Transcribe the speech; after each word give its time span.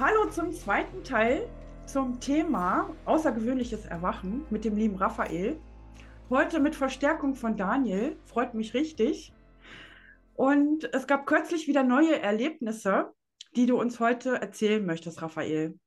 Hallo 0.00 0.28
zum 0.28 0.52
zweiten 0.52 1.04
Teil 1.04 1.48
zum 1.86 2.18
Thema 2.18 2.92
außergewöhnliches 3.04 3.86
Erwachen 3.86 4.44
mit 4.50 4.64
dem 4.64 4.76
lieben 4.76 4.96
Raphael. 4.96 5.56
Heute 6.28 6.58
mit 6.58 6.74
Verstärkung 6.74 7.36
von 7.36 7.56
Daniel, 7.56 8.16
freut 8.24 8.54
mich 8.54 8.74
richtig. 8.74 9.32
Und 10.34 10.92
es 10.92 11.06
gab 11.06 11.26
kürzlich 11.26 11.68
wieder 11.68 11.84
neue 11.84 12.20
Erlebnisse, 12.20 13.12
die 13.54 13.66
du 13.66 13.80
uns 13.80 14.00
heute 14.00 14.30
erzählen 14.30 14.84
möchtest, 14.84 15.22
Raphael. 15.22 15.78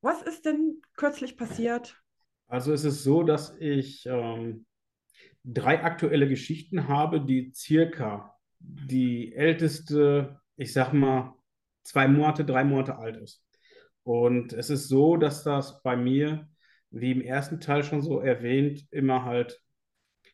Was 0.00 0.22
ist 0.22 0.46
denn 0.46 0.80
kürzlich 0.96 1.36
passiert? 1.36 2.00
Also 2.46 2.72
es 2.72 2.84
ist 2.84 3.04
so, 3.04 3.22
dass 3.24 3.54
ich 3.58 4.06
ähm, 4.06 4.64
drei 5.44 5.84
aktuelle 5.84 6.26
Geschichten 6.26 6.88
habe, 6.88 7.20
die 7.20 7.52
circa 7.54 8.38
die 8.58 9.34
älteste, 9.34 10.40
ich 10.56 10.72
sag 10.72 10.94
mal, 10.94 11.34
zwei 11.82 12.08
Monate, 12.08 12.46
drei 12.46 12.64
Monate 12.64 12.96
alt 12.96 13.18
ist. 13.18 13.44
Und 14.10 14.52
es 14.54 14.70
ist 14.70 14.88
so, 14.88 15.16
dass 15.16 15.44
das 15.44 15.84
bei 15.84 15.96
mir, 15.96 16.48
wie 16.90 17.12
im 17.12 17.20
ersten 17.20 17.60
Teil 17.60 17.84
schon 17.84 18.02
so 18.02 18.18
erwähnt, 18.18 18.84
immer 18.90 19.24
halt, 19.24 19.62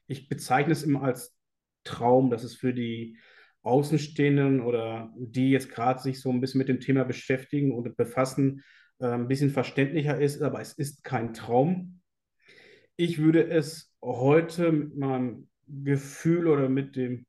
ich 0.06 0.30
bezeichne 0.30 0.72
es 0.72 0.82
immer 0.82 1.02
als 1.02 1.36
Traum, 1.84 2.30
dass 2.30 2.42
es 2.42 2.54
für 2.54 2.72
die 2.72 3.18
Außenstehenden 3.60 4.62
oder 4.62 5.12
die 5.18 5.50
jetzt 5.50 5.68
gerade 5.68 6.00
sich 6.00 6.22
so 6.22 6.30
ein 6.30 6.40
bisschen 6.40 6.56
mit 6.56 6.70
dem 6.70 6.80
Thema 6.80 7.05
beschäftigen 7.05 7.70
und 7.70 7.94
befassen, 7.98 8.62
äh, 8.98 9.08
ein 9.08 9.28
bisschen 9.28 9.50
verständlicher 9.50 10.18
ist, 10.18 10.40
aber 10.40 10.62
es 10.62 10.72
ist 10.72 11.05
kein 11.05 11.34
Traum. 11.34 12.00
Ich 12.96 13.18
würde 13.18 13.46
es 13.46 13.94
heute 14.00 14.72
mit 14.72 14.96
meinem 14.96 15.50
Gefühl 15.66 16.46
oder 16.46 16.70
mit 16.70 16.96
dem 16.96 17.27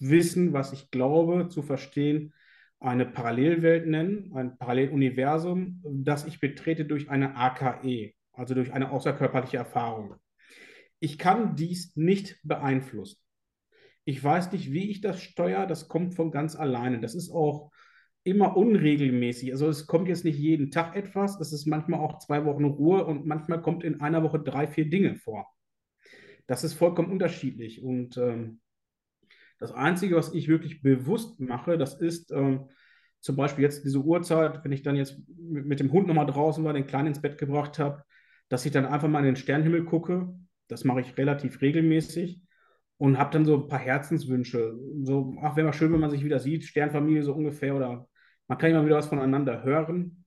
Wissen, 0.00 0.52
was 0.54 0.72
ich 0.72 0.90
glaube 0.90 1.46
zu 1.50 1.62
verstehen, 1.62 2.34
eine 2.84 3.06
Parallelwelt 3.06 3.86
nennen, 3.86 4.32
ein 4.34 4.58
Paralleluniversum, 4.58 5.82
das 5.84 6.26
ich 6.26 6.40
betrete 6.40 6.84
durch 6.84 7.10
eine 7.10 7.36
AKE, 7.36 8.12
also 8.32 8.54
durch 8.54 8.72
eine 8.72 8.90
außerkörperliche 8.90 9.56
Erfahrung. 9.56 10.16
Ich 11.00 11.18
kann 11.18 11.56
dies 11.56 11.96
nicht 11.96 12.38
beeinflussen. 12.42 13.20
Ich 14.04 14.22
weiß 14.22 14.52
nicht, 14.52 14.72
wie 14.72 14.90
ich 14.90 15.00
das 15.00 15.22
steuere, 15.22 15.66
das 15.66 15.88
kommt 15.88 16.14
von 16.14 16.30
ganz 16.30 16.56
alleine. 16.56 17.00
Das 17.00 17.14
ist 17.14 17.30
auch 17.30 17.72
immer 18.22 18.56
unregelmäßig. 18.56 19.52
Also 19.52 19.68
es 19.68 19.86
kommt 19.86 20.08
jetzt 20.08 20.24
nicht 20.24 20.38
jeden 20.38 20.70
Tag 20.70 20.96
etwas, 20.96 21.40
es 21.40 21.52
ist 21.52 21.66
manchmal 21.66 22.00
auch 22.00 22.18
zwei 22.18 22.44
Wochen 22.44 22.64
Ruhe 22.64 23.04
und 23.04 23.26
manchmal 23.26 23.60
kommt 23.62 23.84
in 23.84 24.00
einer 24.00 24.22
Woche 24.22 24.40
drei, 24.40 24.66
vier 24.66 24.88
Dinge 24.88 25.16
vor. 25.16 25.46
Das 26.46 26.64
ist 26.64 26.74
vollkommen 26.74 27.10
unterschiedlich. 27.10 27.82
Und 27.82 28.16
ähm, 28.16 28.60
das 29.64 29.72
Einzige, 29.72 30.16
was 30.16 30.34
ich 30.34 30.48
wirklich 30.48 30.82
bewusst 30.82 31.40
mache, 31.40 31.78
das 31.78 31.98
ist 31.98 32.30
ähm, 32.32 32.68
zum 33.20 33.36
Beispiel 33.36 33.64
jetzt 33.64 33.82
diese 33.82 34.00
Uhrzeit, 34.00 34.62
wenn 34.62 34.72
ich 34.72 34.82
dann 34.82 34.96
jetzt 34.96 35.18
mit, 35.38 35.80
dem 35.80 35.90
Hund 35.90 36.06
nochmal 36.06 36.26
draußen 36.26 36.62
war, 36.62 36.74
den 36.74 36.86
Kleinen 36.86 37.08
ins 37.08 37.22
Bett 37.22 37.38
gebracht 37.38 37.78
habe, 37.78 38.04
dass 38.50 38.66
ich 38.66 38.72
dann 38.72 38.84
einfach 38.84 39.08
mal 39.08 39.20
in 39.20 39.24
den 39.24 39.36
Sternenhimmel 39.36 39.86
gucke. 39.86 40.34
Das 40.68 40.84
mache 40.84 41.00
ich 41.00 41.16
relativ 41.16 41.62
regelmäßig 41.62 42.42
und 42.98 43.18
habe 43.18 43.30
dann 43.30 43.46
so 43.46 43.62
ein 43.62 43.68
paar 43.68 43.78
Herzenswünsche. 43.78 44.78
So, 45.02 45.34
ach, 45.40 45.56
wäre 45.56 45.66
mal 45.66 45.72
schön, 45.72 45.90
wenn 45.94 46.00
man 46.00 46.10
sich 46.10 46.22
wieder 46.22 46.38
sieht, 46.38 46.64
Sternfamilie 46.64 47.22
so 47.22 47.32
ungefähr 47.32 47.74
oder 47.74 48.06
man 48.46 48.58
kann 48.58 48.70
immer 48.70 48.84
wieder 48.84 48.96
was 48.96 49.06
voneinander 49.06 49.62
hören. 49.62 50.26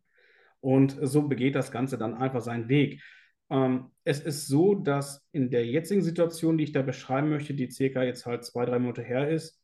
Und 0.59 0.97
so 0.99 1.27
begeht 1.27 1.53
das 1.53 1.71
Ganze 1.71 1.99
dann 1.99 2.15
einfach 2.15 2.41
seinen 2.41 2.67
Weg. 2.69 3.04
Ähm, 3.49 3.91
es 4.03 4.19
ist 4.19 4.47
so, 4.47 4.75
dass 4.75 5.25
in 5.31 5.49
der 5.49 5.65
jetzigen 5.65 6.02
Situation, 6.02 6.58
die 6.58 6.65
ich 6.65 6.71
da 6.71 6.81
beschreiben 6.81 7.30
möchte, 7.30 7.53
die 7.53 7.69
circa 7.71 8.03
jetzt 8.03 8.25
halt 8.25 8.45
zwei, 8.45 8.65
drei 8.65 8.80
Monate 8.80 9.03
her 9.03 9.30
ist, 9.30 9.61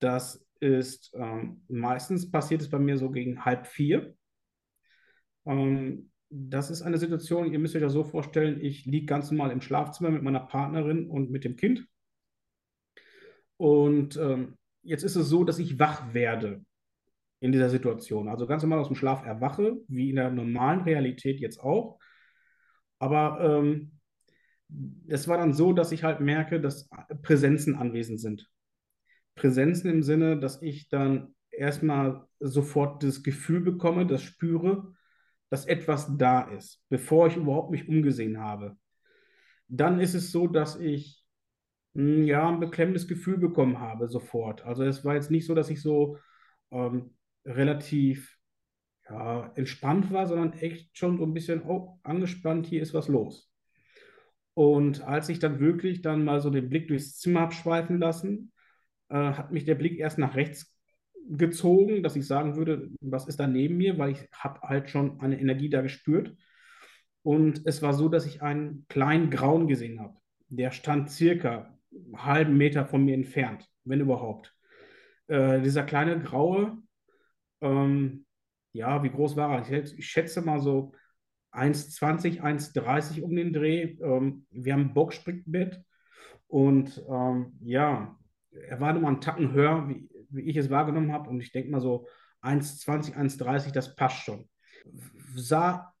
das 0.00 0.44
ist 0.60 1.12
ähm, 1.14 1.62
meistens 1.68 2.30
passiert 2.30 2.62
es 2.62 2.70
bei 2.70 2.78
mir 2.78 2.96
so 2.96 3.10
gegen 3.10 3.44
halb 3.44 3.66
vier. 3.66 4.14
Ähm, 5.44 6.10
das 6.28 6.70
ist 6.70 6.82
eine 6.82 6.98
Situation, 6.98 7.52
ihr 7.52 7.58
müsst 7.58 7.76
euch 7.76 7.82
das 7.82 7.92
so 7.92 8.04
vorstellen, 8.04 8.60
ich 8.60 8.84
liege 8.84 9.06
ganz 9.06 9.30
normal 9.30 9.52
im 9.52 9.60
Schlafzimmer 9.60 10.10
mit 10.10 10.22
meiner 10.22 10.40
Partnerin 10.40 11.08
und 11.08 11.30
mit 11.30 11.44
dem 11.44 11.56
Kind. 11.56 11.86
Und 13.56 14.16
ähm, 14.16 14.56
jetzt 14.82 15.02
ist 15.04 15.16
es 15.16 15.28
so, 15.28 15.44
dass 15.44 15.58
ich 15.58 15.78
wach 15.78 16.12
werde 16.14 16.64
in 17.40 17.52
dieser 17.52 17.70
Situation. 17.70 18.28
Also 18.28 18.46
ganz 18.46 18.62
normal 18.62 18.80
aus 18.80 18.88
dem 18.88 18.96
Schlaf 18.96 19.24
erwache, 19.24 19.76
wie 19.88 20.10
in 20.10 20.16
der 20.16 20.30
normalen 20.30 20.80
Realität 20.80 21.40
jetzt 21.40 21.60
auch. 21.60 21.98
Aber 22.98 23.40
ähm, 23.40 23.92
es 25.08 25.28
war 25.28 25.38
dann 25.38 25.52
so, 25.52 25.72
dass 25.72 25.92
ich 25.92 26.04
halt 26.04 26.20
merke, 26.20 26.60
dass 26.60 26.88
Präsenzen 27.22 27.76
anwesend 27.76 28.20
sind. 28.20 28.50
Präsenzen 29.34 29.90
im 29.90 30.02
Sinne, 30.02 30.38
dass 30.38 30.62
ich 30.62 30.88
dann 30.88 31.34
erstmal 31.50 32.26
sofort 32.40 33.02
das 33.02 33.22
Gefühl 33.22 33.60
bekomme, 33.60 34.06
das 34.06 34.22
spüre, 34.22 34.94
dass 35.50 35.66
etwas 35.66 36.16
da 36.16 36.42
ist, 36.42 36.82
bevor 36.88 37.28
ich 37.28 37.36
überhaupt 37.36 37.70
mich 37.70 37.88
umgesehen 37.88 38.40
habe. 38.40 38.76
Dann 39.68 40.00
ist 40.00 40.14
es 40.14 40.32
so, 40.32 40.46
dass 40.46 40.78
ich 40.78 41.24
hm, 41.94 42.24
ja 42.24 42.48
ein 42.48 42.60
beklemmendes 42.60 43.06
Gefühl 43.06 43.38
bekommen 43.38 43.80
habe 43.80 44.08
sofort. 44.08 44.64
Also 44.64 44.84
es 44.84 45.04
war 45.04 45.14
jetzt 45.14 45.30
nicht 45.30 45.46
so, 45.46 45.54
dass 45.54 45.70
ich 45.70 45.80
so 45.80 46.18
ähm, 46.70 47.14
relativ 47.44 48.35
ja, 49.08 49.52
entspannt 49.54 50.12
war, 50.12 50.26
sondern 50.26 50.52
echt 50.54 50.96
schon 50.96 51.18
so 51.18 51.24
ein 51.24 51.34
bisschen 51.34 51.62
oh, 51.62 51.98
angespannt, 52.02 52.66
hier 52.66 52.82
ist 52.82 52.94
was 52.94 53.08
los. 53.08 53.50
Und 54.54 55.02
als 55.02 55.28
ich 55.28 55.38
dann 55.38 55.60
wirklich 55.60 56.00
dann 56.02 56.24
mal 56.24 56.40
so 56.40 56.50
den 56.50 56.68
Blick 56.68 56.88
durchs 56.88 57.18
Zimmer 57.18 57.42
abschweifen 57.42 57.98
lassen, 57.98 58.52
äh, 59.08 59.14
hat 59.14 59.52
mich 59.52 59.64
der 59.64 59.74
Blick 59.74 59.98
erst 59.98 60.18
nach 60.18 60.34
rechts 60.34 60.74
gezogen, 61.28 62.02
dass 62.02 62.16
ich 62.16 62.26
sagen 62.26 62.56
würde, 62.56 62.90
was 63.00 63.26
ist 63.26 63.40
da 63.40 63.46
neben 63.46 63.76
mir, 63.76 63.98
weil 63.98 64.12
ich 64.12 64.28
habe 64.32 64.60
halt 64.62 64.90
schon 64.90 65.20
eine 65.20 65.40
Energie 65.40 65.68
da 65.68 65.82
gespürt. 65.82 66.36
Und 67.22 67.66
es 67.66 67.82
war 67.82 67.92
so, 67.92 68.08
dass 68.08 68.26
ich 68.26 68.42
einen 68.42 68.86
kleinen 68.88 69.30
Grauen 69.30 69.66
gesehen 69.66 70.00
habe. 70.00 70.16
Der 70.48 70.70
stand 70.70 71.10
circa 71.10 71.76
einen 71.92 72.24
halben 72.24 72.56
Meter 72.56 72.86
von 72.86 73.04
mir 73.04 73.14
entfernt, 73.14 73.68
wenn 73.84 74.00
überhaupt. 74.00 74.54
Äh, 75.26 75.60
dieser 75.60 75.82
kleine 75.82 76.20
Graue, 76.20 76.78
ähm, 77.60 78.25
ja, 78.76 79.02
wie 79.02 79.10
groß 79.10 79.36
war 79.36 79.56
er? 79.56 79.82
Ich, 79.82 79.98
ich 79.98 80.06
schätze 80.06 80.42
mal 80.42 80.60
so 80.60 80.92
1,20, 81.52 82.42
1,30 82.42 83.22
um 83.22 83.34
den 83.34 83.52
Dreh. 83.52 83.96
Ähm, 84.00 84.46
wir 84.50 84.74
haben 84.74 84.82
ein 84.82 84.94
Boxspringbett 84.94 85.82
und 86.46 87.02
ähm, 87.08 87.58
ja, 87.62 88.16
er 88.50 88.80
war 88.80 88.92
nur 88.92 89.02
mal 89.02 89.08
einen 89.08 89.20
Tacken 89.20 89.52
höher, 89.52 89.88
wie, 89.88 90.08
wie 90.30 90.42
ich 90.42 90.56
es 90.56 90.70
wahrgenommen 90.70 91.12
habe. 91.12 91.30
Und 91.30 91.40
ich 91.40 91.52
denke 91.52 91.70
mal 91.70 91.80
so 91.80 92.06
1,20, 92.42 93.16
1,30, 93.16 93.72
das 93.72 93.96
passt 93.96 94.22
schon. 94.22 94.48
Sah 95.34 95.92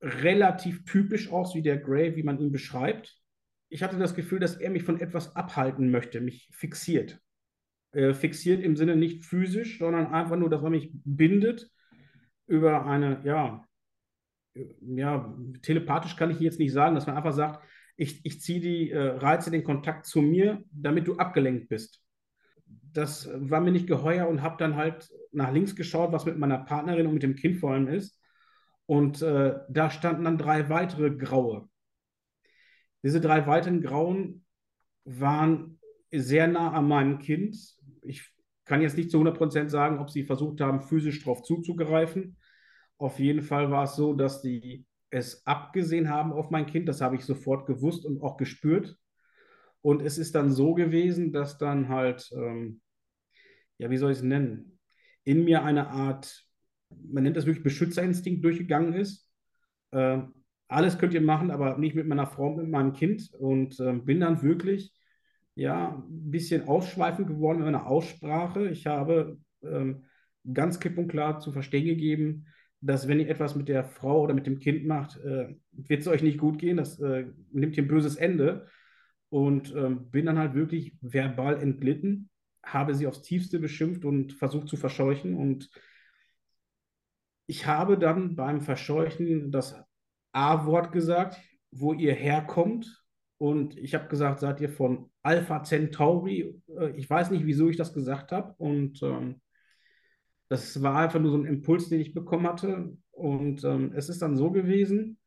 relativ 0.00 0.84
typisch 0.84 1.30
aus 1.30 1.54
wie 1.54 1.62
der 1.62 1.78
Gray, 1.78 2.16
wie 2.16 2.22
man 2.22 2.38
ihn 2.38 2.52
beschreibt. 2.52 3.16
Ich 3.68 3.82
hatte 3.82 3.98
das 3.98 4.14
Gefühl, 4.14 4.38
dass 4.38 4.56
er 4.56 4.70
mich 4.70 4.84
von 4.84 5.00
etwas 5.00 5.34
abhalten 5.34 5.90
möchte, 5.90 6.20
mich 6.20 6.48
fixiert. 6.52 7.20
Äh, 7.92 8.14
fixiert 8.14 8.62
im 8.62 8.76
Sinne 8.76 8.96
nicht 8.96 9.24
physisch, 9.24 9.78
sondern 9.78 10.06
einfach 10.06 10.36
nur, 10.36 10.50
dass 10.50 10.62
er 10.62 10.70
mich 10.70 10.90
bindet 11.04 11.71
über 12.46 12.86
eine, 12.86 13.20
ja, 13.24 13.66
ja, 14.54 15.34
telepathisch 15.62 16.16
kann 16.16 16.30
ich 16.30 16.40
jetzt 16.40 16.58
nicht 16.58 16.72
sagen, 16.72 16.94
dass 16.94 17.06
man 17.06 17.16
einfach 17.16 17.32
sagt, 17.32 17.64
ich, 17.96 18.24
ich 18.24 18.40
ziehe 18.40 18.60
die 18.60 18.90
äh, 18.90 18.98
Reize, 18.98 19.50
den 19.50 19.64
Kontakt 19.64 20.06
zu 20.06 20.20
mir, 20.20 20.62
damit 20.70 21.06
du 21.06 21.16
abgelenkt 21.16 21.68
bist. 21.68 22.02
Das 22.92 23.28
war 23.34 23.60
mir 23.60 23.72
nicht 23.72 23.86
geheuer 23.86 24.28
und 24.28 24.42
habe 24.42 24.56
dann 24.58 24.76
halt 24.76 25.10
nach 25.30 25.52
links 25.52 25.74
geschaut, 25.74 26.12
was 26.12 26.26
mit 26.26 26.38
meiner 26.38 26.58
Partnerin 26.58 27.06
und 27.06 27.14
mit 27.14 27.22
dem 27.22 27.36
Kind 27.36 27.56
vor 27.56 27.72
allem 27.72 27.88
ist. 27.88 28.18
Und 28.86 29.22
äh, 29.22 29.54
da 29.68 29.90
standen 29.90 30.24
dann 30.24 30.38
drei 30.38 30.68
weitere 30.68 31.10
Graue. 31.10 31.68
Diese 33.02 33.20
drei 33.20 33.46
weiteren 33.46 33.80
Grauen 33.80 34.44
waren 35.04 35.78
sehr 36.10 36.46
nah 36.46 36.72
an 36.72 36.86
meinem 36.86 37.18
Kind. 37.18 37.56
Ich 38.02 38.30
kann 38.72 38.80
jetzt 38.80 38.96
nicht 38.96 39.10
zu 39.10 39.18
100% 39.18 39.68
sagen, 39.68 39.98
ob 39.98 40.08
sie 40.08 40.24
versucht 40.24 40.62
haben, 40.62 40.80
physisch 40.80 41.22
darauf 41.22 41.42
zuzugreifen. 41.42 42.38
Auf 42.96 43.18
jeden 43.18 43.42
Fall 43.42 43.70
war 43.70 43.84
es 43.84 43.96
so, 43.96 44.14
dass 44.14 44.40
die 44.40 44.86
es 45.10 45.46
abgesehen 45.46 46.08
haben 46.08 46.32
auf 46.32 46.48
mein 46.48 46.64
Kind. 46.64 46.88
Das 46.88 47.02
habe 47.02 47.16
ich 47.16 47.26
sofort 47.26 47.66
gewusst 47.66 48.06
und 48.06 48.22
auch 48.22 48.38
gespürt. 48.38 48.96
Und 49.82 50.00
es 50.00 50.16
ist 50.16 50.34
dann 50.34 50.50
so 50.50 50.72
gewesen, 50.72 51.34
dass 51.34 51.58
dann 51.58 51.90
halt, 51.90 52.30
ähm, 52.34 52.80
ja, 53.76 53.90
wie 53.90 53.98
soll 53.98 54.10
ich 54.10 54.18
es 54.18 54.24
nennen, 54.24 54.78
in 55.24 55.44
mir 55.44 55.64
eine 55.64 55.88
Art, 55.88 56.46
man 56.88 57.24
nennt 57.24 57.36
das 57.36 57.44
wirklich 57.44 57.64
Beschützerinstinkt 57.64 58.42
durchgegangen 58.42 58.94
ist. 58.94 59.30
Äh, 59.90 60.22
alles 60.66 60.96
könnt 60.96 61.12
ihr 61.12 61.20
machen, 61.20 61.50
aber 61.50 61.76
nicht 61.76 61.94
mit 61.94 62.06
meiner 62.06 62.26
Frau, 62.26 62.56
mit 62.56 62.70
meinem 62.70 62.94
Kind. 62.94 63.34
Und 63.38 63.78
äh, 63.80 63.92
bin 63.92 64.20
dann 64.20 64.40
wirklich, 64.40 64.94
ja, 65.54 65.96
ein 65.96 66.30
bisschen 66.30 66.68
ausschweifend 66.68 67.28
geworden 67.28 67.58
in 67.58 67.64
meiner 67.64 67.86
Aussprache. 67.86 68.68
Ich 68.68 68.86
habe 68.86 69.38
ähm, 69.62 70.04
ganz 70.52 70.80
klipp 70.80 70.98
und 70.98 71.08
klar 71.08 71.40
zu 71.40 71.52
verstehen 71.52 71.84
gegeben, 71.84 72.46
dass 72.80 73.06
wenn 73.06 73.20
ihr 73.20 73.28
etwas 73.28 73.54
mit 73.54 73.68
der 73.68 73.84
Frau 73.84 74.22
oder 74.22 74.34
mit 74.34 74.46
dem 74.46 74.58
Kind 74.58 74.86
macht, 74.86 75.16
äh, 75.18 75.54
wird 75.72 76.00
es 76.00 76.08
euch 76.08 76.22
nicht 76.22 76.38
gut 76.38 76.58
gehen. 76.58 76.78
Das 76.78 76.98
äh, 77.00 77.26
nimmt 77.52 77.74
hier 77.74 77.84
ein 77.84 77.88
böses 77.88 78.16
Ende. 78.16 78.66
Und 79.32 79.74
ähm, 79.74 80.10
bin 80.10 80.26
dann 80.26 80.38
halt 80.38 80.52
wirklich 80.52 80.94
verbal 81.00 81.58
entglitten, 81.58 82.28
habe 82.62 82.94
sie 82.94 83.06
aufs 83.06 83.22
Tiefste 83.22 83.58
beschimpft 83.58 84.04
und 84.04 84.34
versucht 84.34 84.68
zu 84.68 84.76
verscheuchen. 84.76 85.34
Und 85.34 85.70
ich 87.46 87.66
habe 87.66 87.96
dann 87.96 88.36
beim 88.36 88.60
Verscheuchen 88.60 89.50
das 89.50 89.74
A-Wort 90.32 90.92
gesagt, 90.92 91.40
wo 91.70 91.94
ihr 91.94 92.12
herkommt. 92.12 93.01
Und 93.42 93.76
ich 93.76 93.92
habe 93.92 94.06
gesagt, 94.06 94.38
seid 94.38 94.60
ihr 94.60 94.68
von 94.68 95.10
Alpha 95.24 95.64
Centauri? 95.64 96.62
Äh, 96.78 96.90
ich 96.92 97.10
weiß 97.10 97.32
nicht, 97.32 97.44
wieso 97.44 97.68
ich 97.68 97.76
das 97.76 97.92
gesagt 97.92 98.30
habe. 98.30 98.54
Und 98.56 99.02
ähm, 99.02 99.40
das 100.48 100.80
war 100.80 100.98
einfach 100.98 101.18
nur 101.18 101.32
so 101.32 101.38
ein 101.38 101.46
Impuls, 101.46 101.88
den 101.88 102.00
ich 102.00 102.14
bekommen 102.14 102.46
hatte. 102.46 102.96
Und 103.10 103.64
ähm, 103.64 103.90
es 103.96 104.08
ist 104.08 104.22
dann 104.22 104.36
so 104.36 104.52
gewesen, 104.52 105.18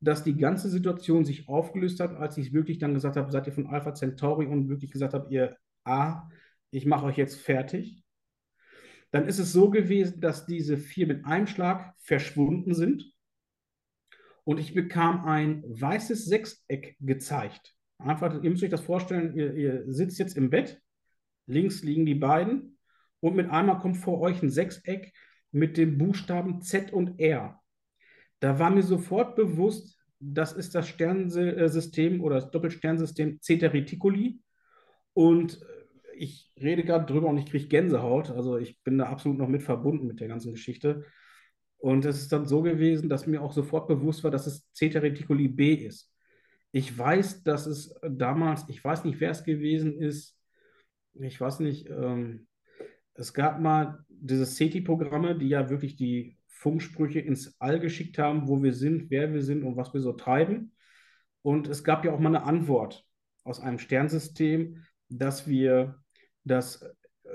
dass 0.00 0.22
die 0.22 0.36
ganze 0.36 0.68
Situation 0.68 1.24
sich 1.24 1.48
aufgelöst 1.48 2.00
hat, 2.00 2.14
als 2.14 2.36
ich 2.36 2.52
wirklich 2.52 2.78
dann 2.78 2.92
gesagt 2.92 3.16
habe, 3.16 3.32
seid 3.32 3.46
ihr 3.46 3.54
von 3.54 3.68
Alpha 3.68 3.94
Centauri 3.94 4.44
und 4.44 4.68
wirklich 4.68 4.90
gesagt 4.90 5.14
habe, 5.14 5.32
ihr 5.32 5.56
A, 5.84 6.28
ich 6.70 6.84
mache 6.84 7.06
euch 7.06 7.16
jetzt 7.16 7.40
fertig. 7.40 8.04
Dann 9.12 9.26
ist 9.26 9.38
es 9.38 9.54
so 9.54 9.70
gewesen, 9.70 10.20
dass 10.20 10.44
diese 10.44 10.76
vier 10.76 11.06
mit 11.06 11.24
einem 11.24 11.46
Schlag 11.46 11.94
verschwunden 12.00 12.74
sind 12.74 13.10
und 14.44 14.58
ich 14.58 14.74
bekam 14.74 15.24
ein 15.24 15.62
weißes 15.66 16.26
Sechseck 16.26 16.96
gezeigt. 17.00 17.74
Einfach, 17.98 18.42
ihr 18.42 18.50
müsst 18.50 18.62
euch 18.62 18.70
das 18.70 18.80
vorstellen, 18.80 19.34
ihr, 19.36 19.54
ihr 19.54 19.84
sitzt 19.92 20.18
jetzt 20.18 20.36
im 20.36 20.50
Bett, 20.50 20.80
links 21.46 21.82
liegen 21.82 22.06
die 22.06 22.14
beiden 22.14 22.78
und 23.20 23.36
mit 23.36 23.50
einmal 23.50 23.78
kommt 23.78 23.98
vor 23.98 24.20
euch 24.20 24.42
ein 24.42 24.50
Sechseck 24.50 25.12
mit 25.52 25.76
den 25.76 25.98
Buchstaben 25.98 26.62
Z 26.62 26.92
und 26.92 27.20
R. 27.20 27.60
Da 28.40 28.58
war 28.58 28.70
mir 28.70 28.82
sofort 28.82 29.36
bewusst, 29.36 29.98
das 30.18 30.52
ist 30.52 30.74
das 30.74 30.88
Sternsystem 30.88 32.20
oder 32.20 32.36
das 32.36 32.50
Doppelsternsystem 32.50 33.40
Zeta 33.40 33.68
Reticuli. 33.68 34.40
Und 35.12 35.60
ich 36.14 36.52
rede 36.60 36.84
gerade 36.84 37.06
drüber 37.06 37.28
und 37.28 37.38
ich 37.38 37.46
kriege 37.46 37.68
Gänsehaut. 37.68 38.30
Also 38.30 38.58
ich 38.58 38.80
bin 38.82 38.98
da 38.98 39.06
absolut 39.06 39.38
noch 39.38 39.48
mit 39.48 39.62
verbunden 39.62 40.06
mit 40.06 40.20
der 40.20 40.28
ganzen 40.28 40.52
Geschichte. 40.52 41.04
Und 41.80 42.04
es 42.04 42.20
ist 42.20 42.32
dann 42.32 42.46
so 42.46 42.62
gewesen, 42.62 43.08
dass 43.08 43.26
mir 43.26 43.40
auch 43.42 43.52
sofort 43.52 43.88
bewusst 43.88 44.22
war, 44.22 44.30
dass 44.30 44.46
es 44.46 44.70
Zeta 44.72 44.98
Reticuli 44.98 45.48
B 45.48 45.74
ist. 45.74 46.12
Ich 46.72 46.96
weiß, 46.96 47.42
dass 47.42 47.66
es 47.66 47.98
damals, 48.02 48.64
ich 48.68 48.84
weiß 48.84 49.04
nicht, 49.04 49.18
wer 49.18 49.30
es 49.30 49.44
gewesen 49.44 49.98
ist, 49.98 50.38
ich 51.14 51.40
weiß 51.40 51.60
nicht, 51.60 51.88
ähm, 51.88 52.46
es 53.14 53.34
gab 53.34 53.60
mal 53.60 54.04
diese 54.08 54.46
SETI-Programme, 54.46 55.36
die 55.36 55.48
ja 55.48 55.70
wirklich 55.70 55.96
die 55.96 56.38
Funksprüche 56.46 57.20
ins 57.20 57.56
All 57.58 57.80
geschickt 57.80 58.18
haben, 58.18 58.46
wo 58.46 58.62
wir 58.62 58.74
sind, 58.74 59.10
wer 59.10 59.32
wir 59.32 59.42
sind 59.42 59.64
und 59.64 59.76
was 59.76 59.92
wir 59.94 60.00
so 60.00 60.12
treiben. 60.12 60.72
Und 61.42 61.66
es 61.68 61.82
gab 61.82 62.04
ja 62.04 62.12
auch 62.12 62.20
mal 62.20 62.34
eine 62.36 62.44
Antwort 62.44 63.06
aus 63.44 63.60
einem 63.60 63.78
Sternsystem, 63.78 64.84
dass 65.08 65.48
wir 65.48 66.00
das 66.44 66.84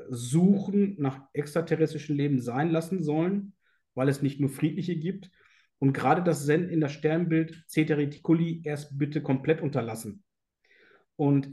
Suchen 0.10 0.96
nach 1.00 1.22
extraterrestrischem 1.34 2.16
Leben 2.16 2.40
sein 2.40 2.70
lassen 2.70 3.04
sollen, 3.04 3.54
weil 3.96 4.10
es 4.10 4.22
nicht 4.22 4.40
nur 4.40 4.50
friedliche 4.50 4.96
gibt. 4.96 5.32
Und 5.80 5.94
gerade 5.94 6.24
das 6.24 6.46
Senden 6.46 6.70
in 6.70 6.82
das 6.82 6.94
Sternbild 6.94 7.64
Cetereticuli 7.68 8.62
erst 8.64 8.98
bitte 8.98 9.22
komplett 9.22 9.62
unterlassen. 9.62 10.24
Und 11.16 11.50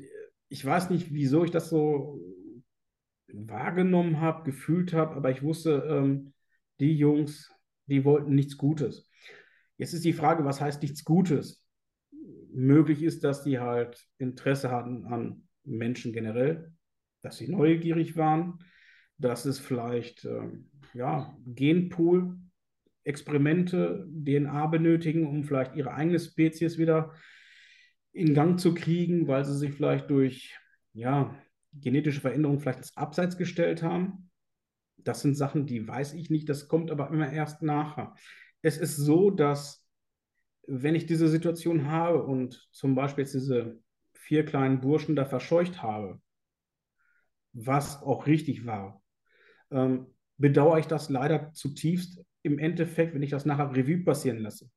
ich 0.49 0.65
weiß 0.65 0.91
nicht, 0.91 1.13
wieso 1.13 1.45
ich 1.45 1.51
das 1.51 1.71
so 1.71 2.21
wahrgenommen 3.33 4.21
habe, 4.21 4.45
gefühlt 4.45 4.93
habe, 4.93 5.17
aber 5.17 5.31
ich 5.31 5.43
wusste, 5.43 5.87
ähm, 5.89 6.35
die 6.81 6.95
Jungs, 6.97 7.51
die 7.87 8.05
wollten 8.05 8.35
nichts 8.35 8.57
Gutes. 8.57 9.09
Jetzt 9.79 9.95
ist 9.95 10.05
die 10.05 10.13
Frage, 10.13 10.45
was 10.45 10.61
heißt 10.61 10.83
nichts 10.83 11.05
Gutes? 11.05 11.65
Möglich 12.53 13.03
ist, 13.03 13.25
dass 13.25 13.43
die 13.43 13.59
halt 13.59 14.07
Interesse 14.19 14.71
hatten 14.71 15.07
an 15.07 15.49
Menschen 15.65 16.13
generell, 16.13 16.73
dass 17.23 17.39
sie 17.39 17.49
neugierig 17.49 18.17
waren, 18.17 18.59
dass 19.17 19.45
es 19.45 19.59
vielleicht 19.59 20.25
ähm, 20.25 20.71
ja, 20.95 21.37
Genpool-Experimente, 21.47 24.07
DNA 24.09 24.67
benötigen, 24.67 25.27
um 25.27 25.45
vielleicht 25.45 25.75
ihre 25.75 25.95
eigene 25.95 26.19
Spezies 26.19 26.79
wieder 26.79 27.13
in 28.13 28.35
Gang 28.35 28.61
zu 28.61 28.75
kriegen, 28.75 29.27
weil 29.27 29.45
sie 29.45 29.57
sich 29.57 29.73
vielleicht 29.73 30.11
durch 30.11 30.57
ja, 30.93 31.35
genetische 31.73 32.21
Veränderungen 32.21 32.61
vielleicht 32.61 32.79
ins 32.79 32.97
Abseits 32.97 33.37
gestellt 33.37 33.83
haben. 33.83 34.31
Das 34.99 35.23
sind 35.23 35.35
Sachen, 35.35 35.67
die 35.67 35.87
weiß 35.87 36.13
ich 36.15 36.31
nicht, 36.31 36.49
das 36.49 36.69
kommt 36.69 36.91
aber 36.91 37.11
immer 37.11 37.33
erst 37.33 37.63
nachher. 37.63 38.15
Es 38.61 38.79
ist 38.79 38.97
so, 38.97 39.31
dass 39.31 39.89
wenn 40.67 40.95
ich 40.95 41.07
diese 41.07 41.29
Situation 41.29 41.91
habe 41.91 42.23
und 42.23 42.69
zum 42.73 42.95
Beispiel 42.95 43.25
jetzt 43.25 43.35
diese 43.35 43.81
vier 44.13 44.45
kleinen 44.45 44.81
Burschen 44.81 45.17
da 45.17 45.25
verscheucht 45.25 45.83
habe, 45.83 46.21
was 47.53 48.01
auch 48.03 48.27
richtig 48.27 48.65
war, 48.65 49.03
ähm, 49.71 50.07
bedauere 50.43 50.81
ich 50.81 50.87
das 50.87 51.09
leider 51.09 51.53
zutiefst 51.53 52.21
im 52.43 52.59
Endeffekt, 52.59 53.15
wenn 53.15 53.23
ich 53.23 53.31
das 53.31 53.47
nachher 53.47 53.75
Revue 53.75 54.03
passieren 54.03 54.39
lasse. 54.39 54.69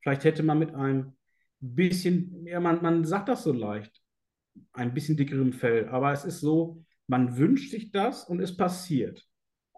Vielleicht 0.00 0.24
hätte 0.24 0.44
man 0.44 0.60
mit 0.60 0.74
einem 0.74 1.16
bisschen, 1.58 2.46
ja, 2.46 2.60
man, 2.60 2.80
man 2.80 3.04
sagt 3.04 3.28
das 3.28 3.42
so 3.42 3.52
leicht, 3.52 4.00
ein 4.72 4.94
bisschen 4.94 5.16
dickerem 5.16 5.52
Fell, 5.52 5.88
aber 5.88 6.12
es 6.12 6.24
ist 6.24 6.40
so, 6.40 6.84
man 7.08 7.36
wünscht 7.36 7.72
sich 7.72 7.90
das 7.90 8.24
und 8.24 8.40
es 8.40 8.56
passiert. 8.56 9.26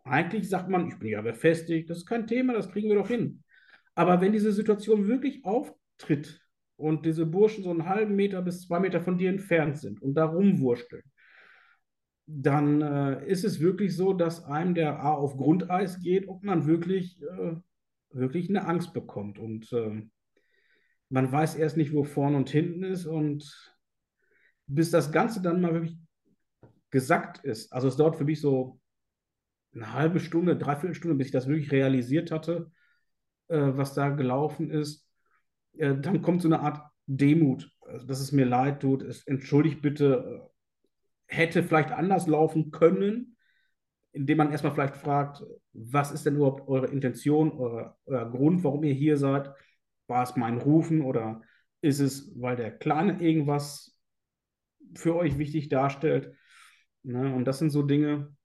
Eigentlich 0.04 0.48
sagt 0.48 0.68
man, 0.68 0.88
ich 0.88 0.98
bin 0.98 1.08
ja 1.08 1.22
befestigt, 1.22 1.88
das 1.88 1.98
ist 1.98 2.06
kein 2.06 2.26
Thema, 2.26 2.52
das 2.52 2.70
kriegen 2.70 2.88
wir 2.88 2.96
doch 2.96 3.08
hin. 3.08 3.42
Aber 3.94 4.20
wenn 4.20 4.32
diese 4.32 4.52
Situation 4.52 5.08
wirklich 5.08 5.44
auftritt 5.44 6.40
und 6.76 7.06
diese 7.06 7.24
Burschen 7.24 7.64
so 7.64 7.70
einen 7.70 7.88
halben 7.88 8.14
Meter 8.14 8.42
bis 8.42 8.66
zwei 8.66 8.78
Meter 8.78 9.00
von 9.00 9.16
dir 9.16 9.30
entfernt 9.30 9.78
sind 9.78 10.02
und 10.02 10.14
da 10.14 10.26
rumwursteln, 10.26 11.02
dann 12.34 12.80
äh, 12.80 13.26
ist 13.26 13.44
es 13.44 13.60
wirklich 13.60 13.94
so, 13.94 14.12
dass 14.14 14.44
einem 14.44 14.74
der 14.74 15.00
A 15.00 15.12
auf 15.12 15.36
Grundeis 15.36 16.00
geht 16.00 16.26
und 16.26 16.42
man 16.42 16.66
wirklich, 16.66 17.20
äh, 17.22 17.56
wirklich 18.10 18.48
eine 18.48 18.66
Angst 18.66 18.94
bekommt. 18.94 19.38
Und 19.38 19.70
äh, 19.72 20.02
man 21.10 21.30
weiß 21.30 21.56
erst 21.56 21.76
nicht, 21.76 21.92
wo 21.92 22.04
vorne 22.04 22.36
und 22.38 22.48
hinten 22.48 22.84
ist. 22.84 23.06
Und 23.06 23.74
bis 24.66 24.90
das 24.90 25.12
Ganze 25.12 25.42
dann 25.42 25.60
mal 25.60 25.74
wirklich 25.74 25.98
gesackt 26.90 27.44
ist, 27.44 27.72
also 27.72 27.88
es 27.88 27.96
dauert 27.96 28.16
für 28.16 28.24
mich 28.24 28.40
so 28.40 28.80
eine 29.74 29.92
halbe 29.92 30.20
Stunde, 30.20 30.56
dreiviertel 30.56 30.94
Stunde, 30.94 31.16
bis 31.16 31.28
ich 31.28 31.32
das 31.32 31.48
wirklich 31.48 31.72
realisiert 31.72 32.30
hatte, 32.30 32.70
äh, 33.48 33.72
was 33.74 33.94
da 33.94 34.08
gelaufen 34.08 34.70
ist, 34.70 35.06
äh, 35.76 35.94
dann 35.94 36.22
kommt 36.22 36.42
so 36.42 36.48
eine 36.48 36.60
Art 36.60 36.80
Demut, 37.06 37.70
also, 37.80 38.06
dass 38.06 38.20
es 38.20 38.32
mir 38.32 38.46
leid 38.46 38.80
tut. 38.80 39.02
Es, 39.02 39.26
entschuldigt 39.26 39.82
bitte, 39.82 40.42
äh, 40.44 40.51
hätte 41.32 41.62
vielleicht 41.62 41.90
anders 41.90 42.26
laufen 42.26 42.70
können, 42.70 43.36
indem 44.12 44.38
man 44.38 44.50
erstmal 44.50 44.72
vielleicht 44.72 44.96
fragt, 44.96 45.42
was 45.72 46.12
ist 46.12 46.26
denn 46.26 46.36
überhaupt 46.36 46.68
eure 46.68 46.86
Intention, 46.88 47.52
euer, 47.52 47.98
euer 48.04 48.30
Grund, 48.30 48.62
warum 48.62 48.84
ihr 48.84 48.92
hier 48.92 49.16
seid? 49.16 49.50
War 50.06 50.22
es 50.22 50.36
mein 50.36 50.58
Rufen 50.58 51.00
oder 51.00 51.40
ist 51.80 52.00
es, 52.00 52.32
weil 52.38 52.56
der 52.56 52.70
Kleine 52.70 53.20
irgendwas 53.22 53.98
für 54.94 55.16
euch 55.16 55.38
wichtig 55.38 55.70
darstellt? 55.70 56.36
Ne? 57.02 57.34
Und 57.34 57.46
das 57.46 57.58
sind 57.58 57.70
so 57.70 57.82
Dinge, 57.82 58.36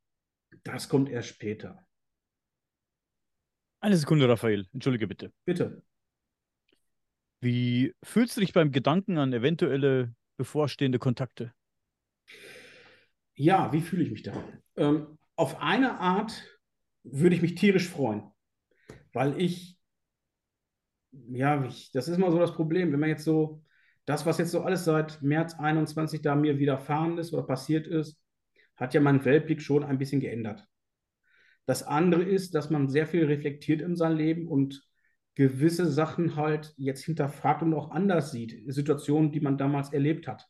das 0.64 0.88
kommt 0.88 1.10
erst 1.10 1.28
später. 1.28 1.86
Eine 3.82 3.98
Sekunde, 3.98 4.28
Raphael. 4.28 4.66
Entschuldige 4.74 5.08
bitte. 5.08 5.32
Bitte. 5.46 5.84
Wie 7.42 7.94
fühlst 8.02 8.36
du 8.38 8.42
dich 8.42 8.54
beim 8.54 8.72
Gedanken 8.72 9.18
an 9.18 9.34
eventuelle 9.34 10.16
bevorstehende 10.38 10.98
Kontakte? 10.98 11.54
Ja, 13.38 13.72
wie 13.72 13.82
fühle 13.82 14.04
ich 14.04 14.12
mich 14.12 14.24
da? 14.24 14.34
Ähm, 14.76 15.18
auf 15.36 15.62
eine 15.62 16.00
Art 16.00 16.44
würde 17.04 17.36
ich 17.36 17.42
mich 17.44 17.54
tierisch 17.54 17.88
freuen, 17.88 18.24
weil 19.14 19.40
ich, 19.40 19.80
ja, 21.12 21.64
ich, 21.64 21.92
das 21.92 22.08
ist 22.08 22.18
immer 22.18 22.32
so 22.32 22.40
das 22.40 22.56
Problem, 22.56 22.92
wenn 22.92 23.00
man 23.00 23.10
jetzt 23.10 23.24
so, 23.24 23.64
das, 24.06 24.26
was 24.26 24.40
jetzt 24.40 24.52
so 24.52 24.62
alles 24.62 24.86
seit 24.86 25.22
März 25.22 25.54
21 25.54 26.22
da 26.24 26.34
mir 26.36 26.58
widerfahren 26.58 27.20
ist 27.20 27.32
oder 27.32 27.44
passiert 27.44 27.86
ist, 27.86 28.20
hat 28.76 28.96
ja 28.96 29.02
meinen 29.02 29.24
Weltblick 29.24 29.62
schon 29.62 29.84
ein 29.84 30.00
bisschen 30.00 30.20
geändert. 30.20 30.68
Das 31.68 31.84
andere 31.84 32.24
ist, 32.24 32.56
dass 32.56 32.72
man 32.72 32.90
sehr 32.90 33.06
viel 33.06 33.26
reflektiert 33.26 33.82
in 33.82 33.96
seinem 33.96 34.18
Leben 34.18 34.48
und 34.48 34.84
gewisse 35.36 35.86
Sachen 35.92 36.36
halt 36.36 36.74
jetzt 36.78 37.04
hinterfragt 37.04 37.62
und 37.62 37.76
auch 37.76 37.92
anders 37.92 38.32
sieht. 38.32 38.74
Situationen, 38.74 39.32
die 39.32 39.42
man 39.42 39.60
damals 39.60 39.94
erlebt 39.94 40.28
hat. 40.28 40.48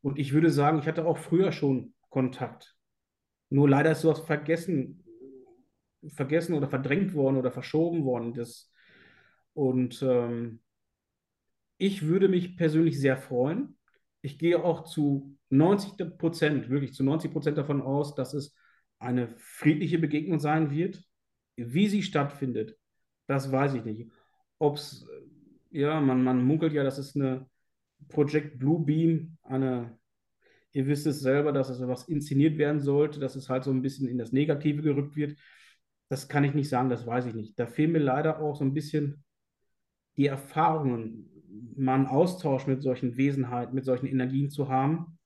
Und 0.00 0.18
ich 0.18 0.32
würde 0.32 0.50
sagen, 0.50 0.78
ich 0.78 0.86
hatte 0.86 1.04
auch 1.04 1.18
früher 1.18 1.52
schon 1.52 1.92
Kontakt. 2.14 2.76
Nur 3.50 3.68
leider 3.68 3.90
ist 3.90 4.02
sowas 4.02 4.20
vergessen, 4.20 5.04
vergessen 6.14 6.54
oder 6.54 6.68
verdrängt 6.68 7.12
worden 7.12 7.36
oder 7.36 7.50
verschoben 7.50 8.04
worden. 8.04 8.34
Das, 8.34 8.72
und 9.52 10.00
ähm, 10.00 10.60
ich 11.76 12.02
würde 12.06 12.28
mich 12.28 12.56
persönlich 12.56 13.00
sehr 13.00 13.16
freuen. 13.16 13.76
Ich 14.22 14.38
gehe 14.38 14.62
auch 14.62 14.84
zu 14.84 15.36
90 15.50 16.16
Prozent, 16.16 16.70
wirklich 16.70 16.94
zu 16.94 17.02
90 17.02 17.32
Prozent 17.32 17.58
davon 17.58 17.82
aus, 17.82 18.14
dass 18.14 18.32
es 18.32 18.54
eine 19.00 19.34
friedliche 19.36 19.98
Begegnung 19.98 20.38
sein 20.38 20.70
wird. 20.70 21.02
Wie 21.56 21.88
sie 21.88 22.04
stattfindet, 22.04 22.78
das 23.26 23.50
weiß 23.50 23.74
ich 23.74 23.84
nicht. 23.84 24.12
Ob 24.58 24.76
es, 24.76 25.04
ja, 25.72 26.00
man, 26.00 26.22
man 26.22 26.44
munkelt 26.44 26.74
ja, 26.74 26.84
das 26.84 26.98
ist 26.98 27.16
eine 27.16 27.50
Project 28.06 28.60
Blue 28.60 28.84
Beam, 28.84 29.36
eine, 29.42 29.98
ihr 30.74 30.86
wisst 30.86 31.06
es 31.06 31.20
selber, 31.20 31.52
dass 31.52 31.70
es 31.70 31.80
was 31.80 32.08
inszeniert 32.08 32.58
werden 32.58 32.80
sollte, 32.80 33.20
dass 33.20 33.36
es 33.36 33.48
halt 33.48 33.64
so 33.64 33.70
ein 33.70 33.82
bisschen 33.82 34.08
in 34.08 34.18
das 34.18 34.32
Negative 34.32 34.82
gerückt 34.82 35.16
wird. 35.16 35.38
das 36.08 36.28
kann 36.28 36.44
ich 36.44 36.54
nicht 36.54 36.68
sagen, 36.68 36.90
das 36.90 37.06
weiß 37.06 37.26
ich 37.26 37.34
nicht. 37.34 37.58
Da 37.58 37.66
fehlen 37.66 37.92
mir 37.92 38.00
leider 38.00 38.40
auch 38.40 38.56
so 38.56 38.64
ein 38.64 38.74
bisschen 38.74 39.24
die 40.16 40.26
Erfahrungen, 40.26 41.30
mal 41.76 41.94
einen 41.94 42.06
Austausch 42.06 42.66
mit 42.66 42.82
solchen 42.82 43.16
Wesenheiten, 43.16 43.74
mit 43.74 43.84
solchen 43.84 44.06
Energien 44.06 44.50
zu 44.50 44.68
haben, 44.68 45.18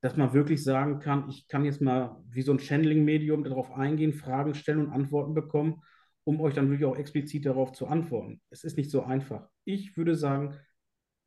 dass 0.00 0.16
man 0.16 0.32
wirklich 0.32 0.62
sagen 0.62 1.00
kann, 1.00 1.28
ich 1.28 1.48
kann 1.48 1.64
jetzt 1.64 1.80
mal 1.80 2.22
wie 2.28 2.42
so 2.42 2.52
ein 2.52 2.58
Channeling-Medium 2.58 3.44
darauf 3.44 3.72
eingehen, 3.72 4.12
Fragen 4.12 4.54
stellen 4.54 4.86
und 4.86 4.92
Antworten 4.92 5.34
bekommen, 5.34 5.82
um 6.24 6.40
euch 6.40 6.54
dann 6.54 6.70
wirklich 6.70 6.86
auch 6.86 6.96
explizit 6.96 7.46
darauf 7.46 7.72
zu 7.72 7.86
antworten. 7.86 8.40
Es 8.50 8.64
ist 8.64 8.76
nicht 8.76 8.90
so 8.90 9.02
einfach. 9.02 9.48
Ich 9.64 9.96
würde 9.96 10.14
sagen, 10.14 10.54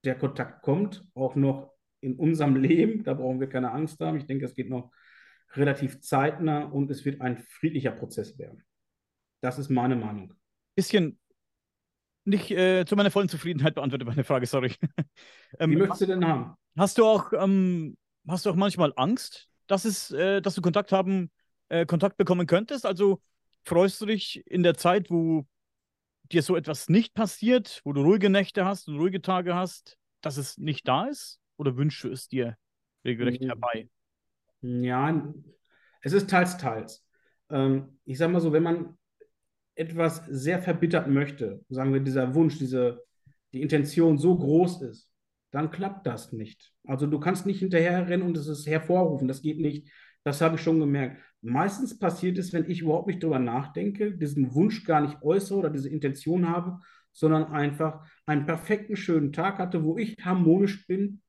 der 0.05 0.15
Kontakt 0.15 0.63
kommt 0.63 1.05
auch 1.13 1.35
noch 1.35 1.72
in 2.03 2.15
unserem 2.15 2.55
Leben, 2.55 3.03
da 3.03 3.13
brauchen 3.13 3.39
wir 3.39 3.47
keine 3.47 3.71
Angst 3.71 3.99
haben. 3.99 4.17
Ich 4.17 4.25
denke, 4.25 4.45
es 4.45 4.53
geht 4.53 4.69
noch 4.69 4.91
relativ 5.55 6.01
zeitnah 6.01 6.65
und 6.65 6.89
es 6.91 7.05
wird 7.05 7.21
ein 7.21 7.37
friedlicher 7.37 7.91
Prozess 7.91 8.37
werden. 8.37 8.63
Das 9.41 9.57
ist 9.59 9.69
meine 9.69 9.95
Meinung. 9.95 10.33
Bisschen 10.75 11.19
nicht 12.25 12.51
äh, 12.51 12.85
zu 12.85 12.95
meiner 12.95 13.11
vollen 13.11 13.29
Zufriedenheit 13.29 13.75
beantwortet 13.75 14.07
meine 14.07 14.23
Frage, 14.23 14.45
sorry. 14.45 14.73
ähm, 15.59 15.71
Wie 15.71 15.75
möchtest 15.75 16.01
du 16.01 16.05
denn 16.07 16.25
haben? 16.25 16.55
Hast 16.77 16.97
du 16.97 17.05
auch, 17.05 17.33
ähm, 17.33 17.97
hast 18.27 18.45
du 18.45 18.49
auch 18.49 18.55
manchmal 18.55 18.93
Angst, 18.95 19.49
dass 19.67 19.85
es, 19.85 20.11
äh, 20.11 20.41
dass 20.41 20.55
du 20.55 20.61
Kontakt 20.61 20.91
haben, 20.91 21.29
äh, 21.69 21.85
Kontakt 21.85 22.17
bekommen 22.17 22.47
könntest? 22.47 22.85
Also 22.85 23.21
freust 23.65 23.99
du 24.01 24.05
dich 24.05 24.45
in 24.47 24.63
der 24.63 24.75
Zeit, 24.75 25.09
wo 25.09 25.45
dir 26.31 26.41
so 26.41 26.55
etwas 26.55 26.89
nicht 26.89 27.13
passiert, 27.13 27.81
wo 27.83 27.93
du 27.93 28.01
ruhige 28.01 28.29
Nächte 28.29 28.65
hast 28.65 28.87
und 28.87 28.97
ruhige 28.97 29.21
Tage 29.21 29.53
hast, 29.53 29.97
dass 30.21 30.37
es 30.37 30.57
nicht 30.57 30.87
da 30.87 31.05
ist? 31.05 31.42
Oder 31.63 31.77
wünschst 31.77 32.03
du 32.03 32.09
es 32.09 32.27
dir 32.27 32.57
regelrecht 33.05 33.41
mhm. 33.41 33.45
herbei? 33.45 33.89
Ja, 34.59 35.33
es 36.01 36.11
ist 36.11 36.29
teils, 36.29 36.57
teils. 36.57 37.07
Ähm, 37.49 37.99
ich 38.03 38.17
sage 38.17 38.33
mal 38.33 38.41
so, 38.41 38.51
wenn 38.51 38.63
man 38.63 38.97
etwas 39.75 40.25
sehr 40.27 40.61
verbittert 40.61 41.07
möchte, 41.07 41.63
sagen 41.69 41.93
wir, 41.93 42.01
dieser 42.01 42.35
Wunsch, 42.35 42.57
diese, 42.59 43.01
die 43.53 43.61
Intention 43.61 44.17
so 44.17 44.37
groß 44.37 44.81
ist, 44.81 45.09
dann 45.51 45.71
klappt 45.71 46.05
das 46.05 46.33
nicht. 46.33 46.73
Also 46.85 47.07
du 47.07 47.17
kannst 47.17 47.45
nicht 47.45 47.59
hinterherrennen 47.59 48.27
und 48.27 48.35
es 48.35 48.67
hervorrufen, 48.67 49.29
das 49.29 49.41
geht 49.41 49.59
nicht. 49.59 49.89
Das 50.25 50.41
habe 50.41 50.55
ich 50.55 50.61
schon 50.61 50.81
gemerkt. 50.81 51.21
Meistens 51.41 51.97
passiert 51.97 52.37
es, 52.37 52.51
wenn 52.51 52.69
ich 52.69 52.81
überhaupt 52.81 53.07
nicht 53.07 53.23
darüber 53.23 53.39
nachdenke, 53.39 54.17
diesen 54.17 54.53
Wunsch 54.53 54.83
gar 54.83 54.99
nicht 54.99 55.21
äußere 55.21 55.59
oder 55.59 55.69
diese 55.69 55.89
Intention 55.89 56.49
habe, 56.49 56.81
sondern 57.13 57.45
einfach 57.45 58.05
einen 58.25 58.45
perfekten, 58.45 58.97
schönen 58.97 59.31
Tag 59.31 59.59
hatte, 59.59 59.85
wo 59.85 59.97
ich 59.97 60.17
harmonisch 60.25 60.85
bin. 60.87 61.21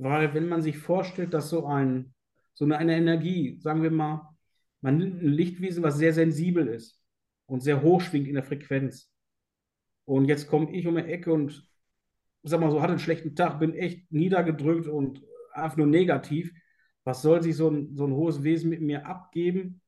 Weil 0.00 0.32
wenn 0.32 0.48
man 0.48 0.62
sich 0.62 0.78
vorstellt, 0.78 1.34
dass 1.34 1.50
so, 1.50 1.66
ein, 1.66 2.14
so 2.54 2.64
eine, 2.64 2.96
Energie, 2.96 3.58
sagen 3.60 3.82
wir 3.82 3.90
mal, 3.90 4.34
man 4.80 4.96
nimmt 4.96 5.22
ein 5.22 5.28
Lichtwesen, 5.28 5.82
was 5.82 5.98
sehr 5.98 6.14
sensibel 6.14 6.68
ist, 6.68 7.02
und 7.44 7.60
sehr 7.60 7.82
hoch 7.82 8.00
schwingt 8.00 8.26
in 8.26 8.34
der 8.34 8.42
Frequenz. 8.42 9.12
Und 10.06 10.24
jetzt 10.24 10.48
komme 10.48 10.74
ich 10.74 10.86
um 10.86 10.96
die 10.96 11.02
Ecke 11.02 11.30
und 11.30 11.68
sag 12.42 12.60
mal 12.60 12.70
so, 12.70 12.80
hatte 12.80 12.92
einen 12.92 12.98
schlechten 12.98 13.36
Tag, 13.36 13.60
bin 13.60 13.74
echt 13.74 14.10
niedergedrückt 14.10 14.86
und 14.86 15.22
einfach 15.52 15.76
nur 15.76 15.86
negativ. 15.86 16.50
Was 17.04 17.20
soll 17.20 17.42
sich 17.42 17.54
so 17.54 17.68
ein, 17.68 17.94
so 17.94 18.06
ein 18.06 18.14
hohes 18.14 18.42
Wesen 18.42 18.70
mit 18.70 18.80
mir 18.80 19.04
abgeben, 19.04 19.82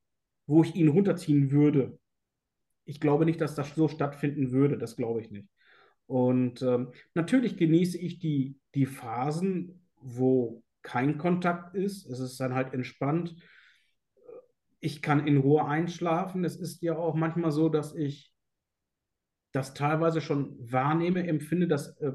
wo 0.46 0.62
ich 0.62 0.74
ihn 0.74 0.88
runterziehen 0.88 1.50
würde? 1.52 1.98
Ich 2.84 3.00
glaube 3.00 3.24
nicht, 3.24 3.40
dass 3.40 3.54
das 3.54 3.74
so 3.74 3.88
stattfinden 3.88 4.50
würde. 4.50 4.76
Das 4.76 4.94
glaube 4.94 5.22
ich 5.22 5.30
nicht. 5.30 5.48
Und 6.04 6.60
ähm, 6.60 6.92
natürlich 7.14 7.56
genieße 7.56 7.96
ich 7.96 8.18
die, 8.18 8.58
die 8.74 8.84
Phasen, 8.84 9.81
wo 10.02 10.62
kein 10.82 11.18
Kontakt 11.18 11.74
ist. 11.74 12.06
Es 12.06 12.20
ist 12.20 12.38
dann 12.40 12.54
halt 12.54 12.74
entspannt 12.74 13.34
ich 14.82 15.00
kann 15.00 15.26
in 15.26 15.38
Ruhe 15.38 15.64
einschlafen. 15.64 16.44
Es 16.44 16.56
ist 16.56 16.82
ja 16.82 16.96
auch 16.96 17.14
manchmal 17.14 17.52
so, 17.52 17.68
dass 17.68 17.94
ich 17.94 18.34
das 19.52 19.74
teilweise 19.74 20.20
schon 20.20 20.56
wahrnehme, 20.58 21.26
empfinde, 21.26 21.68
dass 21.68 21.96
äh, 21.98 22.12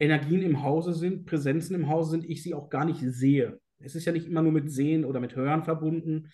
Energien 0.00 0.42
im 0.42 0.62
Hause 0.62 0.92
sind, 0.92 1.24
Präsenzen 1.24 1.76
im 1.76 1.88
Hause 1.88 2.10
sind, 2.10 2.24
ich 2.24 2.42
sie 2.42 2.52
auch 2.52 2.68
gar 2.68 2.84
nicht 2.84 3.00
sehe. 3.00 3.60
Es 3.78 3.94
ist 3.94 4.06
ja 4.06 4.12
nicht 4.12 4.26
immer 4.26 4.42
nur 4.42 4.50
mit 4.50 4.72
Sehen 4.72 5.04
oder 5.04 5.20
mit 5.20 5.36
Hören 5.36 5.62
verbunden. 5.62 6.32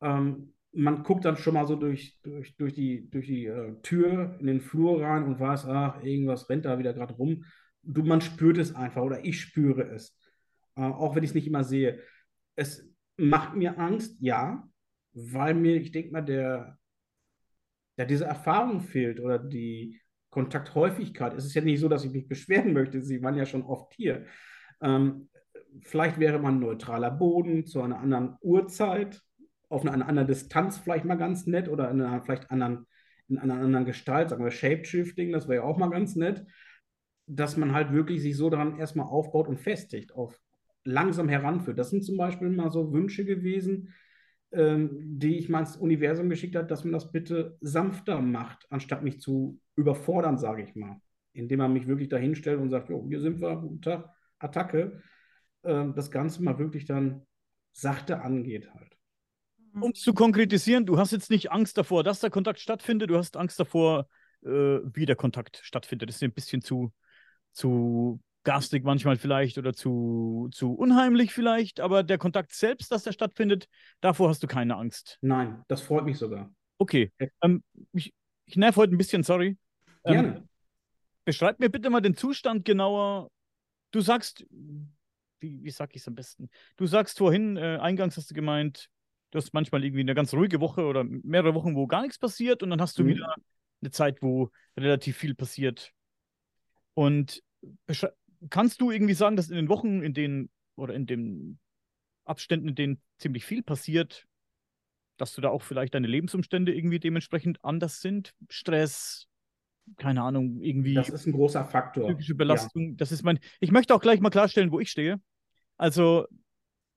Ähm, 0.00 0.54
man 0.72 1.02
guckt 1.02 1.24
dann 1.24 1.36
schon 1.36 1.54
mal 1.54 1.66
so 1.66 1.74
durch, 1.74 2.20
durch, 2.22 2.56
durch 2.56 2.72
die, 2.72 3.10
durch 3.10 3.26
die 3.26 3.46
äh, 3.46 3.74
Tür 3.82 4.36
in 4.38 4.46
den 4.46 4.60
Flur 4.60 5.02
rein 5.02 5.24
und 5.24 5.40
weiß, 5.40 5.66
ach, 5.66 6.00
irgendwas 6.04 6.48
rennt 6.48 6.64
da 6.64 6.78
wieder 6.78 6.92
gerade 6.92 7.14
rum. 7.14 7.44
Du, 7.82 8.02
man 8.02 8.20
spürt 8.20 8.58
es 8.58 8.74
einfach 8.74 9.02
oder 9.02 9.24
ich 9.24 9.40
spüre 9.40 9.82
es, 9.90 10.16
äh, 10.76 10.82
auch 10.82 11.14
wenn 11.14 11.22
ich 11.22 11.30
es 11.30 11.34
nicht 11.34 11.46
immer 11.46 11.64
sehe. 11.64 12.00
Es 12.56 12.88
macht 13.16 13.54
mir 13.54 13.78
Angst, 13.78 14.20
ja, 14.20 14.68
weil 15.12 15.54
mir, 15.54 15.76
ich 15.76 15.92
denke 15.92 16.12
mal, 16.12 16.22
der, 16.22 16.78
der 17.96 18.06
diese 18.06 18.24
Erfahrung 18.24 18.80
fehlt 18.80 19.20
oder 19.20 19.38
die 19.38 20.00
Kontakthäufigkeit. 20.30 21.34
Es 21.34 21.44
ist 21.44 21.54
ja 21.54 21.62
nicht 21.62 21.80
so, 21.80 21.88
dass 21.88 22.04
ich 22.04 22.12
mich 22.12 22.28
beschweren 22.28 22.72
möchte. 22.72 23.02
Sie 23.02 23.22
waren 23.22 23.36
ja 23.36 23.46
schon 23.46 23.62
oft 23.62 23.92
hier. 23.94 24.26
Ähm, 24.80 25.28
vielleicht 25.82 26.18
wäre 26.18 26.38
man 26.38 26.60
neutraler 26.60 27.10
Boden 27.10 27.66
zu 27.66 27.82
einer 27.82 27.98
anderen 27.98 28.36
Uhrzeit, 28.40 29.20
auf 29.68 29.82
einer, 29.82 29.92
einer 29.92 30.08
anderen 30.08 30.28
Distanz 30.28 30.78
vielleicht 30.78 31.04
mal 31.04 31.16
ganz 31.16 31.46
nett 31.46 31.68
oder 31.68 31.90
in 31.90 32.00
einer 32.00 32.22
vielleicht 32.22 32.50
anderen, 32.50 32.86
in 33.28 33.38
einer 33.38 33.54
anderen 33.54 33.84
Gestalt, 33.84 34.30
sagen 34.30 34.44
wir 34.44 34.50
Shapeshifting, 34.50 35.32
das 35.32 35.48
wäre 35.48 35.62
ja 35.62 35.68
auch 35.68 35.78
mal 35.78 35.90
ganz 35.90 36.16
nett, 36.16 36.44
dass 37.30 37.56
man 37.56 37.72
halt 37.72 37.92
wirklich 37.92 38.20
sich 38.22 38.36
so 38.36 38.50
daran 38.50 38.78
erstmal 38.78 39.06
aufbaut 39.06 39.48
und 39.48 39.60
festigt 39.60 40.12
auf 40.12 40.40
langsam 40.84 41.28
heranführt. 41.28 41.78
Das 41.78 41.90
sind 41.90 42.04
zum 42.04 42.16
Beispiel 42.16 42.48
mal 42.50 42.70
so 42.70 42.92
Wünsche 42.92 43.24
gewesen, 43.24 43.94
ähm, 44.52 45.18
die 45.18 45.38
ich 45.38 45.48
mal 45.48 45.60
ins 45.60 45.76
Universum 45.76 46.28
geschickt 46.28 46.56
habe, 46.56 46.66
dass 46.66 46.84
man 46.84 46.92
das 46.92 47.12
bitte 47.12 47.56
sanfter 47.60 48.20
macht, 48.20 48.66
anstatt 48.70 49.02
mich 49.02 49.20
zu 49.20 49.60
überfordern, 49.76 50.38
sage 50.38 50.62
ich 50.62 50.74
mal. 50.74 51.00
Indem 51.32 51.58
man 51.58 51.72
mich 51.72 51.86
wirklich 51.86 52.08
dahinstellt 52.08 52.60
und 52.60 52.70
sagt, 52.70 52.88
jo, 52.88 53.06
hier 53.08 53.20
sind 53.20 53.40
wir, 53.40 53.54
guten 53.56 53.80
Tag, 53.80 54.10
Attacke. 54.38 55.00
Ähm, 55.62 55.94
das 55.94 56.10
Ganze 56.10 56.42
mal 56.42 56.58
wirklich 56.58 56.86
dann 56.86 57.26
sachte 57.72 58.22
angeht 58.22 58.68
halt. 58.74 58.96
Um 59.72 59.92
es 59.92 60.00
zu 60.00 60.14
konkretisieren, 60.14 60.84
du 60.84 60.98
hast 60.98 61.12
jetzt 61.12 61.30
nicht 61.30 61.52
Angst 61.52 61.78
davor, 61.78 62.02
dass 62.02 62.18
der 62.18 62.30
Kontakt 62.30 62.58
stattfindet, 62.58 63.08
du 63.10 63.16
hast 63.16 63.36
Angst 63.36 63.60
davor, 63.60 64.08
äh, 64.42 64.48
wie 64.48 65.06
der 65.06 65.14
Kontakt 65.14 65.60
stattfindet. 65.62 66.08
Das 66.08 66.16
ist 66.16 66.22
ein 66.24 66.32
bisschen 66.32 66.60
zu, 66.60 66.92
zu 67.52 68.20
garstig 68.42 68.84
manchmal 68.84 69.16
vielleicht 69.16 69.58
oder 69.58 69.72
zu, 69.72 70.48
zu 70.52 70.72
unheimlich 70.72 71.32
vielleicht, 71.32 71.80
aber 71.80 72.02
der 72.02 72.18
Kontakt 72.18 72.52
selbst, 72.52 72.90
dass 72.90 73.02
der 73.02 73.12
stattfindet, 73.12 73.68
davor 74.00 74.28
hast 74.30 74.42
du 74.42 74.46
keine 74.46 74.76
Angst. 74.76 75.18
Nein, 75.20 75.62
das 75.68 75.82
freut 75.82 76.04
mich 76.04 76.18
sogar. 76.18 76.50
Okay. 76.78 77.12
Ähm, 77.42 77.62
ich, 77.92 78.14
ich 78.46 78.56
nerv 78.56 78.76
heute 78.76 78.94
ein 78.94 78.98
bisschen, 78.98 79.22
sorry. 79.22 79.58
Ähm, 80.04 80.12
Gerne. 80.12 80.48
beschreib 81.24 81.60
mir 81.60 81.68
bitte 81.68 81.90
mal 81.90 82.00
den 82.00 82.16
Zustand 82.16 82.64
genauer. 82.64 83.30
Du 83.90 84.00
sagst, 84.00 84.46
wie, 85.40 85.62
wie 85.62 85.70
sag 85.70 85.94
ich 85.94 86.02
es 86.02 86.08
am 86.08 86.14
besten? 86.14 86.48
Du 86.76 86.86
sagst 86.86 87.18
vorhin, 87.18 87.56
äh, 87.56 87.78
eingangs 87.80 88.16
hast 88.16 88.30
du 88.30 88.34
gemeint, 88.34 88.88
du 89.30 89.38
hast 89.38 89.52
manchmal 89.52 89.84
irgendwie 89.84 90.00
eine 90.00 90.14
ganz 90.14 90.32
ruhige 90.32 90.60
Woche 90.60 90.84
oder 90.86 91.04
mehrere 91.04 91.54
Wochen, 91.54 91.74
wo 91.74 91.86
gar 91.86 92.02
nichts 92.02 92.18
passiert 92.18 92.62
und 92.62 92.70
dann 92.70 92.80
hast 92.80 92.98
du 92.98 93.04
mhm. 93.04 93.08
wieder 93.08 93.34
eine 93.82 93.90
Zeit, 93.90 94.22
wo 94.22 94.50
relativ 94.76 95.18
viel 95.18 95.34
passiert. 95.34 95.92
Und 96.94 97.42
kannst 98.48 98.80
du 98.80 98.90
irgendwie 98.90 99.14
sagen, 99.14 99.36
dass 99.36 99.50
in 99.50 99.56
den 99.56 99.68
Wochen, 99.68 100.02
in 100.02 100.14
denen 100.14 100.50
oder 100.76 100.94
in 100.94 101.06
den 101.06 101.58
Abständen, 102.24 102.68
in 102.68 102.74
denen 102.74 103.02
ziemlich 103.18 103.44
viel 103.44 103.62
passiert, 103.62 104.26
dass 105.16 105.34
du 105.34 105.40
da 105.40 105.50
auch 105.50 105.62
vielleicht 105.62 105.94
deine 105.94 106.06
Lebensumstände 106.06 106.74
irgendwie 106.74 107.00
dementsprechend 107.00 107.62
anders 107.64 108.00
sind? 108.00 108.32
Stress, 108.48 109.28
keine 109.96 110.22
Ahnung, 110.22 110.60
irgendwie. 110.60 110.94
Das 110.94 111.08
ist 111.08 111.26
ein 111.26 111.32
großer 111.32 111.64
Faktor. 111.64 112.08
Psychische 112.08 112.34
Belastung. 112.34 112.90
Ja. 112.90 112.94
Das 112.96 113.12
ist 113.12 113.22
mein. 113.22 113.38
Ich 113.60 113.70
möchte 113.70 113.94
auch 113.94 114.00
gleich 114.00 114.20
mal 114.20 114.30
klarstellen, 114.30 114.72
wo 114.72 114.80
ich 114.80 114.90
stehe. 114.90 115.20
Also, 115.76 116.26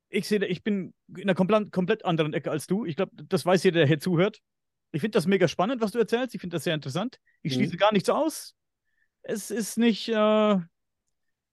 ich 0.09 0.27
sehe, 0.27 0.45
ich 0.45 0.63
bin 0.63 0.93
in 1.15 1.23
einer 1.23 1.35
komplett, 1.35 2.05
anderen 2.05 2.33
Ecke 2.33 2.51
als 2.51 2.67
du. 2.67 2.85
Ich 2.85 2.95
glaube, 2.95 3.11
das 3.27 3.45
weiß 3.45 3.63
jeder, 3.63 3.79
der 3.79 3.87
hier 3.87 3.99
zuhört. 3.99 4.39
Ich 4.91 5.01
finde 5.01 5.17
das 5.17 5.25
mega 5.25 5.47
spannend, 5.47 5.81
was 5.81 5.91
du 5.91 5.99
erzählst. 5.99 6.35
Ich 6.35 6.41
finde 6.41 6.55
das 6.55 6.63
sehr 6.63 6.75
interessant. 6.75 7.17
Ich 7.41 7.53
mhm. 7.53 7.61
schließe 7.61 7.77
gar 7.77 7.91
nichts 7.91 8.09
aus. 8.09 8.55
Es 9.23 9.51
ist 9.51 9.77
nicht, 9.77 10.09
äh, 10.09 10.55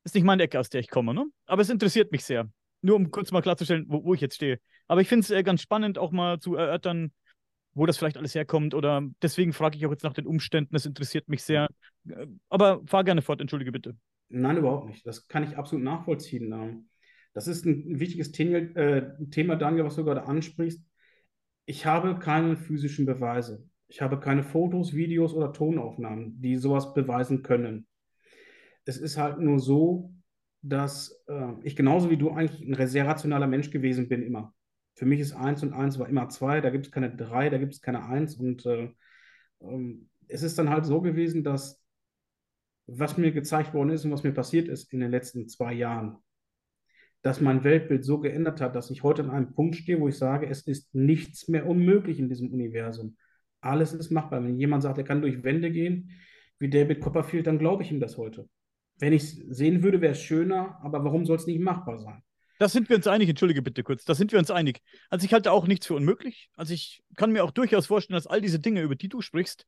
ist 0.05 0.15
nicht 0.15 0.25
meine 0.25 0.43
Ecke, 0.43 0.59
aus 0.59 0.69
der 0.69 0.81
ich 0.81 0.91
komme, 0.91 1.15
ne? 1.15 1.27
Aber 1.47 1.63
es 1.63 1.71
interessiert 1.71 2.13
mich 2.13 2.25
sehr. 2.25 2.51
Nur 2.83 2.97
um 2.97 3.11
kurz 3.11 3.31
mal 3.33 3.43
klarzustellen, 3.43 3.87
wo, 3.89 4.05
wo 4.05 4.15
ich 4.15 4.21
jetzt 4.21 4.37
stehe. 4.37 4.59
Aber 4.89 5.01
ich 5.01 5.09
finde 5.09 5.25
es 5.25 5.31
äh, 5.31 5.43
ganz 5.43 5.63
spannend, 5.63 5.99
auch 5.99 6.11
mal 6.11 6.41
zu 6.41 6.55
erörtern, 6.55 7.13
wo 7.75 7.87
das 7.87 7.99
vielleicht 7.99 8.17
alles 8.17 8.35
herkommt. 8.35 8.75
Oder 8.75 9.03
deswegen 9.23 9.53
frage 9.53 9.77
ich 9.77 9.87
auch 9.87 9.91
jetzt 9.91 10.03
nach 10.03 10.15
den 10.15 10.27
Umständen. 10.27 10.75
Es 10.75 10.87
interessiert 10.87 11.29
mich 11.29 11.43
sehr. 11.43 11.69
Äh, 12.09 12.27
aber 12.49 12.83
fahr 12.87 13.05
gerne 13.05 13.23
fort, 13.23 13.41
entschuldige 13.41 13.73
bitte. 13.73 13.97
Nein, 14.29 14.57
überhaupt 14.57 14.87
nicht. 14.89 15.07
Das 15.07 15.29
kann 15.29 15.45
ich 15.45 15.57
absolut 15.57 15.85
nachvollziehen. 15.85 16.89
Das 17.35 17.47
ist 17.47 17.65
ein 17.67 18.01
wichtiges 18.01 18.37
äh, 18.39 19.03
Thema, 19.31 19.57
Daniel, 19.57 19.85
was 19.85 19.97
du 19.97 20.05
gerade 20.05 20.25
ansprichst. 20.25 20.85
Ich 21.67 21.87
habe 21.87 22.19
keine 22.19 22.57
physischen 22.57 23.07
Beweise. 23.07 23.69
Ich 23.91 24.01
habe 24.01 24.21
keine 24.21 24.45
Fotos, 24.45 24.95
Videos 24.95 25.35
oder 25.35 25.53
Tonaufnahmen, 25.53 26.41
die 26.41 26.57
sowas 26.57 26.95
beweisen 26.95 27.43
können. 27.43 27.89
Es 28.85 28.97
ist 28.97 29.19
halt 29.19 29.41
nur 29.41 29.59
so, 29.59 30.15
dass 30.63 31.25
äh, 31.27 31.55
ich 31.65 31.75
genauso 31.75 32.09
wie 32.09 32.17
du 32.17 32.31
eigentlich 32.31 32.63
ein 32.63 32.87
sehr 32.87 33.07
rationaler 33.07 33.49
Mensch 33.49 33.71
gewesen 33.71 34.09
bin 34.09 34.23
immer. 34.23 34.55
Für 34.95 35.07
mich 35.07 35.19
ist 35.19 35.33
eins 35.33 35.65
und 35.65 35.73
eins 35.73 35.99
war 35.99 36.09
immer 36.09 36.29
zwei, 36.29 36.61
da 36.61 36.71
gibt 36.71 36.87
es 36.87 36.93
keine 36.93 37.15
drei, 37.15 37.51
da 37.51 37.59
gibt 37.59 37.75
es 37.75 37.81
keine 37.81 38.05
eins. 38.05 38.37
Und 38.37 38.65
äh, 38.65 38.91
ähm, 39.61 40.09
es 40.29 40.45
ist 40.45 40.57
dann 40.57 40.71
halt 40.71 40.87
so 40.87 41.01
gewesen, 41.01 41.43
dass 41.43 41.83
was 42.87 43.17
mir 43.17 43.33
gezeigt 43.33 43.75
worden 43.75 43.91
ist 43.91 44.05
und 44.05 44.13
was 44.13 44.23
mir 44.23 44.33
passiert 44.33 44.69
ist 44.69 44.93
in 44.93 45.01
den 45.01 45.11
letzten 45.11 45.49
zwei 45.49 45.73
Jahren, 45.73 46.19
dass 47.23 47.41
mein 47.41 47.65
Weltbild 47.65 48.05
so 48.05 48.21
geändert 48.21 48.61
hat, 48.61 48.77
dass 48.77 48.91
ich 48.91 49.03
heute 49.03 49.25
an 49.25 49.31
einem 49.31 49.53
Punkt 49.53 49.75
stehe, 49.75 49.99
wo 49.99 50.07
ich 50.07 50.17
sage, 50.17 50.49
es 50.49 50.63
ist 50.63 50.95
nichts 50.95 51.49
mehr 51.49 51.67
unmöglich 51.67 52.21
in 52.21 52.29
diesem 52.29 52.53
Universum. 52.53 53.17
Alles 53.61 53.93
ist 53.93 54.11
machbar. 54.11 54.43
Wenn 54.45 54.59
jemand 54.59 54.83
sagt, 54.83 54.99
er 54.99 55.05
kann 55.05 55.23
durch 55.23 55.43
Wände 55.43 55.71
gehen, 55.71 56.11
wie 56.59 56.71
David 56.71 57.01
Copperfield, 57.01 57.47
dann 57.47 57.59
glaube 57.59 57.83
ich 57.83 57.91
ihm 57.91 58.01
das 58.01 58.17
heute. 58.17 58.49
Wenn 58.99 59.13
ich 59.13 59.23
es 59.23 59.37
sehen 59.57 59.83
würde, 59.83 60.01
wäre 60.01 60.13
es 60.13 60.21
schöner, 60.21 60.79
aber 60.83 61.05
warum 61.05 61.25
soll 61.25 61.37
es 61.37 61.47
nicht 61.47 61.61
machbar 61.61 61.99
sein? 61.99 62.23
Da 62.59 62.69
sind 62.69 62.91
wir 62.91 62.97
uns 62.97 63.07
einig, 63.07 63.29
entschuldige 63.31 63.63
bitte 63.63 63.83
kurz, 63.83 64.05
da 64.05 64.15
sind 64.15 64.33
wir 64.33 64.39
uns 64.39 64.51
einig. 64.51 64.83
Also 65.09 65.25
ich 65.25 65.33
halte 65.33 65.51
auch 65.51 65.67
nichts 65.67 65.87
für 65.87 65.95
unmöglich. 65.95 66.51
Also 66.55 66.75
ich 66.75 67.03
kann 67.17 67.33
mir 67.33 67.43
auch 67.43 67.53
durchaus 67.53 67.87
vorstellen, 67.87 68.17
dass 68.17 68.27
all 68.27 68.43
diese 68.43 68.61
Dinge, 68.61 68.83
über 68.83 68.97
die 68.97 69.09
du 69.09 69.23
sprichst, 69.23 69.67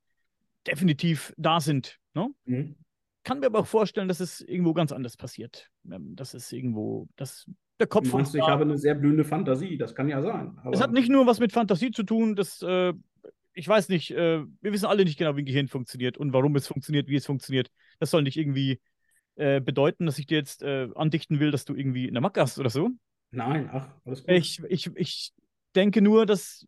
definitiv 0.66 1.32
da 1.38 1.60
sind. 1.60 1.98
Ne? 2.12 2.28
Mhm. 2.44 2.76
Kann 3.24 3.40
mir 3.40 3.46
aber 3.46 3.60
auch 3.60 3.66
vorstellen, 3.66 4.08
dass 4.08 4.20
es 4.20 4.42
irgendwo 4.42 4.74
ganz 4.74 4.92
anders 4.92 5.16
passiert. 5.16 5.70
Ähm, 5.90 6.14
dass 6.16 6.34
es 6.34 6.52
irgendwo, 6.52 7.08
dass 7.16 7.46
der 7.80 7.86
Kopf. 7.86 8.12
Meinst, 8.12 8.34
ich 8.34 8.42
habe 8.42 8.62
eine 8.62 8.76
sehr 8.76 8.94
blühende 8.94 9.24
Fantasie, 9.24 9.78
das 9.78 9.94
kann 9.94 10.08
ja 10.08 10.20
sein. 10.20 10.58
Es 10.70 10.80
hat 10.80 10.92
nicht 10.92 11.08
nur 11.08 11.26
was 11.26 11.40
mit 11.40 11.52
Fantasie 11.52 11.92
zu 11.92 12.02
tun, 12.02 12.36
das, 12.36 12.60
äh, 12.62 12.92
ich 13.54 13.68
weiß 13.68 13.88
nicht, 13.88 14.10
äh, 14.10 14.42
wir 14.60 14.72
wissen 14.72 14.86
alle 14.86 15.04
nicht 15.04 15.18
genau, 15.18 15.36
wie 15.36 15.42
ein 15.42 15.46
Gehirn 15.46 15.68
funktioniert 15.68 16.16
und 16.16 16.32
warum 16.32 16.56
es 16.56 16.66
funktioniert, 16.66 17.08
wie 17.08 17.16
es 17.16 17.26
funktioniert. 17.26 17.70
Das 17.98 18.10
soll 18.10 18.22
nicht 18.22 18.36
irgendwie 18.36 18.80
äh, 19.36 19.60
bedeuten, 19.60 20.06
dass 20.06 20.18
ich 20.18 20.26
dir 20.26 20.38
jetzt 20.38 20.62
äh, 20.62 20.88
andichten 20.94 21.40
will, 21.40 21.50
dass 21.50 21.64
du 21.64 21.74
irgendwie 21.74 22.06
in 22.06 22.14
der 22.14 22.20
Macke 22.20 22.40
hast 22.40 22.58
oder 22.58 22.70
so. 22.70 22.90
Nein, 23.30 23.68
ach, 23.72 23.88
alles 24.04 24.20
gut. 24.20 24.30
Ich, 24.30 24.62
ich, 24.68 24.90
ich 24.96 25.32
denke 25.74 26.02
nur, 26.02 26.26
dass 26.26 26.66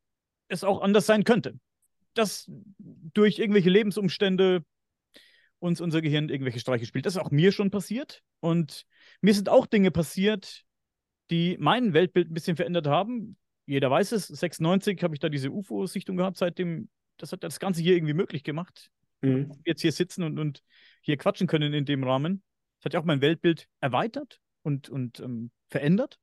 es 0.49 0.65
auch 0.65 0.81
anders 0.81 1.07
sein 1.07 1.25
könnte. 1.25 1.59
Dass 2.15 2.51
durch 2.79 3.39
irgendwelche 3.39 3.71
Lebensumstände 3.71 4.65
uns 5.59 5.81
unser 5.81 6.03
Gehirn 6.03 6.29
irgendwelche 6.29 6.61
Streiche 6.61 6.87
spielt. 6.87 7.07
Das 7.07 7.17
ist 7.17 7.21
auch 7.21 7.31
mir 7.31 7.53
schon 7.53 7.71
passiert. 7.71 8.23
Und 8.41 8.85
mir 9.21 9.35
sind 9.35 9.49
auch 9.49 9.67
Dinge 9.67 9.91
passiert, 9.91 10.65
die 11.31 11.57
mein 11.59 11.95
Weltbild 11.95 12.31
ein 12.31 12.35
bisschen 12.35 12.57
verändert 12.57 12.87
haben. 12.87 13.37
Jeder 13.67 13.91
weiß 13.91 14.13
es, 14.13 14.29
96 14.29 15.03
habe 15.03 15.15
ich 15.15 15.21
da 15.21 15.29
diese 15.29 15.51
UFO-Sichtung 15.51 16.17
gehabt, 16.17 16.37
seitdem, 16.37 16.89
das 17.17 17.33
hat 17.33 17.43
das 17.43 17.61
Ganze 17.61 17.83
hier 17.83 17.95
irgendwie 17.95 18.15
möglich 18.15 18.45
gemacht. 18.45 18.91
Mhm. 19.23 19.53
Jetzt 19.65 19.83
hier 19.83 19.93
sitzen 19.93 20.23
und, 20.23 20.39
und 20.39 20.63
hier 21.01 21.17
quatschen 21.17 21.47
können 21.47 21.73
in 21.73 21.85
dem 21.85 22.05
Rahmen. 22.05 22.43
Das 22.79 22.87
hat 22.87 22.95
ja 22.95 23.01
auch 23.01 23.05
mein 23.05 23.21
Weltbild 23.21 23.69
erweitert 23.81 24.41
und, 24.63 24.89
und 24.89 25.21
ähm, 25.21 25.51
verändert. 25.69 26.19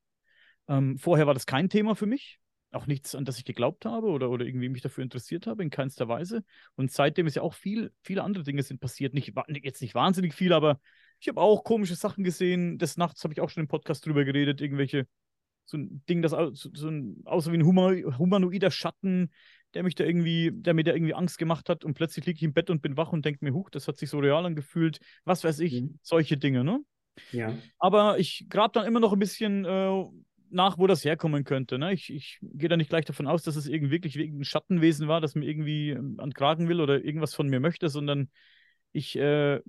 Ähm, 0.68 0.98
vorher 0.98 1.28
war 1.28 1.34
das 1.34 1.46
kein 1.46 1.70
Thema 1.70 1.96
für 1.96 2.06
mich. 2.06 2.40
Auch 2.74 2.88
nichts, 2.88 3.16
an 3.16 3.26
das 3.26 3.38
ich 3.38 3.44
geglaubt 3.44 3.84
habe 3.84 4.08
oder, 4.08 4.30
oder 4.30 4.46
irgendwie 4.46 4.70
mich 4.70 4.82
dafür 4.82 5.04
interessiert 5.04 5.46
habe, 5.46 5.62
in 5.62 5.70
keinster 5.70 6.08
Weise. 6.08 6.46
Und 6.76 6.92
seitdem 6.92 7.28
ist 7.28 7.36
ja 7.36 7.42
auch 7.42 7.54
viel, 7.54 7.92
viele 8.02 8.24
andere 8.24 8.46
Dinge 8.46 8.64
sind 8.64 8.80
passiert. 8.80 9.14
Nicht, 9.14 9.34
jetzt 9.62 9.82
nicht 9.82 9.94
wahnsinnig 9.94 10.34
viel, 10.34 10.54
aber 10.54 10.80
ich 11.20 11.28
habe 11.28 11.42
auch 11.42 11.66
komische 11.66 11.96
Sachen 11.96 12.24
gesehen. 12.24 12.78
Des 12.78 12.96
Nachts 12.96 13.24
habe 13.24 13.34
ich 13.34 13.42
auch 13.42 13.50
schon 13.50 13.62
im 13.62 13.68
Podcast 13.68 14.06
drüber 14.06 14.24
geredet. 14.24 14.62
Irgendwelche, 14.62 15.06
so 15.66 15.78
ein 15.78 16.04
Ding, 16.10 16.22
das 16.22 16.32
so, 16.32 16.52
so 16.54 16.88
ein, 16.90 17.22
außer 17.26 17.52
wie 17.52 17.58
ein 17.58 17.66
humanoider 17.66 18.72
Schatten, 18.72 19.32
der 19.74 19.84
mich 19.84 19.96
da 19.96 20.04
irgendwie, 20.04 20.52
der 20.54 20.74
mir 20.74 20.84
da 20.84 20.94
irgendwie 20.94 21.14
Angst 21.14 21.38
gemacht 21.38 21.70
hat 21.70 21.86
und 21.86 21.94
plötzlich 21.94 22.26
liege 22.26 22.38
ich 22.38 22.44
im 22.44 22.54
Bett 22.54 22.70
und 22.70 22.82
bin 22.82 22.98
wach 22.98 23.14
und 23.14 23.24
denke 23.26 23.44
mir, 23.46 23.54
huch, 23.54 23.70
das 23.70 23.88
hat 23.88 23.98
sich 23.98 24.10
so 24.10 24.20
real 24.20 24.46
angefühlt, 24.46 25.00
was 25.24 25.44
weiß 25.44 25.60
ich, 25.60 25.82
mhm. 25.82 26.00
solche 26.02 26.38
Dinge, 26.38 26.64
ne? 26.64 26.82
Ja. 27.32 27.58
Aber 27.78 28.20
ich 28.20 28.48
grab 28.50 28.74
dann 28.74 28.86
immer 28.86 29.00
noch 29.00 29.14
ein 29.14 29.20
bisschen 29.20 29.66
äh, 29.66 30.04
nach, 30.50 30.78
wo 30.78 30.88
das 30.88 31.04
herkommen 31.04 31.44
könnte. 31.44 31.78
Ne? 31.78 31.94
Ich, 31.94 32.12
ich 32.14 32.40
gehe 32.42 32.70
da 32.70 32.78
nicht 32.78 32.90
gleich 32.90 33.06
davon 33.06 33.28
aus, 33.28 33.44
dass 33.44 33.56
es 33.56 33.68
irgendwie 33.68 33.92
wirklich 33.92 34.16
ein 34.18 34.44
Schattenwesen 34.44 35.08
war, 35.08 35.22
das 35.22 35.36
mir 35.36 35.46
irgendwie 35.46 35.92
ähm, 35.92 36.16
an 36.20 36.34
Kragen 36.34 36.68
will 36.68 36.82
oder 36.82 37.04
irgendwas 37.04 37.34
von 37.34 37.48
mir 37.48 37.60
möchte, 37.60 37.90
sondern 37.90 38.30
ich 38.92 39.18
äh, 39.18 39.60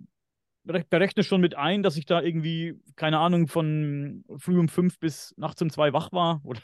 berechne 0.65 1.25
schon 1.25 1.41
mit 1.41 1.57
ein, 1.57 1.83
dass 1.83 1.97
ich 1.97 2.07
da 2.07 2.23
irgendwie, 2.23 2.81
keine 2.97 3.19
Ahnung, 3.19 3.49
von 3.49 4.25
früh 4.37 4.59
um 4.59 4.69
fünf 4.69 4.99
bis 4.99 5.35
nachts 5.37 5.61
um 5.63 5.71
zwei 5.71 5.93
wach 5.93 6.13
war 6.13 6.41
oder 6.45 6.61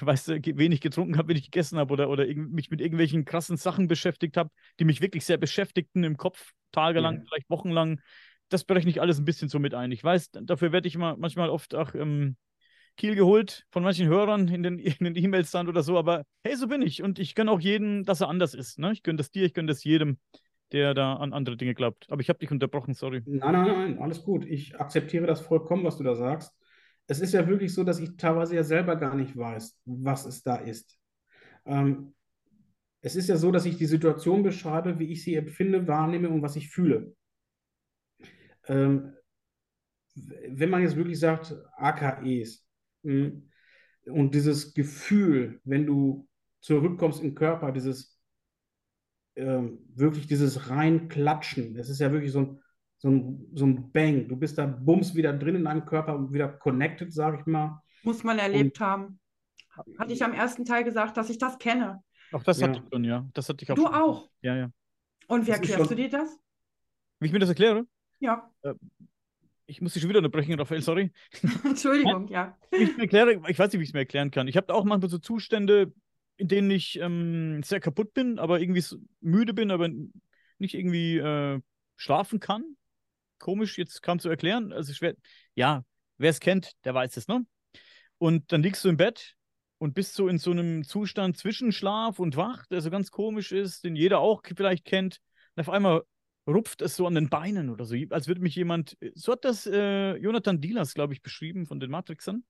weißt 0.00 0.28
du, 0.28 0.56
wenig 0.56 0.80
getrunken 0.80 1.18
habe, 1.18 1.28
wenn 1.28 1.36
ich 1.36 1.44
gegessen 1.44 1.78
habe 1.78 1.92
oder, 1.92 2.08
oder 2.08 2.26
mich 2.26 2.70
mit 2.70 2.80
irgendwelchen 2.80 3.24
krassen 3.24 3.56
Sachen 3.56 3.88
beschäftigt 3.88 4.36
habe, 4.36 4.50
die 4.78 4.84
mich 4.84 5.00
wirklich 5.00 5.24
sehr 5.24 5.36
beschäftigten 5.36 6.04
im 6.04 6.16
Kopf, 6.16 6.52
tagelang, 6.72 7.16
ja. 7.16 7.22
vielleicht 7.28 7.50
wochenlang. 7.50 8.00
Das 8.48 8.64
berechne 8.64 8.90
ich 8.90 9.00
alles 9.00 9.18
ein 9.18 9.24
bisschen 9.24 9.48
so 9.48 9.58
mit 9.58 9.74
ein. 9.74 9.92
Ich 9.92 10.02
weiß, 10.02 10.30
dafür 10.32 10.72
werde 10.72 10.88
ich 10.88 10.96
mal, 10.96 11.16
manchmal 11.16 11.50
oft 11.50 11.74
auch 11.74 11.94
ähm, 11.94 12.36
Kiel 12.96 13.14
geholt 13.14 13.66
von 13.70 13.82
manchen 13.82 14.06
Hörern 14.08 14.48
in 14.48 14.62
den 14.62 14.78
E-Mails 15.16 15.50
dann 15.50 15.68
oder 15.68 15.82
so, 15.82 15.98
aber 15.98 16.24
hey, 16.44 16.56
so 16.56 16.68
bin 16.68 16.82
ich 16.82 17.02
und 17.02 17.18
ich 17.18 17.34
gönne 17.34 17.50
auch 17.50 17.60
jedem, 17.60 18.04
dass 18.04 18.20
er 18.20 18.28
anders 18.28 18.54
ist. 18.54 18.78
Ne? 18.78 18.92
Ich 18.92 19.02
gönne 19.02 19.16
das 19.16 19.30
dir, 19.30 19.44
ich 19.44 19.54
gönne 19.54 19.68
das 19.68 19.84
jedem, 19.84 20.18
der 20.72 20.94
da 20.94 21.14
an 21.14 21.32
andere 21.32 21.56
Dinge 21.56 21.74
glaubt. 21.74 22.06
Aber 22.10 22.20
ich 22.20 22.28
habe 22.28 22.38
dich 22.38 22.50
unterbrochen, 22.50 22.94
sorry. 22.94 23.22
Nein, 23.26 23.52
nein, 23.52 23.66
nein, 23.66 23.98
alles 23.98 24.22
gut. 24.22 24.44
Ich 24.44 24.78
akzeptiere 24.78 25.26
das 25.26 25.40
vollkommen, 25.40 25.84
was 25.84 25.96
du 25.96 26.04
da 26.04 26.14
sagst 26.14 26.54
es 27.10 27.18
ist 27.18 27.34
ja 27.34 27.48
wirklich 27.48 27.74
so, 27.74 27.82
dass 27.82 27.98
ich 27.98 28.16
teilweise 28.16 28.54
ja 28.54 28.62
selber 28.62 28.94
gar 28.94 29.16
nicht 29.16 29.36
weiß, 29.36 29.76
was 29.84 30.26
es 30.26 30.44
da 30.44 30.54
ist. 30.54 30.96
Ähm, 31.66 32.14
es 33.00 33.16
ist 33.16 33.28
ja 33.28 33.36
so, 33.36 33.50
dass 33.50 33.66
ich 33.66 33.78
die 33.78 33.86
Situation 33.86 34.44
beschreibe, 34.44 35.00
wie 35.00 35.10
ich 35.10 35.24
sie 35.24 35.34
empfinde, 35.34 35.88
wahrnehme 35.88 36.28
und 36.28 36.40
was 36.40 36.54
ich 36.54 36.70
fühle. 36.70 37.16
Ähm, 38.68 39.12
wenn 40.14 40.70
man 40.70 40.82
jetzt 40.82 40.94
wirklich 40.94 41.18
sagt, 41.18 41.52
AKEs 41.78 42.64
hm, 43.02 43.50
und 44.04 44.32
dieses 44.32 44.72
Gefühl, 44.72 45.60
wenn 45.64 45.86
du 45.86 46.28
zurückkommst 46.60 47.24
im 47.24 47.34
Körper, 47.34 47.72
dieses 47.72 48.19
ähm, 49.36 49.78
wirklich 49.94 50.26
dieses 50.26 50.68
Reinklatschen, 50.68 51.74
das 51.74 51.88
ist 51.88 52.00
ja 52.00 52.12
wirklich 52.12 52.32
so 52.32 52.40
ein 52.40 52.60
so 53.00 53.08
ein, 53.08 53.48
so 53.54 53.64
ein 53.64 53.90
Bang. 53.92 54.28
Du 54.28 54.36
bist 54.36 54.58
da 54.58 54.66
bums 54.66 55.14
wieder 55.14 55.32
drin 55.32 55.56
in 55.56 55.64
deinem 55.64 55.86
Körper, 55.86 56.30
wieder 56.32 56.48
connected, 56.48 57.12
sage 57.12 57.38
ich 57.40 57.46
mal. 57.46 57.82
Muss 58.02 58.22
man 58.24 58.38
erlebt 58.38 58.78
und, 58.78 58.86
haben. 58.86 59.20
Hatte 59.98 60.12
ich 60.12 60.22
am 60.22 60.34
ersten 60.34 60.66
Teil 60.66 60.84
gesagt, 60.84 61.16
dass 61.16 61.30
ich 61.30 61.38
das 61.38 61.58
kenne. 61.58 62.02
Auch 62.32 62.42
das 62.42 62.60
ja. 62.60 62.68
hatte 62.68 62.80
ich 62.80 62.92
schon, 62.92 63.04
ja. 63.04 63.26
Das 63.32 63.48
hatte 63.48 63.64
ich 63.64 63.72
auch 63.72 63.76
du 63.76 63.84
schon. 63.84 63.94
auch? 63.94 64.28
Ja, 64.42 64.54
ja. 64.54 64.70
Und 65.28 65.46
wie 65.46 65.50
erklärst 65.50 65.78
schon... 65.78 65.88
du 65.88 65.94
dir 65.94 66.10
das? 66.10 66.38
Wie 67.20 67.26
ich 67.26 67.32
mir 67.32 67.38
das 67.38 67.48
erkläre? 67.48 67.86
Ja. 68.18 68.50
Äh, 68.62 68.74
ich 69.66 69.80
muss 69.80 69.94
dich 69.94 70.02
schon 70.02 70.10
wieder 70.10 70.18
unterbrechen, 70.18 70.58
Raphael, 70.58 70.82
sorry. 70.82 71.10
Entschuldigung, 71.64 72.28
ja. 72.28 72.58
Ich, 72.70 72.98
erkläre, 72.98 73.40
ich 73.48 73.58
weiß 73.58 73.72
nicht, 73.72 73.78
wie 73.80 73.84
ich 73.84 73.90
es 73.90 73.94
mir 73.94 74.00
erklären 74.00 74.30
kann. 74.30 74.46
Ich 74.46 74.58
habe 74.58 74.74
auch 74.74 74.84
manchmal 74.84 75.08
so 75.08 75.18
Zustände, 75.18 75.94
in 76.40 76.48
denen 76.48 76.70
ich 76.70 76.98
ähm, 76.98 77.62
sehr 77.62 77.80
kaputt 77.80 78.14
bin, 78.14 78.38
aber 78.38 78.60
irgendwie 78.60 78.84
müde 79.20 79.54
bin, 79.54 79.70
aber 79.70 79.88
nicht 80.58 80.74
irgendwie 80.74 81.18
äh, 81.18 81.60
schlafen 81.96 82.40
kann 82.40 82.76
komisch 83.40 83.76
jetzt 83.78 84.02
kaum 84.02 84.20
zu 84.20 84.28
erklären. 84.28 84.72
Also 84.72 84.92
schwer. 84.92 85.16
Ja, 85.56 85.84
wer 86.18 86.30
es 86.30 86.38
kennt, 86.38 86.72
der 86.84 86.94
weiß 86.94 87.16
es, 87.16 87.26
ne? 87.26 87.44
Und 88.18 88.52
dann 88.52 88.62
liegst 88.62 88.84
du 88.84 88.88
im 88.88 88.96
Bett 88.96 89.34
und 89.78 89.94
bist 89.94 90.14
so 90.14 90.28
in 90.28 90.38
so 90.38 90.52
einem 90.52 90.84
Zustand 90.84 91.38
zwischen 91.38 91.72
Schlaf 91.72 92.20
und 92.20 92.36
Wach, 92.36 92.66
der 92.66 92.82
so 92.82 92.90
ganz 92.90 93.10
komisch 93.10 93.50
ist, 93.50 93.82
den 93.82 93.96
jeder 93.96 94.20
auch 94.20 94.42
vielleicht 94.54 94.84
kennt. 94.84 95.20
Und 95.56 95.62
auf 95.62 95.70
einmal 95.70 96.02
rupft 96.46 96.82
es 96.82 96.96
so 96.96 97.06
an 97.06 97.14
den 97.14 97.30
Beinen 97.30 97.70
oder 97.70 97.86
so, 97.86 97.96
als 98.10 98.28
würde 98.28 98.42
mich 98.42 98.54
jemand. 98.54 98.96
So 99.14 99.32
hat 99.32 99.44
das 99.44 99.66
äh, 99.66 100.16
Jonathan 100.16 100.60
Dielas, 100.60 100.94
glaube 100.94 101.14
ich, 101.14 101.22
beschrieben 101.22 101.66
von 101.66 101.80
den 101.80 101.90
Matrixern. 101.90 102.44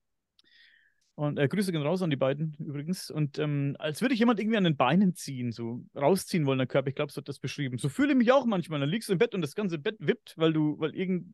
Und 1.15 1.37
äh, 1.37 1.47
Grüße 1.47 1.71
gehen 1.71 1.81
raus 1.81 2.01
an 2.01 2.09
die 2.09 2.15
beiden 2.15 2.55
übrigens. 2.59 3.11
Und 3.11 3.37
ähm, 3.37 3.75
als 3.79 4.01
würde 4.01 4.13
ich 4.13 4.19
jemand 4.19 4.39
irgendwie 4.39 4.57
an 4.57 4.63
den 4.63 4.77
Beinen 4.77 5.13
ziehen, 5.13 5.51
so 5.51 5.83
rausziehen 5.95 6.45
wollen, 6.45 6.57
der 6.57 6.67
Körper. 6.67 6.89
Ich 6.89 6.95
glaube, 6.95 7.11
so 7.11 7.21
hat 7.21 7.27
das 7.27 7.39
beschrieben. 7.39 7.77
So 7.77 7.89
fühle 7.89 8.11
ich 8.11 8.17
mich 8.17 8.31
auch 8.31 8.45
manchmal. 8.45 8.79
Dann 8.79 8.89
liegst 8.89 9.09
du 9.09 9.13
im 9.13 9.19
Bett 9.19 9.35
und 9.35 9.41
das 9.41 9.55
ganze 9.55 9.77
Bett 9.77 9.97
wippt, 9.99 10.33
weil 10.37 10.53
du, 10.53 10.79
weil 10.79 10.95
irgend, 10.95 11.33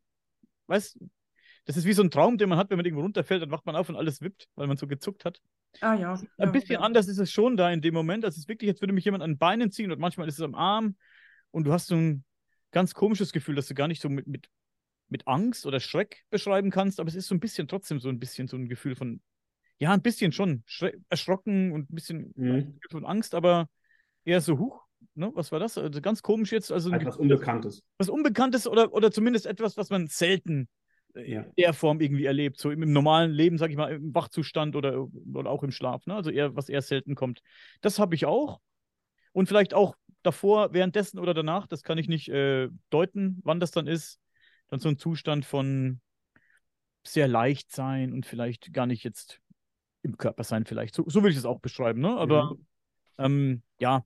weißt 0.66 0.98
das 1.68 1.76
ist 1.76 1.84
wie 1.84 1.92
so 1.92 2.02
ein 2.02 2.10
Traum, 2.10 2.38
den 2.38 2.48
man 2.48 2.56
hat, 2.56 2.70
wenn 2.70 2.78
man 2.78 2.86
irgendwo 2.86 3.02
runterfällt, 3.02 3.42
dann 3.42 3.50
wacht 3.50 3.66
man 3.66 3.76
auf 3.76 3.90
und 3.90 3.96
alles 3.96 4.22
wippt, 4.22 4.48
weil 4.54 4.66
man 4.66 4.78
so 4.78 4.86
gezuckt 4.86 5.26
hat. 5.26 5.38
Ah 5.82 5.92
ja. 5.94 6.14
Ein 6.14 6.28
ja, 6.38 6.46
bisschen 6.46 6.72
ja. 6.72 6.80
anders 6.80 7.08
ist 7.08 7.18
es 7.18 7.30
schon 7.30 7.58
da 7.58 7.70
in 7.70 7.82
dem 7.82 7.92
Moment. 7.92 8.24
Das 8.24 8.38
ist 8.38 8.48
wirklich, 8.48 8.70
als 8.70 8.80
würde 8.80 8.94
mich 8.94 9.04
jemand 9.04 9.22
an 9.22 9.32
den 9.32 9.38
Beinen 9.38 9.70
ziehen 9.70 9.92
und 9.92 10.00
manchmal 10.00 10.28
ist 10.28 10.38
es 10.38 10.40
am 10.40 10.54
Arm 10.54 10.96
und 11.50 11.64
du 11.64 11.72
hast 11.72 11.88
so 11.88 11.94
ein 11.94 12.24
ganz 12.70 12.94
komisches 12.94 13.32
Gefühl, 13.32 13.54
dass 13.54 13.66
du 13.66 13.74
gar 13.74 13.86
nicht 13.86 14.00
so 14.00 14.08
mit, 14.08 14.26
mit, 14.26 14.48
mit 15.08 15.26
Angst 15.26 15.66
oder 15.66 15.78
Schreck 15.78 16.24
beschreiben 16.30 16.70
kannst, 16.70 17.00
aber 17.00 17.08
es 17.08 17.14
ist 17.14 17.28
so 17.28 17.34
ein 17.34 17.40
bisschen 17.40 17.68
trotzdem 17.68 18.00
so 18.00 18.08
ein 18.08 18.18
bisschen 18.18 18.48
so 18.48 18.56
ein 18.56 18.70
Gefühl 18.70 18.94
von 18.94 19.20
ja, 19.78 19.92
ein 19.92 20.02
bisschen 20.02 20.32
schon 20.32 20.64
erschrocken 21.08 21.72
und 21.72 21.90
ein 21.90 21.94
bisschen 21.94 22.32
mhm. 22.36 22.78
von 22.90 23.04
Angst, 23.04 23.34
aber 23.34 23.68
eher 24.24 24.40
so, 24.40 24.58
huch, 24.58 24.82
ne? 25.14 25.30
was 25.34 25.52
war 25.52 25.60
das? 25.60 25.78
Also 25.78 26.00
ganz 26.00 26.22
komisch 26.22 26.52
jetzt. 26.52 26.72
Also 26.72 26.90
etwas 26.92 27.16
Unbekanntes. 27.16 27.82
Was 27.98 28.08
Unbekanntes 28.08 28.66
oder, 28.66 28.92
oder 28.92 29.10
zumindest 29.10 29.46
etwas, 29.46 29.76
was 29.76 29.90
man 29.90 30.08
selten 30.08 30.68
ja. 31.14 31.42
in 31.42 31.52
der 31.56 31.72
Form 31.74 32.00
irgendwie 32.00 32.24
erlebt. 32.24 32.58
So 32.58 32.70
im, 32.70 32.82
im 32.82 32.92
normalen 32.92 33.30
Leben, 33.30 33.58
sag 33.58 33.70
ich 33.70 33.76
mal, 33.76 33.92
im 33.92 34.14
Wachzustand 34.14 34.76
oder, 34.76 35.06
oder 35.32 35.50
auch 35.50 35.62
im 35.62 35.70
Schlaf. 35.70 36.06
Ne? 36.06 36.14
Also 36.14 36.30
eher, 36.30 36.56
was 36.56 36.68
eher 36.68 36.82
selten 36.82 37.14
kommt. 37.14 37.40
Das 37.80 37.98
habe 37.98 38.14
ich 38.14 38.26
auch. 38.26 38.60
Und 39.32 39.46
vielleicht 39.46 39.74
auch 39.74 39.94
davor, 40.22 40.72
währenddessen 40.72 41.18
oder 41.18 41.34
danach, 41.34 41.66
das 41.66 41.82
kann 41.82 41.98
ich 41.98 42.08
nicht 42.08 42.28
äh, 42.28 42.68
deuten, 42.90 43.40
wann 43.44 43.60
das 43.60 43.70
dann 43.70 43.86
ist. 43.86 44.18
Dann 44.68 44.80
so 44.80 44.88
ein 44.88 44.98
Zustand 44.98 45.44
von 45.46 46.00
sehr 47.06 47.28
leicht 47.28 47.72
sein 47.72 48.12
und 48.12 48.26
vielleicht 48.26 48.72
gar 48.72 48.86
nicht 48.86 49.04
jetzt 49.04 49.40
im 50.02 50.16
Körper 50.16 50.44
sein 50.44 50.64
vielleicht. 50.64 50.94
So, 50.94 51.04
so 51.08 51.22
will 51.22 51.30
ich 51.30 51.36
es 51.36 51.44
auch 51.44 51.60
beschreiben, 51.60 52.00
ne? 52.00 52.16
Aber 52.16 52.54
Mhm. 52.54 52.66
ähm, 53.18 53.62
ja, 53.80 54.04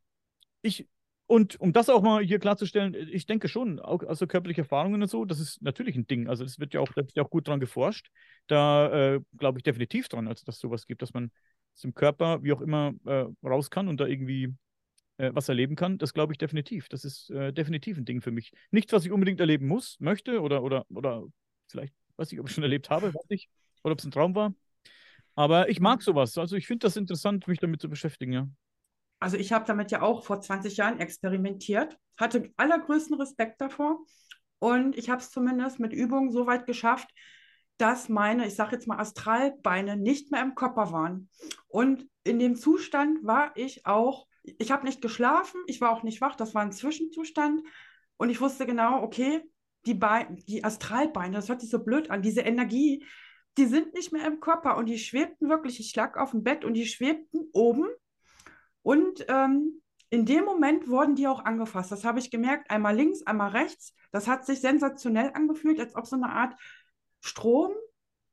ich, 0.63 0.89
und 1.27 1.59
um 1.61 1.73
das 1.73 1.89
auch 1.89 2.03
mal 2.03 2.23
hier 2.23 2.39
klarzustellen, 2.39 2.95
ich 2.95 3.27
denke 3.27 3.49
schon, 3.49 3.81
auch 3.81 4.03
also 4.05 4.27
körperliche 4.27 4.63
Erfahrungen 4.63 5.03
und 5.03 5.09
so, 5.09 5.25
das 5.25 5.41
ist 5.41 5.63
natürlich 5.63 5.97
ein 5.97 6.07
Ding. 6.07 6.29
Also 6.29 6.45
das 6.45 6.59
wird 6.59 6.75
ja 6.75 6.81
auch, 6.81 6.89
da 6.89 6.97
wird 6.97 7.15
ja 7.15 7.23
auch 7.23 7.31
gut 7.31 7.49
dran 7.49 7.61
geforscht. 7.61 8.11
Da 8.49 9.15
äh, 9.15 9.21
glaube 9.39 9.59
ich 9.59 9.63
definitiv 9.63 10.09
dran, 10.09 10.29
also 10.29 10.45
dass 10.45 10.57
es 10.57 10.61
sowas 10.61 10.87
gibt, 10.87 11.03
dass 11.03 11.15
man 11.15 11.31
es 11.75 11.85
im 11.85 11.95
Körper, 11.95 12.43
wie 12.43 12.53
auch 12.53 12.61
immer, 12.61 12.93
äh, 13.07 13.27
raus 13.47 13.71
kann 13.71 13.89
und 13.89 13.99
da 14.01 14.07
irgendwie 14.07 14.55
äh, 15.19 15.31
was 15.35 15.49
erleben 15.49 15.77
kann. 15.77 15.99
Das 15.99 16.13
glaube 16.15 16.33
ich 16.33 16.39
definitiv. 16.39 16.89
Das 16.89 17.05
ist 17.05 17.31
äh, 17.31 17.53
definitiv 17.53 17.97
ein 17.99 18.05
Ding 18.05 18.21
für 18.21 18.31
mich. 18.31 18.53
Nichts, 18.71 18.93
was 18.93 19.05
ich 19.05 19.13
unbedingt 19.13 19.41
erleben 19.41 19.67
muss, 19.69 19.99
möchte 20.01 20.41
oder, 20.41 20.63
oder, 20.63 20.85
oder 20.91 21.25
vielleicht, 21.69 21.95
weiß 22.17 22.33
ich, 22.33 22.41
ob 22.41 22.49
ich 22.49 22.55
schon 22.55 22.65
erlebt 22.65 22.91
habe, 22.91 23.15
weiß 23.15 23.27
ich. 23.31 23.49
Oder 23.85 23.93
ob 23.93 23.99
es 23.99 24.05
ein 24.05 24.11
Traum 24.11 24.35
war. 24.35 24.55
Aber 25.35 25.69
ich 25.69 25.81
mag 25.81 26.03
sowas. 26.03 26.37
Also 26.39 26.57
ich 26.57 26.67
finde 26.67 26.87
das 26.87 26.97
interessant, 26.97 27.49
mich 27.49 27.59
damit 27.59 27.81
zu 27.81 27.89
beschäftigen, 27.89 28.33
ja. 28.33 28.49
Also 29.19 29.37
ich 29.37 29.53
habe 29.53 29.65
damit 29.67 29.93
ja 29.93 30.03
auch 30.03 30.25
vor 30.25 30.41
20 30.41 30.77
Jahren 30.77 30.99
experimentiert, 30.99 31.97
hatte 32.19 32.51
allergrößten 32.57 33.17
Respekt 33.17 33.61
davor 33.61 34.05
und 34.59 34.99
ich 34.99 35.11
habe 35.11 35.21
es 35.21 35.31
zumindest 35.31 35.79
mit 35.79 35.93
Übungen 35.93 36.33
so 36.33 36.47
weit 36.47 36.67
geschafft, 36.67 37.09
dass 37.79 38.09
meine, 38.09 38.47
ich 38.47 38.55
sage 38.55 38.73
jetzt 38.73 38.87
mal 38.87 38.99
Astralbeine 38.99 39.97
nicht 39.97 40.31
mehr 40.31 40.43
im 40.43 40.55
Körper 40.55 40.93
waren. 40.93 41.29
Und 41.69 42.07
in 42.25 42.39
dem 42.39 42.57
Zustand 42.57 43.25
war 43.25 43.57
ich 43.57 43.87
auch, 43.87 44.27
ich 44.43 44.71
habe 44.71 44.87
nicht 44.87 45.01
geschlafen, 45.01 45.61
ich 45.67 45.81
war 45.81 45.91
auch 45.91 46.03
nicht 46.03 46.21
wach, 46.21 46.37
das 46.37 46.55
war 46.55 46.63
ein 46.63 46.73
Zwischenzustand 46.73 47.63
und 48.17 48.31
ich 48.31 48.41
wusste 48.41 48.67
genau, 48.67 49.03
okay, 49.03 49.43
die, 49.87 49.95
Beine, 49.95 50.37
die 50.49 50.65
Astralbeine, 50.65 51.35
das 51.35 51.49
hört 51.49 51.61
sich 51.61 51.71
so 51.71 51.83
blöd 51.83 52.11
an, 52.11 52.23
diese 52.23 52.43
Energie, 52.43 53.05
die 53.59 53.67
sind 53.67 53.95
nicht 53.95 54.13
mehr 54.13 54.27
im 54.27 54.41
Körper 54.41 54.77
und 54.77 54.87
die 54.87 54.99
schwebten 54.99 55.49
wirklich, 55.49 55.79
ich 55.81 55.95
lag 55.95 56.17
auf 56.17 56.31
dem 56.31 56.43
Bett 56.43 56.65
und 56.65 56.75
die 56.75 56.87
schwebten 56.87 57.49
oben 57.53 57.87
und 58.83 59.25
ähm, 59.29 59.83
in 60.11 60.27
dem 60.27 60.45
Moment 60.45 60.89
wurden 60.89 61.15
die 61.15 61.27
auch 61.27 61.45
angefasst. 61.45 61.91
Das 61.91 62.05
habe 62.05 62.19
ich 62.19 62.31
gemerkt, 62.31 62.71
einmal 62.71 62.95
links, 62.95 63.23
einmal 63.23 63.51
rechts. 63.51 63.95
Das 64.11 64.29
hat 64.29 64.45
sich 64.45 64.61
sensationell 64.61 65.31
angefühlt, 65.33 65.81
als 65.81 65.97
ob 65.97 66.07
so 66.07 66.17
eine 66.17 66.29
Art 66.29 66.55
Strom 67.21 67.73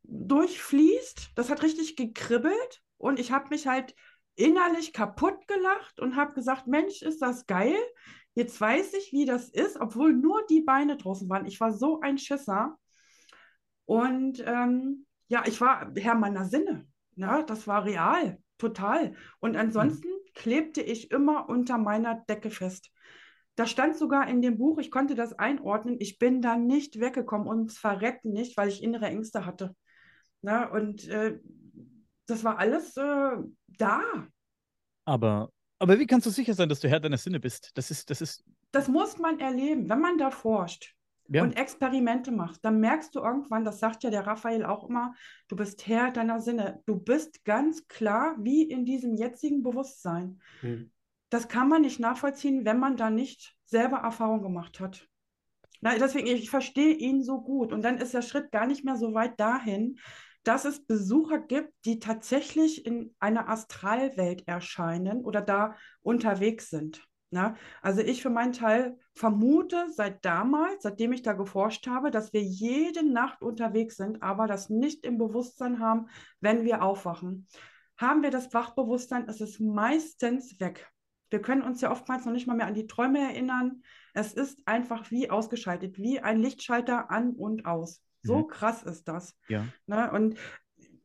durchfließt. 0.04 1.32
Das 1.36 1.50
hat 1.50 1.64
richtig 1.64 1.96
gekribbelt 1.96 2.82
und 2.98 3.18
ich 3.18 3.32
habe 3.32 3.50
mich 3.50 3.68
halt 3.68 3.96
innerlich 4.36 4.92
kaputt 4.92 5.48
gelacht 5.48 6.00
und 6.00 6.16
habe 6.16 6.34
gesagt, 6.34 6.68
Mensch, 6.68 7.02
ist 7.02 7.22
das 7.22 7.46
geil. 7.46 7.78
Jetzt 8.34 8.60
weiß 8.60 8.94
ich, 8.96 9.12
wie 9.12 9.26
das 9.26 9.50
ist, 9.50 9.80
obwohl 9.80 10.14
nur 10.14 10.46
die 10.50 10.62
Beine 10.62 10.98
draußen 10.98 11.30
waren. 11.30 11.46
Ich 11.46 11.60
war 11.60 11.72
so 11.72 12.02
ein 12.02 12.18
Schisser. 12.18 12.78
Und 13.86 14.44
ähm, 14.46 15.06
ja, 15.30 15.44
ich 15.46 15.62
war 15.62 15.92
Herr 15.96 16.16
meiner 16.16 16.46
Sinne. 16.46 16.86
Ja, 17.16 17.44
das 17.44 17.68
war 17.68 17.86
real, 17.86 18.40
total. 18.58 19.14
Und 19.40 19.56
ansonsten 19.56 20.08
klebte 20.34 20.82
ich 20.82 21.12
immer 21.12 21.48
unter 21.48 21.78
meiner 21.78 22.16
Decke 22.28 22.50
fest. 22.50 22.92
Da 23.56 23.66
stand 23.66 23.98
sogar 23.98 24.28
in 24.28 24.42
dem 24.42 24.58
Buch, 24.58 24.80
ich 24.80 24.90
konnte 24.90 25.16
das 25.16 25.34
einordnen, 25.34 25.98
ich 26.00 26.18
bin 26.18 26.42
da 26.42 26.56
nicht 26.56 27.00
weggekommen 27.00 27.48
und 27.48 27.74
verrecken 27.74 28.32
nicht, 28.32 28.58
weil 28.58 28.70
ich 28.70 28.82
innere 28.82 29.08
Ängste 29.08 29.46
hatte. 29.46 29.76
Na, 30.42 30.70
und 30.72 31.08
äh, 31.10 31.40
das 32.26 32.44
war 32.44 32.58
alles 32.58 32.96
äh, 32.98 33.32
da. 33.68 34.02
Aber, 35.06 35.50
aber 35.78 36.00
wie 36.00 36.08
kannst 36.08 36.26
du 36.26 36.32
sicher 36.32 36.54
sein, 36.54 36.70
dass 36.70 36.80
du 36.80 36.88
Herr 36.88 37.02
deiner 37.02 37.18
Sinne 37.18 37.40
bist? 37.40 37.72
Das 37.76 37.92
ist, 37.92 38.10
das 38.10 38.22
ist, 38.22 38.44
Das 38.72 38.88
muss 38.88 39.18
man 39.18 39.40
erleben, 39.40 39.90
wenn 39.90 40.00
man 40.00 40.18
da 40.18 40.32
forscht 40.32 40.96
ja. 41.30 41.44
und 41.44 41.58
Experimente 41.58 42.32
macht. 42.32 42.64
Dann 42.66 42.80
merkst 42.80 43.16
du 43.16 43.20
irgendwann, 43.20 43.64
das 43.64 43.80
sagt 43.80 44.04
ja 44.04 44.10
der 44.10 44.28
Raphael 44.28 44.66
auch 44.66 44.90
immer, 44.90 45.14
du 45.48 45.56
bist 45.56 45.88
Herr 45.88 46.12
deiner 46.12 46.42
Sinne. 46.42 46.82
Du 46.86 47.00
bist 47.00 47.46
ganz 47.46 47.88
klar 47.88 48.36
wie 48.40 48.64
in 48.64 48.86
diesem 48.86 49.16
jetzigen 49.16 49.64
Bewusstsein. 49.64 50.42
Mhm. 50.62 50.92
Das 51.30 51.48
kann 51.48 51.70
man 51.70 51.84
nicht 51.84 52.00
nachvollziehen, 52.00 52.66
wenn 52.66 52.80
man 52.80 52.98
da 52.98 53.10
nicht 53.10 53.56
selber 53.66 53.98
Erfahrung 53.98 54.42
gemacht 54.42 54.80
hat. 54.80 55.08
Na, 55.82 55.98
deswegen, 55.98 56.28
ich 56.28 56.50
verstehe 56.50 56.94
ihn 56.94 57.24
so 57.24 57.42
gut. 57.42 57.72
Und 57.72 57.84
dann 57.84 57.98
ist 57.98 58.14
der 58.14 58.22
Schritt 58.22 58.52
gar 58.52 58.66
nicht 58.66 58.84
mehr 58.84 58.98
so 58.98 59.14
weit 59.14 59.40
dahin, 59.40 60.00
dass 60.44 60.66
es 60.66 60.86
Besucher 60.86 61.40
gibt, 61.40 61.74
die 61.86 62.00
tatsächlich 62.00 62.86
in 62.86 63.16
einer 63.20 63.50
Astralwelt 63.50 64.48
erscheinen 64.48 65.24
oder 65.24 65.42
da 65.42 65.76
unterwegs 66.02 66.70
sind. 66.70 67.06
Na, 67.32 67.56
also 67.84 68.02
ich 68.02 68.24
für 68.24 68.32
meinen 68.32 68.54
Teil 68.54 68.98
vermute 69.14 69.86
seit 69.92 70.26
damals, 70.26 70.82
seitdem 70.82 71.14
ich 71.14 71.22
da 71.22 71.34
geforscht 71.34 71.86
habe, 71.88 72.10
dass 72.10 72.34
wir 72.34 72.42
jede 72.42 73.08
Nacht 73.08 73.44
unterwegs 73.44 73.98
sind, 73.98 74.24
aber 74.24 74.48
das 74.48 74.70
nicht 74.70 75.06
im 75.06 75.18
Bewusstsein 75.20 75.80
haben, 75.80 76.08
wenn 76.42 76.64
wir 76.64 76.82
aufwachen. 76.82 77.48
Haben 77.98 78.24
wir 78.24 78.32
das 78.32 78.52
Wachbewusstsein, 78.54 79.28
ist 79.28 79.42
es 79.42 79.60
meistens 79.60 80.60
weg. 80.60 80.90
Wir 81.30 81.42
können 81.42 81.62
uns 81.62 81.82
ja 81.82 81.92
oftmals 81.92 82.26
noch 82.26 82.34
nicht 82.34 82.48
mal 82.48 82.56
mehr 82.56 82.66
an 82.66 82.74
die 82.74 82.88
Träume 82.88 83.20
erinnern. 83.20 83.84
Es 84.16 84.34
ist 84.34 84.60
einfach 84.66 85.12
wie 85.12 85.30
ausgeschaltet, 85.30 86.00
wie 86.00 86.20
ein 86.20 86.40
Lichtschalter 86.40 87.12
an 87.12 87.32
und 87.34 87.66
aus. 87.68 88.02
So 88.24 88.40
Mhm. 88.40 88.48
krass 88.48 88.82
ist 88.82 89.08
das. 89.08 89.38
ja. 89.50 89.66
Ne? 89.86 90.12
Und 90.12 90.36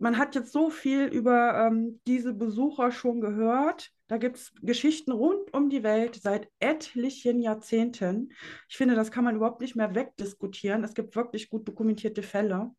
man 0.04 0.18
hat 0.18 0.34
jetzt 0.34 0.52
so 0.52 0.68
viel 0.68 1.06
über 1.06 1.66
ähm, 1.66 1.98
diese 2.06 2.34
Besucher 2.34 2.92
schon 2.92 3.22
gehört. 3.22 3.90
Da 4.06 4.18
gibt 4.18 4.36
es 4.36 4.52
Geschichten 4.60 5.12
rund 5.12 5.54
um 5.54 5.70
die 5.70 5.82
Welt 5.82 6.20
seit 6.22 6.50
etlichen 6.58 7.40
Jahrzehnten. 7.40 8.30
Ich 8.68 8.76
finde, 8.76 8.96
das 8.96 9.10
kann 9.10 9.24
man 9.24 9.34
überhaupt 9.34 9.62
nicht 9.62 9.76
mehr 9.76 9.94
wegdiskutieren. 9.94 10.84
Es 10.84 10.92
gibt 10.92 11.16
wirklich 11.16 11.48
gut 11.48 11.66
dokumentierte 11.66 12.22
Fälle. 12.22 12.70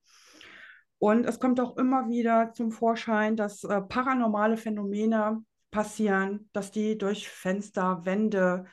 Und 1.00 1.26
es 1.26 1.40
kommt 1.40 1.60
auch 1.60 1.78
immer 1.78 2.10
wieder 2.10 2.54
zum 2.54 2.72
Vorschein, 2.72 3.36
dass 3.36 3.64
äh, 3.64 3.82
paranormale 3.82 4.56
Phänomene 4.56 5.44
passieren, 5.72 6.52
dass 6.54 6.70
die 6.70 6.96
durch 6.96 7.28
Fenster, 7.28 8.02
Wände 8.06 8.66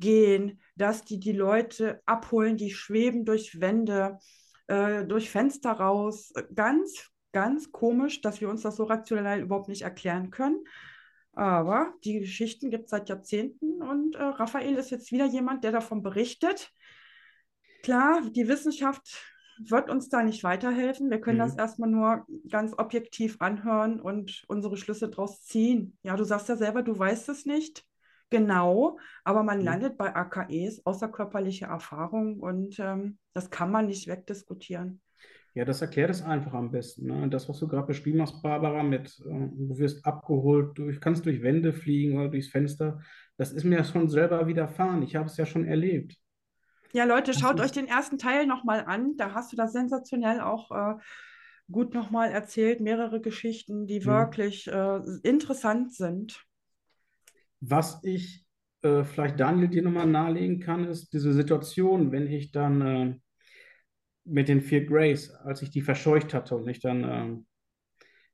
gehen, 0.00 0.60
dass 0.74 1.04
die 1.04 1.20
die 1.20 1.30
Leute 1.30 2.02
abholen, 2.04 2.56
die 2.56 2.72
schweben 2.72 3.24
durch 3.24 3.60
Wände, 3.60 4.18
äh, 4.66 5.04
durch 5.04 5.30
Fenster 5.30 5.70
raus. 5.70 6.32
Ganz, 6.52 7.11
ganz 7.32 7.72
komisch, 7.72 8.20
dass 8.20 8.40
wir 8.40 8.48
uns 8.50 8.62
das 8.62 8.76
so 8.76 8.84
rationell 8.84 9.40
überhaupt 9.40 9.68
nicht 9.68 9.82
erklären 9.82 10.30
können. 10.30 10.64
Aber 11.34 11.94
die 12.04 12.20
Geschichten 12.20 12.70
gibt 12.70 12.84
es 12.84 12.90
seit 12.90 13.08
Jahrzehnten 13.08 13.82
und 13.82 14.16
äh, 14.16 14.22
Raphael 14.22 14.76
ist 14.76 14.90
jetzt 14.90 15.12
wieder 15.12 15.24
jemand, 15.26 15.64
der 15.64 15.72
davon 15.72 16.02
berichtet. 16.02 16.72
Klar, 17.82 18.22
die 18.30 18.48
Wissenschaft 18.48 19.18
wird 19.58 19.90
uns 19.90 20.08
da 20.08 20.22
nicht 20.22 20.44
weiterhelfen. 20.44 21.10
Wir 21.10 21.20
können 21.20 21.38
das 21.38 21.54
Mhm. 21.54 21.58
erstmal 21.58 21.90
nur 21.90 22.26
ganz 22.48 22.74
objektiv 22.78 23.36
anhören 23.40 24.00
und 24.00 24.44
unsere 24.48 24.76
Schlüsse 24.76 25.08
draus 25.08 25.42
ziehen. 25.42 25.96
Ja, 26.02 26.16
du 26.16 26.24
sagst 26.24 26.48
ja 26.48 26.56
selber, 26.56 26.82
du 26.82 26.98
weißt 26.98 27.28
es 27.28 27.44
nicht 27.46 27.84
genau, 28.30 28.98
aber 29.24 29.42
man 29.42 29.58
Mhm. 29.58 29.64
landet 29.64 29.98
bei 29.98 30.14
AKEs, 30.14 30.84
außerkörperliche 30.86 31.66
Erfahrung, 31.66 32.40
und 32.40 32.78
ähm, 32.78 33.18
das 33.34 33.50
kann 33.50 33.70
man 33.70 33.86
nicht 33.86 34.06
wegdiskutieren. 34.08 35.00
Ja, 35.54 35.64
das 35.66 35.82
erklärt 35.82 36.10
es 36.10 36.22
einfach 36.22 36.54
am 36.54 36.70
besten. 36.70 37.06
Ne? 37.08 37.28
Das, 37.28 37.48
was 37.48 37.58
du 37.58 37.68
gerade 37.68 37.86
beschrieben 37.86 38.22
hast, 38.22 38.42
Barbara, 38.42 38.82
mit 38.82 39.20
äh, 39.20 39.24
du 39.28 39.78
wirst 39.78 40.04
abgeholt, 40.06 40.78
du 40.78 40.90
kannst 41.00 41.26
durch 41.26 41.42
Wände 41.42 41.72
fliegen 41.74 42.18
oder 42.18 42.28
durchs 42.30 42.48
Fenster, 42.48 43.00
das 43.36 43.52
ist 43.52 43.64
mir 43.64 43.76
ja 43.78 43.84
schon 43.84 44.08
selber 44.08 44.46
widerfahren. 44.46 45.02
Ich 45.02 45.14
habe 45.16 45.26
es 45.26 45.36
ja 45.36 45.44
schon 45.46 45.66
erlebt. 45.66 46.16
Ja, 46.92 47.04
Leute, 47.04 47.32
schaut 47.34 47.60
euch 47.60 47.70
ist, 47.70 47.72
den 47.72 47.86
ersten 47.88 48.18
Teil 48.18 48.46
nochmal 48.46 48.84
an. 48.86 49.16
Da 49.16 49.32
hast 49.34 49.52
du 49.52 49.56
das 49.56 49.72
sensationell 49.72 50.40
auch 50.40 50.70
äh, 50.70 50.94
gut 51.70 51.94
nochmal 51.94 52.30
erzählt. 52.30 52.80
Mehrere 52.80 53.20
Geschichten, 53.20 53.86
die 53.86 54.04
Mhm. 54.04 54.06
wirklich 54.06 54.66
äh, 54.68 55.00
interessant 55.22 55.94
sind. 55.94 56.44
was 57.60 58.02
ich 58.04 58.44
äh, 58.82 59.04
vielleicht 59.04 59.38
Daniel 59.40 59.68
dir 59.68 59.82
nochmal 59.82 60.06
nahelegen 60.06 60.60
kann, 60.60 60.84
ist 60.88 61.12
diese 61.12 61.32
Situation, 61.32 62.12
wenn 62.12 62.26
ich 62.26 62.50
dann 62.52 62.80
äh, 62.82 63.14
mit 64.24 64.48
den 64.48 64.60
vier 64.60 64.84
Grays, 64.86 65.30
als 65.30 65.62
ich 65.62 65.70
die 65.70 65.82
verscheucht 65.82 66.34
hatte 66.34 66.56
und 66.56 66.68
ich 66.68 66.80
dann 66.80 67.04
äh, 67.04 67.36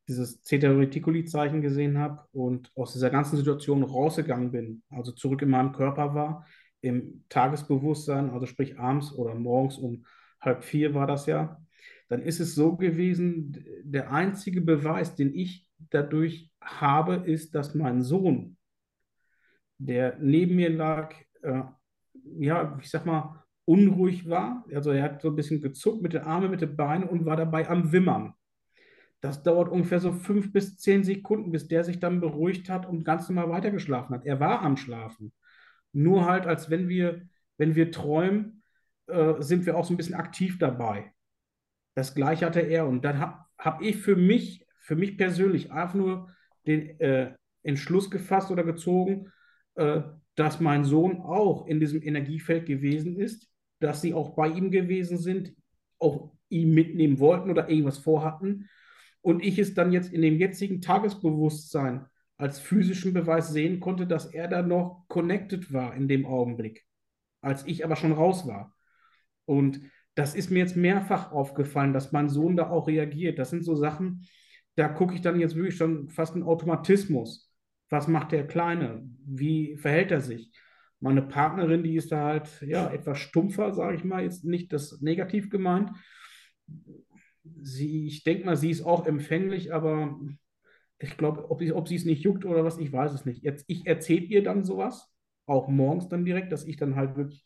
dieses 0.08 0.42
Zeta 0.42 0.70
Reticuli-Zeichen 0.70 1.60
gesehen 1.60 1.98
habe 1.98 2.24
und 2.32 2.72
aus 2.74 2.92
dieser 2.92 3.10
ganzen 3.10 3.36
Situation 3.36 3.82
rausgegangen 3.82 4.50
bin, 4.50 4.82
also 4.90 5.12
zurück 5.12 5.42
in 5.42 5.50
meinem 5.50 5.72
Körper 5.72 6.14
war, 6.14 6.46
im 6.80 7.24
Tagesbewusstsein, 7.28 8.30
also 8.30 8.46
sprich 8.46 8.78
abends 8.78 9.12
oder 9.12 9.34
morgens 9.34 9.76
um 9.78 10.04
halb 10.40 10.64
vier 10.64 10.94
war 10.94 11.06
das 11.06 11.26
ja, 11.26 11.60
dann 12.08 12.22
ist 12.22 12.40
es 12.40 12.54
so 12.54 12.76
gewesen, 12.76 13.64
der 13.82 14.10
einzige 14.10 14.60
Beweis, 14.62 15.14
den 15.14 15.34
ich 15.34 15.68
dadurch 15.90 16.50
habe, 16.60 17.16
ist, 17.16 17.54
dass 17.54 17.74
mein 17.74 18.02
Sohn, 18.02 18.56
der 19.78 20.16
neben 20.20 20.56
mir 20.56 20.70
lag, 20.70 21.14
äh, 21.42 21.62
ja, 22.38 22.78
ich 22.80 22.90
sag 22.90 23.04
mal, 23.04 23.37
unruhig 23.68 24.28
war. 24.28 24.64
Also 24.74 24.90
er 24.90 25.02
hat 25.02 25.22
so 25.22 25.28
ein 25.28 25.36
bisschen 25.36 25.60
gezuckt 25.60 26.02
mit 26.02 26.12
den 26.14 26.22
Armen, 26.22 26.50
mit 26.50 26.60
den 26.60 26.76
Beinen 26.76 27.08
und 27.08 27.26
war 27.26 27.36
dabei 27.36 27.68
am 27.68 27.92
Wimmern. 27.92 28.34
Das 29.20 29.42
dauert 29.42 29.68
ungefähr 29.68 30.00
so 30.00 30.12
fünf 30.12 30.52
bis 30.52 30.78
zehn 30.78 31.04
Sekunden, 31.04 31.52
bis 31.52 31.68
der 31.68 31.84
sich 31.84 32.00
dann 32.00 32.20
beruhigt 32.20 32.70
hat 32.70 32.86
und 32.86 33.04
ganz 33.04 33.28
normal 33.28 33.50
weitergeschlafen 33.50 34.14
hat. 34.14 34.24
Er 34.24 34.40
war 34.40 34.62
am 34.62 34.76
Schlafen. 34.76 35.32
Nur 35.92 36.26
halt, 36.26 36.46
als 36.46 36.70
wenn 36.70 36.88
wir, 36.88 37.22
wenn 37.56 37.74
wir 37.74 37.90
träumen, 37.90 38.62
äh, 39.06 39.34
sind 39.40 39.66
wir 39.66 39.76
auch 39.76 39.84
so 39.84 39.94
ein 39.94 39.96
bisschen 39.96 40.14
aktiv 40.14 40.58
dabei. 40.58 41.12
Das 41.94 42.14
Gleiche 42.14 42.46
hatte 42.46 42.60
er. 42.60 42.86
Und 42.86 43.04
dann 43.04 43.18
habe 43.18 43.44
hab 43.58 43.82
ich 43.82 43.96
für 43.96 44.16
mich 44.16 44.68
für 44.88 44.96
mich 44.96 45.18
persönlich 45.18 45.70
einfach 45.70 45.94
nur 45.94 46.34
den 46.66 46.98
äh, 46.98 47.34
Entschluss 47.62 48.10
gefasst 48.10 48.50
oder 48.50 48.64
gezogen, 48.64 49.30
äh, 49.74 50.00
dass 50.34 50.60
mein 50.60 50.84
Sohn 50.84 51.20
auch 51.20 51.66
in 51.66 51.78
diesem 51.78 52.02
Energiefeld 52.02 52.64
gewesen 52.64 53.16
ist, 53.16 53.50
dass 53.80 54.00
sie 54.00 54.14
auch 54.14 54.30
bei 54.30 54.48
ihm 54.48 54.70
gewesen 54.70 55.18
sind, 55.18 55.54
auch 55.98 56.32
ihn 56.48 56.72
mitnehmen 56.72 57.18
wollten 57.18 57.50
oder 57.50 57.68
irgendwas 57.68 57.98
vorhatten. 57.98 58.68
Und 59.20 59.44
ich 59.44 59.58
es 59.58 59.74
dann 59.74 59.92
jetzt 59.92 60.12
in 60.12 60.22
dem 60.22 60.38
jetzigen 60.38 60.80
Tagesbewusstsein 60.80 62.06
als 62.36 62.60
physischen 62.60 63.12
Beweis 63.12 63.50
sehen 63.50 63.80
konnte, 63.80 64.06
dass 64.06 64.26
er 64.26 64.48
da 64.48 64.62
noch 64.62 65.04
connected 65.08 65.72
war 65.72 65.94
in 65.94 66.08
dem 66.08 66.24
Augenblick, 66.24 66.86
als 67.40 67.66
ich 67.66 67.84
aber 67.84 67.96
schon 67.96 68.12
raus 68.12 68.46
war. 68.46 68.74
Und 69.44 69.80
das 70.14 70.34
ist 70.34 70.50
mir 70.50 70.60
jetzt 70.60 70.76
mehrfach 70.76 71.32
aufgefallen, 71.32 71.92
dass 71.92 72.12
mein 72.12 72.28
Sohn 72.28 72.56
da 72.56 72.70
auch 72.70 72.86
reagiert. 72.88 73.38
Das 73.38 73.50
sind 73.50 73.64
so 73.64 73.74
Sachen, 73.74 74.26
da 74.76 74.88
gucke 74.88 75.14
ich 75.14 75.20
dann 75.20 75.40
jetzt 75.40 75.56
wirklich 75.56 75.76
schon 75.76 76.08
fast 76.08 76.34
einen 76.34 76.44
Automatismus. 76.44 77.52
Was 77.90 78.06
macht 78.06 78.32
der 78.32 78.46
Kleine? 78.46 79.02
Wie 79.24 79.76
verhält 79.76 80.12
er 80.12 80.20
sich? 80.20 80.52
Meine 81.00 81.22
Partnerin, 81.22 81.82
die 81.82 81.96
ist 81.96 82.10
da 82.10 82.24
halt 82.24 82.60
ja 82.62 82.90
etwas 82.90 83.18
stumpfer, 83.18 83.72
sage 83.72 83.96
ich 83.96 84.04
mal, 84.04 84.22
jetzt 84.22 84.44
nicht 84.44 84.72
das 84.72 85.00
negativ 85.00 85.48
gemeint. 85.48 85.90
Sie, 87.62 88.06
ich 88.06 88.24
denke 88.24 88.44
mal, 88.44 88.56
sie 88.56 88.70
ist 88.70 88.82
auch 88.82 89.06
empfänglich, 89.06 89.72
aber 89.72 90.18
ich 90.98 91.16
glaube, 91.16 91.50
ob, 91.50 91.62
ob 91.62 91.88
sie 91.88 91.94
es 91.94 92.04
nicht 92.04 92.24
juckt 92.24 92.44
oder 92.44 92.64
was, 92.64 92.78
ich 92.78 92.92
weiß 92.92 93.12
es 93.12 93.24
nicht. 93.24 93.42
Jetzt, 93.44 93.64
ich 93.68 93.86
erzähle 93.86 94.26
ihr 94.26 94.42
dann 94.42 94.64
sowas, 94.64 95.14
auch 95.46 95.68
morgens 95.68 96.08
dann 96.08 96.24
direkt, 96.24 96.52
dass 96.52 96.66
ich 96.66 96.76
dann 96.76 96.96
halt 96.96 97.16
wirklich 97.16 97.44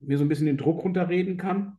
mir 0.00 0.18
so 0.18 0.24
ein 0.24 0.28
bisschen 0.28 0.46
den 0.46 0.58
Druck 0.58 0.84
runterreden 0.84 1.36
kann. 1.36 1.78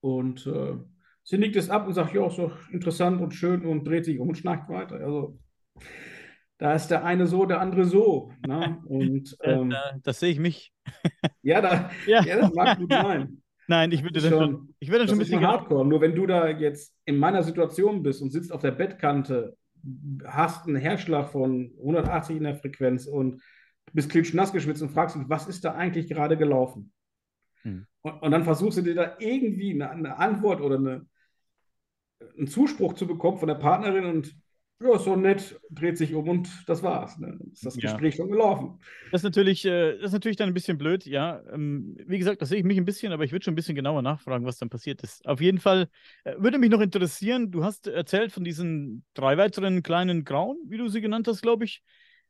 Und 0.00 0.46
äh, 0.46 0.74
sie 1.22 1.38
nickt 1.38 1.56
es 1.56 1.70
ab 1.70 1.86
und 1.86 1.94
sagt, 1.94 2.14
ja, 2.14 2.26
ist 2.26 2.38
doch 2.38 2.68
interessant 2.70 3.20
und 3.20 3.34
schön 3.34 3.64
und 3.64 3.86
dreht 3.86 4.04
sich 4.04 4.18
um 4.18 4.28
und 4.28 4.38
schnarcht 4.38 4.68
weiter. 4.68 4.96
Also 4.96 5.38
da 6.62 6.74
ist 6.74 6.86
der 6.92 7.04
eine 7.04 7.26
so, 7.26 7.44
der 7.44 7.60
andere 7.60 7.84
so. 7.84 8.30
Ne? 8.46 8.80
Und, 8.86 9.36
ähm, 9.42 9.70
da, 9.70 9.98
das 10.00 10.20
sehe 10.20 10.30
ich 10.30 10.38
mich. 10.38 10.72
ja, 11.42 11.60
da, 11.60 11.90
ja. 12.06 12.22
ja, 12.22 12.36
das 12.40 12.54
mag 12.54 12.78
gut 12.78 12.92
sein. 12.92 13.42
Nein, 13.66 13.90
ich 13.90 14.04
würde 14.04 14.20
dann 14.20 14.30
schon, 14.30 14.74
ich 14.78 14.88
würde 14.88 15.00
dann 15.00 15.08
schon 15.08 15.16
ein 15.16 15.24
bisschen 15.24 15.44
hardcore. 15.44 15.84
Nur 15.84 16.00
wenn 16.00 16.14
du 16.14 16.24
da 16.24 16.48
jetzt 16.48 16.94
in 17.04 17.18
meiner 17.18 17.42
Situation 17.42 18.04
bist 18.04 18.22
und 18.22 18.30
sitzt 18.30 18.52
auf 18.52 18.60
der 18.60 18.70
Bettkante, 18.70 19.56
hast 20.24 20.68
einen 20.68 20.76
Herzschlag 20.76 21.30
von 21.30 21.72
180 21.78 22.36
in 22.36 22.44
der 22.44 22.54
Frequenz 22.54 23.06
und 23.06 23.42
bist 23.92 24.10
klitschnass 24.10 24.52
geschwitzt 24.52 24.82
und 24.82 24.90
fragst 24.90 25.16
dich, 25.16 25.24
was 25.26 25.48
ist 25.48 25.64
da 25.64 25.74
eigentlich 25.74 26.08
gerade 26.08 26.36
gelaufen? 26.36 26.92
Hm. 27.62 27.86
Und, 28.02 28.22
und, 28.22 28.30
dann 28.30 28.44
versuchst 28.44 28.78
du 28.78 28.82
dir 28.82 28.94
da 28.94 29.16
irgendwie 29.18 29.72
eine, 29.72 29.90
eine 29.90 30.16
Antwort 30.16 30.60
oder 30.60 30.76
eine, 30.76 31.06
einen 32.38 32.46
Zuspruch 32.46 32.92
zu 32.92 33.08
bekommen 33.08 33.38
von 33.38 33.48
der 33.48 33.56
Partnerin 33.56 34.04
und 34.04 34.32
ja, 34.82 34.98
so 34.98 35.16
nett, 35.16 35.60
dreht 35.70 35.96
sich 35.98 36.14
um 36.14 36.28
und 36.28 36.48
das 36.66 36.82
war's. 36.82 37.18
Ne? 37.18 37.38
Ist 37.52 37.64
das 37.64 37.76
Gespräch 37.76 38.14
ja. 38.14 38.18
schon 38.18 38.30
gelaufen. 38.30 38.80
Das 39.10 39.20
ist 39.20 39.24
natürlich, 39.24 39.64
äh, 39.64 39.96
das 39.96 40.06
ist 40.06 40.12
natürlich 40.12 40.36
dann 40.36 40.48
ein 40.48 40.54
bisschen 40.54 40.78
blöd, 40.78 41.06
ja. 41.06 41.42
Ähm, 41.52 41.96
wie 42.06 42.18
gesagt, 42.18 42.42
das 42.42 42.48
sehe 42.48 42.58
ich 42.58 42.64
mich 42.64 42.78
ein 42.78 42.84
bisschen, 42.84 43.12
aber 43.12 43.24
ich 43.24 43.32
würde 43.32 43.44
schon 43.44 43.52
ein 43.52 43.56
bisschen 43.56 43.74
genauer 43.74 44.02
nachfragen, 44.02 44.44
was 44.44 44.58
dann 44.58 44.70
passiert 44.70 45.02
ist. 45.02 45.26
Auf 45.26 45.40
jeden 45.40 45.58
Fall 45.58 45.88
äh, 46.24 46.34
würde 46.38 46.58
mich 46.58 46.70
noch 46.70 46.80
interessieren, 46.80 47.50
du 47.50 47.64
hast 47.64 47.86
erzählt 47.86 48.32
von 48.32 48.44
diesen 48.44 49.04
drei 49.14 49.36
weiteren 49.38 49.82
kleinen 49.82 50.24
Grauen, 50.24 50.58
wie 50.68 50.78
du 50.78 50.88
sie 50.88 51.00
genannt 51.00 51.28
hast, 51.28 51.42
glaube 51.42 51.64
ich. 51.64 51.82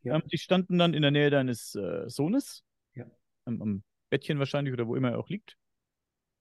Ja. 0.02 0.16
Ähm, 0.16 0.22
die 0.30 0.38
standen 0.38 0.78
dann 0.78 0.94
in 0.94 1.02
der 1.02 1.10
Nähe 1.10 1.30
deines 1.30 1.74
äh, 1.74 2.08
Sohnes. 2.08 2.64
Ja. 2.94 3.06
Am, 3.44 3.62
am 3.62 3.82
Bettchen 4.10 4.38
wahrscheinlich 4.38 4.72
oder 4.72 4.86
wo 4.86 4.96
immer 4.96 5.12
er 5.12 5.18
auch 5.18 5.28
liegt. 5.28 5.56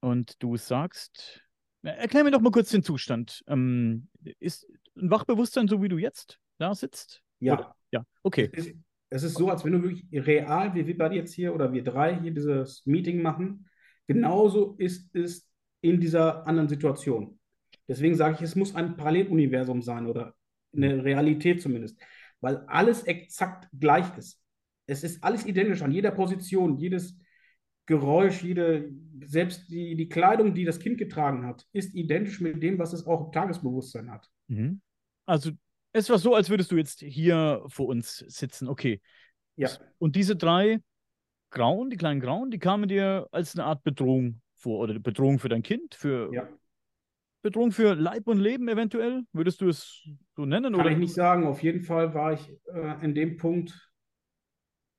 Und 0.01 0.41
du 0.41 0.57
sagst, 0.57 1.41
erklär 1.83 2.23
mir 2.23 2.31
doch 2.31 2.41
mal 2.41 2.51
kurz 2.51 2.69
den 2.69 2.83
Zustand. 2.83 3.43
Ähm, 3.47 4.07
ist 4.39 4.67
ein 4.95 5.09
Wachbewusstsein 5.09 5.67
so, 5.67 5.81
wie 5.81 5.89
du 5.89 5.97
jetzt 5.97 6.39
da 6.57 6.73
sitzt? 6.75 7.21
Ja. 7.39 7.53
Oder? 7.53 7.75
Ja, 7.91 8.05
okay. 8.23 8.49
Es 8.53 8.67
ist, 8.67 8.75
es 9.09 9.23
ist, 9.23 9.33
so, 9.33 9.49
als 9.49 9.65
wenn 9.65 9.73
du 9.73 9.83
wirklich 9.83 10.05
real, 10.13 10.73
wie 10.73 10.87
wir 10.87 10.97
beide 10.97 11.15
jetzt 11.15 11.33
hier 11.33 11.53
oder 11.53 11.73
wir 11.73 11.83
drei 11.83 12.19
hier 12.19 12.31
dieses 12.31 12.85
Meeting 12.85 13.21
machen, 13.21 13.67
genauso 14.07 14.75
ist 14.77 15.13
es 15.15 15.49
in 15.81 15.99
dieser 15.99 16.47
anderen 16.47 16.69
Situation. 16.69 17.39
Deswegen 17.87 18.15
sage 18.15 18.35
ich, 18.35 18.41
es 18.41 18.55
muss 18.55 18.75
ein 18.75 18.95
Paralleluniversum 18.95 19.81
sein 19.81 20.05
oder 20.05 20.35
eine 20.73 21.03
Realität 21.03 21.61
zumindest, 21.61 21.99
weil 22.39 22.57
alles 22.67 23.03
exakt 23.03 23.67
gleich 23.77 24.05
ist. 24.17 24.39
Es 24.85 25.03
ist 25.03 25.23
alles 25.23 25.45
identisch 25.45 25.81
an 25.81 25.91
jeder 25.91 26.11
Position, 26.11 26.77
jedes 26.77 27.17
Geräusch, 27.85 28.43
jede, 28.43 28.91
selbst 29.25 29.69
die, 29.69 29.95
die 29.95 30.07
Kleidung, 30.07 30.53
die 30.53 30.65
das 30.65 30.79
Kind 30.79 30.97
getragen 30.97 31.45
hat, 31.45 31.65
ist 31.73 31.93
identisch 31.95 32.39
mit 32.39 32.61
dem, 32.61 32.79
was 32.79 32.93
es 32.93 33.05
auch 33.05 33.27
im 33.27 33.31
Tagesbewusstsein 33.31 34.11
hat. 34.11 34.29
Mhm. 34.47 34.81
Also 35.25 35.51
es 35.93 36.09
war 36.09 36.19
so, 36.19 36.35
als 36.35 36.49
würdest 36.49 36.71
du 36.71 36.77
jetzt 36.77 36.99
hier 36.99 37.63
vor 37.67 37.87
uns 37.87 38.17
sitzen. 38.27 38.67
Okay. 38.67 39.01
Ja. 39.55 39.69
Und 39.97 40.15
diese 40.15 40.35
drei 40.35 40.79
Grauen, 41.49 41.89
die 41.89 41.97
kleinen 41.97 42.21
Grauen, 42.21 42.49
die 42.49 42.59
kamen 42.59 42.87
dir 42.87 43.27
als 43.31 43.55
eine 43.55 43.65
Art 43.65 43.83
Bedrohung 43.83 44.41
vor 44.55 44.79
oder 44.79 44.97
Bedrohung 44.99 45.39
für 45.39 45.49
dein 45.49 45.63
Kind, 45.63 45.95
für 45.95 46.33
ja. 46.33 46.47
Bedrohung 47.41 47.71
für 47.71 47.95
Leib 47.95 48.27
und 48.27 48.39
Leben 48.39 48.67
eventuell? 48.69 49.23
Würdest 49.33 49.61
du 49.61 49.67
es 49.67 50.07
so 50.35 50.45
nennen? 50.45 50.73
Kann 50.73 50.81
oder? 50.81 50.91
ich 50.91 50.97
nicht 50.97 51.13
sagen. 51.13 51.45
Auf 51.45 51.61
jeden 51.63 51.81
Fall 51.81 52.13
war 52.13 52.33
ich 52.33 52.49
äh, 52.73 53.03
in 53.03 53.15
dem 53.15 53.37
Punkt 53.37 53.90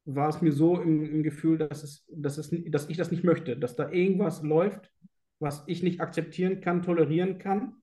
war 0.04 0.28
es 0.28 0.42
mir 0.42 0.52
so 0.52 0.80
im, 0.80 1.02
im 1.04 1.22
Gefühl, 1.22 1.58
dass, 1.58 1.82
es, 1.82 2.04
dass, 2.08 2.38
es, 2.38 2.50
dass 2.66 2.88
ich 2.88 2.96
das 2.96 3.10
nicht 3.10 3.24
möchte, 3.24 3.56
dass 3.56 3.76
da 3.76 3.90
irgendwas 3.90 4.42
läuft, 4.42 4.90
was 5.38 5.64
ich 5.66 5.82
nicht 5.82 6.00
akzeptieren 6.00 6.60
kann, 6.60 6.82
tolerieren 6.82 7.38
kann, 7.38 7.76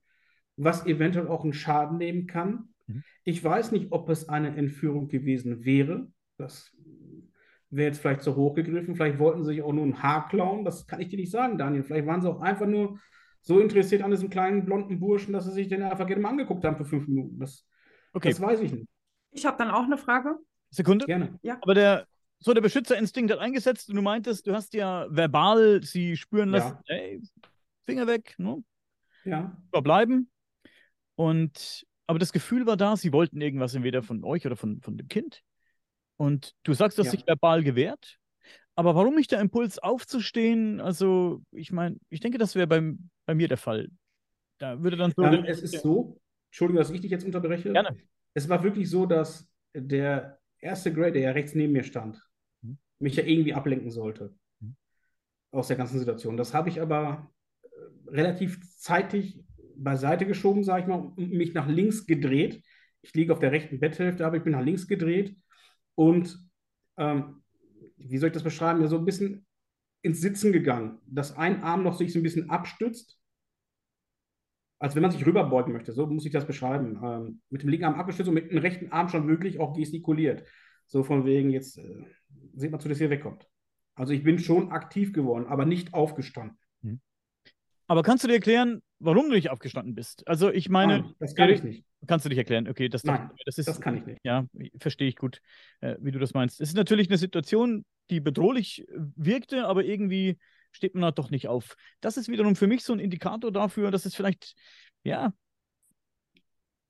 was 0.58 0.86
eventuell 0.86 1.28
auch 1.28 1.44
einen 1.44 1.54
Schaden 1.54 1.98
nehmen 1.98 2.28
kann. 2.28 2.70
Mhm. 2.88 3.04
Ich 3.24 3.44
weiß 3.44 3.72
nicht, 3.72 3.92
ob 3.92 4.10
es 4.10 4.28
eine 4.30 4.56
Entführung 4.56 5.08
gewesen 5.08 5.64
wäre. 5.64 6.12
Das 6.38 6.76
wäre 7.70 7.88
jetzt 7.88 8.00
vielleicht 8.00 8.22
zu 8.22 8.36
hoch 8.36 8.56
gegriffen. 8.56 8.96
Vielleicht 8.96 9.20
wollten 9.20 9.44
sie 9.44 9.54
sich 9.54 9.62
auch 9.62 9.74
nur 9.74 9.86
ein 9.86 10.02
Haar 10.02 10.28
klauen. 10.28 10.66
Das 10.66 10.88
kann 10.88 11.02
ich 11.02 11.10
dir 11.10 11.18
nicht 11.18 11.32
sagen, 11.32 11.58
Daniel. 11.58 11.84
Vielleicht 11.84 12.08
waren 12.08 12.22
sie 12.22 12.30
auch 12.30 12.42
einfach 12.42 12.68
nur 12.68 13.00
so 13.42 13.60
interessiert 13.60 14.02
an 14.02 14.12
diesem 14.12 14.30
kleinen 14.30 14.66
blonden 14.66 15.00
Burschen, 15.00 15.34
dass 15.34 15.46
sie 15.46 15.52
sich 15.52 15.68
den 15.68 15.84
einfach 15.84 16.08
gerne 16.08 16.22
mal 16.22 16.30
angeguckt 16.30 16.66
haben 16.66 16.78
für 16.78 16.86
fünf 16.86 17.08
Minuten. 17.08 17.40
Das, 17.40 17.68
okay. 18.14 18.30
das 18.30 18.42
weiß 18.42 18.62
ich 18.62 18.74
nicht. 18.74 18.88
Ich 19.32 19.46
habe 19.46 19.58
dann 19.58 19.70
auch 19.70 19.84
eine 19.84 19.98
Frage. 19.98 20.38
Sekunde. 20.70 21.06
Gerne. 21.06 21.40
Ja. 21.42 21.58
Aber 21.62 21.74
der, 21.74 22.08
so 22.40 22.54
der 22.54 22.62
Beschützerinstinkt 22.62 23.32
hat 23.32 23.40
eingesetzt 23.40 23.90
und 23.90 23.96
du 23.96 24.02
meintest, 24.02 24.48
du 24.48 24.54
hast 24.54 24.74
ja 24.74 25.08
verbal 25.10 25.84
sie 25.84 26.16
spüren 26.16 26.50
lassen, 26.50 26.78
ja. 26.86 26.96
hey, 26.96 27.22
Finger 27.84 28.08
weg, 28.08 28.36
ne? 28.38 28.64
Ja. 29.26 29.58
Überbleiben. 29.70 30.30
Und, 31.16 31.86
aber 32.08 32.20
das 32.20 32.32
Gefühl 32.32 32.66
war 32.66 32.78
da, 32.78 32.96
sie 32.96 33.12
wollten 33.12 33.42
irgendwas 33.42 33.76
entweder 33.76 34.04
von 34.04 34.24
euch 34.24 34.46
oder 34.46 34.56
von, 34.56 34.80
von 34.82 34.98
dem 34.98 35.08
Kind. 35.08 35.42
Und 36.18 36.56
du 36.64 36.74
sagst, 36.74 36.98
du 36.98 37.02
hast 37.02 37.08
ja. 37.08 37.12
sich 37.12 37.28
verbal 37.28 37.64
gewehrt. 37.64 38.18
Aber 38.76 38.96
warum 38.96 39.16
nicht 39.16 39.32
der 39.32 39.42
Impuls 39.42 39.80
aufzustehen? 39.80 40.80
Also, 40.80 41.42
ich 41.52 41.72
meine, 41.74 41.98
ich 42.10 42.22
denke, 42.22 42.38
das 42.38 42.56
wäre 42.56 42.68
bei, 42.68 43.36
mir 43.36 43.48
der 43.50 43.58
Fall. 43.58 43.90
Da 44.58 44.82
würde 44.82 44.96
dann 44.96 45.12
so. 45.16 45.24
Ähm, 45.24 45.44
es 45.46 45.62
ist 45.62 45.82
so, 45.82 46.18
Entschuldigung, 46.50 46.80
dass 46.80 46.90
ich 46.90 47.02
dich 47.02 47.12
jetzt 47.12 47.26
unterbreche. 47.26 47.74
Gerne. 47.74 47.98
Es 48.34 48.48
war 48.48 48.64
wirklich 48.64 48.90
so, 48.90 49.06
dass 49.06 49.50
der 49.74 50.39
erste 50.60 50.94
Grade, 50.94 51.14
der 51.14 51.22
ja 51.22 51.32
rechts 51.32 51.56
neben 51.56 51.74
mir 51.74 51.84
stand, 51.84 52.22
mhm. 52.62 52.78
mich 53.00 53.16
ja 53.16 53.24
irgendwie 53.24 53.54
ablenken 53.54 53.92
sollte 53.92 54.36
mhm. 54.60 54.76
aus 55.52 55.68
der 55.68 55.78
ganzen 55.78 56.00
Situation. 56.00 56.38
Das 56.38 56.54
habe 56.54 56.70
ich 56.70 56.82
aber 56.82 57.32
äh, 57.62 57.68
relativ 58.12 58.60
zeitig 58.78 59.44
beiseite 59.76 60.26
geschoben, 60.26 60.64
sage 60.64 60.82
ich 60.82 60.88
mal, 60.88 60.96
und 60.96 61.32
mich 61.32 61.54
nach 61.54 61.68
links 61.68 62.06
gedreht. 62.06 62.64
Ich 63.02 63.14
liege 63.14 63.32
auf 63.32 63.40
der 63.40 63.52
rechten 63.52 63.80
Betthälfte, 63.80 64.26
aber 64.26 64.38
ich 64.38 64.44
bin 64.44 64.54
nach 64.54 64.64
links 64.64 64.88
gedreht 64.88 65.38
und 65.96 66.38
ähm, 66.98 67.42
wie 67.98 68.18
soll 68.18 68.28
ich 68.28 68.34
das 68.34 68.44
beschreiben? 68.44 68.82
Ja, 68.82 68.88
so 68.88 68.98
ein 68.98 69.06
bisschen 69.06 69.46
ins 70.02 70.22
Sitzen 70.22 70.52
gegangen, 70.52 71.00
dass 71.06 71.36
ein 71.36 71.64
Arm 71.64 71.84
noch 71.84 71.98
sich 71.98 72.14
so 72.14 72.20
ein 72.20 72.24
bisschen 72.24 72.50
abstützt 72.50 73.19
als 74.80 74.96
wenn 74.96 75.02
man 75.02 75.12
sich 75.12 75.26
rüberbeugen 75.26 75.74
möchte. 75.74 75.92
So 75.92 76.08
muss 76.08 76.26
ich 76.26 76.32
das 76.32 76.48
beschreiben. 76.48 77.00
Ähm, 77.04 77.42
mit 77.50 77.62
dem 77.62 77.70
linken 77.70 77.86
Arm 77.86 77.96
abgestützt 77.96 78.30
und 78.30 78.36
mit 78.36 78.50
dem 78.50 78.58
rechten 78.58 78.92
Arm 78.92 79.10
schon 79.10 79.28
wirklich 79.28 79.60
auch 79.60 79.76
gestikuliert. 79.76 80.44
So 80.88 81.04
von 81.04 81.26
wegen, 81.26 81.50
jetzt 81.50 81.78
äh, 81.78 82.06
seht 82.56 82.72
mal 82.72 82.80
zu, 82.80 82.90
dass 82.90 83.02
ihr 83.02 83.10
wegkommt. 83.10 83.46
Also 83.94 84.14
ich 84.14 84.24
bin 84.24 84.40
schon 84.40 84.72
aktiv 84.72 85.12
geworden, 85.12 85.46
aber 85.48 85.66
nicht 85.66 85.94
aufgestanden. 85.94 86.58
Hm. 86.82 87.02
Aber 87.88 88.04
kannst 88.04 88.24
du 88.24 88.30
dir 88.30 88.36
erklären, 88.36 88.82
warum 89.00 89.28
du 89.28 89.36
nicht 89.36 89.50
aufgestanden 89.50 89.96
bist? 89.96 90.26
Also 90.28 90.50
ich 90.50 90.70
meine. 90.70 91.02
Nein, 91.02 91.14
das 91.20 91.36
kann 91.36 91.50
ich 91.50 91.64
nicht. 91.64 91.86
Kannst 92.08 92.26
du 92.26 92.30
dich 92.30 92.38
erklären? 92.38 92.70
Okay, 92.70 92.88
das, 92.88 93.04
Nein, 93.04 93.30
das, 93.46 93.58
ist, 93.58 93.68
das 93.68 93.82
kann 93.82 93.98
ich 93.98 94.06
nicht. 94.06 94.20
Ja, 94.24 94.46
verstehe 94.78 95.10
ich 95.10 95.18
gut, 95.18 95.42
äh, 95.82 95.98
wie 96.00 96.12
du 96.12 96.20
das 96.20 96.34
meinst. 96.34 96.62
Es 96.62 96.70
ist 96.70 96.76
natürlich 96.76 97.10
eine 97.10 97.18
Situation, 97.18 97.84
die 98.10 98.22
bedrohlich 98.22 98.88
wirkte, 99.18 99.68
aber 99.68 99.84
irgendwie 99.84 100.38
steht 100.72 100.96
man 100.96 101.02
da 101.02 101.12
doch 101.12 101.30
nicht 101.30 101.48
auf. 101.48 101.76
Das 102.02 102.18
ist 102.18 102.30
wiederum 102.30 102.56
für 102.56 102.68
mich 102.68 102.84
so 102.84 102.94
ein 102.94 103.00
Indikator 103.00 103.52
dafür, 103.52 103.92
dass 103.92 104.06
es 104.06 104.16
vielleicht, 104.16 104.56
ja. 105.04 105.34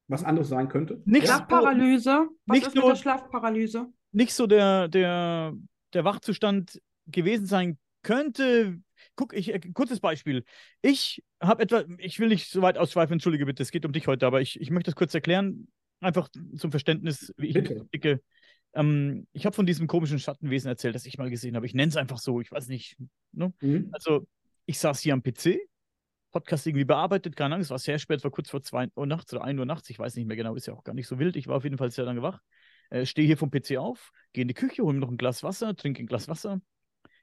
Was 0.07 0.23
anderes 0.23 0.49
sein 0.49 0.69
könnte. 0.69 1.01
Nicht 1.05 1.27
Schlafparalyse. 1.27 2.27
Was 2.45 2.55
nicht 2.55 2.67
ist 2.67 2.75
mit 2.75 2.83
der 2.83 2.95
Schlafparalyse? 2.95 3.87
Nicht 4.11 4.33
so 4.33 4.47
der, 4.47 4.87
der, 4.87 5.53
der 5.93 6.03
Wachzustand 6.03 6.81
gewesen 7.07 7.45
sein 7.45 7.77
könnte. 8.01 8.79
guck, 9.15 9.33
ich, 9.33 9.53
äh, 9.53 9.59
kurzes 9.73 9.99
Beispiel. 9.99 10.43
Ich 10.81 11.23
habe 11.41 11.61
etwa, 11.63 11.83
ich 11.97 12.19
will 12.19 12.29
nicht 12.29 12.49
so 12.49 12.61
weit 12.61 12.77
ausschweifen, 12.77 13.13
entschuldige 13.13 13.45
bitte, 13.45 13.63
es 13.63 13.71
geht 13.71 13.85
um 13.85 13.91
dich 13.91 14.07
heute, 14.07 14.25
aber 14.25 14.41
ich, 14.41 14.59
ich 14.59 14.71
möchte 14.71 14.91
das 14.91 14.95
kurz 14.95 15.13
erklären, 15.13 15.67
einfach 16.01 16.29
zum 16.55 16.71
Verständnis, 16.71 17.33
wie 17.37 17.47
ich 17.47 17.53
Bitte. 17.53 17.85
denke. 17.93 18.21
Ähm, 18.73 19.27
ich 19.31 19.45
habe 19.45 19.55
von 19.55 19.65
diesem 19.65 19.87
komischen 19.87 20.19
Schattenwesen 20.19 20.67
erzählt, 20.67 20.95
das 20.95 21.05
ich 21.05 21.17
mal 21.17 21.29
gesehen 21.29 21.55
habe. 21.55 21.65
Ich 21.65 21.73
nenne 21.73 21.89
es 21.89 21.97
einfach 21.97 22.17
so, 22.17 22.41
ich 22.41 22.51
weiß 22.51 22.67
nicht. 22.67 22.97
Ne? 23.31 23.53
Mhm. 23.61 23.89
Also, 23.91 24.27
ich 24.65 24.79
saß 24.79 24.99
hier 24.99 25.13
am 25.13 25.23
PC, 25.23 25.59
Podcast 26.31 26.67
irgendwie 26.67 26.85
bearbeitet, 26.85 27.35
keine 27.35 27.55
Ahnung, 27.55 27.63
es 27.63 27.71
war 27.71 27.79
sehr 27.79 27.97
spät, 27.97 28.19
es 28.19 28.23
war 28.23 28.31
kurz 28.31 28.49
vor 28.49 28.61
2 28.61 28.89
Uhr 28.95 29.07
nachts 29.07 29.33
oder 29.33 29.43
1 29.43 29.59
Uhr 29.59 29.65
nachts, 29.65 29.89
ich 29.89 29.97
weiß 29.97 30.15
nicht 30.15 30.27
mehr 30.27 30.37
genau, 30.37 30.55
ist 30.55 30.67
ja 30.67 30.73
auch 30.73 30.83
gar 30.83 30.93
nicht 30.93 31.07
so 31.07 31.17
wild. 31.17 31.35
Ich 31.35 31.47
war 31.47 31.57
auf 31.57 31.63
jeden 31.63 31.77
Fall 31.77 31.89
sehr 31.89 32.05
lange 32.05 32.21
wach. 32.21 32.39
Äh, 32.89 33.05
Stehe 33.05 33.25
hier 33.25 33.37
vom 33.37 33.49
PC 33.49 33.77
auf, 33.77 34.11
gehe 34.33 34.43
in 34.43 34.47
die 34.47 34.53
Küche, 34.53 34.83
hole 34.83 34.93
mir 34.93 34.99
noch 34.99 35.09
ein 35.09 35.17
Glas 35.17 35.43
Wasser, 35.43 35.75
trinke 35.75 36.03
ein 36.03 36.07
Glas 36.07 36.27
Wasser, 36.27 36.61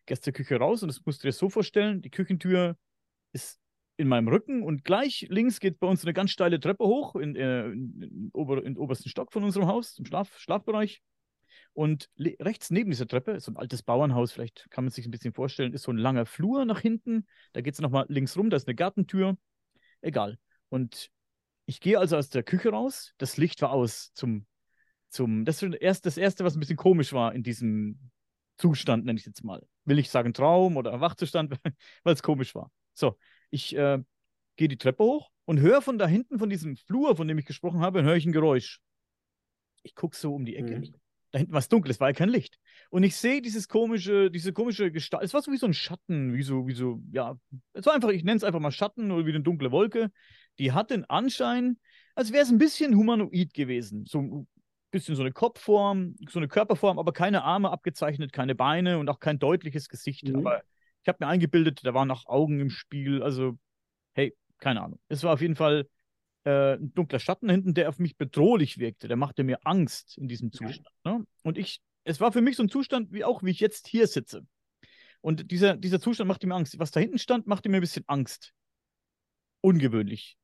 gehe 0.06 0.16
aus 0.16 0.20
der 0.20 0.32
Küche 0.32 0.56
raus 0.56 0.82
und 0.82 0.88
das 0.88 1.04
musst 1.04 1.22
du 1.22 1.28
dir 1.28 1.32
so 1.32 1.48
vorstellen: 1.48 2.02
die 2.02 2.10
Küchentür 2.10 2.76
ist 3.32 3.60
in 3.96 4.08
meinem 4.08 4.28
Rücken 4.28 4.62
und 4.62 4.84
gleich 4.84 5.26
links 5.30 5.60
geht 5.60 5.78
bei 5.78 5.86
uns 5.86 6.02
eine 6.02 6.12
ganz 6.12 6.30
steile 6.30 6.60
Treppe 6.60 6.84
hoch 6.84 7.16
in, 7.16 7.34
äh, 7.36 7.66
in, 7.66 8.02
in, 8.02 8.30
ober, 8.32 8.58
in 8.58 8.74
den 8.74 8.78
obersten 8.78 9.08
Stock 9.08 9.32
von 9.32 9.42
unserem 9.44 9.66
Haus, 9.66 9.98
im 9.98 10.04
Schlaf, 10.04 10.36
Schlafbereich. 10.38 11.02
Und 11.76 12.08
rechts 12.16 12.70
neben 12.70 12.90
dieser 12.90 13.06
Treppe 13.06 13.32
ist 13.32 13.44
so 13.44 13.52
ein 13.52 13.58
altes 13.58 13.82
Bauernhaus, 13.82 14.32
vielleicht 14.32 14.66
kann 14.70 14.84
man 14.84 14.90
sich 14.90 15.04
ein 15.04 15.10
bisschen 15.10 15.34
vorstellen, 15.34 15.74
ist 15.74 15.82
so 15.82 15.92
ein 15.92 15.98
langer 15.98 16.24
Flur 16.24 16.64
nach 16.64 16.80
hinten. 16.80 17.26
Da 17.52 17.60
geht 17.60 17.74
es 17.74 17.82
nochmal 17.82 18.06
links 18.08 18.34
rum, 18.38 18.48
da 18.48 18.56
ist 18.56 18.66
eine 18.66 18.74
Gartentür. 18.74 19.36
Egal. 20.00 20.38
Und 20.70 21.10
ich 21.66 21.80
gehe 21.80 21.98
also 21.98 22.16
aus 22.16 22.30
der 22.30 22.44
Küche 22.44 22.70
raus, 22.70 23.12
das 23.18 23.36
Licht 23.36 23.60
war 23.60 23.72
aus 23.72 24.10
zum, 24.14 24.46
zum 25.10 25.44
das 25.44 25.62
ist 25.62 25.74
erst 25.74 26.06
das 26.06 26.16
Erste, 26.16 26.44
was 26.44 26.56
ein 26.56 26.60
bisschen 26.60 26.78
komisch 26.78 27.12
war 27.12 27.34
in 27.34 27.42
diesem 27.42 28.10
Zustand, 28.56 29.04
nenne 29.04 29.18
ich 29.18 29.24
es 29.24 29.26
jetzt 29.26 29.44
mal. 29.44 29.62
Will 29.84 29.98
ich 29.98 30.08
sagen 30.08 30.32
Traum 30.32 30.78
oder 30.78 30.98
Wachzustand, 31.02 31.58
weil 32.04 32.14
es 32.14 32.22
komisch 32.22 32.54
war. 32.54 32.72
So, 32.94 33.18
ich 33.50 33.76
äh, 33.76 34.02
gehe 34.56 34.68
die 34.68 34.78
Treppe 34.78 35.04
hoch 35.04 35.30
und 35.44 35.60
höre 35.60 35.82
von 35.82 35.98
da 35.98 36.06
hinten, 36.06 36.38
von 36.38 36.48
diesem 36.48 36.78
Flur, 36.78 37.16
von 37.16 37.28
dem 37.28 37.36
ich 37.36 37.44
gesprochen 37.44 37.80
habe, 37.80 38.02
höre 38.02 38.16
ich 38.16 38.24
ein 38.24 38.32
Geräusch. 38.32 38.80
Ich 39.82 39.94
gucke 39.94 40.16
so 40.16 40.34
um 40.34 40.46
die 40.46 40.56
Ecke. 40.56 40.78
Mhm. 40.78 40.94
Da 41.36 41.40
hinten 41.40 41.52
war 41.52 41.58
es 41.58 41.68
dunkel, 41.68 41.90
es 41.90 42.00
war 42.00 42.08
ja 42.08 42.14
kein 42.14 42.30
Licht. 42.30 42.58
Und 42.88 43.02
ich 43.02 43.14
sehe 43.14 43.42
dieses 43.42 43.68
komische, 43.68 44.30
diese 44.30 44.54
komische 44.54 44.90
Gestalt. 44.90 45.22
Es 45.22 45.34
war 45.34 45.42
so 45.42 45.52
wie 45.52 45.58
so 45.58 45.66
ein 45.66 45.74
Schatten, 45.74 46.32
wie 46.32 46.42
so, 46.42 46.66
wie 46.66 46.72
so, 46.72 47.02
ja, 47.12 47.38
es 47.74 47.84
war 47.84 47.92
einfach, 47.92 48.08
ich 48.08 48.24
nenne 48.24 48.38
es 48.38 48.42
einfach 48.42 48.58
mal 48.58 48.70
Schatten 48.70 49.10
oder 49.10 49.26
wie 49.26 49.34
eine 49.34 49.42
dunkle 49.42 49.70
Wolke. 49.70 50.10
Die 50.58 50.72
hat 50.72 50.90
den 50.90 51.04
Anschein, 51.04 51.76
als 52.14 52.32
wäre 52.32 52.42
es 52.42 52.48
ein 52.48 52.56
bisschen 52.56 52.96
humanoid 52.96 53.52
gewesen. 53.52 54.06
So 54.06 54.20
ein 54.22 54.48
bisschen 54.90 55.14
so 55.14 55.20
eine 55.20 55.32
Kopfform, 55.32 56.16
so 56.26 56.38
eine 56.38 56.48
Körperform, 56.48 56.98
aber 56.98 57.12
keine 57.12 57.44
Arme 57.44 57.70
abgezeichnet, 57.70 58.32
keine 58.32 58.54
Beine 58.54 58.98
und 58.98 59.10
auch 59.10 59.20
kein 59.20 59.38
deutliches 59.38 59.90
Gesicht. 59.90 60.26
Mhm. 60.26 60.36
Aber 60.36 60.62
ich 61.02 61.08
habe 61.08 61.18
mir 61.20 61.28
eingebildet, 61.28 61.80
da 61.84 61.92
waren 61.92 62.10
auch 62.10 62.24
Augen 62.24 62.60
im 62.60 62.70
Spiel. 62.70 63.22
Also, 63.22 63.58
hey, 64.14 64.34
keine 64.56 64.80
Ahnung. 64.80 65.00
Es 65.10 65.22
war 65.22 65.34
auf 65.34 65.42
jeden 65.42 65.56
Fall 65.56 65.86
äh, 66.46 66.74
ein 66.74 66.94
dunkler 66.94 67.18
Schatten 67.18 67.50
hinten, 67.50 67.74
der 67.74 67.88
auf 67.88 67.98
mich 67.98 68.16
bedrohlich 68.16 68.78
wirkte. 68.78 69.08
Der 69.08 69.16
machte 69.16 69.42
mir 69.42 69.58
Angst 69.64 70.16
in 70.16 70.28
diesem 70.28 70.50
Ja. 70.52 70.68
Zustand. 70.68 70.94
Ne? 71.04 71.26
Und 71.42 71.58
ich, 71.58 71.80
es 72.04 72.20
war 72.20 72.30
für 72.32 72.40
mich 72.40 72.56
so 72.56 72.62
ein 72.62 72.68
Zustand, 72.68 73.12
wie 73.12 73.24
auch 73.24 73.42
wie 73.42 73.50
ich 73.50 73.60
jetzt 73.60 73.88
hier 73.88 74.06
sitze. 74.06 74.46
Und 75.20 75.50
dieser, 75.50 75.76
dieser 75.76 76.00
Zustand 76.00 76.28
machte 76.28 76.46
mir 76.46 76.54
Angst. 76.54 76.78
Was 76.78 76.92
da 76.92 77.00
hinten 77.00 77.18
stand, 77.18 77.48
machte 77.48 77.68
mir 77.68 77.78
ein 77.78 77.80
bisschen 77.80 78.04
Angst. 78.06 78.52
Ungewöhnlich. 79.60 80.38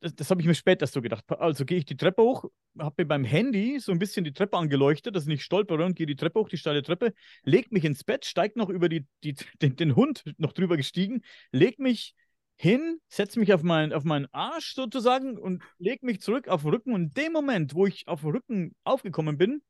Das, 0.00 0.14
das 0.14 0.30
habe 0.30 0.40
ich 0.40 0.46
mir 0.46 0.54
später 0.54 0.86
so 0.86 1.02
gedacht. 1.02 1.24
Also 1.28 1.66
gehe 1.66 1.76
ich 1.76 1.84
die 1.84 1.96
Treppe 1.96 2.22
hoch, 2.22 2.46
habe 2.78 3.02
mir 3.02 3.06
beim 3.06 3.24
Handy 3.24 3.80
so 3.80 3.92
ein 3.92 3.98
bisschen 3.98 4.24
die 4.24 4.32
Treppe 4.32 4.56
angeleuchtet, 4.56 5.14
dass 5.14 5.24
ich 5.24 5.28
nicht 5.28 5.42
stolpere 5.42 5.84
und 5.84 5.94
gehe 5.94 6.06
die 6.06 6.16
Treppe 6.16 6.40
hoch, 6.40 6.48
die 6.48 6.56
steile 6.56 6.82
Treppe, 6.82 7.12
leg 7.42 7.70
mich 7.70 7.84
ins 7.84 8.02
Bett, 8.02 8.24
steig 8.24 8.56
noch 8.56 8.70
über 8.70 8.88
die, 8.88 9.06
die, 9.24 9.34
den, 9.60 9.76
den 9.76 9.94
Hund 9.94 10.24
noch 10.38 10.52
drüber 10.52 10.78
gestiegen, 10.78 11.22
leg 11.50 11.78
mich 11.78 12.14
hin, 12.62 13.00
setze 13.08 13.40
mich 13.40 13.52
auf, 13.52 13.64
mein, 13.64 13.92
auf 13.92 14.04
meinen 14.04 14.26
Arsch 14.32 14.74
sozusagen 14.74 15.36
und 15.36 15.64
leg 15.78 16.04
mich 16.04 16.20
zurück 16.20 16.46
auf 16.46 16.62
den 16.62 16.70
Rücken. 16.70 16.92
Und 16.94 17.02
in 17.02 17.10
dem 17.10 17.32
Moment, 17.32 17.74
wo 17.74 17.86
ich 17.86 18.06
auf 18.06 18.20
den 18.20 18.30
Rücken 18.30 18.76
aufgekommen 18.84 19.36
bin, 19.36 19.62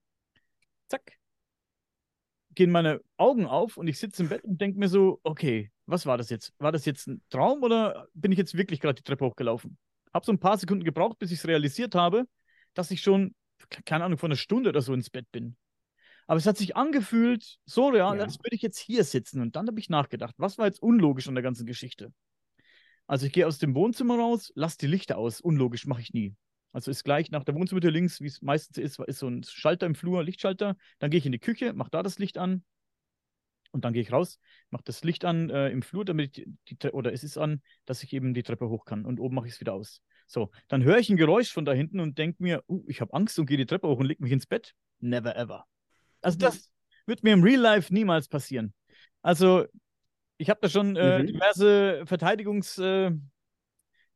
zack, 0.88 1.16
gehen 2.55 2.70
meine 2.70 3.00
Augen 3.16 3.46
auf 3.46 3.78
und 3.78 3.87
ich 3.87 3.98
sitze 3.98 4.24
im 4.24 4.28
Bett 4.28 4.44
und 4.44 4.61
denke 4.61 4.78
mir 4.78 4.88
so, 4.88 5.20
okay, 5.22 5.72
was 5.87 6.05
war 6.05 6.18
das 6.18 6.28
jetzt? 6.28 6.52
War 6.59 6.70
das 6.70 6.85
jetzt 6.85 7.09
ein 7.09 7.22
Traum 7.31 7.62
oder 7.62 8.09
bin 8.12 8.31
ich 8.31 8.37
jetzt 8.37 8.59
wirklich 8.59 8.78
gerade 8.78 8.96
die 8.96 9.02
Treppe 9.02 9.24
hochgelaufen? 9.24 9.78
Habe 10.12 10.26
so 10.26 10.33
ein 10.33 10.38
paar 10.38 10.59
Sekunden 10.59 10.85
gebraucht, 10.85 11.18
bis 11.18 11.33
ich 11.33 11.38
es 11.38 11.48
realisiert 11.48 11.94
habe, 11.94 12.26
dass 12.74 12.90
ich 12.90 13.00
schon, 13.00 13.35
ke- 13.70 13.83
keine 13.85 14.05
Ahnung, 14.05 14.18
vor 14.18 14.28
einer 14.28 14.37
Stunde 14.37 14.68
oder 14.68 14.83
so 14.83 14.92
ins 14.92 15.09
Bett 15.09 15.33
bin. 15.33 15.57
Aber 16.26 16.37
es 16.37 16.44
hat 16.46 16.59
sich 16.59 16.76
angefühlt, 16.76 17.57
so 17.64 17.88
real, 17.88 18.18
Ja. 18.18 18.24
als 18.24 18.38
würde 18.38 18.55
ich 18.55 18.61
jetzt 18.61 18.78
hier 18.78 19.02
sitzen. 19.05 19.40
Und 19.40 19.57
dann 19.57 19.66
habe 19.66 19.81
ich 19.81 19.88
nachgedacht, 19.88 20.35
was 20.37 20.59
war 20.59 20.66
jetzt 20.66 20.83
unlogisch 20.83 21.26
an 21.26 21.35
der 21.35 21.42
ganzen 21.42 21.64
Geschichte? 21.64 22.12
Also 23.07 23.27
ich 23.27 23.33
gehe 23.33 23.47
aus 23.47 23.59
dem 23.59 23.75
Wohnzimmer 23.75 24.19
raus, 24.19 24.53
lasse 24.55 24.79
die 24.79 24.87
Lichter 24.87 25.19
aus. 25.19 25.41
Unlogisch 25.41 25.87
mache 25.87 26.01
ich 26.01 26.12
nie. 26.12 26.35
Also 26.73 26.91
ist 26.91 27.05
gleich 27.05 27.31
nach 27.31 27.45
der 27.45 27.55
Wohnzimmertür 27.55 27.91
links, 27.91 28.21
wie 28.21 28.27
es 28.27 28.41
meistens 28.41 28.79
ist, 28.79 28.99
ist 28.99 29.19
so 29.19 29.29
ein 29.29 29.45
Schalter 29.45 29.87
im 29.87 29.95
Flur, 29.95 30.25
Lichtschalter. 30.25 30.77
Dann 30.99 31.11
gehe 31.11 31.19
ich 31.19 31.27
in 31.27 31.33
die 31.33 31.38
Küche, 31.38 31.75
mache 31.75 31.91
da 31.91 32.03
das 32.03 32.19
Licht 32.19 32.38
an. 32.38 32.65
Und 33.73 33.85
dann 33.85 33.93
gehe 33.93 34.03
ich 34.03 34.12
raus, 34.12 34.38
mache 34.71 34.83
das 34.85 35.03
Licht 35.03 35.25
an 35.25 35.49
äh, 35.49 35.71
im 35.71 35.83
Flur, 35.83 36.05
damit 36.05 36.38
ich 36.38 36.47
die, 36.69 36.77
Tre- 36.77 36.93
oder 36.93 37.12
es 37.12 37.25
ist 37.25 37.38
an, 37.38 37.62
dass 37.87 38.03
ich 38.03 38.12
eben 38.12 38.35
die 38.35 38.43
Treppe 38.43 38.69
hoch 38.69 38.85
kann. 38.85 39.05
Und 39.07 39.19
oben 39.19 39.35
mache 39.35 39.47
ich 39.47 39.55
es 39.55 39.61
wieder 39.61 39.73
aus. 39.73 40.03
So, 40.27 40.51
dann 40.69 40.83
höre 40.83 40.99
ich 40.99 41.11
ein 41.11 41.17
Geräusch 41.17 41.53
von 41.53 41.65
da 41.65 41.73
hinten 41.73 42.01
und 42.01 42.19
denke 42.19 42.43
mir, 42.43 42.62
uh, 42.69 42.85
ich 42.87 43.01
habe 43.01 43.12
Angst 43.15 43.38
und 43.38 43.47
gehe 43.47 43.57
die 43.57 43.67
Treppe 43.67 43.88
hoch 43.88 43.99
und 43.99 44.07
leg 44.07 44.21
mich 44.21 44.33
ins 44.33 44.47
Bett. 44.47 44.75
Never 45.01 45.37
ever. 45.37 45.67
Also 46.21 46.38
das 46.38 46.71
wird 47.07 47.23
mir 47.23 47.33
im 47.33 47.43
Real 47.43 47.61
Life 47.61 47.93
niemals 47.93 48.29
passieren. 48.29 48.75
Also 49.23 49.67
ich 50.42 50.50
habe 50.50 50.59
da 50.61 50.68
schon 50.68 50.96
äh, 50.96 51.22
Mhm. 51.22 51.26
diverse 51.28 52.02
Verteidigungsdinge 52.05 53.22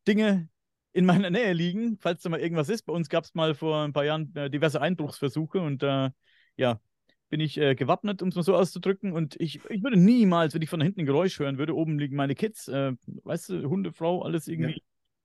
äh, 0.06 0.46
in 0.92 1.06
meiner 1.06 1.30
Nähe 1.30 1.52
liegen, 1.52 1.98
falls 1.98 2.22
da 2.22 2.28
mal 2.28 2.40
irgendwas 2.40 2.68
ist. 2.68 2.82
Bei 2.82 2.92
uns 2.92 3.08
gab 3.08 3.22
es 3.24 3.34
mal 3.34 3.54
vor 3.54 3.84
ein 3.84 3.92
paar 3.92 4.04
Jahren 4.04 4.34
äh, 4.34 4.50
diverse 4.50 4.80
Einbruchsversuche 4.80 5.60
und 5.60 5.84
da, 5.84 6.12
ja, 6.56 6.80
bin 7.28 7.38
ich 7.38 7.58
äh, 7.58 7.76
gewappnet, 7.76 8.22
um 8.22 8.28
es 8.28 8.34
mal 8.34 8.42
so 8.42 8.56
auszudrücken. 8.56 9.12
Und 9.12 9.36
ich, 9.38 9.60
ich 9.70 9.84
würde 9.84 9.96
niemals, 9.96 10.52
wenn 10.52 10.62
ich 10.62 10.68
von 10.68 10.80
da 10.80 10.84
hinten 10.84 11.00
ein 11.02 11.06
Geräusch 11.06 11.38
hören 11.38 11.58
würde, 11.58 11.76
oben 11.76 11.96
liegen 11.98 12.16
meine 12.16 12.34
Kids, 12.34 12.66
äh, 12.66 12.92
weißt 13.06 13.50
du, 13.50 13.68
Hunde, 13.68 13.92
Frau, 13.92 14.22
alles 14.22 14.48
irgendwie. 14.48 14.72
Ja. 14.72 14.80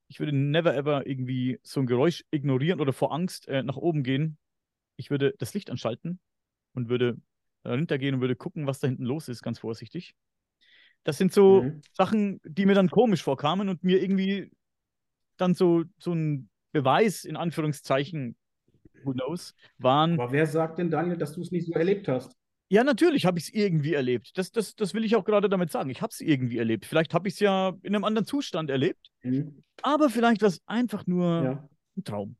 Ich 0.07 0.19
würde 0.19 0.33
never 0.33 0.75
ever 0.75 1.07
irgendwie 1.07 1.59
so 1.63 1.79
ein 1.79 1.87
Geräusch 1.87 2.25
ignorieren 2.29 2.79
oder 2.79 2.93
vor 2.93 3.11
Angst 3.11 3.47
äh, 3.47 3.63
nach 3.63 3.77
oben 3.77 4.03
gehen. 4.03 4.37
Ich 4.97 5.09
würde 5.09 5.33
das 5.39 5.55
Licht 5.55 5.71
anschalten 5.71 6.19
und 6.73 6.89
würde 6.89 7.17
runtergehen 7.65 8.15
und 8.15 8.21
würde 8.21 8.35
gucken, 8.35 8.67
was 8.67 8.79
da 8.79 8.87
hinten 8.87 9.05
los 9.05 9.29
ist, 9.29 9.41
ganz 9.41 9.57
vorsichtig. 9.57 10.13
Das 11.03 11.17
sind 11.17 11.33
so 11.33 11.63
Mhm. 11.63 11.81
Sachen, 11.93 12.39
die 12.43 12.65
mir 12.65 12.75
dann 12.75 12.89
komisch 12.89 13.23
vorkamen 13.23 13.69
und 13.69 13.83
mir 13.83 14.01
irgendwie 14.01 14.51
dann 15.37 15.53
so, 15.55 15.83
so 15.97 16.13
ein 16.13 16.49
Beweis, 16.71 17.25
in 17.25 17.35
Anführungszeichen, 17.35 18.35
who 19.03 19.13
knows, 19.13 19.55
waren. 19.79 20.19
Aber 20.19 20.31
wer 20.31 20.45
sagt 20.45 20.77
denn, 20.79 20.91
Daniel, 20.91 21.17
dass 21.17 21.33
du 21.33 21.41
es 21.41 21.51
nicht 21.51 21.65
so 21.67 21.73
erlebt 21.73 22.07
hast? 22.07 22.35
Ja, 22.69 22.83
natürlich 22.85 23.25
habe 23.25 23.37
ich 23.37 23.45
es 23.45 23.53
irgendwie 23.53 23.95
erlebt. 23.95 24.37
Das, 24.37 24.51
das, 24.51 24.75
das 24.75 24.93
will 24.93 25.03
ich 25.03 25.15
auch 25.17 25.25
gerade 25.25 25.49
damit 25.49 25.71
sagen. 25.71 25.89
Ich 25.89 26.01
habe 26.01 26.11
es 26.11 26.21
irgendwie 26.21 26.57
erlebt. 26.57 26.85
Vielleicht 26.85 27.13
habe 27.13 27.27
ich 27.27 27.33
es 27.33 27.39
ja 27.41 27.73
in 27.81 27.93
einem 27.95 28.05
anderen 28.05 28.25
Zustand 28.25 28.69
erlebt, 28.69 29.09
Mhm. 29.23 29.63
aber 29.81 30.09
vielleicht 30.09 30.41
war 30.41 30.47
es 30.49 30.61
einfach 30.67 31.05
nur 31.07 31.43
Ja. 31.43 31.69
ein 31.97 32.03
Traum. 32.03 32.37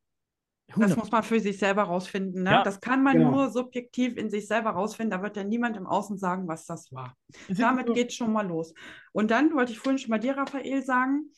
Das 0.76 0.92
100. 0.92 0.98
muss 0.98 1.12
man 1.12 1.24
für 1.24 1.40
sich 1.40 1.58
selber 1.60 1.84
rausfinden. 1.84 2.44
Ne? 2.44 2.52
Ja, 2.52 2.64
das 2.64 2.80
kann 2.80 3.04
man 3.04 3.18
genau. 3.18 3.32
nur 3.32 3.50
subjektiv 3.50 4.18
in 4.18 4.30
sich 4.30 4.48
selber 4.48 4.72
rausfinden. 4.72 5.12
Da 5.12 5.24
wird 5.24 5.38
ja 5.38 5.44
niemand 5.44 5.78
im 5.78 5.88
Außen 5.88 6.18
sagen, 6.18 6.48
was 6.48 6.66
das 6.66 6.92
war. 6.92 7.16
Es 7.48 7.58
Damit 7.58 7.88
so- 7.88 7.94
geht 7.94 8.14
schon 8.14 8.32
mal 8.32 8.48
los. 8.48 8.74
Und 9.12 9.32
dann 9.32 9.54
wollte 9.54 9.72
ich 9.72 9.80
vorhin 9.80 9.98
schon 10.00 10.10
mal 10.12 10.20
dir, 10.20 10.38
Raphael, 10.38 10.82
sagen 10.84 11.32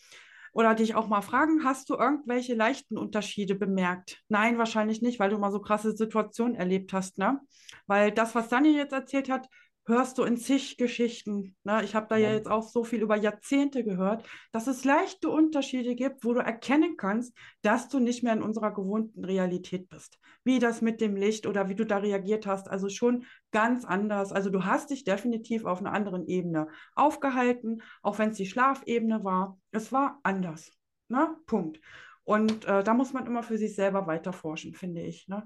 oder 0.53 0.75
dich 0.75 0.93
auch 0.93 1.07
mal 1.07 1.21
fragen, 1.21 1.63
hast 1.63 1.89
du 1.89 1.95
irgendwelche 1.95 2.53
leichten 2.53 2.95
Unterschiede 2.97 3.55
bemerkt? 3.55 4.21
Nein, 4.29 4.59
wahrscheinlich 4.59 5.01
nicht, 5.01 5.19
weil 5.19 5.31
du 5.31 5.39
mal 5.39 5.51
so 5.51 5.59
krasse 5.59 5.93
Situationen 5.95 6.55
erlebt 6.55 6.93
hast, 6.93 7.17
ne? 7.17 7.39
Weil 7.87 8.11
das, 8.11 8.35
was 8.35 8.49
Daniel 8.49 8.75
jetzt 8.75 8.93
erzählt 8.93 9.29
hat, 9.29 9.47
hörst 9.85 10.17
du 10.17 10.23
in 10.23 10.37
zig 10.37 10.77
Geschichten. 10.77 11.55
Ne? 11.63 11.83
Ich 11.83 11.93
habe 11.95 12.07
da 12.09 12.15
ja 12.15 12.29
Ja. 12.29 12.35
jetzt 12.35 12.49
auch 12.49 12.63
so 12.63 12.83
viel 12.83 13.01
über 13.01 13.15
Jahrzehnte 13.17 13.83
gehört, 13.83 14.25
dass 14.51 14.67
es 14.67 14.85
leichte 14.85 15.29
Unterschiede 15.29 15.95
gibt, 15.95 16.23
wo 16.23 16.33
du 16.33 16.39
erkennen 16.39 16.95
kannst, 16.97 17.35
dass 17.61 17.89
du 17.89 17.99
nicht 17.99 18.23
mehr 18.23 18.33
in 18.33 18.41
unserer 18.41 18.73
gewohnten 18.73 19.25
Realität 19.25 19.89
bist. 19.89 20.17
Wie 20.45 20.59
das 20.59 20.81
mit 20.81 21.01
dem 21.01 21.15
Licht 21.15 21.47
oder 21.47 21.67
wie 21.69 21.75
du 21.75 21.85
da 21.85 21.97
reagiert 21.97 22.45
hast, 22.47 22.69
also 22.69 22.89
schon 22.89 23.25
ganz 23.51 23.83
anders. 23.85 24.31
Also 24.31 24.49
du 24.49 24.63
hast 24.65 24.89
dich 24.89 25.03
definitiv 25.03 25.65
auf 25.65 25.79
einer 25.79 25.91
anderen 25.93 26.27
Ebene 26.27 26.67
aufgehalten, 26.95 27.81
auch 28.01 28.19
wenn 28.19 28.29
es 28.29 28.37
die 28.37 28.45
Schlafebene 28.47 29.23
war. 29.23 29.59
Es 29.71 29.91
war 29.91 30.19
anders. 30.23 30.71
Ne? 31.09 31.35
Punkt. 31.45 31.79
Und 32.23 32.65
äh, 32.65 32.83
da 32.83 32.93
muss 32.93 33.11
man 33.11 33.25
immer 33.25 33.43
für 33.43 33.57
sich 33.57 33.75
selber 33.75 34.07
weiter 34.07 34.31
forschen, 34.31 34.73
finde 34.73 35.01
ich. 35.01 35.27
Ne? 35.27 35.43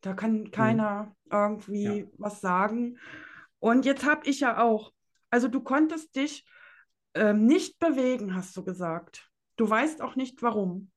Da 0.00 0.14
kann 0.14 0.50
keiner 0.50 1.14
irgendwie 1.30 2.00
Ja. 2.00 2.06
was 2.18 2.40
sagen. 2.40 2.98
Und 3.58 3.84
jetzt 3.84 4.04
habe 4.04 4.28
ich 4.28 4.40
ja 4.40 4.62
auch, 4.62 4.92
also 5.30 5.48
du 5.48 5.60
konntest 5.60 6.14
dich 6.16 6.46
ähm, 7.14 7.46
nicht 7.46 7.78
bewegen, 7.78 8.34
hast 8.34 8.56
du 8.56 8.64
gesagt. 8.64 9.30
Du 9.56 9.68
weißt 9.68 10.02
auch 10.02 10.16
nicht 10.16 10.42
warum. 10.42 10.90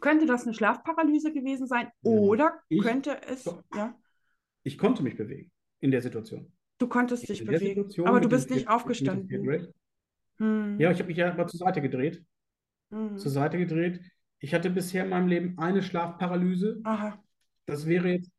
Könnte 0.00 0.24
das 0.26 0.44
eine 0.44 0.54
Schlafparalyse 0.54 1.32
gewesen 1.32 1.66
sein 1.66 1.88
Ja. 2.02 2.10
oder 2.12 2.60
Ich- 2.68 2.82
könnte 2.82 3.20
es, 3.26 3.44
ja, 3.74 3.98
Ich 4.62 4.78
konnte 4.78 5.02
mich 5.02 5.16
bewegen 5.16 5.50
in 5.80 5.90
der 5.90 6.00
Situation. 6.02 6.52
du 6.78 6.86
konntest 6.88 7.28
dich 7.28 7.44
bewegen, 7.44 7.66
Situation 7.66 8.06
aber 8.06 8.20
du 8.20 8.28
dem 8.28 8.30
bist 8.36 8.50
nicht 8.50 8.66
dem 8.66 8.68
aufgestanden. 8.72 9.28
Viertrecht. 9.28 9.74
Mhm. 10.38 10.76
Ja, 10.78 10.90
ich 10.92 10.98
habe 10.98 11.08
mich 11.08 11.16
ja 11.18 11.34
mal 11.34 11.46
zur 11.48 11.58
Seite 11.58 11.82
gedreht. 11.82 12.24
Mhm. 12.90 13.18
Zur 13.18 13.30
Seite 13.30 13.58
gedreht. 13.58 14.00
Ich 14.38 14.54
hatte 14.54 14.70
bisher 14.70 15.04
in 15.04 15.10
meinem 15.10 15.28
Leben 15.28 15.58
eine 15.58 15.82
Schlafparalyse. 15.82 16.80
Aha. 16.84 17.22
Das 17.66 17.86
wäre 17.86 18.08
jetzt, 18.08 18.30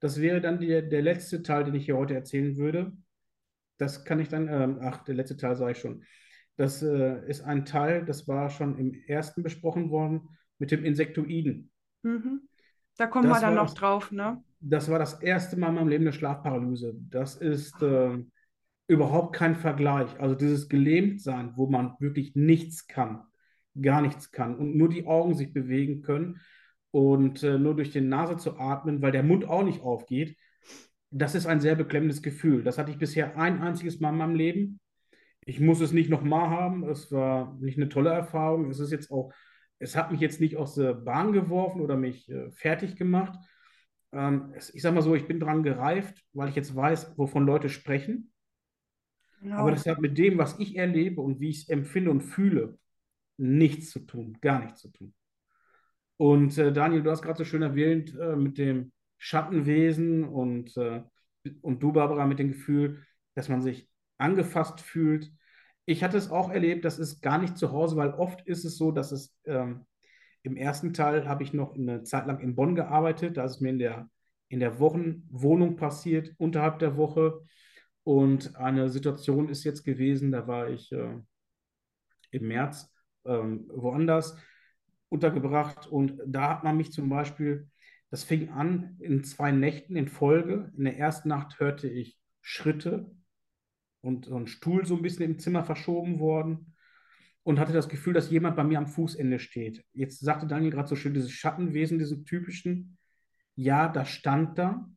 das 0.00 0.20
wäre 0.20 0.40
dann 0.40 0.60
der, 0.60 0.82
der 0.82 1.02
letzte 1.02 1.42
Teil, 1.42 1.64
den 1.64 1.74
ich 1.74 1.84
hier 1.84 1.96
heute 1.96 2.14
erzählen 2.14 2.56
würde. 2.56 2.92
Das 3.78 4.04
kann 4.04 4.20
ich 4.20 4.28
dann, 4.28 4.48
ähm, 4.48 4.78
ach, 4.82 5.04
der 5.04 5.14
letzte 5.14 5.36
Teil 5.36 5.56
sage 5.56 5.72
ich 5.72 5.78
schon. 5.78 6.02
Das 6.56 6.82
äh, 6.82 7.26
ist 7.28 7.42
ein 7.42 7.64
Teil, 7.64 8.04
das 8.04 8.28
war 8.28 8.50
schon 8.50 8.78
im 8.78 8.92
ersten 9.06 9.42
besprochen 9.42 9.90
worden, 9.90 10.28
mit 10.58 10.70
dem 10.70 10.84
Insektoiden. 10.84 11.70
Mhm. 12.02 12.42
Da 12.98 13.06
kommen 13.06 13.26
wir 13.28 13.30
Das 13.32 13.40
dann 13.40 13.54
war 13.56 13.62
noch 13.64 13.70
das- 13.70 13.78
drauf, 13.80 14.12
ne? 14.12 14.42
Das 14.62 14.90
war 14.90 14.98
das 14.98 15.22
erste 15.22 15.56
Mal 15.56 15.68
in 15.70 15.74
meinem 15.76 15.88
Leben 15.88 16.04
eine 16.04 16.12
Schlafparalyse. 16.12 16.94
Das 17.08 17.36
ist 17.36 17.74
ähm, 17.80 18.30
überhaupt 18.88 19.34
kein 19.34 19.56
Vergleich. 19.56 20.20
Also 20.20 20.34
dieses 20.34 20.68
Gelähmtsein, 20.68 21.52
wo 21.56 21.66
man 21.66 21.94
wirklich 21.98 22.34
nichts 22.34 22.86
kann, 22.86 23.22
gar 23.80 24.02
nichts 24.02 24.32
kann 24.32 24.56
und 24.56 24.76
nur 24.76 24.90
die 24.90 25.06
Augen 25.06 25.34
sich 25.34 25.54
bewegen 25.54 26.02
können 26.02 26.40
und 26.90 27.42
äh, 27.42 27.58
nur 27.58 27.76
durch 27.76 27.90
die 27.90 28.00
Nase 28.00 28.36
zu 28.36 28.58
atmen, 28.58 29.02
weil 29.02 29.12
der 29.12 29.22
Mund 29.22 29.48
auch 29.48 29.62
nicht 29.62 29.82
aufgeht, 29.82 30.36
das 31.10 31.34
ist 31.34 31.46
ein 31.46 31.60
sehr 31.60 31.74
beklemmendes 31.74 32.22
Gefühl. 32.22 32.62
Das 32.62 32.78
hatte 32.78 32.90
ich 32.90 32.98
bisher 32.98 33.36
ein 33.36 33.60
einziges 33.60 34.00
Mal 34.00 34.10
in 34.10 34.18
meinem 34.18 34.34
Leben. 34.34 34.80
Ich 35.44 35.58
muss 35.58 35.80
es 35.80 35.92
nicht 35.92 36.10
nochmal 36.10 36.50
haben. 36.50 36.88
Es 36.88 37.10
war 37.10 37.56
nicht 37.60 37.76
eine 37.76 37.88
tolle 37.88 38.10
Erfahrung. 38.10 38.70
Es 38.70 38.78
ist 38.78 38.92
jetzt 38.92 39.10
auch, 39.10 39.32
es 39.78 39.96
hat 39.96 40.12
mich 40.12 40.20
jetzt 40.20 40.40
nicht 40.40 40.56
aus 40.56 40.74
der 40.74 40.94
Bahn 40.94 41.32
geworfen 41.32 41.80
oder 41.80 41.96
mich 41.96 42.28
äh, 42.28 42.50
fertig 42.50 42.96
gemacht. 42.96 43.36
Ähm, 44.12 44.52
es, 44.56 44.72
ich 44.74 44.82
sag 44.82 44.94
mal 44.94 45.02
so, 45.02 45.14
ich 45.14 45.26
bin 45.26 45.40
dran 45.40 45.62
gereift, 45.62 46.24
weil 46.32 46.48
ich 46.48 46.54
jetzt 46.54 46.74
weiß, 46.76 47.14
wovon 47.16 47.44
Leute 47.44 47.68
sprechen. 47.68 48.32
Genau. 49.40 49.56
Aber 49.56 49.70
das 49.70 49.86
hat 49.86 50.00
mit 50.00 50.18
dem, 50.18 50.38
was 50.38 50.58
ich 50.58 50.76
erlebe 50.76 51.20
und 51.20 51.40
wie 51.40 51.48
ich 51.48 51.62
es 51.62 51.68
empfinde 51.68 52.10
und 52.10 52.20
fühle, 52.20 52.78
nichts 53.36 53.90
zu 53.90 54.00
tun, 54.00 54.38
gar 54.40 54.62
nichts 54.62 54.80
zu 54.80 54.90
tun. 54.90 55.14
Und 56.20 56.58
äh, 56.58 56.70
Daniel, 56.70 57.02
du 57.02 57.10
hast 57.10 57.22
gerade 57.22 57.38
so 57.38 57.46
schön 57.46 57.62
erwähnt 57.62 58.14
äh, 58.14 58.36
mit 58.36 58.58
dem 58.58 58.92
Schattenwesen 59.16 60.24
und, 60.24 60.76
äh, 60.76 61.02
und 61.62 61.82
du, 61.82 61.94
Barbara, 61.94 62.26
mit 62.26 62.38
dem 62.38 62.48
Gefühl, 62.48 63.06
dass 63.34 63.48
man 63.48 63.62
sich 63.62 63.88
angefasst 64.18 64.82
fühlt. 64.82 65.32
Ich 65.86 66.04
hatte 66.04 66.18
es 66.18 66.30
auch 66.30 66.50
erlebt, 66.50 66.84
das 66.84 66.98
ist 66.98 67.22
gar 67.22 67.38
nicht 67.38 67.56
zu 67.56 67.72
Hause, 67.72 67.96
weil 67.96 68.10
oft 68.10 68.46
ist 68.46 68.66
es 68.66 68.76
so, 68.76 68.92
dass 68.92 69.12
es 69.12 69.34
ähm, 69.46 69.86
im 70.42 70.58
ersten 70.58 70.92
Teil 70.92 71.26
habe 71.26 71.42
ich 71.42 71.54
noch 71.54 71.74
eine 71.74 72.02
Zeit 72.02 72.26
lang 72.26 72.40
in 72.40 72.54
Bonn 72.54 72.74
gearbeitet. 72.74 73.38
Da 73.38 73.44
ist 73.46 73.52
es 73.52 73.60
mir 73.62 73.70
in 73.70 73.78
der, 73.78 74.10
in 74.48 74.60
der 74.60 74.78
Wochenwohnung 74.78 75.76
passiert, 75.76 76.34
unterhalb 76.36 76.80
der 76.80 76.98
Woche. 76.98 77.40
Und 78.04 78.56
eine 78.56 78.90
Situation 78.90 79.48
ist 79.48 79.64
jetzt 79.64 79.84
gewesen, 79.84 80.32
da 80.32 80.46
war 80.46 80.68
ich 80.68 80.92
äh, 80.92 81.16
im 82.30 82.46
März 82.46 82.92
ähm, 83.24 83.70
woanders 83.72 84.36
untergebracht 85.10 85.86
und 85.86 86.18
da 86.26 86.48
hat 86.48 86.64
man 86.64 86.76
mich 86.76 86.92
zum 86.92 87.10
Beispiel, 87.10 87.68
das 88.10 88.24
fing 88.24 88.48
an 88.50 88.96
in 89.00 89.22
zwei 89.22 89.52
Nächten 89.52 89.96
in 89.96 90.08
Folge. 90.08 90.72
In 90.76 90.84
der 90.84 90.98
ersten 90.98 91.28
Nacht 91.28 91.60
hörte 91.60 91.88
ich 91.88 92.18
Schritte 92.40 93.10
und 94.00 94.24
so 94.24 94.36
ein 94.36 94.46
Stuhl 94.46 94.86
so 94.86 94.96
ein 94.96 95.02
bisschen 95.02 95.24
im 95.24 95.38
Zimmer 95.38 95.64
verschoben 95.64 96.18
worden 96.18 96.74
und 97.42 97.58
hatte 97.58 97.72
das 97.72 97.88
Gefühl, 97.88 98.14
dass 98.14 98.30
jemand 98.30 98.56
bei 98.56 98.64
mir 98.64 98.78
am 98.78 98.86
Fußende 98.86 99.38
steht. 99.38 99.84
Jetzt 99.92 100.20
sagte 100.20 100.46
Daniel 100.46 100.70
gerade 100.70 100.88
so 100.88 100.96
schön, 100.96 101.14
dieses 101.14 101.32
Schattenwesen, 101.32 101.98
diesen 101.98 102.24
typischen, 102.24 102.98
ja, 103.54 103.88
das 103.88 104.08
stand 104.08 104.58
da, 104.58 104.88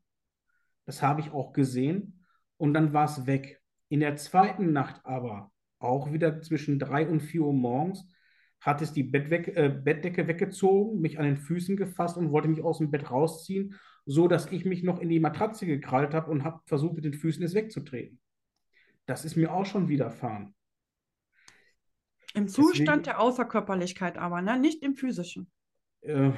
das 0.85 1.01
habe 1.01 1.21
ich 1.21 1.31
auch 1.31 1.53
gesehen 1.53 2.25
und 2.57 2.73
dann 2.73 2.93
war 2.93 3.05
es 3.05 3.25
weg. 3.25 3.61
In 3.89 3.99
der 3.99 4.15
zweiten 4.15 4.73
Nacht 4.73 5.01
aber, 5.03 5.51
auch 5.79 6.13
wieder 6.13 6.41
zwischen 6.41 6.79
drei 6.79 7.07
und 7.07 7.19
vier 7.19 7.41
Uhr 7.41 7.53
morgens, 7.53 8.07
hat 8.63 8.81
es 8.81 8.93
die 8.93 9.03
Bettweg 9.03 9.49
äh, 9.49 9.69
Bettdecke 9.69 10.27
weggezogen, 10.27 11.01
mich 11.01 11.19
an 11.19 11.25
den 11.25 11.37
Füßen 11.37 11.75
gefasst 11.75 12.17
und 12.17 12.31
wollte 12.31 12.47
mich 12.47 12.63
aus 12.63 12.77
dem 12.77 12.91
Bett 12.91 13.11
rausziehen, 13.11 13.75
so 14.05 14.29
dass 14.29 14.51
ich 14.51 14.63
mich 14.63 14.83
noch 14.83 14.99
in 14.99 15.09
die 15.09 15.19
Matratze 15.19 15.65
gekrallt 15.65 16.13
habe 16.13 16.31
und 16.31 16.45
habe 16.45 16.61
versucht, 16.65 16.95
mit 16.95 17.03
den 17.03 17.13
Füßen 17.13 17.43
es 17.43 17.53
wegzutreten. 17.53 18.19
Das 19.05 19.25
ist 19.25 19.35
mir 19.35 19.53
auch 19.53 19.65
schon 19.65 19.89
widerfahren. 19.89 20.55
Im 22.33 22.47
Zustand 22.47 23.05
der 23.05 23.19
Außerkörperlichkeit 23.19 24.17
aber, 24.17 24.41
ne? 24.41 24.57
Nicht 24.57 24.81
im 24.81 24.95
physischen. 24.95 25.51
Äh, 26.01 26.31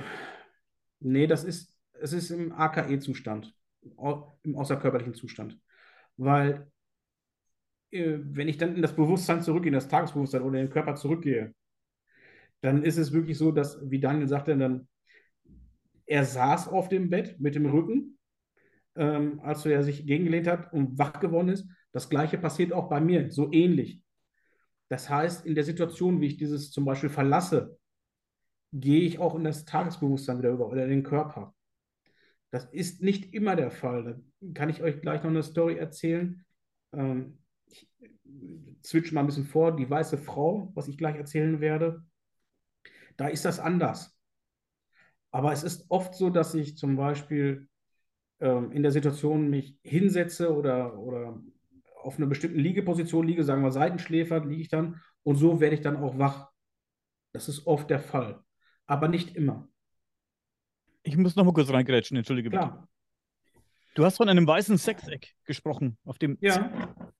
nee, 0.99 1.27
das 1.27 1.43
ist, 1.43 1.77
es 1.93 2.11
ist 2.11 2.31
im 2.31 2.51
AKE-Zustand, 2.51 3.55
im 4.43 4.55
außerkörperlichen 4.55 5.13
Zustand. 5.13 5.59
Weil, 6.17 6.71
äh, 7.91 8.17
wenn 8.19 8.47
ich 8.47 8.57
dann 8.57 8.75
in 8.75 8.81
das 8.81 8.95
Bewusstsein 8.95 9.43
zurückgehe, 9.43 9.69
in 9.69 9.75
das 9.75 9.87
Tagesbewusstsein 9.87 10.41
oder 10.41 10.59
in 10.59 10.65
den 10.65 10.73
Körper 10.73 10.95
zurückgehe, 10.95 11.53
dann 12.61 12.83
ist 12.83 12.97
es 12.97 13.11
wirklich 13.11 13.37
so, 13.37 13.51
dass, 13.51 13.79
wie 13.89 13.99
Daniel 13.99 14.27
sagte, 14.27 14.57
dann, 14.57 14.87
er 16.05 16.23
saß 16.23 16.67
auf 16.67 16.89
dem 16.89 17.09
Bett 17.09 17.39
mit 17.39 17.55
dem 17.55 17.65
Rücken, 17.65 18.17
ähm, 18.95 19.39
als 19.41 19.65
er 19.65 19.83
sich 19.83 20.05
gegengelehnt 20.05 20.47
hat 20.47 20.71
und 20.71 20.97
wach 20.97 21.19
geworden 21.19 21.49
ist. 21.49 21.67
Das 21.91 22.09
Gleiche 22.09 22.37
passiert 22.37 22.73
auch 22.73 22.89
bei 22.89 23.01
mir, 23.01 23.31
so 23.31 23.51
ähnlich. 23.51 24.01
Das 24.89 25.09
heißt, 25.09 25.45
in 25.45 25.55
der 25.55 25.63
Situation, 25.63 26.21
wie 26.21 26.27
ich 26.27 26.37
dieses 26.37 26.71
zum 26.71 26.85
Beispiel 26.85 27.09
verlasse, 27.09 27.77
gehe 28.71 29.01
ich 29.01 29.19
auch 29.19 29.35
in 29.35 29.43
das 29.43 29.65
Tagesbewusstsein 29.65 30.37
wieder 30.37 30.51
über 30.51 30.67
oder 30.67 30.83
in 30.83 30.89
den 30.89 31.03
Körper. 31.03 31.55
Das 32.51 32.65
ist 32.65 33.01
nicht 33.01 33.33
immer 33.33 33.55
der 33.55 33.71
Fall. 33.71 34.03
Da 34.03 34.51
kann 34.53 34.69
ich 34.69 34.81
euch 34.83 35.01
gleich 35.01 35.23
noch 35.23 35.29
eine 35.29 35.43
Story 35.43 35.77
erzählen. 35.77 36.45
Ähm, 36.93 37.39
ich 37.65 37.89
switch 38.85 39.11
mal 39.11 39.21
ein 39.21 39.25
bisschen 39.25 39.45
vor. 39.45 39.75
Die 39.75 39.89
weiße 39.89 40.17
Frau, 40.17 40.71
was 40.75 40.87
ich 40.87 40.97
gleich 40.97 41.15
erzählen 41.15 41.59
werde, 41.59 42.03
da 43.17 43.27
ist 43.27 43.45
das 43.45 43.59
anders. 43.59 44.17
Aber 45.31 45.51
es 45.51 45.63
ist 45.63 45.85
oft 45.89 46.15
so, 46.15 46.29
dass 46.29 46.53
ich 46.53 46.77
zum 46.77 46.95
Beispiel 46.95 47.67
ähm, 48.39 48.71
in 48.71 48.83
der 48.83 48.91
Situation 48.91 49.49
mich 49.49 49.77
hinsetze 49.83 50.55
oder, 50.55 50.97
oder 50.97 51.41
auf 52.01 52.17
einer 52.17 52.27
bestimmten 52.27 52.59
Liegeposition 52.59 53.27
liege, 53.27 53.43
sagen 53.43 53.63
wir 53.63 53.71
Seitenschläfer, 53.71 54.45
liege 54.45 54.61
ich 54.61 54.69
dann 54.69 55.01
und 55.23 55.35
so 55.35 55.59
werde 55.59 55.75
ich 55.75 55.81
dann 55.81 55.97
auch 55.97 56.17
wach. 56.17 56.51
Das 57.33 57.49
ist 57.49 57.67
oft 57.67 57.89
der 57.89 57.99
Fall, 57.99 58.43
aber 58.85 59.07
nicht 59.07 59.35
immer. 59.35 59.67
Ich 61.03 61.17
muss 61.17 61.35
noch 61.35 61.43
mal 61.43 61.53
kurz 61.53 61.69
reingrätschen, 61.69 62.17
entschuldige 62.17 62.49
bitte. 62.49 62.63
Klar, 62.63 62.87
Du 63.95 64.03
hast 64.03 64.17
von 64.17 64.27
einem 64.27 64.45
weißen 64.45 64.77
Sechseck 64.77 65.33
gesprochen, 65.45 65.97
auf 66.03 66.19
dem 66.19 66.37
ja, 66.41 66.69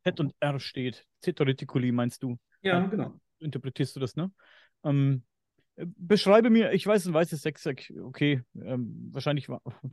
Z 0.04 0.20
und 0.20 0.36
R 0.42 0.60
steht. 0.60 1.06
Zeta 1.22 1.46
reticuli 1.46 1.94
meinst 1.94 2.22
du? 2.22 2.38
ja, 2.62 2.86
genau. 2.86 3.14
interpretierst 3.40 3.96
du 3.96 4.02
das, 4.02 4.18
ne? 4.18 4.30
Ähm, 4.84 5.24
äh, 5.24 5.35
beschreibe 5.78 6.50
mir, 6.50 6.72
ich 6.72 6.88
weiß, 6.88 7.06
ein 7.06 7.14
weißes 7.14 7.42
Sechseck, 7.42 7.92
okay, 8.04 8.42
ähm, 8.62 9.10
wahrscheinlich 9.12 9.48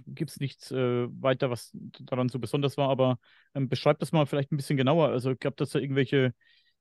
gibt 0.07 0.31
es 0.31 0.39
nichts 0.39 0.71
äh, 0.71 1.09
weiter, 1.21 1.51
was 1.51 1.71
daran 2.01 2.29
so 2.29 2.39
besonders 2.39 2.77
war, 2.77 2.89
aber 2.89 3.19
ähm, 3.55 3.69
beschreib 3.69 3.99
das 3.99 4.13
mal 4.13 4.27
vielleicht 4.27 4.53
ein 4.53 4.57
bisschen 4.57 4.77
genauer. 4.77 5.09
Also 5.09 5.35
gab 5.39 5.57
das 5.57 5.71
da 5.71 5.81
irgendwelche 5.81 6.35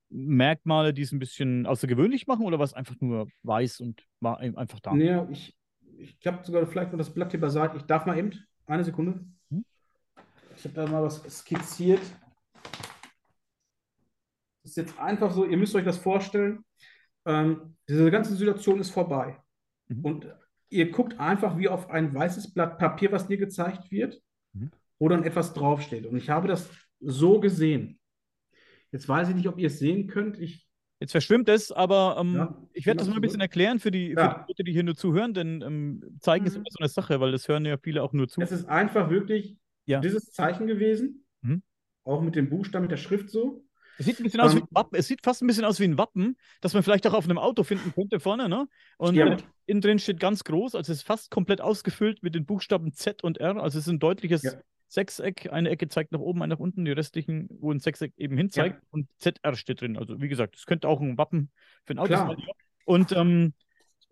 Merkmale, 0.10 0.94
die 0.94 1.02
es 1.02 1.12
ein 1.12 1.20
bisschen 1.20 1.66
außergewöhnlich 1.66 2.28
machen 2.28 2.46
oder 2.46 2.60
was 2.60 2.74
einfach 2.74 2.96
nur 3.00 3.28
weiß 3.44 3.80
und 3.80 4.04
war 4.20 4.40
ein- 4.40 4.58
einfach 4.58 4.80
da? 4.80 4.94
Ja, 4.96 5.28
ich, 5.32 5.56
ich 5.98 6.18
habe 6.28 6.46
sogar 6.46 6.66
vielleicht 6.68 6.92
noch 6.92 7.00
das 7.00 7.14
Blatt 7.14 7.32
hier 7.32 7.40
beiseite. 7.40 7.78
Ich 7.78 7.84
darf 7.84 8.06
mal 8.06 8.18
eben, 8.18 8.32
eine 8.68 8.84
Sekunde. 8.84 9.26
Hm? 9.50 9.66
Ich 10.58 10.64
habe 10.66 10.76
da 10.76 10.86
mal 10.88 11.02
was 11.02 11.24
skizziert. 11.40 12.02
Das 14.64 14.72
ist 14.72 14.78
jetzt 14.78 15.00
einfach 15.00 15.32
so, 15.32 15.46
ihr 15.46 15.58
müsst 15.58 15.74
euch 15.76 15.86
das 15.86 15.98
vorstellen. 15.98 16.64
Ähm, 17.26 17.76
diese 17.88 18.10
ganze 18.12 18.36
Situation 18.36 18.80
ist 18.80 18.90
vorbei. 18.92 19.38
Mhm. 19.88 20.06
Und 20.06 20.28
ihr 20.70 20.90
guckt 20.92 21.20
einfach 21.20 21.58
wie 21.58 21.68
auf 21.70 21.90
ein 21.90 22.14
weißes 22.14 22.54
Blatt 22.54 22.78
Papier, 22.80 23.12
was 23.12 23.28
dir 23.28 23.38
gezeigt 23.38 23.92
wird, 23.92 24.22
Mhm. 24.54 24.72
wo 25.00 25.08
dann 25.10 25.24
etwas 25.24 25.54
draufsteht. 25.54 26.06
Und 26.06 26.18
ich 26.18 26.30
habe 26.30 26.48
das 26.48 26.70
so 27.00 27.40
gesehen. 27.40 28.00
Jetzt 28.92 29.08
weiß 29.08 29.30
ich 29.30 29.36
nicht, 29.36 29.48
ob 29.48 29.58
ihr 29.58 29.68
es 29.68 29.80
sehen 29.80 30.08
könnt. 30.08 30.38
Ich, 30.40 30.68
Jetzt 31.00 31.12
verschwimmt 31.14 31.50
es, 31.50 31.72
aber 31.72 32.18
ähm, 32.20 32.36
Ja, 32.36 32.62
ich 32.74 32.86
werde 32.86 33.00
das 33.00 33.08
mal 33.10 33.16
ein 33.16 33.22
bisschen 33.22 33.42
erklären 33.42 33.80
für 33.80 33.90
die, 33.90 34.14
für 34.14 34.20
Ja. 34.20 34.34
die 34.48 34.52
Leute, 34.52 34.64
die 34.64 34.72
hier 34.72 34.84
nur 34.84 34.96
zuhören, 34.96 35.34
denn 35.34 35.62
ähm, 35.64 36.18
zeigen 36.20 36.46
ist 36.46 36.54
Mhm. 36.54 36.58
immer 36.60 36.70
so 36.70 36.78
eine 36.80 36.90
Sache, 36.90 37.20
weil 37.20 37.32
das 37.32 37.48
hören 37.48 37.66
ja 37.66 37.78
viele 37.78 38.04
auch 38.04 38.14
nur 38.14 38.28
zu. 38.28 38.40
es 38.42 38.52
ist 38.52 38.66
einfach 38.70 39.10
wirklich 39.10 39.58
Ja. 39.88 40.00
dieses 40.00 40.32
Zeichen 40.32 40.68
gewesen. 40.68 41.26
Mhm. 41.42 41.64
Auch 42.04 42.22
mit 42.22 42.36
dem 42.36 42.50
Buchstaben, 42.50 42.84
mit 42.84 42.92
der 42.92 42.98
Schrift 42.98 43.30
so. 43.32 43.66
Es 44.02 44.06
sieht 44.08 44.20
ein 44.20 44.24
bisschen 44.24 44.42
aus 44.42 44.54
wie 44.56 44.60
Ähm, 44.60 44.66
ein 44.70 44.76
Wappen. 44.76 44.96
Es 45.00 45.08
sieht 45.08 45.24
fast 45.24 45.42
ein 45.42 45.48
bisschen 45.48 45.66
aus 45.66 45.80
wie 45.80 45.86
ein 45.86 45.98
Wappen, 45.98 46.38
das 46.62 46.74
man 46.74 46.84
vielleicht 46.84 47.06
auch 47.08 47.14
auf 47.14 47.26
einem 47.26 47.38
Auto 47.38 47.64
finden 47.64 47.94
könnte 47.94 48.20
vorne, 48.20 48.50
ne? 48.50 48.68
Und 48.98 49.16
Stimmt. 49.16 49.46
innen 49.66 49.82
drin 49.82 50.00
steht 50.00 50.20
ganz 50.20 50.44
groß, 50.44 50.76
also 50.76 50.92
es 50.92 51.00
ist 51.00 51.08
fast 51.08 51.32
komplett 51.32 51.62
ausgefüllt 51.62 52.24
mit 52.24 52.36
den 52.36 52.46
Buchstaben 52.46 52.94
Z 52.94 53.24
und 53.24 53.38
R. 53.40 53.58
Also 53.62 53.80
es 53.80 53.88
ist 53.88 53.92
ein 53.94 54.00
deutliches 54.00 54.44
Ja. 54.44 54.52
Sechseck. 54.88 55.50
Eine 55.52 55.70
Ecke 55.70 55.88
zeigt 55.88 56.12
nach 56.12 56.20
oben, 56.20 56.42
eine 56.44 56.54
nach 56.56 56.60
unten, 56.60 56.84
die 56.84 56.92
restlichen, 56.92 57.48
wo 57.60 57.72
ein 57.72 57.80
Sechseck 57.80 58.14
eben 58.18 58.36
hin 58.36 58.48
Ja. 58.48 58.64
zeigt. 58.64 58.82
Und 58.92 59.08
ZR 59.20 59.56
steht 59.56 59.80
drin. 59.82 59.98
Also 59.98 60.20
wie 60.22 60.28
gesagt, 60.28 60.56
es 60.58 60.66
könnte 60.66 60.88
auch 60.90 61.00
ein 61.00 61.18
Wappen 61.18 61.50
für 61.86 61.94
ein 61.94 62.00
Auto 62.00 62.08
Klar. 62.10 62.28
sein. 62.28 62.44
Und 62.86 63.12
ähm, 63.14 63.54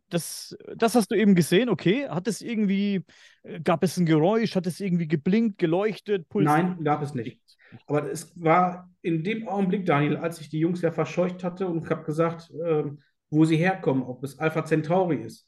das, 0.10 0.58
das 0.76 0.96
hast 0.96 1.12
du 1.12 1.16
eben 1.16 1.36
gesehen, 1.36 1.70
okay. 1.70 2.08
Hat 2.08 2.28
es 2.28 2.42
irgendwie, 2.42 3.04
äh, 3.44 3.60
gab 3.60 3.84
es 3.84 3.98
ein 3.98 4.06
Geräusch, 4.06 4.56
hat 4.56 4.66
es 4.68 4.80
irgendwie 4.80 5.08
geblinkt, 5.08 5.58
geleuchtet, 5.58 6.30
pulsiert? 6.30 6.58
Nein, 6.58 6.84
gab 6.84 7.02
es 7.04 7.14
nicht. 7.14 7.40
Aber 7.86 8.10
es 8.10 8.32
war 8.42 8.90
in 9.02 9.24
dem 9.24 9.48
Augenblick, 9.48 9.86
Daniel, 9.86 10.18
als 10.18 10.42
ich 10.42 10.50
die 10.50 10.60
Jungs 10.60 10.82
ja 10.82 10.92
verscheucht 10.92 11.44
hatte 11.44 11.68
und 11.68 11.90
habe 11.90 12.04
gesagt, 12.04 12.52
äh, 12.52 12.84
wo 13.30 13.46
sie 13.46 13.58
herkommen, 13.58 14.04
ob 14.04 14.24
es 14.24 14.40
Alpha 14.40 14.66
Centauri 14.66 15.18
ist, 15.24 15.48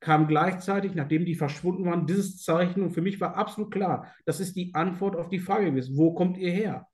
kam 0.00 0.26
gleichzeitig, 0.26 0.94
nachdem 0.94 1.24
die 1.24 1.34
verschwunden 1.34 1.84
waren, 1.84 2.06
dieses 2.06 2.42
Zeichen 2.42 2.82
und 2.82 2.92
für 2.92 3.02
mich 3.02 3.20
war 3.20 3.36
absolut 3.36 3.70
klar, 3.70 4.06
das 4.24 4.40
ist 4.40 4.56
die 4.56 4.74
Antwort 4.74 5.14
auf 5.14 5.28
die 5.28 5.38
Frage 5.38 5.66
gewesen, 5.66 5.96
wo 5.96 6.14
kommt 6.14 6.38
ihr 6.38 6.50
her? 6.50 6.86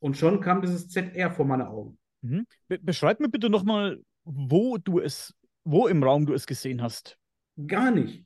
Und 0.00 0.16
schon 0.16 0.40
kam 0.40 0.62
dieses 0.62 0.88
ZR 0.88 1.30
vor 1.30 1.44
meine 1.44 1.68
Augen. 1.68 1.98
Mhm. 2.22 2.46
Be 2.68 2.78
beschreib 2.78 3.20
mir 3.20 3.28
bitte 3.28 3.50
nochmal, 3.50 4.02
wo 4.24 4.78
du 4.78 4.98
es, 4.98 5.34
wo 5.64 5.86
im 5.86 6.02
Raum 6.02 6.26
du 6.26 6.32
es 6.32 6.46
gesehen 6.46 6.82
hast. 6.82 7.18
Gar 7.66 7.90
nicht. 7.90 8.24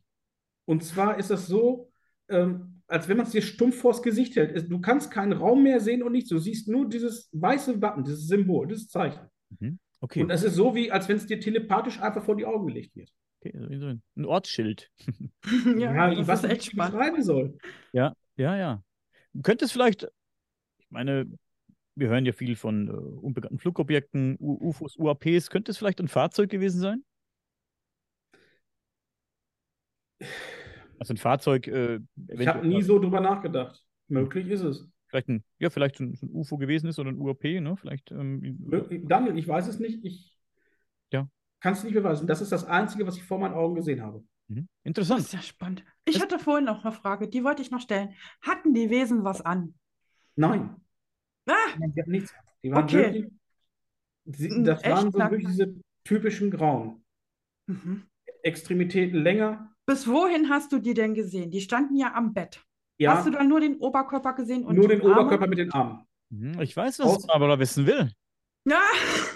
Und 0.64 0.84
zwar 0.84 1.18
ist 1.18 1.30
das 1.30 1.46
so, 1.46 1.90
ähm, 2.28 2.77
als 2.88 3.06
wenn 3.06 3.18
man 3.18 3.26
es 3.26 3.32
dir 3.32 3.42
stumpf 3.42 3.80
vors 3.80 4.02
Gesicht 4.02 4.34
hält. 4.36 4.70
Du 4.70 4.80
kannst 4.80 5.10
keinen 5.10 5.32
Raum 5.32 5.62
mehr 5.62 5.78
sehen 5.80 6.02
und 6.02 6.12
nichts. 6.12 6.30
Du 6.30 6.38
siehst 6.38 6.68
nur 6.68 6.88
dieses 6.88 7.28
weiße 7.32 7.80
Wappen, 7.80 8.02
dieses 8.02 8.26
Symbol, 8.26 8.66
dieses 8.66 8.88
Zeichen. 8.88 9.20
Mhm. 9.60 9.78
Okay. 10.00 10.22
Und 10.22 10.30
es 10.30 10.42
ist 10.42 10.54
so, 10.54 10.74
wie 10.74 10.90
als 10.90 11.08
wenn 11.08 11.16
es 11.16 11.26
dir 11.26 11.38
telepathisch 11.38 12.00
einfach 12.00 12.24
vor 12.24 12.36
die 12.36 12.46
Augen 12.46 12.66
gelegt 12.66 12.96
wird. 12.96 13.12
Okay, 13.40 13.56
also 13.56 13.92
ein 14.16 14.24
Ortsschild. 14.24 14.90
ja, 15.76 16.10
ja 16.10 16.26
was 16.26 16.44
ich 16.44 16.72
beschreiben 16.74 17.22
soll. 17.22 17.58
Ja, 17.92 18.14
ja, 18.36 18.56
ja. 18.56 18.82
Du 19.32 19.42
könntest 19.42 19.72
vielleicht, 19.72 20.08
ich 20.78 20.90
meine, 20.90 21.26
wir 21.94 22.08
hören 22.08 22.24
ja 22.24 22.32
viel 22.32 22.56
von 22.56 22.88
äh, 22.88 22.92
unbekannten 22.92 23.58
Flugobjekten, 23.58 24.36
U 24.40 24.68
UFOs, 24.68 24.96
UAPs. 24.96 25.50
Könnte 25.50 25.72
es 25.72 25.78
vielleicht 25.78 26.00
ein 26.00 26.08
Fahrzeug 26.08 26.50
gewesen 26.50 26.80
sein? 26.80 27.04
Also 30.98 31.14
ein 31.14 31.16
Fahrzeug. 31.16 31.66
Äh, 31.66 32.00
ich 32.28 32.46
habe 32.46 32.66
nie 32.66 32.82
so 32.82 32.98
drüber 32.98 33.20
nachgedacht. 33.20 33.84
Möglich 34.08 34.48
ist 34.48 34.62
es. 34.62 34.88
Vielleicht 35.08 35.28
ein, 35.28 35.44
ja, 35.58 35.70
vielleicht 35.70 36.00
ein, 36.00 36.18
ein 36.20 36.30
UFO 36.32 36.58
gewesen 36.58 36.88
ist 36.88 36.98
oder 36.98 37.10
ein 37.10 37.18
UAP, 37.18 37.44
ne? 37.44 37.76
Vielleicht. 37.76 38.10
Ähm, 38.10 38.58
Daniel, 39.06 39.38
ich 39.38 39.48
weiß 39.48 39.68
es 39.68 39.78
nicht. 39.78 40.04
Ich 40.04 40.36
ja. 41.12 41.28
kann 41.60 41.72
es 41.72 41.84
nicht 41.84 41.94
beweisen. 41.94 42.26
Das 42.26 42.40
ist 42.40 42.52
das 42.52 42.64
Einzige, 42.64 43.06
was 43.06 43.16
ich 43.16 43.24
vor 43.24 43.38
meinen 43.38 43.54
Augen 43.54 43.74
gesehen 43.74 44.02
habe. 44.02 44.22
Mhm. 44.48 44.68
Interessant. 44.84 45.20
Das 45.20 45.26
ist 45.26 45.32
ja 45.34 45.42
spannend. 45.42 45.84
Ich 46.04 46.16
es 46.16 46.22
hatte 46.22 46.38
vorhin 46.38 46.64
noch 46.64 46.84
eine 46.84 46.92
Frage, 46.92 47.28
die 47.28 47.44
wollte 47.44 47.62
ich 47.62 47.70
noch 47.70 47.80
stellen. 47.80 48.14
Hatten 48.42 48.74
die 48.74 48.90
Wesen 48.90 49.24
was 49.24 49.40
an? 49.40 49.74
Nein. 50.36 50.76
Ah! 51.46 51.54
Die 51.76 52.00
hatten 52.00 52.10
nichts. 52.10 52.34
Die 52.62 52.70
waren 52.70 52.84
okay. 52.84 52.96
wirklich, 52.96 53.26
die, 54.24 54.62
das 54.62 54.82
Echt 54.82 54.90
waren 54.90 55.10
so 55.10 55.18
wirklich 55.18 55.46
diese 55.46 55.74
typischen 56.04 56.50
Grauen. 56.50 57.04
Mhm. 57.66 58.04
Extremitäten 58.42 59.22
länger. 59.22 59.67
Bis 59.88 60.06
wohin 60.06 60.50
hast 60.50 60.70
du 60.70 60.78
die 60.78 60.92
denn 60.92 61.14
gesehen? 61.14 61.50
Die 61.50 61.62
standen 61.62 61.96
ja 61.96 62.12
am 62.14 62.34
Bett. 62.34 62.62
Ja. 62.98 63.14
Hast 63.14 63.26
du 63.26 63.30
dann 63.30 63.48
nur 63.48 63.60
den 63.60 63.78
Oberkörper 63.78 64.34
gesehen? 64.34 64.66
Und 64.66 64.76
nur 64.76 64.86
den 64.86 65.00
Arme? 65.00 65.12
Oberkörper 65.14 65.46
mit 65.46 65.58
den 65.58 65.72
Armen. 65.72 66.02
Mhm, 66.28 66.60
ich 66.60 66.76
weiß, 66.76 66.98
was 66.98 67.06
Aus 67.06 67.26
Barbara 67.26 67.58
wissen 67.58 67.86
will. 67.86 68.10
Ja. 68.68 68.82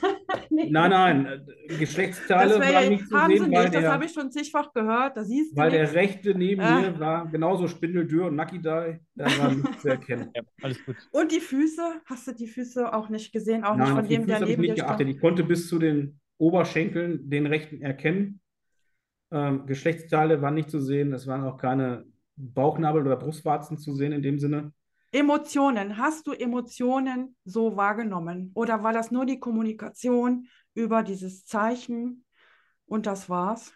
nee. 0.50 0.68
Nein, 0.68 0.90
nein, 0.90 1.46
Geschlechtsteile 1.78 2.60
waren 2.60 2.88
nicht 2.90 3.08
zu 3.08 3.16
sehen, 3.16 3.50
weil 3.50 3.70
nicht. 3.70 3.74
das 3.76 3.84
habe 3.86 4.04
ich 4.04 4.12
schon 4.12 4.30
zigfach 4.30 4.74
gehört. 4.74 5.16
Da 5.16 5.24
siehst 5.24 5.56
weil 5.56 5.70
der 5.70 5.90
rechte 5.94 6.34
neben 6.34 6.60
ah. 6.60 6.80
mir 6.82 7.00
war 7.00 7.26
genauso 7.28 7.66
spindeldürr 7.66 8.26
und 8.26 8.36
Nakidai, 8.36 9.00
da 9.14 9.24
war 9.38 9.54
nicht 9.54 9.80
zu 9.80 9.88
erkennen. 9.88 10.32
Ja, 10.36 10.42
alles 10.60 10.84
gut. 10.84 10.96
Und 11.12 11.32
die 11.32 11.40
Füße, 11.40 12.02
hast 12.04 12.26
du 12.26 12.32
die 12.32 12.46
Füße 12.46 12.92
auch 12.92 13.08
nicht 13.08 13.32
gesehen, 13.32 13.64
auch 13.64 13.74
nein, 13.74 13.86
nicht 13.86 13.96
von 13.96 14.06
dem, 14.06 14.26
der 14.26 14.40
neben 14.40 14.64
ich 14.64 14.70
nicht 14.72 14.82
geachtet. 14.82 15.08
Ich 15.08 15.18
konnte 15.18 15.44
bis 15.44 15.66
zu 15.66 15.78
den 15.78 16.20
Oberschenkeln 16.36 17.30
den 17.30 17.46
rechten 17.46 17.80
erkennen. 17.80 18.41
Ähm, 19.32 19.66
Geschlechtsteile 19.66 20.42
waren 20.42 20.54
nicht 20.54 20.70
zu 20.70 20.80
sehen, 20.80 21.12
es 21.12 21.26
waren 21.26 21.44
auch 21.44 21.56
keine 21.56 22.04
Bauchnabel 22.36 23.02
oder 23.02 23.16
Brustwarzen 23.16 23.78
zu 23.78 23.94
sehen 23.94 24.12
in 24.12 24.22
dem 24.22 24.38
Sinne. 24.38 24.72
Emotionen. 25.10 25.98
Hast 25.98 26.26
du 26.26 26.32
Emotionen 26.32 27.36
so 27.44 27.76
wahrgenommen? 27.76 28.50
Oder 28.54 28.82
war 28.82 28.92
das 28.92 29.10
nur 29.10 29.26
die 29.26 29.38
Kommunikation 29.40 30.46
über 30.74 31.02
dieses 31.02 31.44
Zeichen 31.44 32.24
und 32.86 33.06
das 33.06 33.28
war's? 33.28 33.72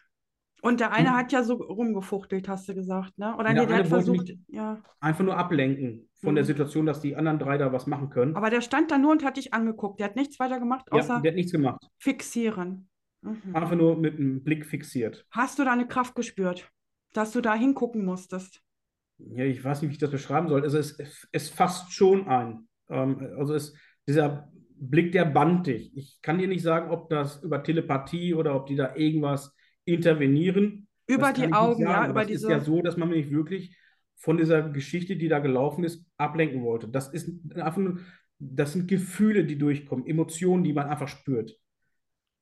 Und 0.62 0.80
der 0.80 0.92
eine 0.92 1.10
hm. 1.10 1.16
hat 1.16 1.32
ja 1.32 1.42
so 1.42 1.54
rumgefuchtelt, 1.54 2.48
hast 2.48 2.68
du 2.68 2.74
gesagt, 2.74 3.18
ne? 3.18 3.36
Oder 3.36 3.52
nee, 3.52 3.66
der 3.66 3.78
hat 3.78 3.88
versucht, 3.88 4.32
ja. 4.48 4.82
einfach 5.00 5.24
nur 5.24 5.36
ablenken 5.36 6.08
von 6.14 6.32
mhm. 6.32 6.36
der 6.36 6.44
Situation, 6.44 6.86
dass 6.86 7.00
die 7.00 7.14
anderen 7.14 7.38
drei 7.38 7.58
da 7.58 7.72
was 7.72 7.86
machen 7.86 8.08
können. 8.08 8.34
Aber 8.34 8.50
der 8.50 8.62
stand 8.62 8.90
da 8.90 8.98
nur 8.98 9.12
und 9.12 9.22
hat 9.22 9.36
dich 9.36 9.52
angeguckt. 9.52 10.00
Der 10.00 10.06
hat 10.06 10.16
nichts 10.16 10.40
weiter 10.40 10.58
gemacht, 10.58 10.90
außer 10.90 11.16
ja, 11.16 11.20
der 11.20 11.32
hat 11.32 11.36
nichts 11.36 11.52
gemacht. 11.52 11.86
fixieren. 11.98 12.88
Mhm. 13.26 13.54
Einfach 13.54 13.76
nur 13.76 13.96
mit 13.96 14.14
einem 14.14 14.42
Blick 14.42 14.64
fixiert. 14.64 15.26
Hast 15.30 15.58
du 15.58 15.64
da 15.64 15.72
eine 15.72 15.86
Kraft 15.86 16.14
gespürt, 16.14 16.70
dass 17.12 17.32
du 17.32 17.40
da 17.40 17.54
hingucken 17.54 18.04
musstest? 18.04 18.62
ja, 19.18 19.44
ich 19.44 19.62
weiß 19.64 19.82
nicht, 19.82 19.90
wie 19.90 19.94
ich 19.94 19.98
das 19.98 20.10
beschreiben 20.10 20.48
soll. 20.48 20.62
Also 20.62 20.78
es, 20.78 21.28
es 21.32 21.48
fasst 21.48 21.92
schon 21.92 22.28
ein. 22.28 22.68
Ähm, 22.88 23.34
also 23.38 23.54
es, 23.54 23.74
dieser 24.06 24.50
Blick, 24.78 25.12
der 25.12 25.24
band 25.24 25.66
dich. 25.66 25.96
Ich 25.96 26.20
kann 26.22 26.38
dir 26.38 26.48
nicht 26.48 26.62
sagen, 26.62 26.90
ob 26.90 27.08
das 27.08 27.42
über 27.42 27.62
Telepathie 27.62 28.34
oder 28.34 28.54
ob 28.54 28.66
die 28.66 28.76
da 28.76 28.94
irgendwas 28.94 29.54
intervenieren. 29.84 30.86
Über 31.06 31.32
die 31.32 31.52
Augen, 31.52 31.82
ja, 31.82 32.08
über 32.08 32.22
Es 32.22 32.30
ist 32.30 32.48
ja 32.48 32.60
so, 32.60 32.82
dass 32.82 32.96
man 32.96 33.08
mich 33.08 33.30
wirklich 33.30 33.76
von 34.16 34.36
dieser 34.36 34.68
Geschichte, 34.70 35.16
die 35.16 35.28
da 35.28 35.38
gelaufen 35.38 35.84
ist, 35.84 36.04
ablenken 36.16 36.62
wollte. 36.62 36.88
Das 36.88 37.08
ist 37.08 37.30
einfach 37.54 37.76
nur, 37.78 38.00
das 38.38 38.72
sind 38.72 38.88
Gefühle, 38.88 39.44
die 39.44 39.56
durchkommen, 39.56 40.06
Emotionen, 40.06 40.64
die 40.64 40.72
man 40.72 40.88
einfach 40.88 41.08
spürt. 41.08 41.56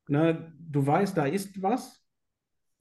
Ne, 0.06 0.52
du 0.58 0.86
weißt, 0.86 1.16
da 1.16 1.24
ist 1.24 1.62
was, 1.62 2.04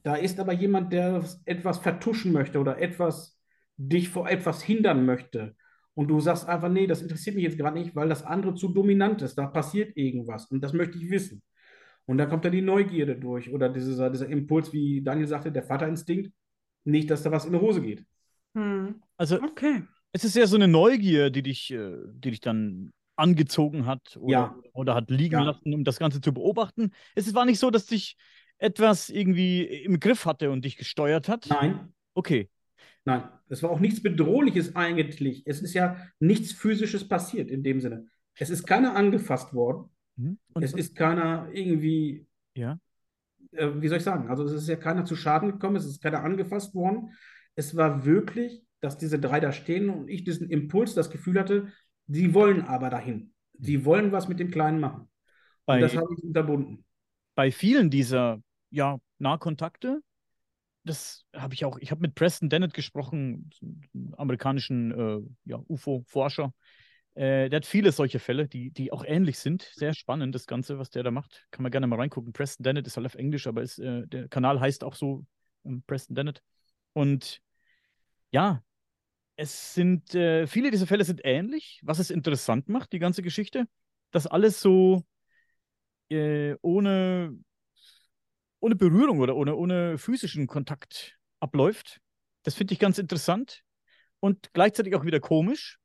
da 0.03 0.15
ist 0.15 0.39
aber 0.39 0.53
jemand, 0.53 0.91
der 0.91 1.23
etwas 1.45 1.79
vertuschen 1.79 2.33
möchte 2.33 2.59
oder 2.59 2.79
etwas 2.79 3.39
dich 3.77 4.09
vor 4.09 4.29
etwas 4.29 4.61
hindern 4.61 5.05
möchte 5.05 5.55
und 5.95 6.07
du 6.07 6.19
sagst 6.19 6.47
einfach, 6.47 6.69
nee, 6.69 6.87
das 6.87 7.01
interessiert 7.01 7.35
mich 7.35 7.45
jetzt 7.45 7.57
gerade 7.57 7.77
nicht, 7.77 7.95
weil 7.95 8.09
das 8.09 8.23
andere 8.23 8.55
zu 8.55 8.69
dominant 8.69 9.21
ist, 9.21 9.35
da 9.35 9.47
passiert 9.47 9.95
irgendwas 9.95 10.47
und 10.47 10.61
das 10.61 10.73
möchte 10.73 10.97
ich 10.97 11.09
wissen. 11.09 11.41
Und 12.05 12.17
dann 12.17 12.29
kommt 12.29 12.43
da 12.43 12.49
die 12.49 12.61
Neugierde 12.61 13.15
durch 13.15 13.51
oder 13.53 13.69
dieser, 13.69 14.09
dieser 14.09 14.27
Impuls, 14.27 14.73
wie 14.73 15.01
Daniel 15.01 15.27
sagte, 15.27 15.51
der 15.51 15.63
Vaterinstinkt, 15.63 16.33
nicht, 16.83 17.09
dass 17.09 17.23
da 17.23 17.31
was 17.31 17.45
in 17.45 17.53
die 17.53 17.59
Hose 17.59 17.81
geht. 17.81 18.03
Hm. 18.55 19.01
Also, 19.15 19.41
okay. 19.41 19.83
Es 20.11 20.25
ist 20.25 20.35
ja 20.35 20.45
so 20.45 20.57
eine 20.57 20.67
Neugier, 20.67 21.29
die 21.29 21.43
dich, 21.43 21.71
äh, 21.71 21.95
die 22.13 22.31
dich 22.31 22.41
dann 22.41 22.91
angezogen 23.15 23.85
hat 23.85 24.17
oder, 24.17 24.31
ja. 24.31 24.55
oder 24.73 24.95
hat 24.95 25.09
liegen 25.09 25.35
ja. 25.35 25.43
lassen, 25.43 25.73
um 25.73 25.83
das 25.83 25.99
Ganze 25.99 26.21
zu 26.21 26.33
beobachten. 26.33 26.91
Es 27.15 27.33
war 27.33 27.45
nicht 27.45 27.59
so, 27.59 27.69
dass 27.69 27.85
dich 27.85 28.17
etwas 28.57 29.09
irgendwie 29.09 29.63
im 29.63 29.99
Griff 29.99 30.25
hatte 30.25 30.51
und 30.51 30.65
dich 30.65 30.77
gesteuert 30.77 31.27
hat. 31.27 31.47
Nein. 31.49 31.93
Okay. 32.13 32.49
Nein, 33.05 33.23
es 33.49 33.61
war 33.61 33.69
auch 33.69 33.79
nichts 33.79 34.01
Bedrohliches 34.01 34.75
eigentlich. 34.75 35.43
Es 35.45 35.61
ist 35.61 35.73
ja 35.73 35.97
nichts 36.19 36.53
Physisches 36.53 37.07
passiert 37.07 37.49
in 37.51 37.63
dem 37.63 37.81
Sinne. 37.81 38.07
Es 38.35 38.49
ist 38.49 38.65
keiner 38.65 38.95
angefasst 38.95 39.53
worden. 39.53 39.89
Mhm. 40.15 40.37
es 40.61 40.73
ist 40.73 40.95
keiner 40.95 41.49
irgendwie, 41.53 42.27
ja. 42.55 42.77
Äh, 43.51 43.81
wie 43.81 43.87
soll 43.87 43.97
ich 43.97 44.03
sagen? 44.03 44.29
Also 44.29 44.45
es 44.45 44.53
ist 44.53 44.67
ja 44.67 44.75
keiner 44.75 45.05
zu 45.05 45.15
Schaden 45.15 45.51
gekommen, 45.53 45.75
es 45.75 45.85
ist 45.85 46.01
keiner 46.01 46.23
angefasst 46.23 46.75
worden. 46.75 47.13
Es 47.55 47.75
war 47.75 48.05
wirklich, 48.05 48.63
dass 48.79 48.97
diese 48.97 49.19
drei 49.19 49.39
da 49.39 49.51
stehen 49.51 49.89
und 49.89 50.09
ich 50.09 50.23
diesen 50.23 50.49
Impuls, 50.49 50.93
das 50.93 51.09
Gefühl 51.09 51.39
hatte, 51.39 51.71
sie 52.07 52.33
wollen 52.33 52.61
aber 52.61 52.89
dahin. 52.89 53.33
Sie 53.59 53.85
wollen 53.85 54.11
was 54.11 54.27
mit 54.27 54.39
dem 54.39 54.51
Kleinen 54.51 54.79
machen. 54.79 55.09
Bei, 55.65 55.75
und 55.75 55.81
das 55.81 55.95
habe 55.95 56.13
ich 56.17 56.23
unterbunden. 56.23 56.83
Bei 57.35 57.51
vielen 57.51 57.89
dieser 57.89 58.41
ja, 58.69 58.97
Nahkontakte 59.19 60.01
das 60.83 61.25
habe 61.33 61.53
ich 61.53 61.65
auch, 61.65 61.77
ich 61.79 61.91
habe 61.91 62.01
mit 62.01 62.15
Preston 62.15 62.49
Dennett 62.49 62.73
gesprochen, 62.73 63.49
amerikanischen 64.17 64.91
äh, 64.91 65.21
ja, 65.45 65.61
UFO-Forscher. 65.67 66.53
Äh, 67.15 67.49
der 67.49 67.57
hat 67.57 67.65
viele 67.65 67.91
solche 67.91 68.19
Fälle, 68.19 68.47
die, 68.47 68.71
die 68.71 68.91
auch 68.91 69.05
ähnlich 69.05 69.39
sind. 69.39 69.71
Sehr 69.75 69.93
spannend, 69.93 70.35
das 70.35 70.45
Ganze, 70.45 70.79
was 70.79 70.89
der 70.89 71.03
da 71.03 71.11
macht. 71.11 71.45
Kann 71.51 71.63
man 71.63 71.71
gerne 71.71 71.87
mal 71.87 71.99
reingucken. 71.99 72.33
Preston 72.33 72.63
Dennett 72.63 72.87
ist 72.87 72.97
halt 72.97 73.05
auf 73.05 73.15
Englisch, 73.15 73.47
aber 73.47 73.61
ist, 73.61 73.79
äh, 73.79 74.05
der 74.07 74.27
Kanal 74.27 74.59
heißt 74.59 74.83
auch 74.83 74.95
so 74.95 75.25
ähm, 75.63 75.83
Preston 75.87 76.15
Dennett. 76.15 76.41
Und 76.91 77.39
ja, 78.31 78.61
es 79.35 79.73
sind, 79.73 80.13
äh, 80.15 80.47
viele 80.47 80.71
dieser 80.71 80.87
Fälle 80.87 81.05
sind 81.05 81.21
ähnlich, 81.23 81.81
was 81.83 81.99
es 81.99 82.09
interessant 82.11 82.69
macht, 82.69 82.93
die 82.93 82.99
ganze 82.99 83.21
Geschichte. 83.21 83.67
dass 84.11 84.27
alles 84.27 84.61
so 84.61 85.03
äh, 86.09 86.55
ohne 86.61 87.33
ohne 88.59 88.75
Berührung 88.75 89.19
oder 89.19 89.35
ohne, 89.35 89.55
ohne 89.55 89.97
physischen 89.97 90.47
Kontakt 90.47 91.17
abläuft. 91.39 91.99
Das 92.43 92.55
finde 92.55 92.73
ich 92.73 92.79
ganz 92.79 92.97
interessant 92.97 93.63
und 94.19 94.51
gleichzeitig 94.53 94.95
auch 94.95 95.05
wieder 95.05 95.19
komisch. 95.19 95.79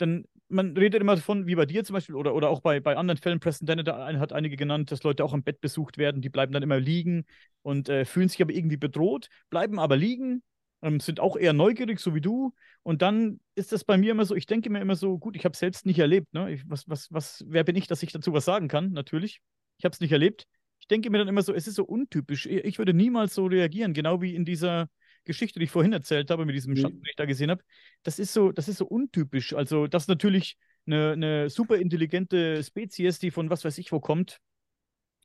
Denn 0.00 0.26
man 0.48 0.76
redet 0.76 1.00
immer 1.00 1.14
davon, 1.16 1.46
wie 1.46 1.54
bei 1.54 1.66
dir 1.66 1.84
zum 1.84 1.94
Beispiel 1.94 2.14
oder, 2.14 2.34
oder 2.34 2.48
auch 2.50 2.60
bei, 2.60 2.80
bei 2.80 2.96
anderen 2.96 3.18
Fällen, 3.18 3.40
Preston 3.40 3.66
Dennett 3.66 3.88
hat 3.88 4.32
einige 4.32 4.56
genannt, 4.56 4.90
dass 4.90 5.02
Leute 5.02 5.24
auch 5.24 5.32
am 5.32 5.42
Bett 5.42 5.60
besucht 5.60 5.98
werden, 5.98 6.22
die 6.22 6.30
bleiben 6.30 6.52
dann 6.52 6.62
immer 6.62 6.80
liegen 6.80 7.26
und 7.62 7.88
äh, 7.88 8.04
fühlen 8.04 8.28
sich 8.28 8.42
aber 8.42 8.52
irgendwie 8.52 8.78
bedroht, 8.78 9.28
bleiben 9.50 9.78
aber 9.78 9.96
liegen, 9.96 10.42
ähm, 10.82 11.00
sind 11.00 11.20
auch 11.20 11.36
eher 11.36 11.52
neugierig, 11.52 12.00
so 12.00 12.14
wie 12.14 12.20
du. 12.20 12.54
Und 12.82 13.02
dann 13.02 13.40
ist 13.54 13.72
das 13.72 13.84
bei 13.84 13.98
mir 13.98 14.12
immer 14.12 14.24
so, 14.24 14.34
ich 14.34 14.46
denke 14.46 14.70
mir 14.70 14.80
immer 14.80 14.96
so, 14.96 15.18
gut, 15.18 15.36
ich 15.36 15.44
habe 15.44 15.52
es 15.52 15.58
selbst 15.58 15.86
nicht 15.86 15.98
erlebt. 15.98 16.32
Ne? 16.32 16.52
Ich, 16.52 16.62
was, 16.68 16.88
was, 16.88 17.12
was, 17.12 17.44
wer 17.46 17.64
bin 17.64 17.76
ich, 17.76 17.86
dass 17.86 18.02
ich 18.02 18.12
dazu 18.12 18.32
was 18.32 18.44
sagen 18.44 18.68
kann? 18.68 18.92
Natürlich. 18.92 19.40
Ich 19.78 19.84
habe 19.84 19.92
es 19.92 20.00
nicht 20.00 20.12
erlebt 20.12 20.46
denke 20.90 21.10
mir 21.10 21.18
dann 21.18 21.28
immer 21.28 21.42
so, 21.42 21.54
es 21.54 21.66
ist 21.66 21.76
so 21.76 21.84
untypisch. 21.84 22.46
Ich 22.46 22.78
würde 22.78 22.92
niemals 22.92 23.34
so 23.34 23.46
reagieren, 23.46 23.94
genau 23.94 24.20
wie 24.20 24.34
in 24.34 24.44
dieser 24.44 24.88
Geschichte, 25.24 25.58
die 25.58 25.64
ich 25.64 25.70
vorhin 25.70 25.92
erzählt 25.92 26.30
habe, 26.30 26.44
mit 26.44 26.54
diesem 26.54 26.72
Mhm. 26.72 26.78
Schatten, 26.78 26.96
den 26.96 27.10
ich 27.10 27.16
da 27.16 27.26
gesehen 27.26 27.50
habe. 27.50 27.62
Das 28.02 28.18
ist 28.18 28.32
so, 28.32 28.52
das 28.52 28.68
ist 28.68 28.78
so 28.78 28.86
untypisch. 28.86 29.54
Also, 29.54 29.86
das 29.86 30.08
natürlich 30.08 30.56
eine, 30.86 31.12
eine 31.12 31.50
super 31.50 31.76
intelligente 31.76 32.62
Spezies, 32.64 33.18
die 33.18 33.30
von 33.30 33.50
was 33.50 33.64
weiß 33.64 33.78
ich 33.78 33.92
wo 33.92 34.00
kommt, 34.00 34.38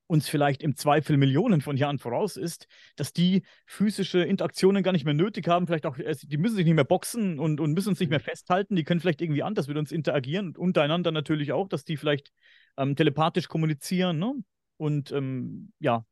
uns 0.08 0.30
vielleicht 0.30 0.62
im 0.62 0.76
Zweifel 0.76 1.18
Millionen 1.18 1.62
von 1.62 1.78
Jahren 1.78 1.98
voraus 1.98 2.38
ist, 2.38 2.68
dass 2.96 3.14
die 3.14 3.44
physische 3.66 4.20
Interaktionen 4.20 4.84
gar 4.84 4.92
nicht 4.92 5.06
mehr 5.06 5.14
nötig 5.14 5.48
haben, 5.48 5.68
vielleicht 5.68 5.86
auch, 5.86 5.98
äh, 5.98 6.16
die 6.22 6.38
müssen 6.38 6.56
sich 6.56 6.66
nicht 6.66 6.76
mehr 6.76 6.84
boxen 6.84 7.40
und, 7.40 7.60
und 7.60 7.74
müssen 7.74 7.90
uns 7.90 8.00
nicht 8.00 8.10
mehr 8.10 8.20
festhalten, 8.20 8.76
die 8.76 8.84
können 8.84 9.00
vielleicht 9.00 9.22
irgendwie 9.22 9.44
anders 9.44 9.68
mit 9.68 9.78
uns 9.78 9.92
interagieren 9.92 10.48
und 10.48 10.58
untereinander 10.58 11.12
natürlich 11.12 11.52
auch, 11.54 11.68
dass 11.68 11.84
die 11.84 11.98
vielleicht 11.98 12.32
ähm, 12.78 12.96
telepathisch 12.96 13.48
kommunizieren 13.48 14.20
ne? 14.20 14.34
und 14.78 15.12
ähm, 15.12 15.72
ja, 15.80 16.06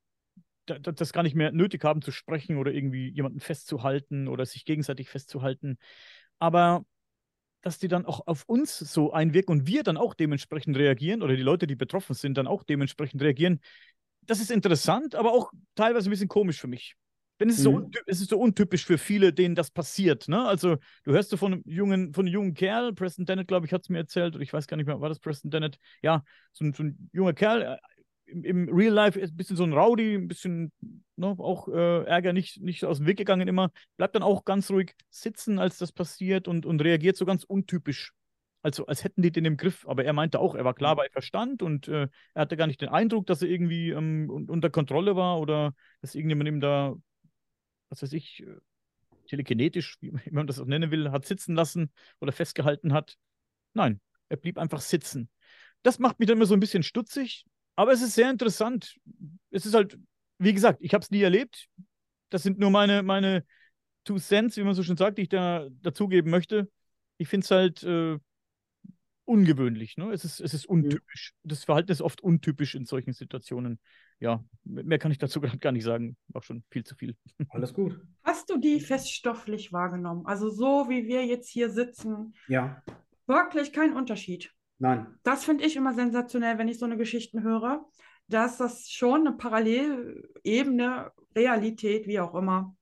da, 0.66 0.80
da, 0.80 0.92
das 0.92 1.14
gar 1.14 1.24
nicht 1.24 1.36
mehr 1.36 1.52
nötig 1.52 1.84
haben 1.84 2.02
zu 2.02 2.12
sprechen 2.12 2.58
oder 2.58 2.72
irgendwie 2.72 3.10
jemanden 3.10 3.40
festzuhalten 3.40 4.28
oder 4.28 4.46
sich 4.46 4.66
gegenseitig 4.66 5.10
festzuhalten. 5.10 5.78
Aber 6.40 6.86
dass 7.64 7.80
die 7.80 7.88
dann 7.90 8.06
auch 8.06 8.28
auf 8.28 8.44
uns 8.48 8.78
so 8.80 9.14
einwirken 9.14 9.52
und 9.60 9.68
wir 9.68 9.84
dann 9.84 9.98
auch 9.98 10.14
dementsprechend 10.14 10.78
reagieren 10.78 11.24
oder 11.24 11.36
die 11.36 11.44
Leute, 11.44 11.68
die 11.68 11.76
betroffen 11.76 12.14
sind, 12.16 12.38
dann 12.38 12.48
auch 12.48 12.64
dementsprechend 12.64 13.22
reagieren. 13.24 13.60
Das 14.22 14.40
ist 14.40 14.52
interessant, 14.52 15.16
aber 15.16 15.34
auch 15.34 15.52
teilweise 15.76 16.10
ein 16.10 16.12
bisschen 16.12 16.28
komisch 16.30 16.60
für 16.60 16.68
mich. 16.68 16.96
Denn 17.40 17.50
es 17.50 17.56
ist, 17.58 17.64
so, 17.64 17.72
Mhm. 17.72 17.78
unty- 17.78 18.00
es 18.06 18.22
ist 18.22 18.30
so 18.30 18.40
untypisch 18.40 18.86
für 18.86 18.98
viele, 18.98 19.34
denen 19.34 19.56
das 19.56 19.72
passiert. 19.72 20.28
Ne? 20.30 20.46
Also, 20.48 20.78
du 21.04 21.12
hörst 21.12 21.30
so 21.32 21.38
von 21.38 21.54
einem 21.54 21.64
jungen, 21.66 22.14
von 22.14 22.26
einem 22.26 22.34
jungen 22.34 22.54
Kerl, 22.54 22.94
Preston 22.94 23.26
Dennett, 23.26 23.48
glaube 23.48 23.66
ich, 23.66 23.74
hat 23.74 23.82
es 23.84 23.90
mir 23.90 23.98
erzählt, 23.98 24.36
oder 24.36 24.44
ich 24.44 24.54
weiß 24.54 24.68
gar 24.68 24.78
nicht 24.78 24.86
mehr, 24.86 25.02
war 25.02 25.10
das 25.10 25.20
Preston 25.20 25.52
Dennett? 25.52 25.78
Ja, 26.04 26.24
so 26.54 26.64
ein, 26.64 26.74
so 26.74 26.84
ein 26.84 27.10
junger 27.12 27.34
Kerl, 27.34 27.64
äh, 27.64 27.78
im, 28.26 28.44
im 28.44 28.70
Real 28.70 28.94
Life 28.94 29.20
ist 29.20 29.34
ein 29.34 29.38
bisschen 29.38 29.58
so 29.58 29.64
ein 29.64 29.74
Rowdy, 29.74 30.16
ein 30.16 30.28
bisschen 30.28 30.72
ne, 31.16 31.28
auch 31.38 31.68
äh, 31.68 32.04
Ärger 32.06 32.34
nicht, 32.34 32.62
nicht 32.62 32.86
aus 32.86 32.98
dem 32.98 33.08
Weg 33.08 33.18
gegangen 33.18 33.48
immer, 33.48 33.72
bleibt 33.98 34.16
dann 34.16 34.24
auch 34.24 34.46
ganz 34.46 34.70
ruhig 34.72 34.96
sitzen, 35.10 35.60
als 35.60 35.78
das 35.78 35.92
passiert 35.92 36.48
und, 36.48 36.66
und 36.66 36.82
reagiert 36.82 37.18
so 37.18 37.26
ganz 37.26 37.44
untypisch. 37.44 38.14
Also 38.62 38.86
als 38.86 39.04
hätten 39.04 39.22
die 39.22 39.32
den 39.32 39.44
im 39.46 39.58
Griff, 39.58 39.86
aber 39.88 40.06
er 40.06 40.14
meinte 40.14 40.40
auch, 40.40 40.56
er 40.56 40.64
war 40.64 40.74
klar 40.74 40.96
bei 40.96 41.10
Verstand 41.12 41.62
und 41.62 41.88
äh, 41.90 42.08
er 42.34 42.42
hatte 42.42 42.56
gar 42.56 42.68
nicht 42.68 42.80
den 42.82 42.90
Eindruck, 42.90 43.28
dass 43.28 43.42
er 43.42 43.50
irgendwie 43.50 43.90
ähm, 43.90 44.30
un- 44.30 44.50
unter 44.50 44.70
Kontrolle 44.70 45.16
war 45.18 45.40
oder 45.40 45.74
dass 46.02 46.16
irgendjemand 46.16 46.48
ihm 46.48 46.62
da, 46.62 46.96
was 47.90 48.02
weiß 48.02 48.14
ich, 48.14 48.42
äh, 48.44 48.56
telekinetisch, 49.28 49.98
wie 50.02 50.12
man 50.32 50.48
das 50.48 50.60
auch 50.60 50.66
nennen 50.66 50.92
will, 50.92 51.12
hat 51.12 51.26
sitzen 51.26 51.56
lassen 51.56 51.92
oder 52.22 52.32
festgehalten 52.32 52.94
hat. 52.94 53.18
Nein, 53.74 54.02
er 54.30 54.38
blieb 54.38 54.58
einfach 54.58 54.82
sitzen. 54.82 55.30
Das 55.84 56.00
macht 56.00 56.20
mich 56.20 56.28
dann 56.28 56.38
immer 56.38 56.48
so 56.48 56.56
ein 56.56 56.60
bisschen 56.62 56.84
stutzig, 56.84 57.46
aber 57.76 57.92
es 57.92 58.02
ist 58.02 58.16
sehr 58.16 58.30
interessant. 58.30 58.96
Es 59.52 59.66
ist 59.66 59.74
halt, 59.74 59.98
wie 60.38 60.54
gesagt, 60.54 60.80
ich 60.82 60.94
habe 60.94 61.04
es 61.04 61.12
nie 61.12 61.22
erlebt. 61.22 61.68
Das 62.30 62.44
sind 62.44 62.60
nur 62.60 62.70
meine, 62.70 63.04
meine 63.04 63.46
Two 64.04 64.20
Cents, 64.20 64.58
wie 64.58 64.64
man 64.64 64.74
so 64.74 64.84
schön 64.84 64.98
sagt, 64.98 65.18
die 65.18 65.24
ich 65.24 65.30
da 65.30 65.68
dazugeben 65.82 66.30
möchte. 66.30 66.70
Ich 67.18 67.28
finde 67.28 67.46
es 67.46 67.52
halt 67.52 67.84
äh, 67.84 68.18
ungewöhnlich. 69.26 69.98
Ne? 69.98 70.12
Es, 70.12 70.26
ist, 70.26 70.40
es 70.40 70.54
ist 70.54 70.66
untypisch. 70.66 71.34
Das 71.44 71.64
Verhalten 71.64 71.92
ist 71.92 72.02
oft 72.02 72.22
untypisch 72.22 72.76
in 72.76 72.86
solchen 72.86 73.14
Situationen. 73.14 73.80
Ja, 74.20 74.44
mehr 74.64 75.00
kann 75.00 75.12
ich 75.12 75.18
dazu 75.18 75.40
gerade 75.42 75.58
gar 75.60 75.72
nicht 75.72 75.84
sagen. 75.84 76.18
Auch 76.34 76.44
schon 76.44 76.64
viel 76.70 76.84
zu 76.84 76.96
viel. 76.96 77.16
Alles 77.50 77.74
gut. 77.74 78.00
Hast 78.24 78.50
du 78.50 78.58
die 78.58 78.80
feststofflich 78.80 79.72
wahrgenommen? 79.72 80.26
Also 80.26 80.50
so 80.50 80.90
wie 80.90 81.08
wir 81.08 81.26
jetzt 81.26 81.50
hier 81.50 81.70
sitzen, 81.70 82.34
Ja, 82.48 82.84
wirklich 83.26 83.72
kein 83.72 83.94
Unterschied. 83.94 84.52
Nein. 84.84 85.08
Das 85.24 85.46
finde 85.46 85.66
ich 85.66 85.76
immer 85.76 85.94
sensationell, 85.94 86.58
wenn 86.58 86.68
ich 86.68 86.78
so 86.78 86.86
eine 86.86 86.98
Geschichten 86.98 87.42
höre, 87.44 87.86
dass 88.28 88.58
das 88.58 88.90
schon 88.90 89.28
eine 89.28 89.36
Parallelebene, 89.36 91.12
Realität, 91.36 92.06
wie 92.08 92.20
auch 92.20 92.36
immer, 92.36 92.76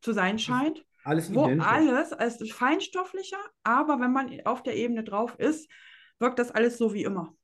zu 0.00 0.12
sein 0.12 0.38
scheint, 0.38 0.84
Alles 1.04 1.34
wo 1.34 1.44
identisch. 1.44 1.66
alles 1.66 2.12
als 2.12 2.50
feinstofflicher, 2.50 3.38
aber 3.62 4.00
wenn 4.00 4.12
man 4.12 4.40
auf 4.44 4.62
der 4.62 4.76
Ebene 4.76 5.04
drauf 5.04 5.36
ist, 5.38 5.70
wirkt 6.18 6.38
das 6.38 6.50
alles 6.50 6.78
so 6.78 6.92
wie 6.94 7.04
immer. 7.04 7.34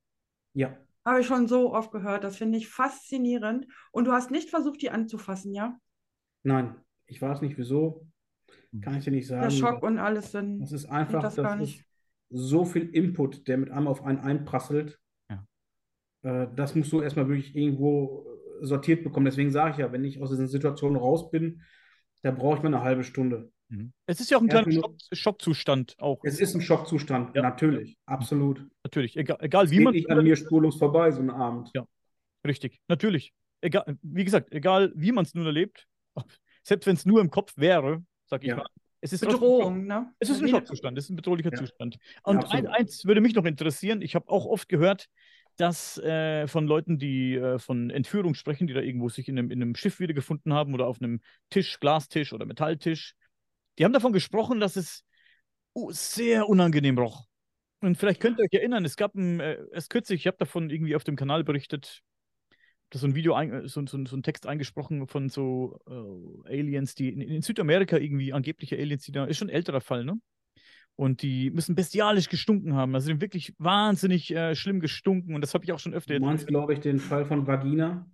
Ja, 0.54 0.76
Habe 1.04 1.20
ich 1.20 1.26
schon 1.26 1.46
so 1.48 1.72
oft 1.72 1.90
gehört. 1.92 2.24
Das 2.24 2.36
finde 2.36 2.58
ich 2.58 2.68
faszinierend. 2.68 3.66
Und 3.90 4.04
du 4.06 4.12
hast 4.12 4.30
nicht 4.30 4.50
versucht, 4.50 4.82
die 4.82 4.90
anzufassen, 4.90 5.54
ja? 5.54 5.78
nein. 6.42 6.76
Ich 7.06 7.20
weiß 7.20 7.42
nicht 7.42 7.58
wieso. 7.58 8.06
Kann 8.80 8.96
ich 8.96 9.04
dir 9.04 9.10
nicht 9.10 9.26
sagen. 9.26 9.42
Der 9.42 9.50
Schock 9.50 9.82
und 9.82 9.98
alles 9.98 10.32
sind. 10.32 10.60
Das 10.60 10.72
ist 10.72 10.86
einfach, 10.86 11.20
das 11.22 11.34
das, 11.34 11.52
ist 11.52 11.58
nicht. 11.58 11.84
So 12.32 12.64
viel 12.64 12.88
Input, 12.90 13.46
der 13.48 13.58
mit 13.58 13.70
einem 13.70 13.86
auf 13.86 14.02
einen 14.04 14.18
einprasselt. 14.18 14.98
Ja. 15.30 15.44
Äh, 16.22 16.48
das 16.54 16.74
musst 16.74 16.92
du 16.92 17.00
erstmal 17.00 17.28
wirklich 17.28 17.54
irgendwo 17.54 18.26
äh, 18.60 18.66
sortiert 18.66 19.04
bekommen. 19.04 19.26
Deswegen 19.26 19.50
sage 19.50 19.72
ich 19.72 19.78
ja, 19.78 19.92
wenn 19.92 20.04
ich 20.04 20.20
aus 20.20 20.30
diesen 20.30 20.48
Situationen 20.48 20.96
raus 20.96 21.30
bin, 21.30 21.62
da 22.22 22.30
brauche 22.30 22.56
ich 22.56 22.62
mal 22.62 22.68
eine 22.74 22.82
halbe 22.82 23.04
Stunde. 23.04 23.50
Es 24.06 24.20
ist 24.20 24.30
ja 24.30 24.36
auch 24.36 24.42
ein 24.42 24.48
kleiner 24.48 24.70
Schock, 24.70 24.96
Schockzustand 25.12 25.94
auch. 25.98 26.20
Es 26.24 26.40
ist 26.40 26.54
ein 26.54 26.60
Schockzustand, 26.60 27.34
Ja. 27.34 27.40
natürlich, 27.40 27.96
absolut. 28.04 28.66
Natürlich. 28.84 29.16
Egal, 29.16 29.38
egal 29.40 29.64
Es 29.64 29.70
wie 29.70 29.76
geht 29.76 29.84
man 29.84 29.94
nicht 29.94 30.10
an 30.10 30.22
mir 30.22 30.36
spurlos 30.36 30.76
vorbei, 30.76 31.10
so 31.10 31.22
ein 31.22 31.30
Abend. 31.30 31.70
Ja. 31.74 31.86
Richtig, 32.46 32.80
natürlich. 32.88 33.32
Egal, 33.62 33.96
wie 34.02 34.24
gesagt, 34.24 34.52
egal 34.52 34.92
wie 34.94 35.12
man 35.12 35.24
es 35.24 35.34
nun 35.34 35.46
erlebt, 35.46 35.86
selbst 36.62 36.86
wenn 36.86 36.96
es 36.96 37.06
nur 37.06 37.20
im 37.22 37.30
Kopf 37.30 37.54
wäre, 37.56 38.04
sag 38.26 38.42
ich 38.42 38.50
Ja. 38.50 38.56
mal, 38.56 38.66
es 39.02 39.12
ist 39.12 39.20
Bedrohung, 39.20 39.86
ne? 39.86 40.14
Es 40.20 40.30
ist 40.30 40.40
ein 40.40 40.48
Schockzustand, 40.48 40.96
es 40.96 41.04
ist 41.04 41.10
ein 41.10 41.16
bedrohlicher 41.16 41.50
Ja. 41.52 41.58
Zustand. 41.58 41.98
Und 42.22 42.36
ein, 42.36 42.44
absolut. 42.44 42.68
eins 42.68 43.04
würde 43.04 43.20
mich 43.20 43.34
noch 43.34 43.44
interessieren, 43.44 44.00
ich 44.00 44.14
habe 44.14 44.28
auch 44.28 44.46
oft 44.46 44.68
gehört, 44.68 45.08
dass 45.56 45.98
äh, 45.98 46.46
von 46.46 46.66
Leuten, 46.66 46.98
die 46.98 47.34
äh, 47.34 47.58
von 47.58 47.90
Entführung 47.90 48.34
sprechen, 48.34 48.68
die 48.68 48.74
da 48.74 48.80
irgendwo 48.80 49.08
sich 49.08 49.28
in 49.28 49.38
einem, 49.38 49.50
in 49.50 49.60
einem 49.60 49.74
Schiff 49.74 49.98
wiedergefunden 49.98 50.54
haben 50.54 50.72
oder 50.72 50.86
auf 50.86 51.02
einem 51.02 51.20
Tisch, 51.50 51.80
Glastisch 51.80 52.32
oder 52.32 52.46
Metalltisch, 52.46 53.14
die 53.78 53.84
haben 53.84 53.92
davon 53.92 54.12
gesprochen, 54.12 54.60
dass 54.60 54.76
es 54.76 55.04
uh, 55.74 55.90
sehr 55.90 56.48
unangenehm 56.48 56.96
roch. 56.96 57.26
Und 57.80 57.98
vielleicht 57.98 58.20
könnt 58.20 58.38
ihr 58.38 58.44
euch 58.44 58.52
erinnern, 58.52 58.84
es 58.84 58.96
gab 58.96 59.16
ein, 59.16 59.40
äh, 59.40 59.58
erst 59.72 59.90
kürzlich, 59.90 60.20
ich 60.20 60.26
habe 60.28 60.36
davon 60.38 60.70
irgendwie 60.70 60.94
auf 60.94 61.04
dem 61.04 61.16
Kanal 61.16 61.42
berichtet, 61.42 62.02
da 62.92 62.98
so 62.98 63.06
ein 63.06 63.14
Video, 63.14 63.34
ein, 63.34 63.66
so, 63.68 63.84
so, 63.86 64.04
so 64.04 64.16
ein 64.16 64.22
Text 64.22 64.46
eingesprochen 64.46 65.06
von 65.06 65.28
so 65.28 65.78
äh, 66.46 66.58
Aliens, 66.58 66.94
die 66.94 67.08
in, 67.08 67.20
in 67.20 67.42
Südamerika 67.42 67.96
irgendwie, 67.96 68.32
angebliche 68.32 68.76
Aliens, 68.76 69.04
die 69.04 69.12
da, 69.12 69.24
ist 69.24 69.38
schon 69.38 69.48
ein 69.48 69.54
älterer 69.54 69.80
Fall, 69.80 70.04
ne? 70.04 70.18
Und 70.94 71.22
die 71.22 71.50
müssen 71.50 71.74
bestialisch 71.74 72.28
gestunken 72.28 72.74
haben. 72.74 72.94
Also 72.94 73.06
die 73.06 73.14
haben 73.14 73.22
wirklich 73.22 73.54
wahnsinnig 73.58 74.30
äh, 74.34 74.54
schlimm 74.54 74.78
gestunken. 74.78 75.34
Und 75.34 75.40
das 75.40 75.54
habe 75.54 75.64
ich 75.64 75.72
auch 75.72 75.78
schon 75.78 75.94
öfter 75.94 76.14
Du 76.18 76.20
meinst, 76.20 76.46
glaube 76.46 76.74
ich, 76.74 76.80
den 76.80 76.98
Fall 76.98 77.24
von 77.24 77.46
Vagina, 77.46 78.06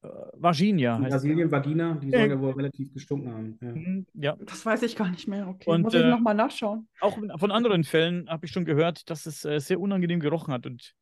Äh, 0.00 0.08
Virginia 0.34 0.96
in 0.96 1.02
Brasilien, 1.02 1.50
Vagina, 1.50 1.94
die 1.96 2.10
sollen 2.10 2.30
ja 2.30 2.40
wohl 2.40 2.52
relativ 2.52 2.94
gestunken 2.94 3.32
haben. 3.32 3.58
Ja. 3.60 3.72
Mhm, 3.72 4.06
Ja, 4.14 4.36
Das 4.46 4.64
weiß 4.64 4.82
ich 4.84 4.96
gar 4.96 5.10
nicht 5.10 5.28
mehr. 5.28 5.46
Okay, 5.46 5.68
Und, 5.70 5.82
muss 5.82 5.92
ich 5.92 6.00
äh, 6.00 6.08
nochmal 6.08 6.34
nachschauen. 6.34 6.88
auch 7.00 7.18
von 7.36 7.50
anderen 7.50 7.84
Fällen 7.84 8.30
habe 8.30 8.46
ich 8.46 8.52
schon 8.52 8.64
gehört, 8.64 9.10
dass 9.10 9.26
es 9.26 9.44
äh, 9.44 9.58
sehr 9.60 9.78
unangenehm 9.78 10.20
gerochen 10.20 10.54
hat. 10.54 10.66
Und 10.66 10.94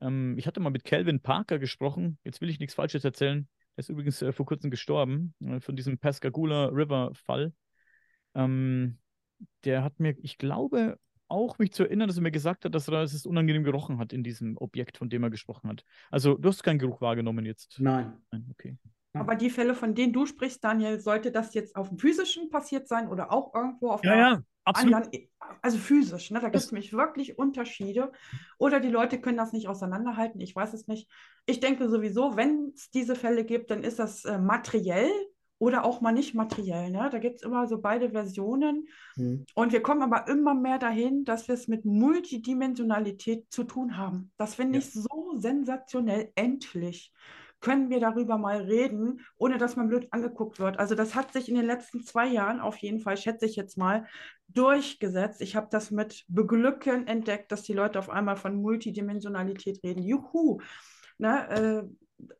ähm, 0.00 0.36
ich 0.38 0.46
hatte 0.46 0.60
mal 0.60 0.70
mit 0.70 0.84
Calvin 0.84 1.20
Parker 1.20 1.58
gesprochen. 1.58 2.18
Jetzt 2.24 2.40
will 2.40 2.50
ich 2.50 2.58
nichts 2.58 2.74
Falsches 2.74 3.04
erzählen. 3.04 3.48
Er 3.76 3.80
ist 3.80 3.88
übrigens 3.88 4.20
äh, 4.22 4.32
vor 4.32 4.46
kurzem 4.46 4.70
gestorben, 4.70 5.34
äh, 5.44 5.60
von 5.60 5.76
diesem 5.76 5.98
Pascagoula 5.98 6.66
River-Fall. 6.66 7.52
Ähm, 8.34 8.98
der 9.64 9.82
hat 9.84 9.98
mir, 10.00 10.16
ich 10.22 10.38
glaube, 10.38 10.98
auch 11.28 11.58
mich 11.58 11.72
zu 11.72 11.84
erinnern, 11.84 12.08
dass 12.08 12.16
er 12.16 12.22
mir 12.22 12.30
gesagt 12.32 12.64
hat, 12.64 12.74
dass 12.74 12.88
er 12.88 13.02
es 13.02 13.24
unangenehm 13.24 13.62
gerochen 13.62 13.98
hat 13.98 14.12
in 14.12 14.24
diesem 14.24 14.56
Objekt, 14.56 14.98
von 14.98 15.08
dem 15.08 15.22
er 15.22 15.30
gesprochen 15.30 15.68
hat. 15.70 15.84
Also, 16.10 16.36
du 16.36 16.48
hast 16.48 16.62
keinen 16.62 16.78
Geruch 16.78 17.00
wahrgenommen 17.00 17.46
jetzt. 17.46 17.76
Nein. 17.78 18.12
Nein, 18.32 18.46
okay. 18.50 18.76
Aber 19.12 19.34
die 19.34 19.50
Fälle, 19.50 19.74
von 19.74 19.94
denen 19.94 20.12
du 20.12 20.26
sprichst, 20.26 20.62
Daniel, 20.62 21.00
sollte 21.00 21.32
das 21.32 21.54
jetzt 21.54 21.74
auf 21.76 21.88
dem 21.88 21.98
physischen 21.98 22.48
passiert 22.48 22.86
sein 22.86 23.08
oder 23.08 23.32
auch 23.32 23.54
irgendwo 23.54 23.90
auf 23.90 24.04
Ja, 24.04 24.12
einer 24.12 24.20
ja, 24.30 24.42
absolut. 24.64 24.94
anderen, 24.94 25.28
also 25.62 25.78
physisch, 25.78 26.30
ne? 26.30 26.40
Da 26.40 26.48
gibt 26.48 26.62
es 26.64 26.72
nämlich 26.72 26.92
wirklich 26.92 27.38
Unterschiede. 27.38 28.12
Oder 28.58 28.80
die 28.80 28.88
Leute 28.88 29.20
können 29.20 29.38
das 29.38 29.52
nicht 29.52 29.68
auseinanderhalten, 29.68 30.40
ich 30.40 30.54
weiß 30.54 30.72
es 30.74 30.86
nicht. 30.86 31.10
Ich 31.46 31.60
denke 31.60 31.88
sowieso, 31.88 32.36
wenn 32.36 32.72
es 32.74 32.90
diese 32.90 33.16
Fälle 33.16 33.44
gibt, 33.44 33.70
dann 33.70 33.82
ist 33.82 33.98
das 33.98 34.24
äh, 34.24 34.38
materiell 34.38 35.10
oder 35.58 35.84
auch 35.84 36.00
mal 36.00 36.12
nicht 36.12 36.34
materiell. 36.34 36.90
Ne? 36.90 37.08
Da 37.12 37.18
gibt 37.18 37.36
es 37.36 37.42
immer 37.42 37.68
so 37.68 37.80
beide 37.80 38.10
Versionen. 38.10 38.88
Hm. 39.16 39.44
Und 39.54 39.72
wir 39.72 39.82
kommen 39.82 40.02
aber 40.02 40.26
immer 40.26 40.54
mehr 40.54 40.78
dahin, 40.78 41.24
dass 41.24 41.48
wir 41.48 41.54
es 41.54 41.68
mit 41.68 41.84
Multidimensionalität 41.84 43.46
zu 43.50 43.64
tun 43.64 43.98
haben. 43.98 44.32
Das 44.38 44.54
finde 44.54 44.78
Ja. 44.78 44.84
ich 44.84 44.90
so 44.90 45.34
sensationell. 45.36 46.32
Endlich 46.34 47.12
können 47.60 47.90
wir 47.90 48.00
darüber 48.00 48.38
mal 48.38 48.62
reden, 48.62 49.20
ohne 49.36 49.58
dass 49.58 49.76
man 49.76 49.88
blöd 49.88 50.08
angeguckt 50.10 50.58
wird. 50.58 50.78
Also 50.78 50.94
das 50.94 51.14
hat 51.14 51.32
sich 51.32 51.48
in 51.48 51.54
den 51.54 51.66
letzten 51.66 52.02
zwei 52.02 52.26
Jahren 52.26 52.60
auf 52.60 52.76
jeden 52.78 53.00
Fall, 53.00 53.16
schätze 53.16 53.46
ich 53.46 53.56
jetzt 53.56 53.76
mal, 53.76 54.06
durchgesetzt. 54.48 55.40
Ich 55.42 55.56
habe 55.56 55.68
das 55.70 55.90
mit 55.90 56.24
Beglücken 56.28 57.06
entdeckt, 57.06 57.52
dass 57.52 57.62
die 57.62 57.74
Leute 57.74 57.98
auf 57.98 58.10
einmal 58.10 58.36
von 58.36 58.60
Multidimensionalität 58.60 59.82
reden. 59.84 60.02
Juhu! 60.02 60.60
Ne, 61.18 61.48
äh, 61.50 61.82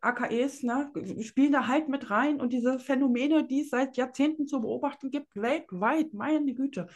AKEs 0.01 0.63
ne, 0.63 0.91
spielen 1.21 1.53
da 1.53 1.67
halt 1.67 1.89
mit 1.89 2.11
rein 2.11 2.41
und 2.41 2.53
diese 2.53 2.79
Phänomene, 2.79 3.47
die 3.47 3.63
es 3.63 3.71
seit 3.71 3.97
Jahrzehnten 3.97 4.47
zu 4.47 4.61
beobachten 4.61 5.11
gibt, 5.11 5.37
weltweit, 5.37 6.13
meine 6.13 6.55
Güte. 6.55 6.87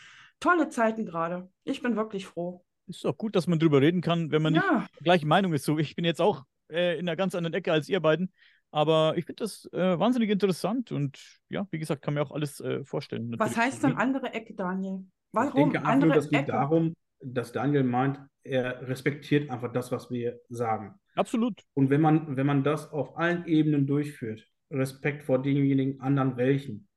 Tolle 0.41 0.69
Zeiten 0.69 1.07
gerade. 1.07 1.51
Ich 1.65 1.83
bin 1.83 1.97
wirklich 1.97 2.27
froh. 2.27 2.65
Ist 2.87 3.05
doch 3.05 3.17
gut, 3.17 3.35
dass 3.35 3.47
man 3.47 3.59
drüber 3.59 3.81
reden 3.81 4.03
kann, 4.03 4.31
wenn 4.31 4.43
man 4.43 4.53
nicht 4.53 4.65
Ja, 4.65 4.87
gleiche 5.03 5.27
Meinung 5.27 5.55
ist. 5.55 5.65
So, 5.65 5.79
ich 5.79 5.97
bin 5.97 6.05
jetzt 6.05 6.21
auch 6.21 6.45
äh, 6.71 6.99
in 6.99 7.09
einer 7.09 7.17
ganz 7.17 7.35
anderen 7.35 7.55
Ecke 7.55 7.73
als 7.73 7.89
ihr 7.89 8.01
beiden. 8.01 8.33
Aber 8.71 9.15
ich 9.17 9.25
finde 9.25 9.45
das 9.45 9.69
äh, 9.73 9.99
wahnsinnig 9.99 10.31
interessant 10.31 10.91
und 10.91 11.19
ja, 11.49 11.67
wie 11.71 11.79
gesagt, 11.79 12.03
kann 12.03 12.15
mir 12.15 12.23
auch 12.23 12.33
alles 12.33 12.61
äh, 12.61 12.85
vorstellen. 12.85 13.33
Was 13.39 13.57
heißt 13.57 13.85
denn 13.85 13.97
andere 13.97 14.33
Ecke, 14.33 14.55
Daniel? 14.55 15.05
Warum 15.31 15.49
ich 15.49 15.73
denke 15.73 15.87
andere 15.87 16.09
nur, 16.09 16.15
das 16.17 16.29
geht 16.29 16.41
Ecke? 16.41 16.53
darum, 16.53 16.95
dass 17.21 17.53
Daniel 17.53 17.85
meint, 17.85 18.19
er 18.43 18.87
respektiert 18.89 19.51
einfach 19.51 19.73
das, 19.73 19.93
was 19.93 20.11
wir 20.11 20.41
sagen. 20.49 20.95
Absolut. 21.15 21.63
Und 21.75 21.91
wenn 21.91 22.01
man, 22.01 22.37
wenn 22.37 22.47
man 22.47 22.65
das 22.65 22.91
auf 22.93 23.17
allen 23.17 23.47
Ebenen 23.47 23.87
durchführt, 23.87 24.45
Respekt 24.71 25.23
vor 25.23 25.41
denjenigen 25.41 26.01
anderen 26.01 26.37
welchen, 26.37 26.89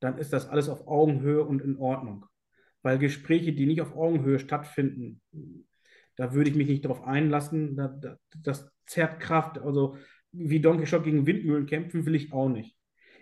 dann 0.00 0.18
ist 0.18 0.32
das 0.32 0.48
alles 0.48 0.68
auf 0.68 0.86
Augenhöhe 0.86 1.44
und 1.44 1.62
in 1.62 1.76
Ordnung. 1.78 2.26
Weil 2.82 2.98
Gespräche, 2.98 3.52
die 3.52 3.66
nicht 3.66 3.80
auf 3.80 3.96
Augenhöhe 3.96 4.38
stattfinden, 4.38 5.22
da 6.16 6.34
würde 6.34 6.50
ich 6.50 6.56
mich 6.56 6.68
nicht 6.68 6.84
darauf 6.84 7.04
einlassen. 7.04 7.76
Da, 7.76 7.88
da, 7.88 8.16
das 8.42 8.70
zerrt 8.86 9.20
Kraft. 9.20 9.58
Also 9.58 9.96
wie 10.32 10.60
Don 10.60 10.78
Quixote 10.78 11.04
gegen 11.04 11.26
Windmühlen 11.26 11.66
kämpfen 11.66 12.06
will 12.06 12.14
ich 12.14 12.32
auch 12.32 12.48
nicht. 12.48 12.76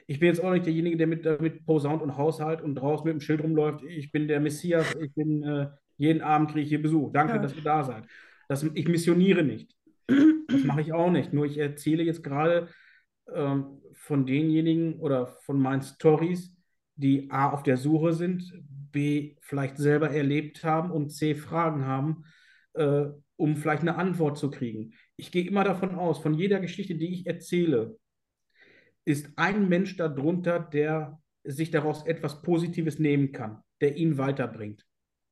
Ich 0.06 0.18
bin 0.18 0.28
jetzt 0.28 0.42
auch 0.42 0.52
nicht 0.52 0.66
derjenige, 0.66 0.96
der 0.96 1.06
mit, 1.06 1.24
mit 1.40 1.64
posaunt 1.64 2.02
und 2.02 2.16
Haushalt 2.16 2.60
und 2.60 2.74
draußen 2.74 3.06
mit 3.06 3.14
dem 3.14 3.20
Schild 3.20 3.42
rumläuft. 3.42 3.84
Ich 3.84 4.12
bin 4.12 4.28
der 4.28 4.40
Messias. 4.40 4.94
Ich 5.00 5.14
bin 5.14 5.42
äh, 5.42 5.68
jeden 5.96 6.22
Abend 6.22 6.50
kriege 6.50 6.62
ich 6.62 6.68
hier 6.68 6.82
Besuch. 6.82 7.12
Danke, 7.12 7.34
ja. 7.34 7.38
dass 7.38 7.54
ihr 7.54 7.62
da 7.62 7.84
seid. 7.84 8.04
Das, 8.48 8.62
ich 8.62 8.88
missioniere 8.88 9.42
nicht. 9.42 9.74
Das 10.06 10.64
mache 10.64 10.80
ich 10.80 10.92
auch 10.92 11.10
nicht. 11.10 11.32
Nur 11.32 11.46
ich 11.46 11.58
erzähle 11.58 12.02
jetzt 12.02 12.22
gerade 12.22 12.68
ähm, 13.32 13.80
von 13.92 14.26
denjenigen 14.26 14.98
oder 14.98 15.26
von 15.26 15.60
meinen 15.60 15.82
Stories, 15.82 16.56
die 16.96 17.30
A 17.30 17.50
auf 17.50 17.62
der 17.62 17.76
Suche 17.76 18.12
sind, 18.12 18.52
B 18.90 19.36
vielleicht 19.40 19.78
selber 19.78 20.10
erlebt 20.10 20.64
haben 20.64 20.90
und 20.90 21.10
C 21.10 21.34
Fragen 21.34 21.86
haben, 21.86 22.24
äh, 22.74 23.06
um 23.36 23.56
vielleicht 23.56 23.82
eine 23.82 23.96
Antwort 23.96 24.38
zu 24.38 24.50
kriegen. 24.50 24.94
Ich 25.16 25.32
gehe 25.32 25.46
immer 25.46 25.64
davon 25.64 25.94
aus, 25.94 26.18
von 26.18 26.34
jeder 26.34 26.60
Geschichte, 26.60 26.94
die 26.94 27.12
ich 27.12 27.26
erzähle, 27.26 27.98
ist 29.04 29.30
ein 29.36 29.68
Mensch 29.68 29.96
darunter, 29.96 30.60
der 30.60 31.20
sich 31.44 31.70
daraus 31.70 32.06
etwas 32.06 32.42
Positives 32.42 32.98
nehmen 32.98 33.32
kann, 33.32 33.62
der 33.80 33.96
ihn 33.96 34.16
weiterbringt. 34.16 34.86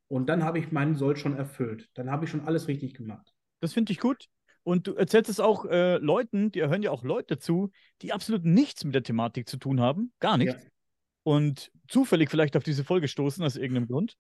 Und 0.09 0.29
dann 0.29 0.43
habe 0.43 0.59
ich 0.59 0.73
meinen 0.73 0.97
Soll 0.97 1.17
schon 1.17 1.37
erfüllt. 1.37 1.89
Dann 1.95 2.11
habe 2.11 2.25
ich 2.25 2.31
schon 2.31 2.41
alles 2.41 2.67
richtig 2.67 2.95
gemacht. 2.95 3.33
Das 3.61 3.73
finde 3.73 3.93
ich 3.93 4.01
gut. 4.01 4.27
Und 4.65 4.89
du 4.89 4.95
erzählst 4.95 5.31
es 5.31 5.41
auch 5.41 5.65
äh, 5.67 5.99
Leuten, 5.99 6.51
die 6.51 6.63
hören 6.63 6.83
ja 6.83 6.91
auch 6.91 7.05
Leute 7.05 7.39
zu, 7.39 7.71
die 8.03 8.13
absolut 8.13 8.45
nichts 8.45 8.85
mit 8.85 8.95
der 8.95 9.03
Thematik 9.03 9.49
zu 9.49 9.57
tun 9.57 9.81
haben. 9.81 10.13
Gar 10.19 10.39
nichts. 10.39 10.63
Ja. 10.63 10.71
Und 11.23 11.71
zufällig 11.89 12.29
vielleicht 12.29 12.57
auf 12.57 12.65
diese 12.65 12.85
Folge 12.85 13.09
stoßen 13.09 13.45
aus 13.45 13.57
irgendeinem 13.57 13.87
Grund. 13.87 14.17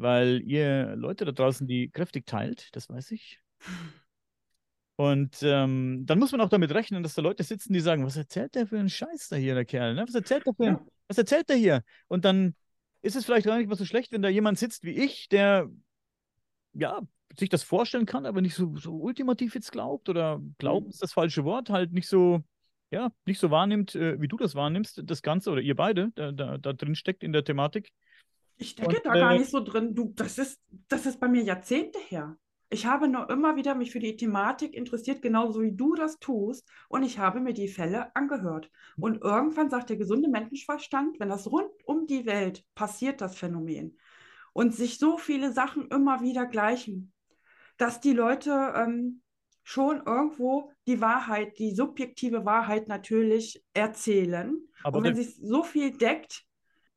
Weil 0.00 0.40
ihr 0.42 0.96
Leute 0.96 1.24
da 1.24 1.32
draußen, 1.32 1.66
die 1.66 1.90
kräftig 1.90 2.26
teilt, 2.26 2.74
das 2.74 2.88
weiß 2.88 3.10
ich. 3.10 3.40
Und 4.96 5.38
ähm, 5.42 6.04
dann 6.04 6.18
muss 6.18 6.32
man 6.32 6.40
auch 6.40 6.48
damit 6.48 6.72
rechnen, 6.72 7.02
dass 7.02 7.14
da 7.14 7.22
Leute 7.22 7.42
sitzen, 7.42 7.72
die 7.72 7.80
sagen, 7.80 8.04
was 8.04 8.16
erzählt 8.16 8.54
der 8.54 8.66
für 8.66 8.78
einen 8.78 8.90
Scheiß 8.90 9.28
da 9.28 9.36
hier, 9.36 9.54
der 9.54 9.64
Kerl? 9.64 9.94
Ne? 9.94 10.04
Was 10.06 10.14
erzählt 10.14 10.44
der 10.46 10.54
für 10.54 10.64
ja. 10.64 10.86
was 11.08 11.16
erzählt 11.16 11.48
der 11.48 11.56
hier? 11.56 11.82
Und 12.08 12.24
dann 12.24 12.54
ist 13.02 13.16
es 13.16 13.24
vielleicht 13.24 13.46
gar 13.46 13.56
nicht 13.56 13.68
mal 13.68 13.76
so 13.76 13.86
schlecht, 13.86 14.12
wenn 14.12 14.22
da 14.22 14.28
jemand 14.28 14.58
sitzt 14.58 14.84
wie 14.84 14.90
ich, 14.90 15.28
der 15.28 15.70
ja 16.74 17.00
sich 17.38 17.48
das 17.48 17.62
vorstellen 17.62 18.06
kann, 18.06 18.26
aber 18.26 18.40
nicht 18.40 18.54
so, 18.54 18.76
so 18.76 18.92
ultimativ 18.94 19.54
jetzt 19.54 19.72
glaubt 19.72 20.08
oder 20.08 20.40
glaubt 20.58 20.86
mhm. 20.86 20.90
ist 20.90 21.02
das 21.02 21.12
falsche 21.12 21.44
Wort, 21.44 21.70
halt 21.70 21.92
nicht 21.92 22.08
so, 22.08 22.42
ja, 22.90 23.10
nicht 23.24 23.38
so 23.38 23.50
wahrnimmt, 23.50 23.94
äh, 23.94 24.20
wie 24.20 24.28
du 24.28 24.36
das 24.36 24.54
wahrnimmst, 24.54 25.02
das 25.04 25.22
Ganze 25.22 25.50
oder 25.50 25.60
ihr 25.60 25.76
beide 25.76 26.10
da, 26.14 26.32
da, 26.32 26.58
da 26.58 26.72
drin 26.72 26.94
steckt 26.94 27.22
in 27.22 27.32
der 27.32 27.44
Thematik. 27.44 27.92
Ich 28.60 28.70
stecke 28.70 28.96
Und, 28.96 29.06
da 29.06 29.14
äh, 29.14 29.20
gar 29.20 29.32
nicht 29.32 29.50
so 29.50 29.60
drin. 29.60 29.94
Du, 29.94 30.12
das 30.14 30.38
ist, 30.38 30.60
das 30.88 31.06
ist 31.06 31.18
bei 31.18 31.28
mir 31.28 31.42
Jahrzehnte 31.42 31.98
her. 31.98 32.36
Ich 32.68 32.86
habe 32.86 33.08
nur 33.08 33.28
immer 33.30 33.56
wieder 33.56 33.74
mich 33.74 33.90
für 33.90 33.98
die 33.98 34.16
Thematik 34.16 34.74
interessiert, 34.74 35.22
genauso 35.22 35.62
wie 35.62 35.72
du 35.72 35.94
das 35.94 36.18
tust. 36.18 36.68
Und 36.88 37.02
ich 37.02 37.18
habe 37.18 37.40
mir 37.40 37.54
die 37.54 37.68
Fälle 37.68 38.14
angehört. 38.14 38.70
Und 38.98 39.22
irgendwann 39.22 39.70
sagt 39.70 39.88
der 39.88 39.96
gesunde 39.96 40.28
Menschenverstand, 40.28 41.18
wenn 41.18 41.30
das 41.30 41.50
rund 41.50 41.70
um 41.84 42.06
die 42.06 42.26
Welt 42.26 42.64
passiert, 42.74 43.22
das 43.22 43.36
Phänomen, 43.36 43.98
und 44.52 44.74
sich 44.74 44.98
so 44.98 45.16
viele 45.16 45.52
Sachen 45.52 45.88
immer 45.88 46.20
wieder 46.20 46.44
gleichen, 46.44 47.12
dass 47.78 48.00
die 48.00 48.12
Leute 48.12 48.74
ähm, 48.76 49.22
schon 49.62 50.02
irgendwo 50.04 50.70
die 50.86 51.00
Wahrheit, 51.00 51.58
die 51.58 51.74
subjektive 51.74 52.44
Wahrheit 52.44 52.88
natürlich 52.88 53.64
erzählen. 53.72 54.54
Aber 54.82 54.98
und 54.98 55.04
wenn 55.04 55.14
sich 55.16 55.36
so 55.36 55.62
viel 55.62 55.96
deckt, 55.96 56.44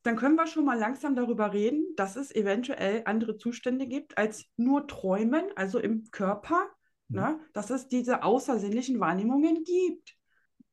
dann 0.04 0.16
können 0.16 0.36
wir 0.36 0.46
schon 0.46 0.66
mal 0.66 0.78
langsam 0.78 1.16
darüber 1.16 1.52
reden, 1.52 1.86
dass 1.96 2.16
es 2.16 2.32
eventuell 2.34 3.02
andere 3.06 3.38
Zustände 3.38 3.86
gibt 3.86 4.16
als 4.18 4.44
nur 4.56 4.86
Träumen, 4.86 5.44
also 5.56 5.78
im 5.78 6.10
Körper, 6.10 6.68
mhm. 7.08 7.16
ne? 7.16 7.40
dass 7.54 7.70
es 7.70 7.88
diese 7.88 8.22
außersinnlichen 8.22 9.00
Wahrnehmungen 9.00 9.64
gibt. 9.64 10.14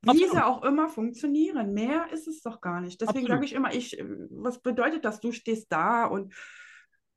Wie 0.04 0.28
sie 0.28 0.44
auch 0.44 0.64
immer 0.64 0.90
funktionieren. 0.90 1.74
Mehr 1.74 2.12
ist 2.12 2.28
es 2.28 2.42
doch 2.42 2.60
gar 2.60 2.82
nicht. 2.82 3.00
Deswegen 3.02 3.28
sage 3.28 3.46
ich 3.46 3.54
immer, 3.54 3.74
ich, 3.74 4.04
was 4.32 4.60
bedeutet 4.60 5.06
das? 5.06 5.20
Du 5.20 5.32
stehst 5.32 5.72
da 5.72 6.06
und 6.06 6.34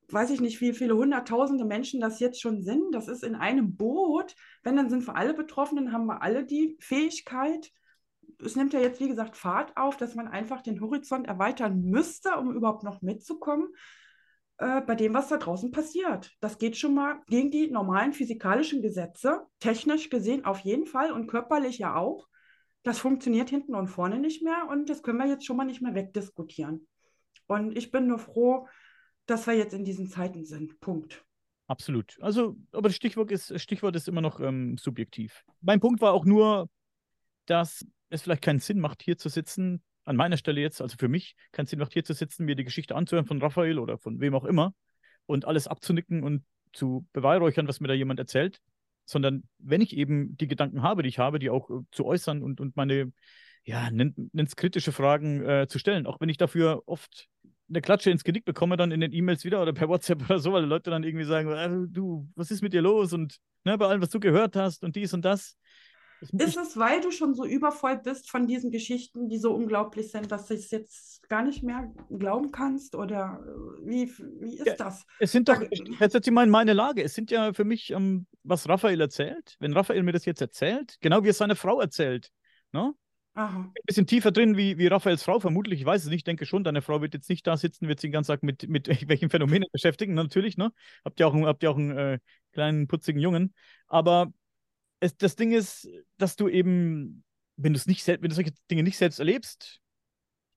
weiß 0.09 0.29
ich 0.29 0.39
nicht, 0.39 0.61
wie 0.61 0.71
viele 0.71 0.95
hunderttausende 0.95 1.65
Menschen 1.65 1.99
das 1.99 2.19
jetzt 2.19 2.39
schon 2.39 2.61
sind. 2.61 2.93
Das 2.93 3.07
ist 3.07 3.23
in 3.23 3.35
einem 3.35 3.75
Boot. 3.75 4.35
Wenn, 4.63 4.75
dann 4.75 4.91
sind 4.91 5.05
wir 5.05 5.15
alle 5.15 5.33
Betroffenen, 5.33 5.91
haben 5.91 6.05
wir 6.05 6.21
alle 6.21 6.45
die 6.45 6.77
Fähigkeit, 6.79 7.71
es 8.43 8.55
nimmt 8.55 8.73
ja 8.73 8.79
jetzt, 8.79 8.99
wie 8.99 9.07
gesagt, 9.07 9.37
Fahrt 9.37 9.75
auf, 9.77 9.97
dass 9.97 10.15
man 10.15 10.27
einfach 10.27 10.61
den 10.61 10.81
Horizont 10.81 11.27
erweitern 11.27 11.81
müsste, 11.81 12.35
um 12.37 12.55
überhaupt 12.55 12.83
noch 12.83 13.01
mitzukommen 13.01 13.69
äh, 14.57 14.81
bei 14.81 14.95
dem, 14.95 15.13
was 15.13 15.27
da 15.27 15.37
draußen 15.37 15.71
passiert. 15.71 16.31
Das 16.39 16.57
geht 16.57 16.77
schon 16.77 16.93
mal 16.93 17.21
gegen 17.27 17.51
die 17.51 17.69
normalen 17.69 18.13
physikalischen 18.13 18.81
Gesetze, 18.81 19.45
technisch 19.59 20.09
gesehen 20.09 20.45
auf 20.45 20.59
jeden 20.59 20.85
Fall 20.85 21.11
und 21.11 21.27
körperlich 21.27 21.77
ja 21.77 21.95
auch. 21.95 22.27
Das 22.83 22.99
funktioniert 22.99 23.49
hinten 23.49 23.75
und 23.75 23.87
vorne 23.87 24.19
nicht 24.19 24.43
mehr 24.43 24.67
und 24.69 24.89
das 24.89 25.01
können 25.01 25.17
wir 25.17 25.27
jetzt 25.27 25.45
schon 25.45 25.57
mal 25.57 25.65
nicht 25.65 25.81
mehr 25.81 25.95
wegdiskutieren. 25.95 26.87
Und 27.47 27.77
ich 27.77 27.91
bin 27.91 28.07
nur 28.07 28.19
froh, 28.19 28.67
dass 29.25 29.47
wir 29.47 29.55
jetzt 29.55 29.73
in 29.73 29.85
diesen 29.85 30.07
Zeiten 30.07 30.45
sind. 30.45 30.79
Punkt. 30.79 31.25
Absolut. 31.67 32.15
Also, 32.21 32.55
aber 32.71 32.89
das 32.89 32.95
Stichwort 32.95 33.31
ist, 33.31 33.59
Stichwort 33.59 33.95
ist 33.95 34.07
immer 34.07 34.21
noch 34.21 34.39
ähm, 34.39 34.77
subjektiv. 34.77 35.43
Mein 35.61 35.79
Punkt 35.79 35.99
war 35.99 36.13
auch 36.13 36.25
nur, 36.25 36.69
dass 37.47 37.85
es 38.15 38.23
vielleicht 38.23 38.41
keinen 38.41 38.59
Sinn 38.59 38.79
macht, 38.79 39.03
hier 39.03 39.17
zu 39.17 39.29
sitzen, 39.29 39.83
an 40.03 40.15
meiner 40.15 40.37
Stelle 40.37 40.61
jetzt, 40.61 40.81
also 40.81 40.95
für 40.97 41.07
mich, 41.07 41.35
keinen 41.51 41.65
Sinn 41.65 41.79
macht, 41.79 41.93
hier 41.93 42.03
zu 42.03 42.13
sitzen, 42.13 42.45
mir 42.45 42.55
die 42.55 42.63
Geschichte 42.63 42.95
anzuhören 42.95 43.25
von 43.25 43.41
Raphael 43.41 43.79
oder 43.79 43.97
von 43.97 44.19
wem 44.19 44.35
auch 44.35 44.45
immer 44.45 44.73
und 45.25 45.45
alles 45.45 45.67
abzunicken 45.67 46.23
und 46.23 46.43
zu 46.73 47.07
beweihräuchern, 47.13 47.67
was 47.67 47.79
mir 47.79 47.87
da 47.87 47.93
jemand 47.93 48.19
erzählt, 48.19 48.59
sondern 49.05 49.43
wenn 49.59 49.81
ich 49.81 49.95
eben 49.95 50.37
die 50.37 50.47
Gedanken 50.47 50.81
habe, 50.81 51.03
die 51.03 51.09
ich 51.09 51.19
habe, 51.19 51.39
die 51.39 51.49
auch 51.49 51.69
äh, 51.69 51.81
zu 51.91 52.05
äußern 52.05 52.43
und, 52.43 52.59
und 52.59 52.75
meine, 52.75 53.11
ja, 53.63 53.89
nennt 53.89 54.15
es 54.33 54.55
kritische 54.55 54.91
Fragen 54.91 55.43
äh, 55.43 55.67
zu 55.67 55.79
stellen, 55.79 56.05
auch 56.05 56.21
wenn 56.21 56.29
ich 56.29 56.37
dafür 56.37 56.83
oft 56.85 57.27
eine 57.67 57.81
Klatsche 57.81 58.11
ins 58.11 58.23
Genick 58.23 58.45
bekomme 58.45 58.77
dann 58.77 58.91
in 58.91 58.99
den 58.99 59.11
E-Mails 59.11 59.43
wieder 59.43 59.61
oder 59.61 59.73
per 59.73 59.89
WhatsApp 59.89 60.21
oder 60.29 60.39
so, 60.39 60.53
weil 60.53 60.65
Leute 60.65 60.91
dann 60.91 61.03
irgendwie 61.03 61.25
sagen, 61.25 61.51
äh, 61.51 61.87
du, 61.91 62.29
was 62.35 62.51
ist 62.51 62.61
mit 62.61 62.73
dir 62.73 62.81
los 62.81 63.13
und 63.13 63.37
ne, 63.63 63.77
bei 63.77 63.87
allem, 63.87 64.01
was 64.01 64.09
du 64.09 64.19
gehört 64.19 64.55
hast 64.55 64.83
und 64.83 64.95
dies 64.95 65.13
und 65.13 65.25
das. 65.25 65.57
Ist 66.21 66.57
es, 66.57 66.77
weil 66.77 67.01
du 67.01 67.11
schon 67.11 67.33
so 67.33 67.45
übervoll 67.45 67.97
bist 67.97 68.29
von 68.29 68.47
diesen 68.47 68.71
Geschichten, 68.71 69.29
die 69.29 69.37
so 69.37 69.53
unglaublich 69.53 70.11
sind, 70.11 70.31
dass 70.31 70.47
du 70.47 70.53
es 70.53 70.71
jetzt 70.71 71.27
gar 71.29 71.43
nicht 71.43 71.63
mehr 71.63 71.93
glauben 72.09 72.51
kannst? 72.51 72.95
Oder 72.95 73.39
äh, 73.45 73.87
wie, 73.87 74.11
wie 74.39 74.57
ist 74.57 74.67
ja, 74.67 74.75
das? 74.75 75.05
Es 75.19 75.31
sind 75.31 75.49
doch, 75.49 75.61
jetzt 75.61 76.13
setze 76.13 76.29
ich 76.29 76.31
mal 76.31 76.45
in 76.45 76.49
meine 76.49 76.73
Lage, 76.73 77.03
es 77.03 77.13
sind 77.13 77.31
ja 77.31 77.53
für 77.53 77.65
mich, 77.65 77.91
ähm, 77.91 78.27
was 78.43 78.67
Raphael 78.69 78.99
erzählt, 79.01 79.55
wenn 79.59 79.73
Raphael 79.73 80.03
mir 80.03 80.13
das 80.13 80.25
jetzt 80.25 80.41
erzählt, 80.41 80.97
genau 81.01 81.23
wie 81.23 81.29
es 81.29 81.37
seine 81.37 81.55
Frau 81.55 81.79
erzählt, 81.79 82.31
ne? 82.71 82.93
Aha. 83.37 83.59
Ein 83.59 83.73
bisschen 83.85 84.07
tiefer 84.07 84.31
drin 84.31 84.55
wie, 84.55 84.77
wie 84.77 84.87
Raphaels 84.87 85.23
Frau, 85.23 85.41
vermutlich. 85.41 85.81
Ich 85.81 85.85
weiß 85.85 86.03
es 86.03 86.07
nicht. 86.07 86.19
Ich 86.19 86.23
denke 86.23 86.45
schon, 86.45 86.63
deine 86.63 86.81
Frau 86.81 87.01
wird 87.01 87.13
jetzt 87.13 87.29
nicht 87.29 87.45
da 87.45 87.57
sitzen, 87.57 87.89
wird 87.89 87.99
sich 87.99 88.07
den 88.07 88.13
ganzen 88.13 88.31
Tag 88.31 88.43
mit, 88.43 88.69
mit 88.69 88.87
welchen 89.09 89.29
Phänomenen 89.29 89.67
beschäftigen. 89.73 90.13
Natürlich, 90.13 90.55
ne? 90.55 90.71
Habt 91.03 91.19
ihr 91.19 91.27
auch, 91.27 91.35
habt 91.35 91.61
ihr 91.61 91.69
auch 91.69 91.77
einen 91.77 91.97
äh, 91.97 92.19
kleinen, 92.53 92.87
putzigen 92.87 93.19
Jungen. 93.19 93.53
Aber 93.87 94.31
es, 94.99 95.17
das 95.17 95.35
Ding 95.35 95.51
ist, 95.51 95.89
dass 96.17 96.35
du 96.35 96.47
eben, 96.47 97.23
wenn 97.57 97.73
du 97.73 97.77
es 97.77 97.87
nicht 97.87 98.07
wenn 98.07 98.21
du 98.21 98.35
solche 98.35 98.53
Dinge 98.69 98.83
nicht 98.83 98.97
selbst 98.97 99.19
erlebst, 99.19 99.81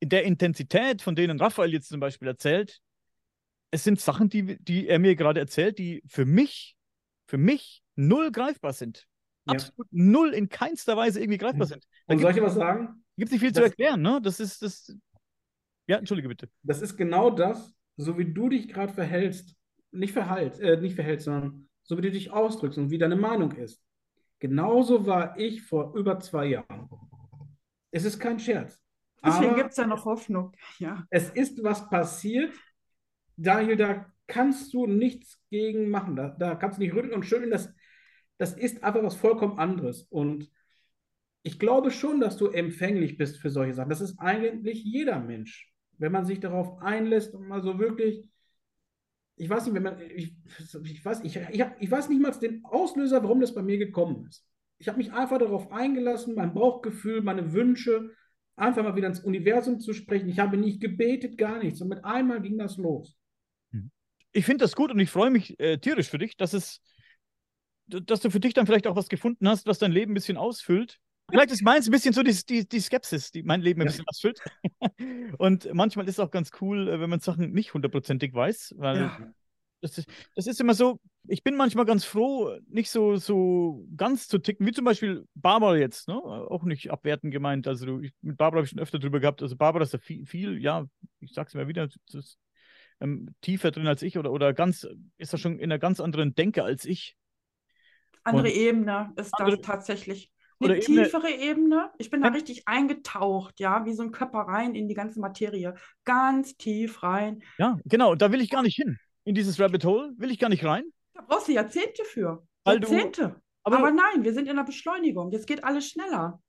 in 0.00 0.08
der 0.08 0.24
Intensität, 0.24 1.02
von 1.02 1.16
denen 1.16 1.40
Raphael 1.40 1.72
jetzt 1.72 1.88
zum 1.88 2.00
Beispiel 2.00 2.28
erzählt, 2.28 2.80
es 3.70 3.84
sind 3.84 4.00
Sachen, 4.00 4.28
die, 4.28 4.58
die 4.62 4.88
er 4.88 4.98
mir 4.98 5.16
gerade 5.16 5.40
erzählt, 5.40 5.78
die 5.78 6.02
für 6.06 6.24
mich, 6.24 6.76
für 7.26 7.38
mich 7.38 7.82
null 7.96 8.30
greifbar 8.30 8.72
sind. 8.72 9.06
Ja. 9.46 9.54
Absolut 9.54 9.88
null 9.90 10.34
in 10.34 10.48
keinster 10.48 10.96
Weise 10.96 11.20
irgendwie 11.20 11.38
greifbar 11.38 11.66
sind. 11.66 11.84
Da 12.06 12.14
Und 12.14 12.20
soll 12.20 12.32
ich 12.32 12.40
was 12.40 12.54
sagen? 12.54 13.04
Gibt 13.16 13.32
nicht 13.32 13.40
viel 13.40 13.50
das, 13.50 13.58
zu 13.58 13.64
erklären, 13.64 14.00
ne? 14.00 14.20
Das 14.22 14.40
ist 14.40 14.62
das. 14.62 14.94
Ja, 15.86 15.96
entschuldige 15.96 16.28
bitte. 16.28 16.48
Das 16.62 16.82
ist 16.82 16.96
genau 16.96 17.30
das, 17.30 17.74
so 17.96 18.18
wie 18.18 18.32
du 18.32 18.48
dich 18.48 18.68
gerade 18.68 18.92
verhältst, 18.92 19.56
nicht 19.90 20.12
verhältst, 20.12 20.60
äh, 20.60 20.76
nicht 20.80 20.94
verhältst, 20.94 21.24
sondern 21.24 21.68
so 21.82 21.96
wie 21.96 22.02
du 22.02 22.10
dich 22.10 22.30
ausdrückst 22.30 22.78
und 22.78 22.90
wie 22.90 22.98
deine 22.98 23.16
Meinung 23.16 23.52
ist. 23.52 23.82
Genauso 24.38 25.06
war 25.06 25.38
ich 25.38 25.62
vor 25.62 25.94
über 25.94 26.20
zwei 26.20 26.46
Jahren. 26.46 26.88
Es 27.90 28.04
ist 28.04 28.18
kein 28.18 28.38
Scherz. 28.38 28.80
Deswegen 29.24 29.56
gibt 29.56 29.70
es 29.70 29.76
ja 29.76 29.86
noch 29.86 30.04
Hoffnung. 30.04 30.52
Ja. 30.78 31.06
Es 31.10 31.30
ist 31.30 31.62
was 31.62 31.88
passiert. 31.88 32.54
Daniel, 33.36 33.76
da 33.76 34.12
kannst 34.26 34.72
du 34.74 34.86
nichts 34.86 35.42
gegen 35.50 35.90
machen. 35.90 36.14
Da, 36.14 36.28
da 36.28 36.54
kannst 36.54 36.78
du 36.78 36.82
nicht 36.82 36.94
rütteln 36.94 37.14
und 37.14 37.24
schütteln. 37.24 37.50
Das, 37.50 37.72
das 38.36 38.52
ist 38.54 38.84
einfach 38.84 39.02
was 39.02 39.16
vollkommen 39.16 39.58
anderes. 39.58 40.02
Und 40.02 40.50
ich 41.42 41.58
glaube 41.58 41.90
schon, 41.90 42.20
dass 42.20 42.36
du 42.36 42.48
empfänglich 42.48 43.16
bist 43.16 43.38
für 43.38 43.50
solche 43.50 43.74
Sachen. 43.74 43.90
Das 43.90 44.00
ist 44.00 44.18
eigentlich 44.18 44.84
jeder 44.84 45.18
Mensch. 45.18 45.72
Wenn 45.96 46.12
man 46.12 46.24
sich 46.24 46.38
darauf 46.38 46.80
einlässt 46.80 47.34
und 47.34 47.48
mal 47.48 47.62
so 47.62 47.78
wirklich, 47.78 48.24
ich 49.38 49.48
weiß 49.48 49.64
nicht, 49.64 49.74
wenn 49.74 49.82
man, 49.82 50.00
ich, 50.00 50.34
ich 50.84 51.04
weiß, 51.04 51.20
ich, 51.24 51.36
ich, 51.36 51.64
ich 51.80 51.90
weiß 51.90 52.08
nicht 52.08 52.20
mal 52.20 52.32
den 52.32 52.64
Auslöser, 52.64 53.22
warum 53.22 53.40
das 53.40 53.54
bei 53.54 53.62
mir 53.62 53.78
gekommen 53.78 54.26
ist. 54.26 54.46
Ich 54.78 54.88
habe 54.88 54.98
mich 54.98 55.12
einfach 55.12 55.38
darauf 55.38 55.72
eingelassen, 55.72 56.34
mein 56.34 56.54
Bauchgefühl, 56.54 57.22
meine 57.22 57.52
Wünsche, 57.52 58.10
einfach 58.56 58.82
mal 58.82 58.96
wieder 58.96 59.08
ins 59.08 59.20
Universum 59.20 59.80
zu 59.80 59.92
sprechen. 59.92 60.28
Ich 60.28 60.38
habe 60.38 60.56
nicht 60.56 60.80
gebetet, 60.80 61.38
gar 61.38 61.58
nichts. 61.62 61.80
Und 61.80 61.88
mit 61.88 62.04
einmal 62.04 62.40
ging 62.40 62.58
das 62.58 62.76
los. 62.76 63.16
Ich 64.32 64.44
finde 64.44 64.64
das 64.64 64.76
gut 64.76 64.90
und 64.90 65.00
ich 65.00 65.10
freue 65.10 65.30
mich 65.30 65.58
äh, 65.58 65.78
tierisch 65.78 66.10
für 66.10 66.18
dich, 66.18 66.36
dass 66.36 66.52
es, 66.52 66.80
dass 67.86 68.20
du 68.20 68.30
für 68.30 68.40
dich 68.40 68.54
dann 68.54 68.66
vielleicht 68.66 68.86
auch 68.86 68.96
was 68.96 69.08
gefunden 69.08 69.48
hast, 69.48 69.66
was 69.66 69.78
dein 69.78 69.92
Leben 69.92 70.12
ein 70.12 70.14
bisschen 70.14 70.36
ausfüllt. 70.36 71.00
Vielleicht 71.30 71.50
ist 71.50 71.62
meins 71.62 71.86
ein 71.86 71.90
bisschen 71.90 72.14
so 72.14 72.22
die, 72.22 72.34
die, 72.48 72.66
die 72.66 72.80
Skepsis, 72.80 73.30
die 73.30 73.42
mein 73.42 73.60
Leben 73.60 73.82
ein 73.82 73.86
ja. 73.86 73.90
bisschen 73.90 74.06
ausfüllt. 74.06 74.40
und 75.38 75.72
manchmal 75.74 76.06
ist 76.08 76.14
es 76.14 76.20
auch 76.20 76.30
ganz 76.30 76.50
cool, 76.60 76.88
äh, 76.88 77.00
wenn 77.00 77.10
man 77.10 77.20
Sachen 77.20 77.52
nicht 77.52 77.74
hundertprozentig 77.74 78.32
weiß, 78.32 78.74
weil 78.78 78.96
ja. 78.96 79.32
das, 79.82 79.98
ist, 79.98 80.08
das 80.34 80.46
ist 80.46 80.60
immer 80.60 80.72
so, 80.72 81.00
ich 81.26 81.44
bin 81.44 81.54
manchmal 81.54 81.84
ganz 81.84 82.04
froh, 82.04 82.58
nicht 82.68 82.90
so, 82.90 83.16
so 83.16 83.86
ganz 83.94 84.26
zu 84.26 84.38
ticken, 84.38 84.66
wie 84.66 84.72
zum 84.72 84.86
Beispiel 84.86 85.26
Barbara 85.34 85.76
jetzt, 85.76 86.08
ne? 86.08 86.14
auch 86.14 86.62
nicht 86.62 86.90
abwertend 86.90 87.30
gemeint. 87.30 87.68
Also 87.68 88.00
ich, 88.00 88.12
mit 88.22 88.38
Barbara 88.38 88.60
habe 88.60 88.64
ich 88.64 88.70
schon 88.70 88.80
öfter 88.80 88.98
drüber 88.98 89.20
gehabt. 89.20 89.42
Also 89.42 89.54
Barbara 89.54 89.84
ist 89.84 89.92
da 89.92 89.98
viel, 89.98 90.24
viel 90.24 90.58
ja, 90.58 90.86
ich 91.20 91.34
sag's 91.34 91.52
immer 91.52 91.68
wieder, 91.68 91.88
das, 92.10 92.38
ähm, 93.00 93.34
tiefer 93.42 93.70
drin 93.70 93.86
als 93.86 94.00
ich 94.00 94.16
oder, 94.16 94.32
oder 94.32 94.54
ganz, 94.54 94.88
ist 95.18 95.32
da 95.32 95.36
schon 95.36 95.58
in 95.58 95.70
einer 95.70 95.78
ganz 95.78 96.00
anderen 96.00 96.34
Denke 96.34 96.64
als 96.64 96.86
ich. 96.86 97.16
Andere 98.24 98.48
Und 98.48 98.56
Ebene 98.56 99.12
ist 99.16 99.34
andere, 99.34 99.58
das 99.58 99.66
tatsächlich. 99.66 100.32
Eine 100.60 100.72
oder 100.72 100.80
tiefere 100.80 101.30
Ebene, 101.30 101.50
Ebene. 101.50 101.90
Ich 101.98 102.10
bin 102.10 102.22
da 102.22 102.28
richtig 102.28 102.66
eingetaucht, 102.66 103.60
ja, 103.60 103.84
wie 103.84 103.92
so 103.92 104.02
ein 104.02 104.10
Körper 104.10 104.40
rein 104.40 104.74
in 104.74 104.88
die 104.88 104.94
ganze 104.94 105.20
Materie. 105.20 105.74
Ganz 106.04 106.56
tief 106.56 107.02
rein. 107.02 107.42
Ja, 107.58 107.78
genau. 107.84 108.14
Da 108.14 108.32
will 108.32 108.40
ich 108.40 108.50
gar 108.50 108.62
nicht 108.62 108.76
hin. 108.76 108.98
In 109.24 109.34
dieses 109.34 109.60
Rabbit 109.60 109.84
Hole 109.84 110.12
will 110.16 110.30
ich 110.30 110.38
gar 110.38 110.48
nicht 110.48 110.64
rein. 110.64 110.84
Da 111.14 111.22
brauchst 111.26 111.48
du 111.48 111.52
Jahrzehnte 111.52 112.04
für. 112.04 112.44
Weil 112.64 112.80
Jahrzehnte. 112.80 113.22
Du, 113.22 113.40
aber, 113.62 113.78
aber, 113.78 113.90
nein, 113.90 114.24
wir 114.24 114.32
sind 114.32 114.48
in 114.48 114.56
der 114.56 114.64
Beschleunigung. 114.64 115.30
Jetzt 115.30 115.46
geht 115.46 115.62
alles 115.62 115.88
schneller. 115.88 116.40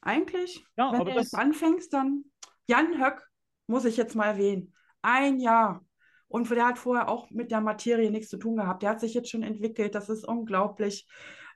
Eigentlich, 0.00 0.64
ja, 0.76 0.92
wenn 0.92 1.04
du 1.04 1.12
jetzt 1.12 1.34
anfängst, 1.34 1.92
dann 1.92 2.24
Jan 2.66 3.00
Höck, 3.00 3.22
muss 3.68 3.84
ich 3.84 3.96
jetzt 3.96 4.16
mal 4.16 4.26
erwähnen. 4.26 4.74
Ein 5.02 5.38
Jahr. 5.38 5.84
Und 6.26 6.50
der 6.50 6.66
hat 6.66 6.78
vorher 6.78 7.08
auch 7.08 7.30
mit 7.30 7.50
der 7.50 7.60
Materie 7.60 8.10
nichts 8.10 8.30
zu 8.30 8.38
tun 8.38 8.56
gehabt. 8.56 8.82
Der 8.82 8.90
hat 8.90 9.00
sich 9.00 9.14
jetzt 9.14 9.30
schon 9.30 9.42
entwickelt. 9.42 9.94
Das 9.94 10.08
ist 10.08 10.26
unglaublich. 10.26 11.06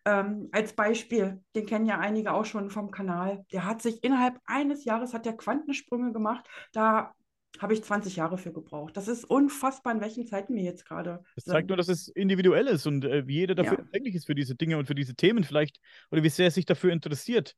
Ähm, 0.07 0.49
als 0.53 0.73
Beispiel, 0.73 1.43
den 1.57 1.67
kennen 1.67 1.85
ja 1.85 1.99
einige 1.99 2.33
auch 2.33 2.45
schon 2.45 2.71
vom 2.71 2.93
Kanal, 2.93 3.45
der 3.51 3.65
hat 3.65 3.83
sich 3.83 4.05
innerhalb 4.05 4.39
eines 4.47 4.85
Jahres 4.85 5.13
hat 5.13 5.27
der 5.27 5.37
Quantensprünge 5.37 6.13
gemacht. 6.13 6.47
Da 6.73 7.13
habe 7.59 7.75
ich 7.75 7.83
20 7.83 8.15
Jahre 8.15 8.39
für 8.39 8.53
gebraucht. 8.53 8.97
Das 8.97 9.09
ist 9.09 9.25
unfassbar, 9.25 9.93
in 9.93 10.01
welchen 10.01 10.25
Zeiten 10.25 10.55
wir 10.55 10.63
jetzt 10.63 10.87
gerade 10.87 11.25
Das 11.35 11.45
zeigt 11.45 11.63
sind. 11.63 11.69
nur, 11.69 11.77
dass 11.77 11.89
es 11.89 12.07
individuell 12.07 12.69
ist 12.69 12.87
und 12.87 13.05
äh, 13.05 13.27
wie 13.27 13.35
jeder 13.35 13.57
dafür 13.57 13.79
ja. 13.79 13.79
empfänglich 13.81 14.15
ist 14.15 14.27
für 14.27 14.37
diese 14.37 14.55
Dinge 14.55 14.79
und 14.79 14.87
für 14.87 14.95
diese 14.95 15.17
Themen 15.17 15.43
vielleicht 15.43 15.81
oder 16.13 16.23
wie 16.23 16.29
sehr 16.29 16.47
er 16.47 16.51
sich 16.53 16.67
dafür 16.67 16.93
interessiert. 16.93 17.57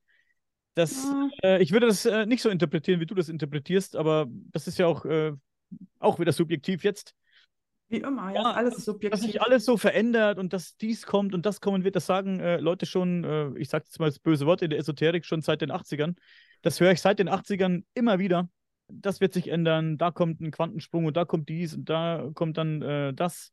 Das, 0.75 1.05
ja. 1.05 1.29
äh, 1.43 1.63
ich 1.63 1.73
würde 1.73 1.89
das 1.89 2.07
äh, 2.07 2.25
nicht 2.25 2.41
so 2.41 2.49
interpretieren, 2.49 3.01
wie 3.01 3.07
du 3.07 3.15
das 3.15 3.29
interpretierst, 3.29 3.95
aber 3.95 4.27
das 4.53 4.69
ist 4.69 4.79
ja 4.79 4.87
auch, 4.87 5.05
äh, 5.05 5.33
auch 5.99 6.19
wieder 6.19 6.33
subjektiv 6.33 6.83
jetzt. 6.83 7.15
Wie 7.91 7.99
immer, 7.99 8.33
ja, 8.35 8.43
ja 8.43 8.51
alles 8.53 8.85
subjektiv. 8.85 9.11
Dass 9.11 9.21
sich 9.23 9.41
alles 9.41 9.65
so 9.65 9.79
verändert 9.79 10.39
und 10.39 10.53
dass 10.53 10.77
dies 10.77 11.07
kommt 11.07 11.35
und 11.35 11.47
das 11.47 11.61
kommen 11.61 11.85
wird, 11.85 11.97
das 11.97 12.05
sagen 12.05 12.39
äh, 12.39 12.59
Leute 12.59 12.85
schon, 12.85 13.25
äh, 13.25 13.51
ich 13.59 13.71
sage 13.71 13.85
jetzt 13.87 13.99
mal 13.99 14.07
das 14.07 14.19
böse 14.19 14.45
Wort 14.45 14.61
in 14.61 14.71
der 14.71 14.79
Esoterik, 14.79 15.25
schon 15.25 15.41
seit 15.41 15.63
den 15.63 15.73
80ern. 15.73 16.15
Das 16.61 16.81
höre 16.81 16.93
ich 16.93 17.01
seit 17.01 17.19
den 17.19 17.31
80ern 17.31 17.85
immer 17.95 18.19
wieder. 18.19 18.51
Das 18.89 19.21
wird 19.21 19.33
sich 19.33 19.49
ändern, 19.49 19.97
da 19.97 20.11
kommt 20.11 20.41
ein 20.41 20.51
Quantensprung 20.51 21.07
und 21.07 21.17
da 21.17 21.25
kommt 21.25 21.49
dies 21.49 21.75
und 21.75 21.89
da 21.89 22.31
kommt 22.35 22.59
dann 22.59 22.83
äh, 22.83 23.15
das. 23.15 23.53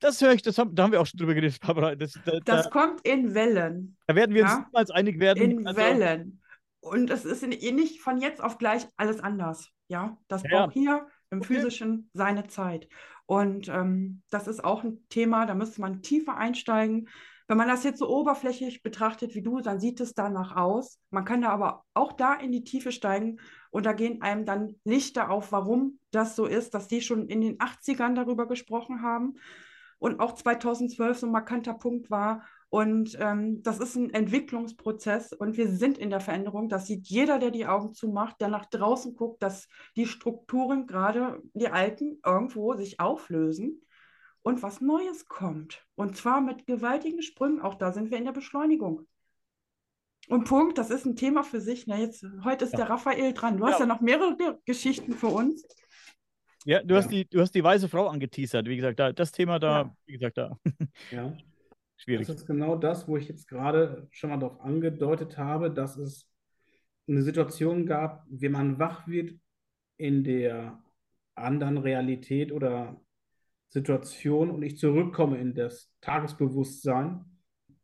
Das 0.00 0.20
höre 0.20 0.32
ich, 0.32 0.42
das 0.42 0.58
haben, 0.58 0.74
da 0.74 0.82
haben 0.82 0.92
wir 0.92 1.00
auch 1.00 1.06
schon 1.06 1.18
drüber 1.18 1.34
geredet, 1.34 1.60
Barbara. 1.66 1.94
Das, 1.94 2.18
da, 2.24 2.40
das 2.44 2.64
da, 2.64 2.70
kommt 2.70 3.06
in 3.06 3.34
Wellen. 3.34 3.96
Da 4.06 4.14
werden 4.14 4.34
wir 4.34 4.42
ja? 4.42 4.56
uns 4.56 4.66
niemals 4.66 4.90
einig 4.90 5.18
werden. 5.18 5.42
In 5.42 5.66
also, 5.66 5.80
Wellen. 5.80 6.42
Und 6.80 7.10
es 7.10 7.24
ist 7.24 7.46
nicht 7.46 8.00
von 8.00 8.20
jetzt 8.20 8.42
auf 8.42 8.58
gleich 8.58 8.86
alles 8.96 9.20
anders. 9.20 9.70
Ja, 9.88 10.18
das 10.28 10.42
ja, 10.42 10.48
braucht 10.50 10.72
hier 10.74 11.06
im 11.32 11.38
okay. 11.38 11.54
physischen 11.54 12.10
seine 12.12 12.46
Zeit. 12.46 12.88
Und 13.26 13.68
ähm, 13.68 14.22
das 14.30 14.46
ist 14.46 14.62
auch 14.62 14.84
ein 14.84 15.06
Thema, 15.08 15.46
da 15.46 15.54
müsste 15.54 15.80
man 15.80 16.02
tiefer 16.02 16.36
einsteigen. 16.36 17.08
Wenn 17.48 17.56
man 17.56 17.68
das 17.68 17.82
jetzt 17.84 17.98
so 17.98 18.08
oberflächlich 18.08 18.82
betrachtet 18.82 19.34
wie 19.34 19.42
du, 19.42 19.60
dann 19.60 19.80
sieht 19.80 20.00
es 20.00 20.14
danach 20.14 20.54
aus. 20.54 21.00
Man 21.10 21.24
kann 21.24 21.42
da 21.42 21.48
aber 21.48 21.84
auch 21.94 22.12
da 22.12 22.34
in 22.34 22.52
die 22.52 22.64
Tiefe 22.64 22.92
steigen 22.92 23.40
und 23.70 23.86
da 23.86 23.94
gehen 23.94 24.22
einem 24.22 24.44
dann 24.44 24.76
Lichter 24.84 25.30
auf, 25.30 25.50
warum 25.50 25.98
das 26.10 26.36
so 26.36 26.46
ist, 26.46 26.74
dass 26.74 26.88
die 26.88 27.00
schon 27.00 27.26
in 27.26 27.40
den 27.40 27.58
80ern 27.58 28.14
darüber 28.14 28.46
gesprochen 28.46 29.02
haben 29.02 29.34
und 29.98 30.20
auch 30.20 30.34
2012 30.34 31.18
so 31.18 31.26
ein 31.26 31.32
markanter 31.32 31.74
Punkt 31.74 32.10
war. 32.10 32.44
Und 32.72 33.18
ähm, 33.20 33.62
das 33.62 33.80
ist 33.80 33.96
ein 33.96 34.08
Entwicklungsprozess 34.14 35.34
und 35.34 35.58
wir 35.58 35.68
sind 35.68 35.98
in 35.98 36.08
der 36.08 36.20
Veränderung. 36.20 36.70
Das 36.70 36.86
sieht 36.86 37.06
jeder, 37.06 37.38
der 37.38 37.50
die 37.50 37.66
Augen 37.66 37.92
zumacht, 37.92 38.40
der 38.40 38.48
nach 38.48 38.64
draußen 38.64 39.14
guckt, 39.14 39.42
dass 39.42 39.68
die 39.94 40.06
Strukturen, 40.06 40.86
gerade 40.86 41.42
die 41.52 41.68
alten, 41.68 42.18
irgendwo 42.24 42.72
sich 42.72 42.98
auflösen 42.98 43.82
und 44.40 44.62
was 44.62 44.80
Neues 44.80 45.26
kommt. 45.26 45.84
Und 45.96 46.16
zwar 46.16 46.40
mit 46.40 46.66
gewaltigen 46.66 47.20
Sprüngen. 47.20 47.60
Auch 47.60 47.74
da 47.74 47.92
sind 47.92 48.10
wir 48.10 48.16
in 48.16 48.24
der 48.24 48.32
Beschleunigung. 48.32 49.06
Und 50.28 50.44
Punkt, 50.44 50.78
das 50.78 50.88
ist 50.88 51.04
ein 51.04 51.14
Thema 51.14 51.42
für 51.42 51.60
sich. 51.60 51.86
Na, 51.86 51.98
jetzt, 51.98 52.24
heute 52.42 52.64
ist 52.64 52.72
ja. 52.72 52.78
der 52.78 52.88
Raphael 52.88 53.34
dran. 53.34 53.58
Du 53.58 53.66
ja. 53.66 53.72
hast 53.72 53.80
ja 53.80 53.86
noch 53.86 54.00
mehrere 54.00 54.34
Geschichten 54.64 55.12
für 55.12 55.26
uns. 55.26 55.62
Ja, 56.64 56.82
du, 56.82 56.94
ja. 56.94 57.02
Hast 57.02 57.10
die, 57.10 57.28
du 57.28 57.42
hast 57.42 57.54
die 57.54 57.62
weiße 57.62 57.90
Frau 57.90 58.08
angeteasert. 58.08 58.66
Wie 58.66 58.76
gesagt, 58.76 58.98
da, 58.98 59.12
das 59.12 59.30
Thema 59.30 59.58
da, 59.58 59.94
wie 60.06 60.14
gesagt, 60.14 60.38
da. 60.38 60.56
Ja. 61.10 61.36
Schwierig. 62.02 62.26
Das 62.26 62.36
ist 62.36 62.46
genau 62.46 62.74
das, 62.74 63.06
wo 63.06 63.16
ich 63.16 63.28
jetzt 63.28 63.46
gerade 63.46 64.08
schon 64.10 64.30
mal 64.30 64.38
darauf 64.38 64.60
angedeutet 64.60 65.38
habe, 65.38 65.70
dass 65.70 65.96
es 65.96 66.28
eine 67.06 67.22
Situation 67.22 67.86
gab, 67.86 68.26
wie 68.28 68.48
man 68.48 68.80
wach 68.80 69.06
wird 69.06 69.38
in 69.98 70.24
der 70.24 70.82
anderen 71.36 71.78
Realität 71.78 72.50
oder 72.50 73.00
Situation 73.68 74.50
und 74.50 74.62
ich 74.62 74.78
zurückkomme 74.78 75.38
in 75.38 75.54
das 75.54 75.92
Tagesbewusstsein, 76.00 77.24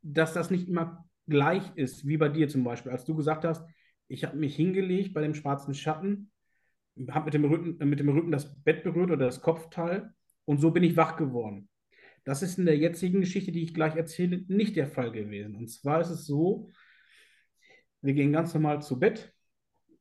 dass 0.02 0.34
das 0.34 0.50
nicht 0.50 0.68
immer 0.68 1.08
gleich 1.28 1.62
ist, 1.76 2.04
wie 2.04 2.16
bei 2.16 2.28
dir 2.28 2.48
zum 2.48 2.64
Beispiel, 2.64 2.90
als 2.90 3.04
du 3.04 3.14
gesagt 3.14 3.44
hast, 3.44 3.64
ich 4.08 4.24
habe 4.24 4.36
mich 4.36 4.56
hingelegt 4.56 5.14
bei 5.14 5.22
dem 5.22 5.34
schwarzen 5.34 5.74
Schatten, 5.74 6.32
habe 7.10 7.38
mit 7.38 7.78
mit 7.78 8.00
dem 8.00 8.08
Rücken 8.08 8.32
das 8.32 8.60
Bett 8.64 8.82
berührt 8.82 9.12
oder 9.12 9.26
das 9.26 9.42
Kopfteil 9.42 10.12
und 10.44 10.58
so 10.58 10.72
bin 10.72 10.82
ich 10.82 10.96
wach 10.96 11.16
geworden. 11.16 11.67
Das 12.28 12.42
ist 12.42 12.58
in 12.58 12.66
der 12.66 12.76
jetzigen 12.76 13.20
Geschichte, 13.20 13.52
die 13.52 13.62
ich 13.62 13.72
gleich 13.72 13.96
erzähle, 13.96 14.44
nicht 14.48 14.76
der 14.76 14.86
Fall 14.86 15.12
gewesen. 15.12 15.54
Und 15.56 15.68
zwar 15.68 16.02
ist 16.02 16.10
es 16.10 16.26
so, 16.26 16.68
wir 18.02 18.12
gehen 18.12 18.34
ganz 18.34 18.52
normal 18.52 18.82
zu 18.82 19.00
Bett. 19.00 19.32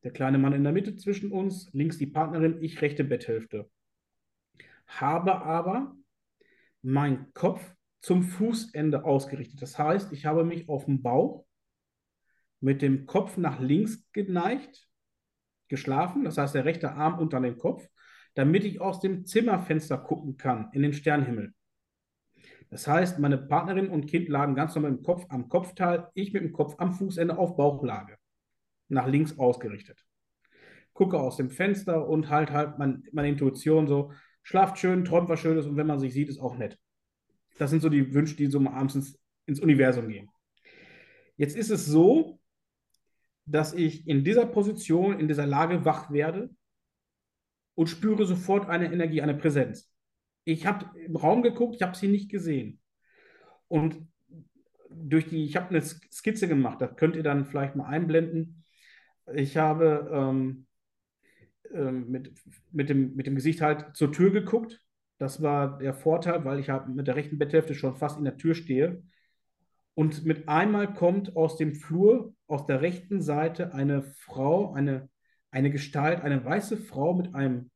Der 0.04 0.10
kleine 0.10 0.36
Mann 0.36 0.52
in 0.52 0.62
der 0.62 0.74
Mitte 0.74 0.94
zwischen 0.96 1.32
uns, 1.32 1.70
links 1.72 1.96
die 1.96 2.06
Partnerin, 2.06 2.62
ich 2.62 2.82
rechte 2.82 3.02
Betthälfte. 3.02 3.70
Habe 4.86 5.40
aber 5.40 5.96
meinen 6.82 7.32
Kopf 7.32 7.74
zum 8.02 8.24
Fußende 8.24 9.06
ausgerichtet. 9.06 9.62
Das 9.62 9.78
heißt, 9.78 10.12
ich 10.12 10.26
habe 10.26 10.44
mich 10.44 10.68
auf 10.68 10.84
dem 10.84 11.00
Bauch 11.00 11.46
mit 12.60 12.82
dem 12.82 13.06
Kopf 13.06 13.38
nach 13.38 13.58
links 13.58 14.06
geneigt, 14.12 14.86
geschlafen. 15.68 16.24
Das 16.24 16.36
heißt, 16.36 16.54
der 16.54 16.66
rechte 16.66 16.92
Arm 16.92 17.18
unter 17.18 17.40
dem 17.40 17.56
Kopf, 17.56 17.88
damit 18.34 18.64
ich 18.64 18.82
aus 18.82 19.00
dem 19.00 19.24
Zimmerfenster 19.24 19.96
gucken 19.96 20.36
kann 20.36 20.68
in 20.74 20.82
den 20.82 20.92
Sternenhimmel. 20.92 21.54
Das 22.70 22.86
heißt, 22.86 23.18
meine 23.18 23.38
Partnerin 23.38 23.88
und 23.88 24.06
Kind 24.06 24.28
lagen 24.28 24.54
ganz 24.54 24.74
normal 24.74 24.90
im 24.90 25.02
Kopf 25.02 25.24
am 25.30 25.48
Kopfteil, 25.48 26.08
ich 26.14 26.32
mit 26.32 26.42
dem 26.42 26.52
Kopf 26.52 26.74
am 26.78 26.92
Fußende 26.92 27.38
auf 27.38 27.56
Bauchlage, 27.56 28.16
nach 28.88 29.06
links 29.06 29.38
ausgerichtet. 29.38 30.04
Gucke 30.92 31.18
aus 31.18 31.36
dem 31.36 31.48
Fenster 31.48 32.08
und 32.08 32.28
halt 32.28 32.50
halt 32.50 32.78
mein, 32.78 33.04
meine 33.12 33.28
Intuition 33.28 33.86
so, 33.86 34.12
schlaft 34.42 34.78
schön, 34.78 35.04
träumt 35.04 35.28
was 35.28 35.40
Schönes 35.40 35.66
und 35.66 35.76
wenn 35.76 35.86
man 35.86 35.98
sich 35.98 36.12
sieht, 36.12 36.28
ist 36.28 36.40
auch 36.40 36.56
nett. 36.56 36.78
Das 37.58 37.70
sind 37.70 37.80
so 37.80 37.88
die 37.88 38.14
Wünsche, 38.14 38.36
die 38.36 38.46
so 38.46 38.60
mal 38.60 38.74
abends 38.74 38.94
ins, 38.94 39.18
ins 39.46 39.60
Universum 39.60 40.08
gehen. 40.08 40.28
Jetzt 41.36 41.56
ist 41.56 41.70
es 41.70 41.86
so, 41.86 42.40
dass 43.46 43.72
ich 43.72 44.06
in 44.06 44.24
dieser 44.24 44.44
Position, 44.44 45.18
in 45.18 45.28
dieser 45.28 45.46
Lage 45.46 45.84
wach 45.84 46.10
werde 46.10 46.50
und 47.74 47.88
spüre 47.88 48.26
sofort 48.26 48.68
eine 48.68 48.92
Energie, 48.92 49.22
eine 49.22 49.34
Präsenz. 49.34 49.90
Ich 50.48 50.64
habe 50.64 50.98
im 50.98 51.14
Raum 51.14 51.42
geguckt, 51.42 51.76
ich 51.76 51.82
habe 51.82 51.94
sie 51.94 52.08
nicht 52.08 52.30
gesehen. 52.30 52.80
Und 53.68 54.08
durch 54.88 55.26
die, 55.26 55.44
ich 55.44 55.56
habe 55.56 55.68
eine 55.68 55.82
Skizze 55.82 56.48
gemacht, 56.48 56.80
das 56.80 56.96
könnt 56.96 57.16
ihr 57.16 57.22
dann 57.22 57.44
vielleicht 57.44 57.76
mal 57.76 57.84
einblenden. 57.84 58.64
Ich 59.34 59.58
habe 59.58 60.08
ähm, 60.10 60.66
ähm, 61.70 62.10
mit, 62.10 62.32
mit, 62.72 62.88
dem, 62.88 63.14
mit 63.14 63.26
dem 63.26 63.34
Gesicht 63.34 63.60
halt 63.60 63.94
zur 63.94 64.10
Tür 64.10 64.30
geguckt. 64.30 64.80
Das 65.18 65.42
war 65.42 65.76
der 65.76 65.92
Vorteil, 65.92 66.46
weil 66.46 66.60
ich 66.60 66.68
mit 66.86 67.06
der 67.06 67.16
rechten 67.16 67.36
Betthälfte 67.36 67.74
schon 67.74 67.96
fast 67.96 68.16
in 68.16 68.24
der 68.24 68.38
Tür 68.38 68.54
stehe. 68.54 69.02
Und 69.92 70.24
mit 70.24 70.48
einmal 70.48 70.94
kommt 70.94 71.36
aus 71.36 71.58
dem 71.58 71.74
Flur, 71.74 72.34
aus 72.46 72.64
der 72.64 72.80
rechten 72.80 73.20
Seite, 73.20 73.74
eine 73.74 74.02
Frau, 74.02 74.72
eine, 74.72 75.10
eine 75.50 75.70
Gestalt, 75.70 76.22
eine 76.22 76.42
weiße 76.42 76.78
Frau 76.78 77.12
mit 77.12 77.34
einem, 77.34 77.70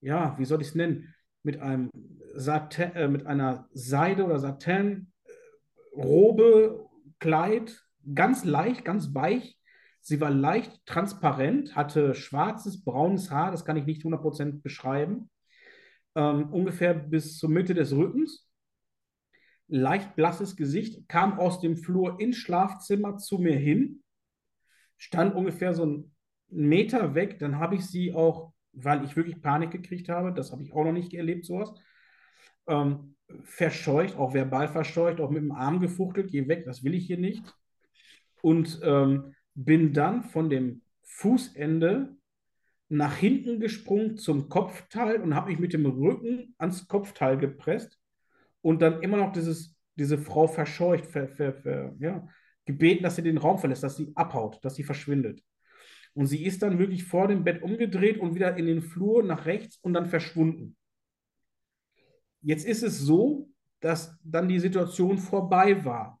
ja, 0.00 0.38
wie 0.38 0.44
soll 0.44 0.60
ich 0.60 0.68
es 0.68 0.74
nennen, 0.76 1.12
mit 1.46 1.60
einem 1.60 1.90
Satin, 2.34 2.92
äh, 2.96 3.08
mit 3.08 3.24
einer 3.24 3.68
Seide 3.72 4.24
oder 4.24 4.40
Satin, 4.40 5.12
Robe, 5.94 6.84
Kleid, 7.20 7.86
ganz 8.14 8.44
leicht, 8.44 8.84
ganz 8.84 9.14
weich. 9.14 9.58
Sie 10.00 10.20
war 10.20 10.30
leicht 10.30 10.84
transparent, 10.86 11.76
hatte 11.76 12.14
schwarzes, 12.14 12.84
braunes 12.84 13.30
Haar, 13.30 13.52
das 13.52 13.64
kann 13.64 13.76
ich 13.76 13.86
nicht 13.86 14.04
100% 14.04 14.62
beschreiben, 14.62 15.30
ähm, 16.16 16.52
ungefähr 16.52 16.94
bis 16.94 17.38
zur 17.38 17.48
Mitte 17.48 17.74
des 17.74 17.94
Rückens. 17.94 18.50
Leicht 19.68 20.16
blasses 20.16 20.56
Gesicht, 20.56 21.08
kam 21.08 21.38
aus 21.38 21.60
dem 21.60 21.76
Flur 21.76 22.20
ins 22.20 22.36
Schlafzimmer 22.38 23.18
zu 23.18 23.38
mir 23.38 23.56
hin, 23.56 24.02
stand 24.96 25.34
ungefähr 25.34 25.74
so 25.74 25.84
einen 25.84 26.16
Meter 26.48 27.14
weg. 27.14 27.38
Dann 27.38 27.60
habe 27.60 27.76
ich 27.76 27.86
sie 27.86 28.12
auch, 28.12 28.52
weil 28.76 29.04
ich 29.04 29.16
wirklich 29.16 29.40
Panik 29.40 29.70
gekriegt 29.70 30.08
habe, 30.08 30.32
das 30.32 30.52
habe 30.52 30.62
ich 30.62 30.72
auch 30.72 30.84
noch 30.84 30.92
nicht 30.92 31.14
erlebt, 31.14 31.44
sowas, 31.44 31.72
ähm, 32.66 33.16
verscheucht, 33.42 34.16
auch 34.16 34.34
verbal 34.34 34.68
verscheucht, 34.68 35.20
auch 35.20 35.30
mit 35.30 35.42
dem 35.42 35.52
Arm 35.52 35.80
gefuchtelt, 35.80 36.30
geh 36.30 36.46
weg, 36.48 36.64
das 36.64 36.84
will 36.84 36.94
ich 36.94 37.06
hier 37.06 37.18
nicht. 37.18 37.42
Und 38.42 38.80
ähm, 38.82 39.34
bin 39.54 39.92
dann 39.92 40.22
von 40.22 40.50
dem 40.50 40.82
Fußende 41.02 42.16
nach 42.88 43.16
hinten 43.16 43.58
gesprungen 43.58 44.16
zum 44.16 44.48
Kopfteil 44.48 45.20
und 45.20 45.34
habe 45.34 45.50
mich 45.50 45.58
mit 45.58 45.72
dem 45.72 45.86
Rücken 45.86 46.54
ans 46.58 46.86
Kopfteil 46.86 47.36
gepresst 47.38 47.98
und 48.60 48.80
dann 48.82 49.02
immer 49.02 49.16
noch 49.16 49.32
dieses, 49.32 49.74
diese 49.96 50.18
Frau 50.18 50.46
verscheucht, 50.46 51.06
ver, 51.06 51.28
ver, 51.28 51.54
ver, 51.54 51.94
ja, 51.98 52.28
gebeten, 52.64 53.02
dass 53.02 53.16
sie 53.16 53.22
den 53.22 53.38
Raum 53.38 53.58
verlässt, 53.58 53.82
dass 53.82 53.96
sie 53.96 54.12
abhaut, 54.14 54.64
dass 54.64 54.74
sie 54.74 54.84
verschwindet. 54.84 55.42
Und 56.16 56.28
sie 56.28 56.46
ist 56.46 56.62
dann 56.62 56.78
wirklich 56.78 57.04
vor 57.04 57.28
dem 57.28 57.44
Bett 57.44 57.62
umgedreht 57.62 58.18
und 58.18 58.34
wieder 58.34 58.56
in 58.56 58.64
den 58.64 58.80
Flur 58.80 59.22
nach 59.22 59.44
rechts 59.44 59.76
und 59.82 59.92
dann 59.92 60.06
verschwunden. 60.06 60.74
Jetzt 62.40 62.64
ist 62.64 62.82
es 62.82 62.98
so, 62.98 63.50
dass 63.80 64.18
dann 64.24 64.48
die 64.48 64.58
Situation 64.58 65.18
vorbei 65.18 65.84
war. 65.84 66.18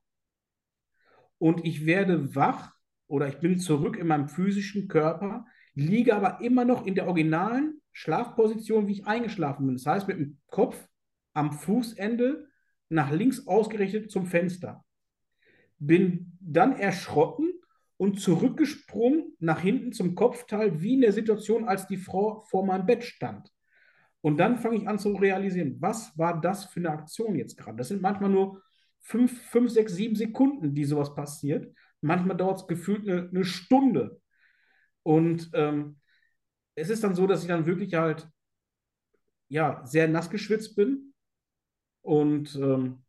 Und 1.38 1.64
ich 1.64 1.86
werde 1.86 2.34
wach 2.34 2.74
oder 3.06 3.26
ich 3.26 3.38
bin 3.38 3.58
zurück 3.58 3.96
in 3.96 4.06
meinem 4.06 4.28
physischen 4.28 4.86
Körper, 4.86 5.46
liege 5.72 6.14
aber 6.14 6.42
immer 6.42 6.66
noch 6.66 6.84
in 6.84 6.94
der 6.94 7.06
originalen 7.06 7.80
Schlafposition, 7.92 8.88
wie 8.88 8.92
ich 8.92 9.06
eingeschlafen 9.06 9.64
bin. 9.64 9.76
Das 9.76 9.86
heißt, 9.86 10.08
mit 10.08 10.18
dem 10.18 10.38
Kopf 10.48 10.86
am 11.32 11.52
Fußende 11.52 12.50
nach 12.90 13.10
links 13.10 13.46
ausgerichtet 13.46 14.10
zum 14.10 14.26
Fenster. 14.26 14.84
Bin 15.78 16.36
dann 16.40 16.78
erschrocken 16.78 17.55
und 17.96 18.20
zurückgesprungen 18.20 19.36
nach 19.38 19.60
hinten 19.60 19.92
zum 19.92 20.14
Kopfteil, 20.14 20.80
wie 20.80 20.94
in 20.94 21.00
der 21.00 21.12
Situation, 21.12 21.66
als 21.66 21.86
die 21.86 21.96
Frau 21.96 22.40
vor 22.50 22.64
meinem 22.64 22.86
Bett 22.86 23.04
stand. 23.04 23.50
Und 24.20 24.38
dann 24.38 24.58
fange 24.58 24.76
ich 24.76 24.88
an 24.88 24.98
zu 24.98 25.14
realisieren, 25.14 25.76
was 25.80 26.16
war 26.18 26.40
das 26.40 26.64
für 26.64 26.80
eine 26.80 26.90
Aktion 26.90 27.36
jetzt 27.36 27.56
gerade? 27.56 27.76
Das 27.76 27.88
sind 27.88 28.02
manchmal 28.02 28.30
nur 28.30 28.62
fünf, 29.00 29.40
fünf, 29.50 29.70
sechs, 29.70 29.94
sieben 29.94 30.16
Sekunden, 30.16 30.74
die 30.74 30.84
sowas 30.84 31.14
passiert. 31.14 31.72
Manchmal 32.00 32.36
dauert 32.36 32.60
es 32.60 32.66
gefühlt 32.66 33.08
eine, 33.08 33.28
eine, 33.28 33.44
Stunde. 33.44 34.20
Und 35.04 35.50
ähm, 35.54 36.00
es 36.74 36.90
ist 36.90 37.04
dann 37.04 37.14
so, 37.14 37.26
dass 37.26 37.42
ich 37.42 37.48
dann 37.48 37.66
wirklich 37.66 37.94
halt 37.94 38.28
ja, 39.48 39.80
sehr 39.84 40.08
nass 40.08 40.28
geschwitzt 40.28 40.74
bin. 40.74 41.14
Und 42.02 42.56
ähm, 42.56 43.04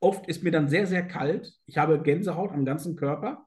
oft 0.00 0.28
ist 0.28 0.42
mir 0.42 0.50
dann 0.50 0.68
sehr, 0.68 0.86
sehr 0.86 1.06
kalt. 1.06 1.54
Ich 1.66 1.78
habe 1.78 2.02
Gänsehaut 2.02 2.52
am 2.52 2.64
ganzen 2.64 2.94
Körper. 2.94 3.46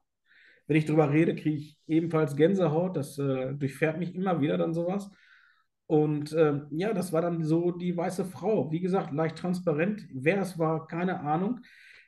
Wenn 0.66 0.76
ich 0.76 0.84
darüber 0.84 1.10
rede, 1.10 1.34
kriege 1.34 1.56
ich 1.56 1.78
ebenfalls 1.86 2.36
Gänsehaut. 2.36 2.96
Das 2.96 3.18
äh, 3.18 3.54
durchfährt 3.54 3.98
mich 3.98 4.14
immer 4.14 4.40
wieder 4.40 4.58
dann 4.58 4.74
sowas. 4.74 5.10
Und 5.86 6.32
äh, 6.32 6.60
ja, 6.70 6.92
das 6.92 7.12
war 7.12 7.22
dann 7.22 7.44
so 7.44 7.70
die 7.70 7.96
weiße 7.96 8.24
Frau. 8.24 8.72
Wie 8.72 8.80
gesagt, 8.80 9.12
leicht 9.12 9.36
transparent. 9.36 10.06
Wer 10.12 10.40
es 10.40 10.58
war, 10.58 10.86
keine 10.86 11.20
Ahnung. 11.20 11.60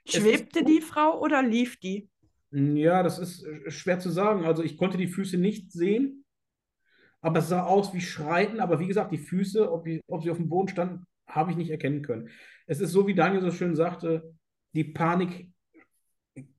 Schwebte 0.05 0.65
die 0.65 0.81
Frau 0.81 1.21
oder 1.21 1.43
lief 1.43 1.79
die? 1.79 2.09
Ja, 2.51 3.03
das 3.03 3.19
ist 3.19 3.45
äh, 3.45 3.71
schwer 3.71 4.01
zu 4.01 4.11
sagen. 4.11 4.45
Also 4.45 4.63
ich 4.63 4.77
konnte 4.77 4.99
die 4.99 5.07
Füße 5.07 5.39
nicht 5.39 5.71
sehen, 5.71 6.25
aber 7.21 7.39
es 7.39 7.49
sah 7.49 7.63
aus 7.63 7.95
wie 7.95 8.01
Schreiten. 8.01 8.59
Aber 8.59 8.81
wie 8.81 8.89
gesagt, 8.89 9.13
die 9.13 9.19
Füße, 9.19 9.71
ob, 9.71 9.85
die, 9.85 10.01
ob 10.09 10.23
sie 10.25 10.31
auf 10.31 10.39
dem 10.39 10.49
Boden 10.49 10.69
standen, 10.69 11.07
habe 11.29 11.53
ich 11.53 11.57
nicht 11.57 11.71
erkennen 11.71 12.03
können. 12.03 12.31
Es 12.67 12.81
ist 12.81 12.91
so, 12.91 13.07
wie 13.07 13.15
Daniel 13.15 13.43
so 13.43 13.51
schön 13.53 13.77
sagte, 13.77 14.35
die 14.73 14.85
Panik 14.85 15.49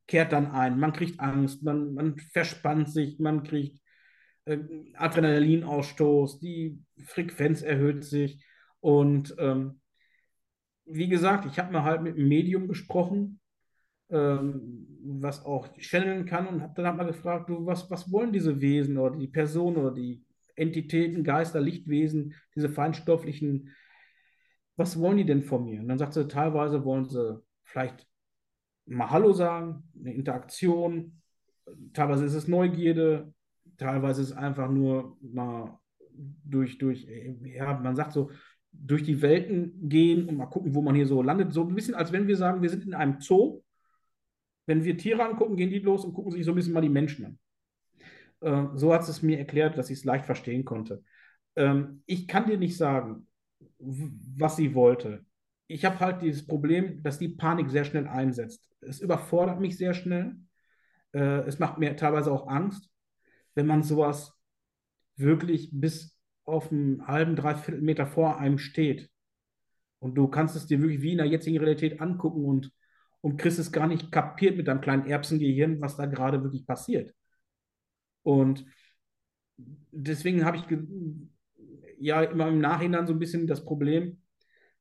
kehrt 0.10 0.32
dann 0.32 0.52
ein. 0.52 0.80
Man 0.80 0.92
kriegt 0.92 1.20
Angst, 1.20 1.62
man, 1.62 1.94
man 1.94 2.18
verspannt 2.18 2.90
sich, 2.90 3.20
man 3.20 3.44
kriegt 3.44 3.80
äh, 4.46 4.58
Adrenalinausstoß, 4.96 6.40
die 6.40 6.80
Frequenz 7.06 7.62
erhöht 7.62 8.04
sich. 8.04 8.44
Und 8.80 9.36
ähm, 9.38 9.80
wie 10.86 11.10
gesagt, 11.10 11.46
ich 11.46 11.60
habe 11.60 11.72
mal 11.72 11.84
halt 11.84 12.02
mit 12.02 12.16
einem 12.16 12.28
Medium 12.28 12.68
gesprochen, 12.68 13.40
ähm, 14.10 14.88
was 15.04 15.46
auch 15.46 15.68
channeln 15.78 16.26
kann 16.26 16.48
und 16.48 16.64
hab, 16.64 16.74
dann 16.74 16.88
hat 16.88 16.98
man 16.98 17.08
gefragt, 17.08 17.48
du, 17.48 17.68
was, 17.68 17.92
was 17.92 18.12
wollen 18.12 18.34
diese 18.34 18.60
Wesen 18.60 18.98
oder 18.98 19.16
die 19.16 19.28
Personen 19.28 19.78
oder 19.78 19.94
die 19.94 20.26
Entitäten, 20.56 21.24
Geister, 21.24 21.62
Lichtwesen, 21.62 22.34
diese 22.56 22.70
feinstofflichen, 22.70 23.76
was 24.76 25.00
wollen 25.00 25.18
die 25.18 25.26
denn 25.26 25.44
von 25.44 25.66
mir? 25.66 25.82
Und 25.82 25.88
dann 25.88 26.00
sagt 26.00 26.16
sie, 26.16 26.28
teilweise 26.28 26.84
wollen 26.84 27.06
sie 27.06 27.44
vielleicht 27.64 28.09
mal 28.90 29.10
Hallo 29.10 29.34
sagen, 29.34 29.84
eine 30.00 30.14
Interaktion, 30.14 31.22
teilweise 31.94 32.26
ist 32.26 32.34
es 32.34 32.48
Neugierde, 32.48 33.34
teilweise 33.78 34.22
ist 34.22 34.32
es 34.32 34.38
einfach 34.38 34.70
nur 34.70 35.18
mal 35.22 35.80
durch, 36.44 36.78
durch, 36.78 37.08
ja, 37.44 37.78
man 37.80 37.96
sagt 37.96 38.14
so, 38.14 38.32
durch 38.72 39.04
die 39.04 39.22
Welten 39.22 39.90
gehen 39.90 40.28
und 40.28 40.38
mal 40.38 40.46
gucken, 40.46 40.76
wo 40.76 40.82
man 40.82 40.96
hier 40.96 41.08
so 41.08 41.22
landet. 41.24 41.54
So 41.54 41.68
ein 41.68 41.74
bisschen, 41.74 41.96
als 41.96 42.12
wenn 42.12 42.28
wir 42.28 42.38
sagen, 42.38 42.62
wir 42.62 42.70
sind 42.70 42.86
in 42.86 42.94
einem 42.94 43.20
Zoo 43.20 43.62
wenn 44.70 44.84
wir 44.84 44.98
Tiere 44.98 45.26
angucken, 45.26 45.58
gehen 45.58 45.72
die 45.72 45.80
los 45.80 46.06
und 46.06 46.14
gucken 46.14 46.32
sich 46.32 46.46
so 46.46 46.52
ein 46.52 46.56
bisschen 46.56 46.74
mal 46.74 46.82
die 46.82 46.90
Menschen 46.90 47.26
an. 47.26 47.40
Äh, 48.42 48.78
so 48.78 48.94
hat 48.94 49.02
es 49.10 49.24
mir 49.24 49.40
erklärt, 49.40 49.80
dass 49.80 49.90
ich 49.90 49.98
es 49.98 50.06
leicht 50.06 50.26
verstehen 50.26 50.64
konnte. 50.64 51.04
Ähm, 51.56 52.04
ich 52.06 52.28
kann 52.28 52.46
dir 52.46 52.58
nicht 52.60 52.78
sagen, 52.78 53.28
was 53.80 54.58
sie 54.58 54.76
wollte. 54.76 55.26
Ich 55.66 55.86
habe 55.86 56.00
halt 56.00 56.22
dieses 56.22 56.46
Problem, 56.46 57.02
dass 57.02 57.18
die 57.18 57.30
Panik 57.30 57.72
sehr 57.72 57.84
schnell 57.84 58.08
einsetzt. 58.08 58.69
Es 58.82 59.00
überfordert 59.00 59.60
mich 59.60 59.78
sehr 59.78 59.94
schnell. 59.94 60.36
Äh, 61.14 61.42
es 61.48 61.60
macht 61.60 61.78
mir 61.78 61.96
teilweise 61.96 62.32
auch 62.32 62.48
Angst, 62.48 62.90
wenn 63.56 63.66
man 63.66 63.84
sowas 63.84 64.34
wirklich 65.16 65.70
bis 65.74 66.18
auf 66.46 66.72
einen 66.72 67.06
halben, 67.08 67.36
dreiviertel 67.36 67.82
Meter 67.82 68.08
vor 68.08 68.40
einem 68.40 68.58
steht. 68.58 69.10
Und 70.00 70.16
du 70.16 70.28
kannst 70.28 70.56
es 70.56 70.66
dir 70.66 70.82
wirklich 70.82 71.02
wie 71.02 71.12
in 71.12 71.18
der 71.18 71.28
jetzigen 71.28 71.58
Realität 71.58 72.00
angucken 72.00 72.46
und 72.46 72.72
und 73.22 73.38
kriegst 73.38 73.60
es 73.60 73.72
gar 73.72 73.88
nicht 73.88 74.12
kapiert 74.12 74.58
mit 74.58 74.68
deinem 74.68 74.82
kleinen 74.82 75.06
Erbsengehirn, 75.06 75.82
was 75.82 75.98
da 75.98 76.06
gerade 76.06 76.42
wirklich 76.44 76.66
passiert. 76.66 77.14
Und 78.24 78.66
deswegen 79.92 80.46
habe 80.46 80.58
ich 80.58 80.64
ja 82.00 82.24
immer 82.24 82.48
im 82.48 82.60
Nachhinein 82.60 83.08
so 83.08 83.14
ein 83.14 83.20
bisschen 83.20 83.48
das 83.48 83.66
Problem, 83.66 84.22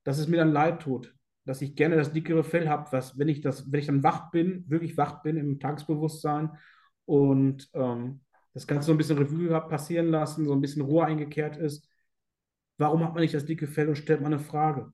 dass 0.04 0.18
es 0.18 0.28
mir 0.28 0.36
dann 0.36 0.52
leid 0.52 0.82
tut, 0.82 1.14
dass 1.48 1.62
ich 1.62 1.74
gerne 1.74 1.96
das 1.96 2.12
dickere 2.12 2.44
Fell 2.44 2.68
habe, 2.68 2.92
was, 2.92 3.18
wenn 3.18 3.28
ich 3.28 3.40
das, 3.40 3.72
wenn 3.72 3.80
ich 3.80 3.86
dann 3.86 4.02
wach 4.02 4.30
bin, 4.30 4.68
wirklich 4.68 4.98
wach 4.98 5.22
bin 5.22 5.38
im 5.38 5.58
Tagesbewusstsein 5.58 6.50
und 7.06 7.70
ähm, 7.72 8.20
das 8.52 8.66
Ganze 8.66 8.88
so 8.88 8.92
ein 8.92 8.98
bisschen 8.98 9.16
Revue 9.16 9.58
passieren 9.66 10.08
lassen, 10.08 10.44
so 10.44 10.52
ein 10.52 10.60
bisschen 10.60 10.82
Ruhe 10.82 11.06
eingekehrt 11.06 11.56
ist. 11.56 11.88
Warum 12.76 13.02
hat 13.02 13.14
man 13.14 13.22
nicht 13.22 13.32
das 13.32 13.46
dicke 13.46 13.66
Fell 13.66 13.88
und 13.88 13.96
stellt 13.96 14.20
man 14.20 14.34
eine 14.34 14.42
Frage? 14.42 14.92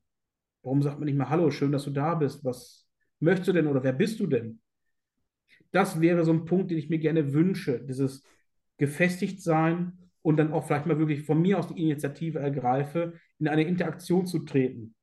Warum 0.63 0.81
sagt 0.81 1.01
man 1.01 1.07
nicht 1.07 1.19
mal 1.19 1.29
Hallo, 1.29 1.51
schön, 1.51 1.73
dass 1.73 1.87
du 1.87 1.91
da 1.91 2.15
bist? 2.15 2.45
Was, 2.45 2.87
möchtest 3.19 3.49
du 3.49 3.53
denn 3.53 3.67
oder 3.67 3.83
wer 3.83 3.93
bist 3.93 4.21
du 4.21 4.29
denn? 4.29 4.61
Das 5.73 6.01
wäre 6.01 6.25
so 6.25 6.33
ein 6.33 6.45
Punkt, 6.45 6.71
den 6.71 6.79
ich 6.79 6.89
mir 6.89 7.01
gerne 7.01 7.33
wünsche, 7.33 7.81
dieses 7.81 8.23
gefestigt 8.77 9.43
sein 9.43 9.99
und 10.23 10.37
dann 10.37 10.53
auch 10.53 10.69
vielleicht 10.69 10.87
mal 10.87 11.01
wirklich 11.01 11.25
von 11.25 11.43
mir 11.43 11.59
aus 11.59 11.67
die 11.67 11.83
Initiative 11.83 12.39
ergreife, 12.39 13.15
in 13.41 13.49
eine 13.49 13.65
Interaktion 13.65 14.25
zu 14.25 14.45
treten, 14.45 14.95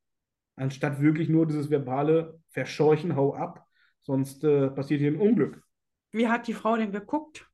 anstatt 0.55 1.01
wirklich 1.01 1.29
nur 1.29 1.47
dieses 1.47 1.69
verbale 1.69 2.39
Verscheuchen, 2.49 3.15
hau 3.15 3.33
ab, 3.35 3.65
sonst 4.01 4.43
äh, 4.43 4.69
passiert 4.69 4.99
hier 4.99 5.11
ein 5.11 5.19
Unglück. 5.19 5.63
Wie 6.11 6.27
hat 6.27 6.47
die 6.47 6.53
Frau 6.53 6.75
denn 6.75 6.91
geguckt? 6.91 7.49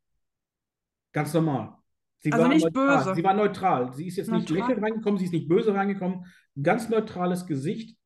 Ganz 1.13 1.33
normal. 1.33 1.77
Sie 2.19 2.31
also 2.31 2.43
war 2.43 2.53
nicht 2.53 2.63
neutral. 2.63 2.97
böse. 2.97 3.15
Sie 3.15 3.23
war 3.23 3.33
neutral. 3.33 3.93
Sie 3.93 4.07
ist 4.07 4.17
jetzt 4.17 4.31
nicht 4.31 4.49
Neutral. 4.49 4.67
lächelnd 4.67 4.83
reingekommen, 4.83 5.19
sie 5.19 5.25
ist 5.25 5.33
nicht 5.33 5.47
böse 5.47 5.73
reingekommen. 5.73 6.25
Ganz 6.61 6.89
neutrales 6.89 7.45
Gesicht. 7.45 7.97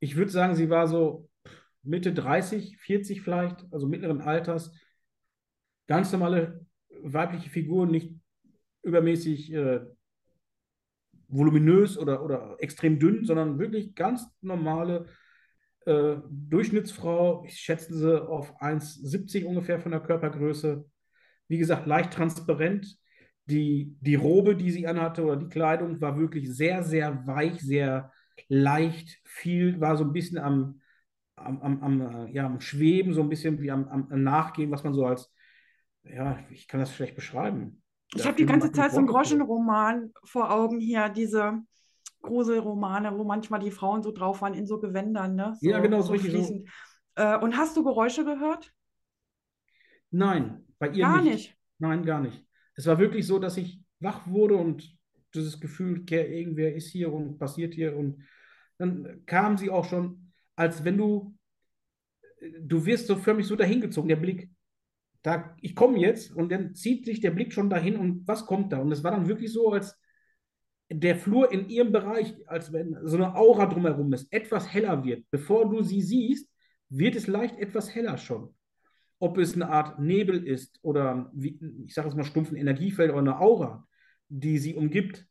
Ich 0.00 0.16
würde 0.16 0.30
sagen, 0.30 0.54
sie 0.54 0.70
war 0.70 0.86
so 0.86 1.28
Mitte 1.82 2.12
30, 2.12 2.78
40 2.78 3.22
vielleicht, 3.22 3.66
also 3.70 3.86
mittleren 3.86 4.20
Alters. 4.20 4.72
Ganz 5.86 6.12
normale 6.12 6.66
weibliche 7.02 7.50
Figur, 7.50 7.86
nicht 7.86 8.14
übermäßig 8.82 9.52
äh, 9.52 9.80
voluminös 11.28 11.98
oder, 11.98 12.24
oder 12.24 12.56
extrem 12.58 12.98
dünn, 12.98 13.24
sondern 13.24 13.58
wirklich 13.58 13.94
ganz 13.94 14.26
normale 14.40 15.06
äh, 15.86 16.16
Durchschnittsfrau, 16.28 17.44
ich 17.46 17.58
schätze 17.58 17.94
sie 17.94 18.28
auf 18.28 18.60
1,70 18.60 19.44
ungefähr 19.44 19.80
von 19.80 19.92
der 19.92 20.00
Körpergröße. 20.00 20.84
Wie 21.48 21.58
gesagt, 21.58 21.86
leicht 21.86 22.12
transparent. 22.12 22.98
Die, 23.46 23.96
die 24.00 24.14
Robe, 24.14 24.56
die 24.56 24.70
sie 24.70 24.86
anhatte 24.86 25.24
oder 25.24 25.36
die 25.36 25.48
Kleidung 25.48 26.00
war 26.02 26.18
wirklich 26.18 26.54
sehr, 26.54 26.82
sehr 26.82 27.26
weich, 27.26 27.60
sehr 27.60 28.12
leicht, 28.48 29.20
viel, 29.24 29.80
war 29.80 29.96
so 29.96 30.04
ein 30.04 30.12
bisschen 30.12 30.36
am, 30.38 30.82
am, 31.36 31.62
am, 31.62 31.82
am, 31.82 32.00
äh, 32.26 32.32
ja, 32.32 32.44
am 32.44 32.60
Schweben, 32.60 33.14
so 33.14 33.22
ein 33.22 33.30
bisschen 33.30 33.62
wie 33.62 33.70
am, 33.70 33.88
am 33.88 34.22
Nachgehen, 34.22 34.70
was 34.70 34.84
man 34.84 34.92
so 34.92 35.06
als, 35.06 35.32
ja, 36.04 36.38
ich 36.50 36.68
kann 36.68 36.80
das 36.80 36.94
schlecht 36.94 37.14
beschreiben. 37.14 37.82
Ich 38.14 38.24
habe 38.26 38.36
die 38.36 38.46
ganze 38.46 38.72
Zeit 38.72 38.92
so 38.92 38.98
einen. 38.98 39.06
Groschenroman 39.06 40.12
vor 40.24 40.50
Augen 40.50 40.80
hier, 40.80 41.08
diese 41.08 41.62
Gruselromane, 42.22 43.16
wo 43.16 43.24
manchmal 43.24 43.60
die 43.60 43.70
Frauen 43.70 44.02
so 44.02 44.12
drauf 44.12 44.40
waren 44.42 44.54
in 44.54 44.66
so 44.66 44.80
Gewändern, 44.80 45.34
ne? 45.34 45.56
So, 45.60 45.68
Ja, 45.68 45.78
genau, 45.78 46.00
so 46.00 46.08
so 46.08 46.12
richtig 46.12 46.32
so. 46.32 46.38
fließend. 46.38 46.70
Äh, 47.16 47.38
und 47.38 47.56
hast 47.56 47.76
du 47.76 47.84
Geräusche 47.84 48.24
gehört? 48.24 48.72
Nein, 50.10 50.64
bei 50.78 50.88
ihr 50.88 51.04
Gar 51.04 51.22
nicht. 51.22 51.32
nicht. 51.34 51.56
Nein, 51.78 52.04
gar 52.04 52.20
nicht. 52.20 52.44
Es 52.74 52.86
war 52.86 52.98
wirklich 52.98 53.26
so, 53.26 53.38
dass 53.38 53.56
ich 53.56 53.80
wach 54.00 54.26
wurde 54.26 54.56
und 54.56 54.96
dieses 55.34 55.60
Gefühl, 55.60 56.00
okay, 56.00 56.40
irgendwer 56.40 56.74
ist 56.74 56.88
hier 56.88 57.12
und 57.12 57.38
passiert 57.38 57.74
hier. 57.74 57.96
Und 57.96 58.24
dann 58.78 59.22
kam 59.26 59.58
sie 59.58 59.70
auch 59.70 59.84
schon, 59.84 60.32
als 60.56 60.84
wenn 60.84 60.96
du, 60.96 61.36
du 62.60 62.84
wirst 62.86 63.06
so 63.06 63.16
förmlich 63.16 63.46
so 63.46 63.56
dahingezogen, 63.56 64.08
der 64.08 64.16
Blick. 64.16 64.50
Da, 65.22 65.56
ich 65.60 65.74
komme 65.74 65.98
jetzt 65.98 66.34
und 66.34 66.50
dann 66.52 66.74
zieht 66.74 67.04
sich 67.04 67.20
der 67.20 67.32
Blick 67.32 67.52
schon 67.52 67.70
dahin 67.70 67.96
und 67.96 68.26
was 68.26 68.46
kommt 68.46 68.72
da? 68.72 68.78
Und 68.78 68.92
es 68.92 69.02
war 69.02 69.10
dann 69.10 69.28
wirklich 69.28 69.52
so, 69.52 69.72
als 69.72 69.98
der 70.90 71.16
Flur 71.16 71.52
in 71.52 71.68
ihrem 71.68 71.92
Bereich, 71.92 72.34
als 72.46 72.72
wenn 72.72 72.96
so 73.02 73.16
eine 73.16 73.34
Aura 73.34 73.66
drumherum 73.66 74.12
ist, 74.12 74.32
etwas 74.32 74.72
heller 74.72 75.04
wird. 75.04 75.24
Bevor 75.30 75.68
du 75.68 75.82
sie 75.82 76.00
siehst, 76.00 76.50
wird 76.88 77.16
es 77.16 77.26
leicht 77.26 77.58
etwas 77.58 77.94
heller 77.94 78.16
schon 78.16 78.54
ob 79.18 79.38
es 79.38 79.54
eine 79.54 79.68
Art 79.68 79.98
Nebel 79.98 80.46
ist 80.46 80.78
oder 80.82 81.30
wie, 81.34 81.58
ich 81.86 81.94
sage 81.94 82.08
es 82.08 82.14
mal 82.14 82.24
stumpfen 82.24 82.56
Energiefeld 82.56 83.10
oder 83.10 83.20
eine 83.20 83.40
Aura, 83.40 83.86
die 84.28 84.58
sie 84.58 84.74
umgibt, 84.74 85.26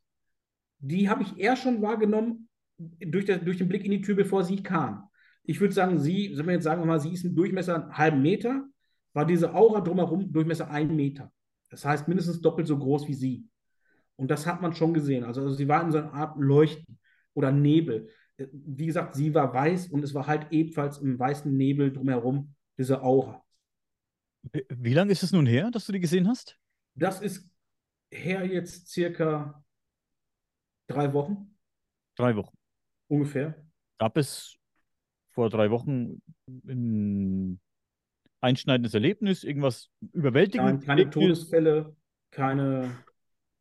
die 0.78 1.08
habe 1.08 1.22
ich 1.22 1.38
eher 1.38 1.56
schon 1.56 1.82
wahrgenommen 1.82 2.48
durch, 2.76 3.24
der, 3.24 3.38
durch 3.38 3.58
den 3.58 3.68
Blick 3.68 3.84
in 3.84 3.90
die 3.90 4.00
Tür, 4.00 4.14
bevor 4.14 4.44
sie 4.44 4.62
kam. 4.62 5.08
Ich 5.42 5.60
würde 5.60 5.74
sagen, 5.74 5.98
sie, 5.98 6.32
wenn 6.36 6.46
wir 6.46 6.54
jetzt 6.54 6.64
sagen 6.64 6.82
wir 6.82 6.86
mal, 6.86 7.00
sie 7.00 7.12
ist 7.12 7.24
ein 7.24 7.34
Durchmesser 7.34 7.82
einen 7.82 7.96
halben 7.96 8.22
Meter, 8.22 8.66
war 9.18 9.24
diese 9.26 9.52
Aura 9.52 9.80
drumherum 9.80 10.30
Durchmesser 10.32 10.70
einen 10.70 10.94
Meter. 10.94 11.32
Das 11.70 11.84
heißt 11.84 12.06
mindestens 12.06 12.40
doppelt 12.40 12.68
so 12.68 12.78
groß 12.78 13.08
wie 13.08 13.14
sie. 13.14 13.48
Und 14.14 14.30
das 14.30 14.46
hat 14.46 14.62
man 14.62 14.74
schon 14.74 14.94
gesehen. 14.94 15.24
Also, 15.24 15.40
also 15.40 15.54
sie 15.54 15.66
war 15.66 15.82
in 15.82 15.90
so 15.90 15.98
einer 15.98 16.12
Art 16.14 16.36
Leuchten 16.38 17.00
oder 17.34 17.50
Nebel. 17.50 18.08
Wie 18.36 18.86
gesagt, 18.86 19.16
sie 19.16 19.34
war 19.34 19.52
weiß 19.52 19.88
und 19.88 20.04
es 20.04 20.14
war 20.14 20.28
halt 20.28 20.46
ebenfalls 20.52 20.98
im 20.98 21.18
weißen 21.18 21.52
Nebel 21.56 21.92
drumherum 21.92 22.54
diese 22.78 23.02
Aura. 23.02 23.42
Wie- 24.68 24.94
lange 24.94 25.10
ist 25.10 25.24
es 25.24 25.32
nun 25.32 25.46
her, 25.46 25.72
dass 25.72 25.86
du 25.86 25.92
die 25.92 25.98
gesehen 25.98 26.28
hast? 26.28 26.56
Das 26.94 27.20
ist 27.20 27.50
her 28.12 28.46
jetzt 28.46 28.86
circa 28.86 29.64
drei 30.86 31.12
Wochen 31.12 31.56
Drei 32.14 32.36
Wochen. 32.36 32.56
ungefähr. 33.08 33.66
Gab 33.98 34.16
es 34.16 34.54
vor 35.30 35.50
drei 35.50 35.72
Wochen 35.72 36.22
ein 36.68 37.60
einschneidendes 38.40 38.94
Erlebnis, 38.94 39.44
irgendwas 39.44 39.90
überwältigendes? 40.12 40.84
keine 40.86 41.10
Todesfälle, 41.10 41.96
keine, 42.30 42.90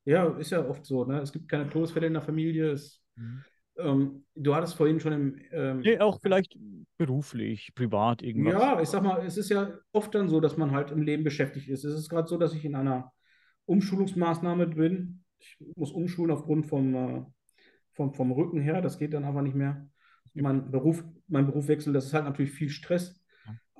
ja, 0.06 0.26
ist 0.38 0.52
ja 0.52 0.68
oft 0.68 0.86
so, 0.86 1.06
ne? 1.06 1.20
Es 1.20 1.32
gibt 1.32 1.50
keine 1.50 1.70
Todesfälle 1.70 2.08
in 2.08 2.14
der 2.14 2.22
Familie. 2.22 2.72
Es, 2.72 3.02
Mhm. 3.16 3.44
ähm, 3.80 4.26
du 4.36 4.54
hattest 4.56 4.76
vorhin 4.76 5.00
schon 5.00 5.14
im, 5.14 5.42
ähm, 5.52 5.82
Nee, 5.82 6.00
auch 6.00 6.20
vielleicht 6.22 6.56
beruflich, 6.98 7.74
privat, 7.76 8.22
irgendwas. 8.22 8.54
ja, 8.54 8.82
ich 8.82 8.90
sag 8.90 9.04
mal, 9.04 9.26
es 9.26 9.38
ist 9.38 9.50
ja 9.50 9.72
oft 9.92 10.14
dann 10.14 10.30
so, 10.30 10.40
dass 10.40 10.58
man 10.58 10.72
halt 10.72 10.92
im 10.92 11.02
Leben 11.02 11.24
beschäftigt 11.24 11.68
ist. 11.70 11.84
Es 11.84 11.94
ist 11.98 12.10
gerade 12.10 12.28
so, 12.28 12.38
dass 12.38 12.54
ich 12.54 12.64
in 12.66 12.76
einer 12.76 13.12
Umschulungsmaßnahme 13.66 14.68
bin. 14.68 15.24
Ich 15.40 15.58
muss 15.76 15.92
umschulen 15.92 16.32
aufgrund 16.32 16.66
vom, 16.68 16.96
äh, 16.96 17.24
vom, 17.94 18.14
vom 18.14 18.32
Rücken 18.32 18.62
her. 18.62 18.82
Das 18.82 18.98
geht 18.98 19.14
dann 19.14 19.26
aber 19.26 19.42
nicht 19.42 19.56
mehr. 19.56 19.88
Mein 20.34 20.70
Beruf, 20.72 21.04
mein 21.28 21.48
Beruf 21.48 21.68
wechselt, 21.68 21.96
das 21.96 22.06
ist 22.06 22.14
halt 22.14 22.26
natürlich 22.26 22.52
viel 22.52 22.70
Stress. 22.70 23.17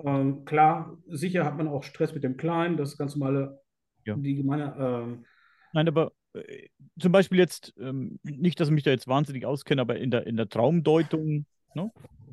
Ähm, 0.04 0.46
klar, 0.46 0.98
sicher 1.08 1.46
hat 1.46 1.58
man 1.58 1.68
auch 1.68 1.84
Stress 1.84 2.14
mit 2.14 2.24
dem 2.24 2.38
Kleinen, 2.38 2.78
das 2.78 2.98
ganz 2.98 3.16
normale, 3.16 3.60
Ja. 4.06 4.16
die 4.16 4.36
gemeine, 4.36 4.76
ähm, 4.80 5.26
Nein, 5.74 5.88
aber 5.88 6.12
äh, 6.34 6.68
zum 7.00 7.12
Beispiel 7.12 7.40
jetzt, 7.40 7.74
ähm, 7.80 8.20
nicht, 8.24 8.60
dass 8.60 8.70
ich 8.70 8.74
mich 8.74 8.84
da 8.84 8.92
jetzt 8.92 9.08
wahnsinnig 9.08 9.46
auskenne, 9.46 9.82
aber 9.82 9.98
in 9.98 10.12
der, 10.12 10.28
in 10.28 10.38
der 10.38 10.50
Traumdeutung, 10.50 11.46
ne? 11.74 11.92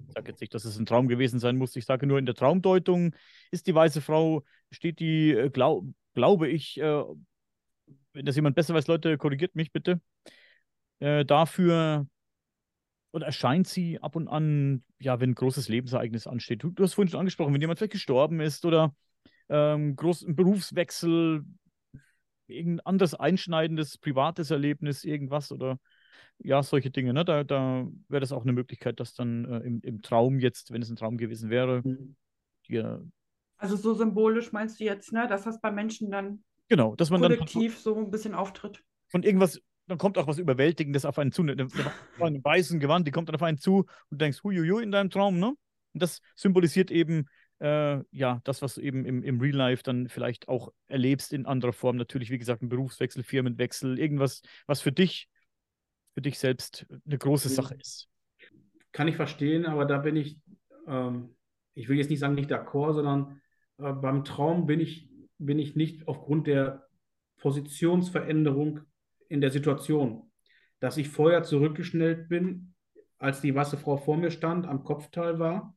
Ich 0.09 0.15
sage 0.15 0.31
jetzt 0.31 0.41
nicht, 0.41 0.55
dass 0.55 0.65
es 0.65 0.79
ein 0.79 0.87
Traum 0.87 1.09
gewesen 1.09 1.41
sein 1.41 1.57
muss, 1.57 1.75
ich 1.75 1.87
sage 1.87 2.07
nur, 2.07 2.19
in 2.19 2.27
der 2.27 2.35
Traumdeutung 2.37 3.15
ist 3.51 3.67
die 3.67 3.75
weiße 3.75 4.01
Frau, 4.01 4.45
steht 4.71 5.01
die, 5.01 5.33
äh, 5.33 5.51
glaub, 5.51 5.85
glaube 6.15 6.49
ich, 6.49 6.79
äh, 6.81 7.03
wenn 8.13 8.25
das 8.25 8.37
jemand 8.37 8.55
besser 8.55 8.75
weiß, 8.75 8.87
Leute, 8.87 9.19
korrigiert 9.19 9.57
mich 9.57 9.73
bitte, 9.73 10.01
äh, 11.01 11.25
dafür 11.25 12.07
oder 13.15 13.27
erscheint 13.27 13.69
sie 13.69 14.01
ab 14.01 14.17
und 14.17 14.27
an, 14.27 14.83
ja, 14.99 15.21
wenn 15.21 15.31
ein 15.31 15.35
großes 15.37 15.69
Lebensereignis 15.69 16.27
ansteht. 16.27 16.65
Du, 16.65 16.71
du 16.71 16.83
hast 16.83 16.95
vorhin 16.95 17.09
schon 17.09 17.21
angesprochen, 17.21 17.55
wenn 17.55 17.61
jemand 17.61 17.79
vielleicht 17.79 17.93
gestorben 17.93 18.41
ist 18.41 18.65
oder 18.65 18.93
ähm, 19.49 19.95
groß, 19.95 20.23
ein 20.23 20.35
Berufswechsel, 20.35 21.45
irgendein 22.49 22.85
anderes 22.85 23.15
einschneidendes 23.15 23.99
privates 23.99 24.51
Erlebnis, 24.51 25.05
irgendwas 25.05 25.53
oder 25.53 25.79
ja, 26.39 26.61
solche 26.65 26.91
Dinge. 26.91 27.15
Ne? 27.15 27.25
Da, 27.25 27.45
da 27.45 27.87
wäre 28.09 28.21
das 28.21 28.33
auch 28.33 28.43
eine 28.43 28.53
Möglichkeit, 28.53 28.99
dass 28.99 29.15
dann 29.15 29.45
äh, 29.45 29.59
im, 29.59 29.81
im 29.83 30.03
Traum 30.03 30.41
jetzt, 30.41 30.73
wenn 30.73 30.83
es 30.83 30.91
ein 30.91 30.97
Traum 30.97 31.17
gewesen 31.17 31.51
wäre, 31.51 31.85
dir, 32.69 33.07
Also 33.59 33.77
so 33.77 33.95
symbolisch 33.95 34.51
meinst 34.51 34.81
du 34.81 34.85
jetzt, 34.85 35.13
ne, 35.13 35.29
dass 35.29 35.45
das 35.45 35.61
bei 35.61 35.71
Menschen 35.71 36.11
dann 36.11 36.43
genau, 36.69 36.97
dass 36.97 37.11
man 37.11 37.23
dann 37.23 37.31
kollektiv 37.31 37.79
so 37.79 37.95
ein 37.95 38.11
bisschen 38.11 38.35
auftritt. 38.35 38.83
von 39.07 39.23
irgendwas, 39.23 39.61
dann 39.87 39.99
kommt 39.99 40.19
auch 40.19 40.27
was 40.27 40.39
Überwältigendes 40.39 41.05
auf 41.05 41.19
einen 41.19 41.33
zu, 41.33 41.43
eine, 41.43 41.53
eine, 41.53 41.69
weißen 42.45 42.81
Gewand, 42.81 43.07
die 43.07 43.11
kommt 43.11 43.29
dann 43.29 43.37
auf 43.37 43.43
einen 43.43 43.59
zu 43.59 43.87
und 44.11 44.21
denkst, 44.21 44.43
huiuiui, 44.45 44.83
in 44.83 44.93
deinem 44.93 45.11
Traum, 45.11 45.39
ne? 45.39 45.49
Und 45.49 46.03
das 46.03 46.21
symbolisiert 46.35 46.91
eben, 46.91 47.27
äh, 47.61 48.01
ja, 48.11 48.41
das, 48.45 48.63
was 48.63 48.75
du 48.75 48.81
eben 48.81 49.05
im, 49.05 49.23
im 49.23 49.41
Real 49.41 49.55
Life 49.57 49.83
dann 49.83 50.09
vielleicht 50.09 50.49
auch 50.49 50.73
erlebst 50.87 51.33
in 51.33 51.47
anderer 51.47 51.73
Form. 51.73 51.97
Natürlich, 51.97 52.31
wie 52.31 52.39
gesagt, 52.39 52.63
ein 52.63 52.69
Berufswechsel, 52.69 53.23
Firmenwechsel, 53.23 53.99
irgendwas, 53.99 54.43
was 54.67 54.81
für 54.81 54.93
dich, 54.93 55.29
für 56.15 56.23
dich 56.23 56.39
selbst 56.39 56.87
eine 57.07 57.19
große 57.19 57.49
Mhm. 57.49 57.53
Sache 57.55 57.75
ist. 57.75 58.09
kann 58.93 59.09
ich 59.09 59.17
verstehen, 59.17 59.67
aber 59.67 59.85
da 59.85 59.99
bin 59.99 60.17
ich, 60.17 60.39
ähm, 60.87 61.37
ich 61.75 61.89
will 61.89 61.97
jetzt 61.99 62.11
nicht 62.11 62.21
sagen 62.21 62.35
nicht 62.35 62.51
d'accord, 62.51 62.95
sondern 62.95 63.41
äh, 63.79 63.93
beim 63.93 64.25
Traum 64.25 64.67
bin 64.67 64.81
ich, 64.81 65.09
bin 65.39 65.59
ich 65.59 65.75
nicht 65.77 66.07
aufgrund 66.07 66.47
der 66.47 66.87
Positionsveränderung 67.39 68.81
in 69.35 69.41
der 69.41 69.51
Situation, 69.51 70.31
dass 70.81 70.97
ich 70.97 71.09
vorher 71.09 71.43
zurückgeschnellt 71.43 72.29
bin, 72.29 72.75
als 73.19 73.41
die 73.41 73.55
weiße 73.55 73.77
Frau 73.77 73.97
vor 73.97 74.17
mir 74.17 74.31
stand, 74.31 74.67
am 74.67 74.85
Kopfteil 74.85 75.39
war 75.39 75.77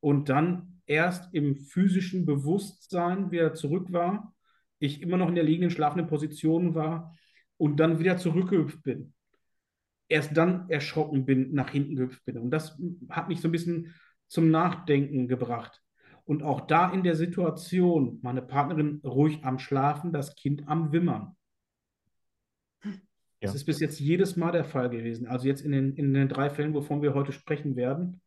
und 0.00 0.28
dann 0.28 0.80
erst 0.86 1.34
im 1.34 1.56
physischen 1.56 2.24
Bewusstsein 2.24 3.30
wieder 3.30 3.54
zurück 3.54 3.92
war, 3.92 4.34
ich 4.78 5.02
immer 5.02 5.16
noch 5.16 5.28
in 5.28 5.34
der 5.34 5.44
liegenden, 5.44 5.70
schlafenden 5.70 6.06
Position 6.06 6.74
war 6.74 7.14
und 7.56 7.80
dann 7.80 7.98
wieder 7.98 8.16
zurückgehüpft 8.16 8.82
bin 8.82 9.14
erst 10.08 10.36
dann 10.36 10.68
erschrocken 10.68 11.24
bin, 11.24 11.52
nach 11.52 11.70
hinten 11.70 11.96
gehüpft 11.96 12.24
bin. 12.24 12.38
Und 12.38 12.50
das 12.50 12.78
hat 13.08 13.28
mich 13.28 13.40
so 13.40 13.48
ein 13.48 13.52
bisschen 13.52 13.94
zum 14.28 14.50
Nachdenken 14.50 15.28
gebracht. 15.28 15.82
Und 16.24 16.42
auch 16.42 16.62
da 16.62 16.90
in 16.90 17.04
der 17.04 17.14
Situation, 17.14 18.18
meine 18.22 18.42
Partnerin 18.42 19.00
ruhig 19.04 19.44
am 19.44 19.58
Schlafen, 19.58 20.12
das 20.12 20.34
Kind 20.34 20.68
am 20.68 20.92
Wimmern. 20.92 21.36
Ja. 22.84 22.92
Das 23.40 23.54
ist 23.54 23.64
bis 23.64 23.80
jetzt 23.80 24.00
jedes 24.00 24.36
Mal 24.36 24.52
der 24.52 24.64
Fall 24.64 24.88
gewesen. 24.88 25.26
Also 25.26 25.46
jetzt 25.46 25.60
in 25.60 25.72
den, 25.72 25.94
in 25.94 26.14
den 26.14 26.28
drei 26.28 26.48
Fällen, 26.48 26.72
wovon 26.74 27.02
wir 27.02 27.14
heute 27.14 27.32
sprechen 27.32 27.76
werden, 27.76 28.20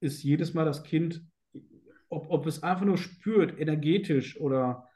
ist 0.00 0.22
jedes 0.22 0.52
Mal 0.52 0.64
das 0.64 0.82
Kind, 0.84 1.24
ob, 2.08 2.30
ob 2.30 2.46
es 2.46 2.62
einfach 2.62 2.84
nur 2.84 2.98
spürt, 2.98 3.58
energetisch 3.58 4.38
oder, 4.38 4.88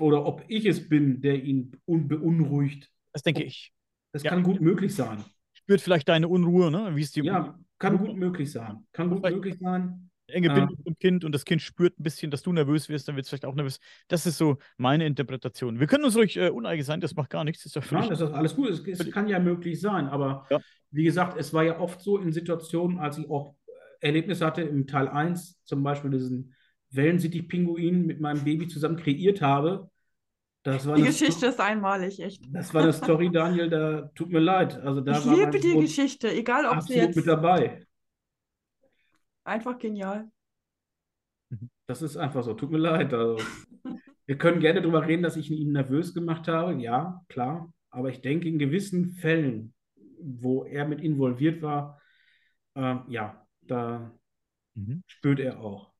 oder 0.00 0.24
ob 0.24 0.42
ich 0.48 0.64
es 0.64 0.88
bin, 0.88 1.20
der 1.20 1.42
ihn 1.42 1.72
un, 1.86 2.08
beunruhigt. 2.08 2.90
Das 3.12 3.22
denke 3.22 3.42
ich. 3.42 3.72
Das 4.12 4.22
Ja. 4.22 4.30
kann 4.30 4.42
gut 4.42 4.60
möglich 4.60 4.94
sein. 4.94 5.22
Spürt 5.52 5.82
vielleicht 5.82 6.08
deine 6.08 6.28
Unruhe, 6.28 6.70
ne? 6.70 6.96
Wie 6.96 7.02
es 7.02 7.12
die 7.12 7.20
Ja, 7.20 7.58
kann 7.78 7.98
gut 7.98 8.16
möglich 8.16 8.50
sein. 8.50 8.86
Kann 8.92 9.10
gut 9.10 9.22
möglich 9.22 9.58
sein. 9.58 10.10
Enge 10.28 10.48
Ja. 10.48 10.54
Bindung 10.54 10.76
zum 10.84 10.98
Kind 10.98 11.24
und 11.24 11.32
das 11.32 11.44
Kind 11.44 11.62
spürt 11.62 11.98
ein 11.98 12.02
bisschen, 12.02 12.30
dass 12.30 12.42
du 12.42 12.52
nervös 12.52 12.88
wirst, 12.88 13.08
dann 13.08 13.16
wird 13.16 13.24
es 13.24 13.30
vielleicht 13.30 13.44
auch 13.46 13.54
nervös. 13.54 13.80
Das 14.08 14.26
ist 14.26 14.38
so 14.38 14.58
meine 14.76 15.06
Interpretation. 15.06 15.80
Wir 15.80 15.86
können 15.86 16.04
uns 16.04 16.16
ruhig 16.16 16.36
äh, 16.36 16.50
uneigig 16.50 16.84
sein, 16.84 17.00
das 17.00 17.14
macht 17.16 17.30
gar 17.30 17.44
nichts. 17.44 17.62
Das 17.64 17.74
ist 17.76 17.90
ja 17.90 18.00
das 18.08 18.20
ist 18.20 18.32
alles 18.32 18.54
gut. 18.56 18.68
Es, 18.70 18.80
es 18.86 19.10
kann 19.10 19.28
ja 19.28 19.38
möglich 19.38 19.80
sein. 19.80 20.06
Aber 20.08 20.46
Ja. 20.50 20.60
wie 20.90 21.04
gesagt, 21.04 21.38
es 21.38 21.52
war 21.52 21.64
ja 21.64 21.78
oft 21.80 22.00
so 22.00 22.18
in 22.18 22.32
Situationen, 22.32 22.98
als 22.98 23.18
ich 23.18 23.28
auch 23.30 23.54
Erlebnisse 24.00 24.46
hatte, 24.46 24.62
im 24.62 24.86
Teil 24.86 25.08
1, 25.08 25.62
zum 25.64 25.82
Beispiel 25.82 26.10
diesen 26.10 26.54
Wellensittich-Pinguin 26.90 28.06
mit 28.06 28.20
meinem 28.20 28.44
Baby 28.44 28.68
zusammen 28.68 28.96
kreiert 28.96 29.40
habe. 29.42 29.90
Das 30.62 30.86
war 30.86 30.96
Die 30.96 31.02
Geschichte 31.04 31.32
Sto- 31.32 31.46
ist 31.48 31.60
einmalig, 31.60 32.20
echt. 32.20 32.42
das 32.52 32.74
war 32.74 32.82
eine 32.82 32.92
Story, 32.92 33.30
Daniel, 33.30 33.70
da 33.70 34.10
tut 34.14 34.30
mir 34.30 34.40
leid. 34.40 34.76
Also 34.80 35.00
da 35.00 35.18
Ich 35.18 35.26
war 35.26 35.36
liebe 35.36 35.58
die 35.60 35.80
Geschichte, 35.80 36.30
egal 36.32 36.66
ob 36.66 36.82
sie 36.82 36.94
absolut 37.00 37.08
mit 37.08 37.16
jetzt 37.16 37.26
dabei. 37.28 37.86
Einfach 39.48 39.78
genial. 39.78 40.30
Das 41.86 42.02
ist 42.02 42.16
einfach 42.16 42.42
so. 42.44 42.54
Tut 42.54 42.70
mir 42.70 42.78
leid. 42.78 43.12
Also, 43.14 43.38
wir 44.26 44.38
können 44.38 44.60
gerne 44.60 44.80
darüber 44.82 45.06
reden, 45.06 45.22
dass 45.22 45.36
ich 45.36 45.50
ihn 45.50 45.72
nervös 45.72 46.12
gemacht 46.14 46.46
habe. 46.48 46.74
Ja, 46.74 47.24
klar. 47.28 47.72
Aber 47.90 48.10
ich 48.10 48.20
denke, 48.20 48.46
in 48.48 48.58
gewissen 48.58 49.12
Fällen, 49.12 49.72
wo 50.20 50.64
er 50.64 50.86
mit 50.86 51.00
involviert 51.00 51.62
war, 51.62 52.00
äh, 52.74 52.96
ja, 53.08 53.46
da 53.62 54.12
Mhm. 54.74 55.02
spürt 55.06 55.40
er 55.40 55.58
auch. 55.60 55.92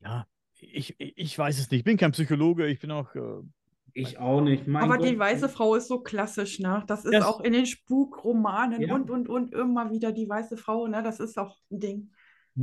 Ja, 0.00 0.26
ich, 0.60 0.96
ich 0.98 1.38
weiß 1.38 1.58
es 1.60 1.70
nicht. 1.70 1.78
Ich 1.80 1.84
bin 1.84 1.96
kein 1.96 2.12
Psychologe, 2.12 2.66
ich 2.66 2.78
bin 2.80 2.90
auch. 2.90 3.14
Äh, 3.14 3.42
Ich 3.94 4.18
auch 4.18 4.40
nicht. 4.42 4.66
Mein 4.66 4.82
Aber 4.82 4.98
Gott. 4.98 5.08
die 5.08 5.18
weiße 5.18 5.48
Frau 5.48 5.74
ist 5.76 5.88
so 5.88 6.00
klassisch, 6.00 6.58
ne? 6.58 6.84
Das 6.88 7.04
ist 7.06 7.14
Das- 7.14 7.24
auch 7.24 7.40
in 7.40 7.52
den 7.54 7.64
Spukromanen 7.66 8.82
Ja. 8.82 8.94
und, 8.94 9.08
und, 9.10 9.28
und 9.28 9.54
immer 9.54 9.90
wieder 9.90 10.12
die 10.12 10.28
weiße 10.28 10.56
Frau, 10.58 10.88
ne? 10.88 11.02
Das 11.02 11.20
ist 11.20 11.38
auch 11.38 11.56
ein 11.70 11.80
Ding, 11.80 12.10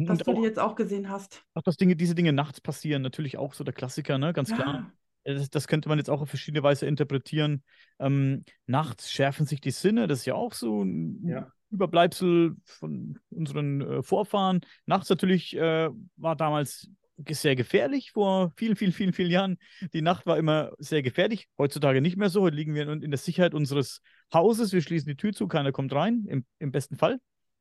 das 0.03 0.19
und 0.19 0.27
du 0.27 0.31
auch, 0.31 0.35
die 0.35 0.41
jetzt 0.43 0.59
auch 0.59 0.75
gesehen 0.75 1.09
hast. 1.09 1.43
auch, 1.53 1.61
dass 1.61 1.77
Dinge, 1.77 1.95
diese 1.95 2.15
Dinge 2.15 2.33
nachts 2.33 2.61
passieren, 2.61 3.01
natürlich 3.01 3.37
auch 3.37 3.53
so 3.53 3.63
der 3.63 3.73
Klassiker, 3.73 4.17
ne? 4.17 4.33
Ganz 4.33 4.53
klar. 4.53 4.91
Ja, 5.25 5.31
Äh, 5.31 5.35
Das, 5.35 5.49
das 5.49 5.67
könnte 5.67 5.89
man 5.89 5.97
jetzt 5.97 6.09
auch 6.09 6.21
auf 6.21 6.29
verschiedene 6.29 6.63
Weise 6.63 6.85
interpretieren. 6.85 7.63
Ähm, 7.99 8.43
nachts 8.67 9.09
schärfen 9.11 9.45
sich 9.45 9.61
die 9.61 9.71
Sinne, 9.71 10.07
das 10.07 10.19
ist 10.19 10.25
ja 10.25 10.35
auch 10.35 10.53
so 10.53 10.83
ein 10.83 11.27
Ja. 11.27 11.51
Überbleibsel 11.71 12.55
von 12.65 13.17
unseren 13.31 13.81
äh, 13.81 14.03
Vorfahren. 14.03 14.61
Nachts 14.85 15.09
natürlich 15.09 15.55
äh, 15.57 15.89
war 16.15 16.35
damals 16.35 16.89
sehr 17.29 17.55
gefährlich, 17.55 18.11
vor 18.11 18.51
vielen, 18.57 18.75
vielen, 18.75 18.91
vielen, 18.91 19.13
vielen 19.13 19.31
Jahren. 19.31 19.57
Die 19.93 20.01
Nacht 20.01 20.25
war 20.25 20.37
immer 20.37 20.73
sehr 20.79 21.01
gefährlich. 21.01 21.47
Heutzutage 21.57 22.01
nicht 22.01 22.17
mehr 22.17 22.29
so. 22.29 22.41
Heute 22.41 22.57
liegen 22.57 22.75
wir 22.75 22.87
in, 22.87 23.01
in 23.01 23.09
der 23.11 23.17
Sicherheit 23.17 23.53
unseres 23.53 24.01
Hauses. 24.33 24.73
Wir 24.73 24.81
schließen 24.81 25.07
die 25.07 25.15
Tür 25.15 25.31
zu, 25.33 25.47
keiner 25.47 25.71
kommt 25.71 25.93
rein. 25.93 26.25
Im, 26.27 26.45
im 26.59 26.71
besten 26.71 26.97
Fall 26.97 27.19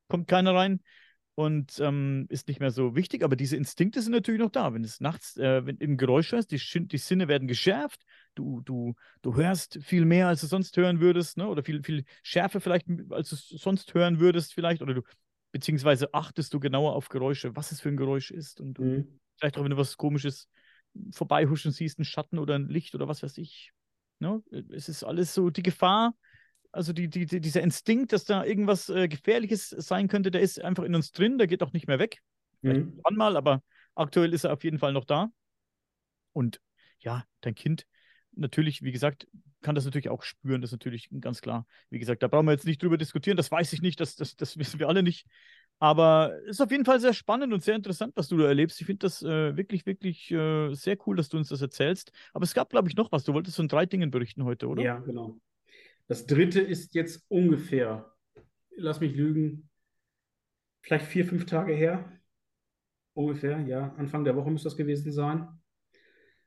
kommt 0.08 0.28
keiner 0.28 0.54
rein 0.54 0.80
und 1.34 1.80
ähm, 1.80 2.26
ist 2.28 2.46
nicht 2.46 2.60
mehr 2.60 2.70
so 2.70 2.94
wichtig. 2.94 3.24
Aber 3.24 3.36
diese 3.36 3.56
Instinkte 3.56 4.00
sind 4.00 4.12
natürlich 4.12 4.40
noch 4.40 4.50
da. 4.50 4.72
Wenn 4.72 4.84
es 4.84 5.00
nachts 5.00 5.36
äh, 5.36 5.66
wenn 5.66 5.76
im 5.78 5.96
Geräusch 5.96 6.32
ist, 6.32 6.52
die, 6.52 6.88
die 6.88 6.98
Sinne 6.98 7.28
werden 7.28 7.48
geschärft. 7.48 8.04
Du, 8.34 8.60
du, 8.60 8.94
du 9.22 9.34
hörst 9.34 9.78
viel 9.82 10.04
mehr, 10.04 10.28
als 10.28 10.40
du 10.42 10.46
sonst 10.46 10.76
hören 10.76 11.00
würdest, 11.00 11.36
ne? 11.36 11.48
oder 11.48 11.64
viel, 11.64 11.82
viel 11.82 12.04
schärfer 12.22 12.60
vielleicht, 12.60 12.86
als 13.10 13.30
du 13.30 13.36
sonst 13.36 13.94
hören 13.94 14.20
würdest, 14.20 14.54
vielleicht. 14.54 14.82
Oder 14.82 14.94
du, 14.94 15.02
beziehungsweise 15.52 16.14
achtest 16.14 16.54
du 16.54 16.60
genauer 16.60 16.94
auf 16.94 17.08
Geräusche, 17.08 17.56
was 17.56 17.72
es 17.72 17.80
für 17.80 17.88
ein 17.88 17.96
Geräusch 17.96 18.30
ist. 18.30 18.60
Und, 18.60 18.78
und 18.78 18.86
Mhm. 18.86 19.20
vielleicht 19.36 19.58
auch, 19.58 19.64
wenn 19.64 19.70
du 19.70 19.76
was 19.76 19.96
Komisches 19.96 20.48
vorbeihuschen 21.12 21.72
siehst, 21.72 21.98
ein 21.98 22.04
Schatten 22.04 22.38
oder 22.38 22.54
ein 22.54 22.68
Licht 22.68 22.94
oder 22.94 23.08
was 23.08 23.22
weiß 23.24 23.38
ich. 23.38 23.72
Ne? 24.20 24.42
Es 24.70 24.88
ist 24.88 25.02
alles 25.02 25.34
so 25.34 25.50
die 25.50 25.62
Gefahr, 25.62 26.14
also 26.74 26.92
die, 26.92 27.08
die, 27.08 27.26
die, 27.26 27.40
dieser 27.40 27.62
Instinkt, 27.62 28.12
dass 28.12 28.24
da 28.24 28.44
irgendwas 28.44 28.88
äh, 28.88 29.08
Gefährliches 29.08 29.68
sein 29.70 30.08
könnte, 30.08 30.30
der 30.30 30.40
ist 30.40 30.62
einfach 30.62 30.84
in 30.84 30.94
uns 30.94 31.12
drin, 31.12 31.38
der 31.38 31.46
geht 31.46 31.62
auch 31.62 31.72
nicht 31.72 31.86
mehr 31.86 31.98
weg. 31.98 32.20
Mhm. 32.62 33.00
mal, 33.12 33.36
aber 33.36 33.62
aktuell 33.94 34.32
ist 34.32 34.44
er 34.44 34.52
auf 34.52 34.64
jeden 34.64 34.78
Fall 34.78 34.92
noch 34.92 35.04
da. 35.04 35.28
Und 36.32 36.60
ja, 36.98 37.24
dein 37.42 37.54
Kind 37.54 37.86
natürlich, 38.36 38.82
wie 38.82 38.92
gesagt, 38.92 39.28
kann 39.60 39.74
das 39.74 39.84
natürlich 39.84 40.08
auch 40.08 40.22
spüren, 40.22 40.60
das 40.60 40.68
ist 40.68 40.72
natürlich 40.72 41.08
ganz 41.20 41.40
klar. 41.40 41.66
Wie 41.90 41.98
gesagt, 41.98 42.22
da 42.22 42.28
brauchen 42.28 42.46
wir 42.46 42.52
jetzt 42.52 42.66
nicht 42.66 42.82
drüber 42.82 42.98
diskutieren, 42.98 43.36
das 43.36 43.50
weiß 43.50 43.72
ich 43.72 43.80
nicht, 43.80 44.00
das, 44.00 44.16
das, 44.16 44.36
das 44.36 44.58
wissen 44.58 44.80
wir 44.80 44.88
alle 44.88 45.02
nicht. 45.02 45.26
Aber 45.78 46.32
es 46.44 46.56
ist 46.56 46.60
auf 46.60 46.70
jeden 46.70 46.84
Fall 46.84 47.00
sehr 47.00 47.14
spannend 47.14 47.52
und 47.52 47.62
sehr 47.62 47.74
interessant, 47.74 48.12
was 48.16 48.28
du 48.28 48.36
da 48.36 48.46
erlebst. 48.46 48.80
Ich 48.80 48.86
finde 48.86 49.00
das 49.00 49.22
äh, 49.22 49.56
wirklich, 49.56 49.86
wirklich 49.86 50.30
äh, 50.30 50.72
sehr 50.74 50.96
cool, 51.06 51.16
dass 51.16 51.28
du 51.28 51.36
uns 51.36 51.48
das 51.48 51.60
erzählst. 51.60 52.12
Aber 52.32 52.44
es 52.44 52.54
gab, 52.54 52.70
glaube 52.70 52.88
ich, 52.88 52.96
noch 52.96 53.10
was. 53.10 53.24
Du 53.24 53.32
wolltest 53.34 53.56
von 53.56 53.68
drei 53.68 53.84
Dingen 53.84 54.10
berichten 54.10 54.44
heute, 54.44 54.68
oder? 54.68 54.82
Ja, 54.82 54.98
genau. 54.98 55.36
Das 56.06 56.26
dritte 56.26 56.60
ist 56.60 56.94
jetzt 56.94 57.24
ungefähr, 57.28 58.12
lass 58.76 59.00
mich 59.00 59.14
lügen, 59.14 59.70
vielleicht 60.82 61.06
vier, 61.06 61.24
fünf 61.24 61.46
Tage 61.46 61.72
her. 61.72 62.10
Ungefähr, 63.14 63.60
ja. 63.60 63.94
Anfang 63.96 64.24
der 64.24 64.36
Woche 64.36 64.50
müsste 64.50 64.68
das 64.68 64.76
gewesen 64.76 65.12
sein. 65.12 65.48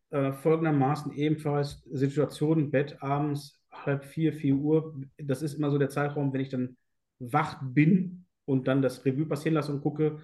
Äh, 0.09 0.31
folgendermaßen 0.34 1.13
ebenfalls 1.13 1.81
Situation 1.91 2.71
Bett 2.71 3.01
abends, 3.01 3.61
halb 3.71 4.05
vier, 4.05 4.34
vier 4.34 4.55
Uhr. 4.55 5.01
Das 5.17 5.41
ist 5.41 5.55
immer 5.55 5.71
so 5.71 5.77
der 5.77 5.89
Zeitraum, 5.89 6.31
wenn 6.34 6.41
ich 6.41 6.49
dann 6.49 6.77
wach 7.19 7.61
bin 7.63 8.25
und 8.45 8.67
dann 8.67 8.81
das 8.81 9.05
Revue 9.05 9.25
passieren 9.25 9.55
lasse 9.55 9.71
und 9.71 9.81
gucke. 9.81 10.19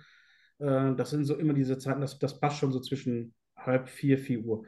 Äh, 0.59 0.95
das 0.95 1.09
sind 1.09 1.25
so 1.25 1.35
immer 1.35 1.53
diese 1.53 1.77
Zeiten, 1.77 2.01
das, 2.01 2.19
das 2.19 2.39
passt 2.39 2.57
schon 2.57 2.71
so 2.71 2.79
zwischen 2.79 3.33
halb 3.57 3.89
vier, 3.89 4.17
vier 4.17 4.43
Uhr. 4.45 4.65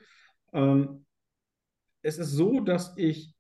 Ähm, 0.53 1.05
es 2.01 2.17
ist 2.17 2.31
so, 2.31 2.59
dass 2.61 2.93
ich 2.97 3.35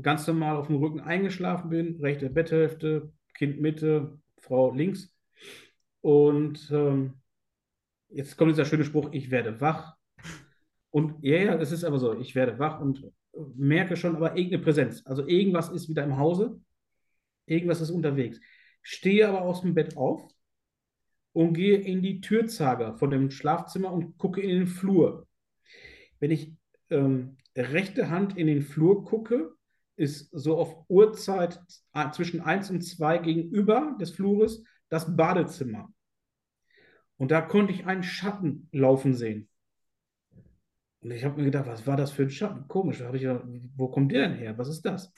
ganz 0.00 0.26
normal 0.26 0.56
auf 0.56 0.66
dem 0.66 0.76
Rücken 0.76 1.00
eingeschlafen 1.00 1.70
bin, 1.70 2.00
rechte 2.00 2.30
Betthälfte, 2.30 3.12
Kind 3.34 3.60
Mitte, 3.60 4.18
Frau 4.38 4.72
links. 4.72 5.14
Und 6.00 6.70
ähm, 6.72 7.14
jetzt 8.08 8.36
kommt 8.36 8.52
dieser 8.52 8.64
schöne 8.64 8.84
Spruch, 8.84 9.10
ich 9.12 9.30
werde 9.30 9.60
wach. 9.60 9.96
Und 10.90 11.22
ja, 11.22 11.38
ja, 11.38 11.54
es 11.56 11.72
ist 11.72 11.84
aber 11.84 11.98
so, 11.98 12.18
ich 12.18 12.34
werde 12.34 12.58
wach 12.58 12.80
und 12.80 13.10
merke 13.56 13.96
schon 13.96 14.16
aber 14.16 14.36
irgendeine 14.36 14.62
Präsenz. 14.62 15.02
Also 15.06 15.26
irgendwas 15.26 15.70
ist 15.70 15.88
wieder 15.88 16.04
im 16.04 16.18
Hause, 16.18 16.60
irgendwas 17.46 17.80
ist 17.80 17.90
unterwegs. 17.90 18.40
Stehe 18.82 19.28
aber 19.28 19.42
aus 19.42 19.62
dem 19.62 19.74
Bett 19.74 19.96
auf 19.96 20.28
und 21.32 21.54
gehe 21.54 21.78
in 21.78 22.02
die 22.02 22.20
Türzage 22.20 22.96
von 22.96 23.10
dem 23.10 23.30
Schlafzimmer 23.30 23.92
und 23.92 24.18
gucke 24.18 24.40
in 24.40 24.50
den 24.50 24.66
Flur. 24.66 25.26
Wenn 26.20 26.30
ich 26.30 26.52
ähm, 26.90 27.38
rechte 27.56 28.10
Hand 28.10 28.36
in 28.36 28.46
den 28.46 28.62
Flur 28.62 29.04
gucke, 29.04 29.54
ist 29.96 30.28
so 30.32 30.58
auf 30.58 30.84
Uhrzeit 30.88 31.60
zwischen 32.12 32.40
1 32.40 32.70
und 32.70 32.82
2 32.82 33.18
gegenüber 33.18 33.96
des 34.00 34.10
Flures 34.10 34.64
das 34.88 35.16
Badezimmer. 35.16 35.92
Und 37.16 37.30
da 37.30 37.40
konnte 37.40 37.72
ich 37.72 37.86
einen 37.86 38.02
Schatten 38.02 38.68
laufen 38.72 39.14
sehen. 39.14 39.48
Und 41.00 41.10
ich 41.10 41.24
habe 41.24 41.36
mir 41.36 41.44
gedacht, 41.44 41.66
was 41.66 41.86
war 41.86 41.96
das 41.96 42.10
für 42.10 42.22
ein 42.22 42.30
Schatten? 42.30 42.66
Komisch. 42.66 43.02
Habe 43.02 43.18
ich 43.18 43.26
wo 43.76 43.88
kommt 43.88 44.10
der 44.12 44.28
denn 44.28 44.38
her? 44.38 44.58
Was 44.58 44.68
ist 44.68 44.82
das? 44.82 45.12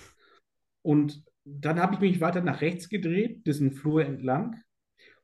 Und 0.82 1.24
dann 1.44 1.80
habe 1.80 1.94
ich 1.94 2.00
mich 2.00 2.20
weiter 2.20 2.42
nach 2.42 2.60
rechts 2.60 2.88
gedreht, 2.88 3.46
diesen 3.46 3.72
Flur 3.72 4.04
entlang. 4.04 4.60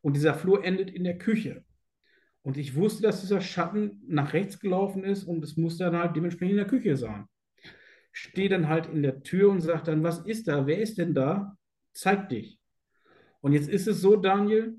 Und 0.00 0.14
dieser 0.14 0.34
Flur 0.34 0.64
endet 0.64 0.90
in 0.90 1.04
der 1.04 1.18
Küche. 1.18 1.64
Und 2.42 2.56
ich 2.56 2.74
wusste, 2.74 3.02
dass 3.02 3.20
dieser 3.20 3.40
Schatten 3.40 4.02
nach 4.06 4.32
rechts 4.32 4.58
gelaufen 4.58 5.04
ist 5.04 5.24
und 5.24 5.44
es 5.44 5.56
musste 5.56 5.84
dann 5.84 5.96
halt 5.96 6.16
dementsprechend 6.16 6.52
in 6.52 6.56
der 6.56 6.66
Küche 6.66 6.96
sein. 6.96 7.26
Stehe 8.12 8.48
dann 8.48 8.68
halt 8.68 8.86
in 8.86 9.02
der 9.02 9.22
Tür 9.22 9.50
und 9.50 9.60
sage 9.62 9.82
dann, 9.84 10.02
was 10.02 10.20
ist 10.20 10.46
da? 10.48 10.66
Wer 10.66 10.78
ist 10.78 10.98
denn 10.98 11.14
da? 11.14 11.56
Zeig 11.92 12.28
dich. 12.28 12.60
Und 13.40 13.52
jetzt 13.52 13.68
ist 13.68 13.88
es 13.88 14.00
so, 14.00 14.16
Daniel, 14.16 14.76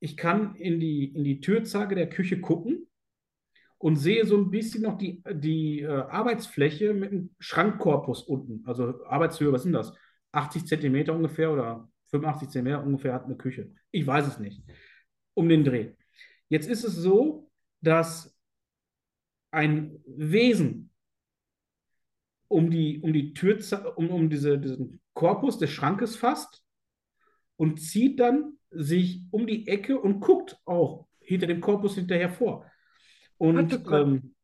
ich 0.00 0.16
kann 0.16 0.56
in 0.56 0.80
die, 0.80 1.04
in 1.04 1.24
die 1.24 1.40
Türzage 1.40 1.94
der 1.94 2.08
Küche 2.08 2.40
gucken 2.40 2.88
und 3.78 3.96
sehe 3.96 4.26
so 4.26 4.36
ein 4.36 4.50
bisschen 4.50 4.82
noch 4.82 4.98
die, 4.98 5.22
die 5.32 5.80
äh, 5.80 5.86
Arbeitsfläche 5.86 6.92
mit 6.92 7.10
einem 7.10 7.34
Schrankkorpus 7.38 8.22
unten. 8.22 8.64
Also 8.66 9.04
Arbeitshöhe, 9.06 9.52
was 9.52 9.62
sind 9.62 9.72
das? 9.72 9.92
80 10.32 10.66
Zentimeter 10.66 11.14
ungefähr 11.14 11.52
oder 11.52 11.88
85 12.10 12.48
Zentimeter 12.50 12.84
ungefähr 12.84 13.14
hat 13.14 13.24
eine 13.24 13.36
Küche. 13.36 13.72
Ich 13.90 14.06
weiß 14.06 14.26
es 14.26 14.38
nicht. 14.38 14.62
Um 15.34 15.48
den 15.48 15.64
Dreh. 15.64 15.92
Jetzt 16.48 16.68
ist 16.68 16.84
es 16.84 16.94
so, 16.94 17.50
dass 17.80 18.36
ein 19.50 20.00
Wesen 20.06 20.91
um 22.52 22.70
die, 22.70 23.00
um 23.00 23.12
die 23.12 23.34
Tür, 23.34 23.58
um, 23.96 24.10
um 24.10 24.30
diese, 24.30 24.58
diesen 24.58 25.00
Korpus 25.14 25.58
des 25.58 25.70
Schrankes 25.70 26.16
fasst 26.16 26.62
und 27.56 27.80
zieht 27.80 28.20
dann 28.20 28.58
sich 28.70 29.22
um 29.30 29.46
die 29.46 29.66
Ecke 29.68 30.00
und 30.00 30.20
guckt 30.20 30.58
auch 30.64 31.06
hinter 31.20 31.46
dem 31.46 31.60
Korpus 31.60 31.94
hinterher 31.94 32.30
vor. 32.30 32.66
Und 33.38 33.84
Gott. 33.84 34.06
ähm, 34.06 34.34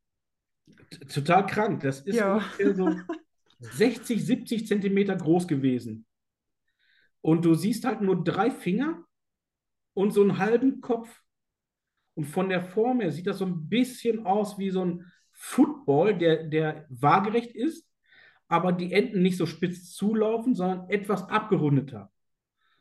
total 1.09 1.47
krank. 1.47 1.83
Das 1.83 2.01
ist 2.01 2.17
Ja. 2.17 2.43
so 2.75 2.91
60, 3.61 4.25
70 4.25 4.67
Zentimeter 4.67 5.17
groß 5.17 5.47
gewesen. 5.49 6.07
Und 7.21 7.45
du 7.45 7.55
siehst 7.55 7.85
halt 7.85 8.01
nur 8.01 8.23
drei 8.23 8.51
Finger 8.51 9.05
und 9.95 10.13
so 10.13 10.23
einen 10.23 10.39
halben 10.39 10.81
Kopf. 10.81 11.23
Und 12.15 12.25
von 12.25 12.49
der 12.49 12.63
Form 12.63 13.01
her 13.01 13.13
sieht 13.13 13.27
das 13.27 13.39
so 13.39 13.47
ein 13.47 13.69
bisschen 13.69 14.27
aus 14.27 14.59
wie 14.59 14.71
so 14.71 14.85
ein 14.85 15.05
Football, 15.33 16.19
der, 16.19 16.45
der 16.45 16.87
waagerecht 16.89 17.53
ist, 17.55 17.88
aber 18.49 18.73
die 18.73 18.93
Enden 18.93 19.23
nicht 19.23 19.37
so 19.37 19.47
spitz 19.47 19.93
zulaufen, 19.95 20.55
sondern 20.55 20.89
etwas 20.89 21.29
abgerundeter. 21.29 22.11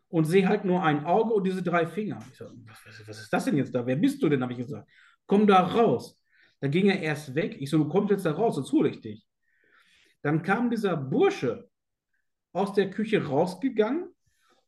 Und 0.09 0.23
sehe 0.23 0.47
halt 0.47 0.63
nur 0.63 0.83
ein 0.83 1.05
Auge 1.05 1.33
und 1.33 1.43
diese 1.43 1.61
drei 1.61 1.85
Finger. 1.85 2.19
Ich 2.31 2.37
so, 2.37 2.45
was, 2.65 3.07
was 3.07 3.19
ist 3.19 3.33
das 3.33 3.45
denn 3.45 3.57
jetzt 3.57 3.75
da? 3.75 3.85
Wer 3.85 3.97
bist 3.97 4.23
du 4.23 4.29
denn? 4.29 4.41
habe 4.41 4.53
ich 4.53 4.59
gesagt. 4.59 4.89
Komm 5.25 5.45
da 5.45 5.59
raus. 5.59 6.17
Da 6.61 6.69
ging 6.69 6.87
er 6.87 7.01
erst 7.01 7.35
weg. 7.35 7.57
Ich 7.59 7.69
so, 7.69 7.77
du 7.77 7.89
kommst 7.89 8.11
jetzt 8.11 8.25
da 8.25 8.31
raus, 8.31 8.55
sonst 8.55 8.71
hole 8.71 8.89
ich 8.89 9.01
dich. 9.01 9.27
Dann 10.21 10.43
kam 10.43 10.69
dieser 10.69 10.95
Bursche 10.95 11.69
aus 12.53 12.73
der 12.73 12.89
Küche 12.89 13.27
rausgegangen, 13.27 14.07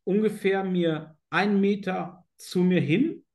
ungefähr 0.04 0.66
mir 0.66 1.18
einen 1.30 1.62
Meter 1.62 2.26
zu 2.36 2.60
mir 2.60 2.82
hin. 2.82 3.26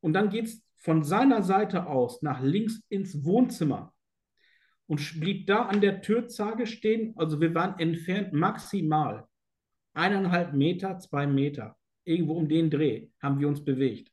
Und 0.00 0.12
dann 0.12 0.28
geht 0.28 0.46
es 0.46 0.62
von 0.76 1.02
seiner 1.02 1.42
Seite 1.42 1.86
aus 1.86 2.20
nach 2.20 2.42
links 2.42 2.82
ins 2.90 3.24
Wohnzimmer 3.24 3.93
und 4.86 5.20
blieb 5.20 5.46
da 5.46 5.66
an 5.66 5.80
der 5.80 6.02
Türzage 6.02 6.66
stehen. 6.66 7.14
Also 7.16 7.40
wir 7.40 7.54
waren 7.54 7.78
entfernt 7.78 8.32
maximal 8.32 9.26
eineinhalb 9.94 10.52
Meter, 10.52 10.98
zwei 10.98 11.26
Meter. 11.26 11.76
Irgendwo 12.04 12.34
um 12.34 12.48
den 12.48 12.70
Dreh 12.70 13.08
haben 13.20 13.40
wir 13.40 13.48
uns 13.48 13.64
bewegt. 13.64 14.10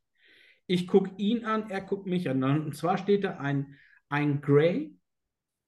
Ich 0.68 0.88
gucke 0.88 1.12
ihn 1.18 1.44
an, 1.44 1.70
er 1.70 1.82
guckt 1.82 2.08
mich 2.08 2.30
an. 2.30 2.44
Und 2.44 2.76
zwar 2.76 2.98
steht 2.98 3.26
da 3.26 3.38
ein, 3.38 3.76
ein 4.08 4.40
Gray, 4.40 4.96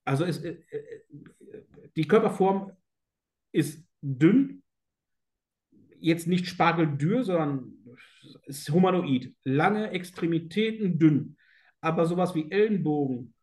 also 0.05 0.25
ist, 0.25 0.43
äh, 0.43 0.63
äh, 0.69 1.63
die 1.95 2.07
Körperform 2.07 2.71
ist 3.51 3.85
dünn, 4.01 4.63
jetzt 5.99 6.27
nicht 6.27 6.47
spargeldürr, 6.47 7.23
sondern 7.23 7.73
ist 8.45 8.69
humanoid. 8.69 9.33
Lange 9.43 9.91
Extremitäten, 9.91 10.99
dünn. 10.99 11.37
Aber 11.81 12.05
sowas 12.05 12.35
wie 12.35 12.51
Ellenbogen, 12.51 13.33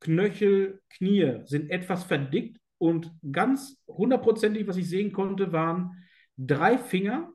Knöchel, 0.00 0.80
Knie 0.88 1.40
sind 1.44 1.70
etwas 1.70 2.04
verdickt 2.04 2.58
und 2.78 3.12
ganz 3.30 3.82
hundertprozentig, 3.86 4.66
was 4.66 4.76
ich 4.76 4.88
sehen 4.88 5.12
konnte, 5.12 5.52
waren 5.52 6.04
drei 6.36 6.78
Finger, 6.78 7.32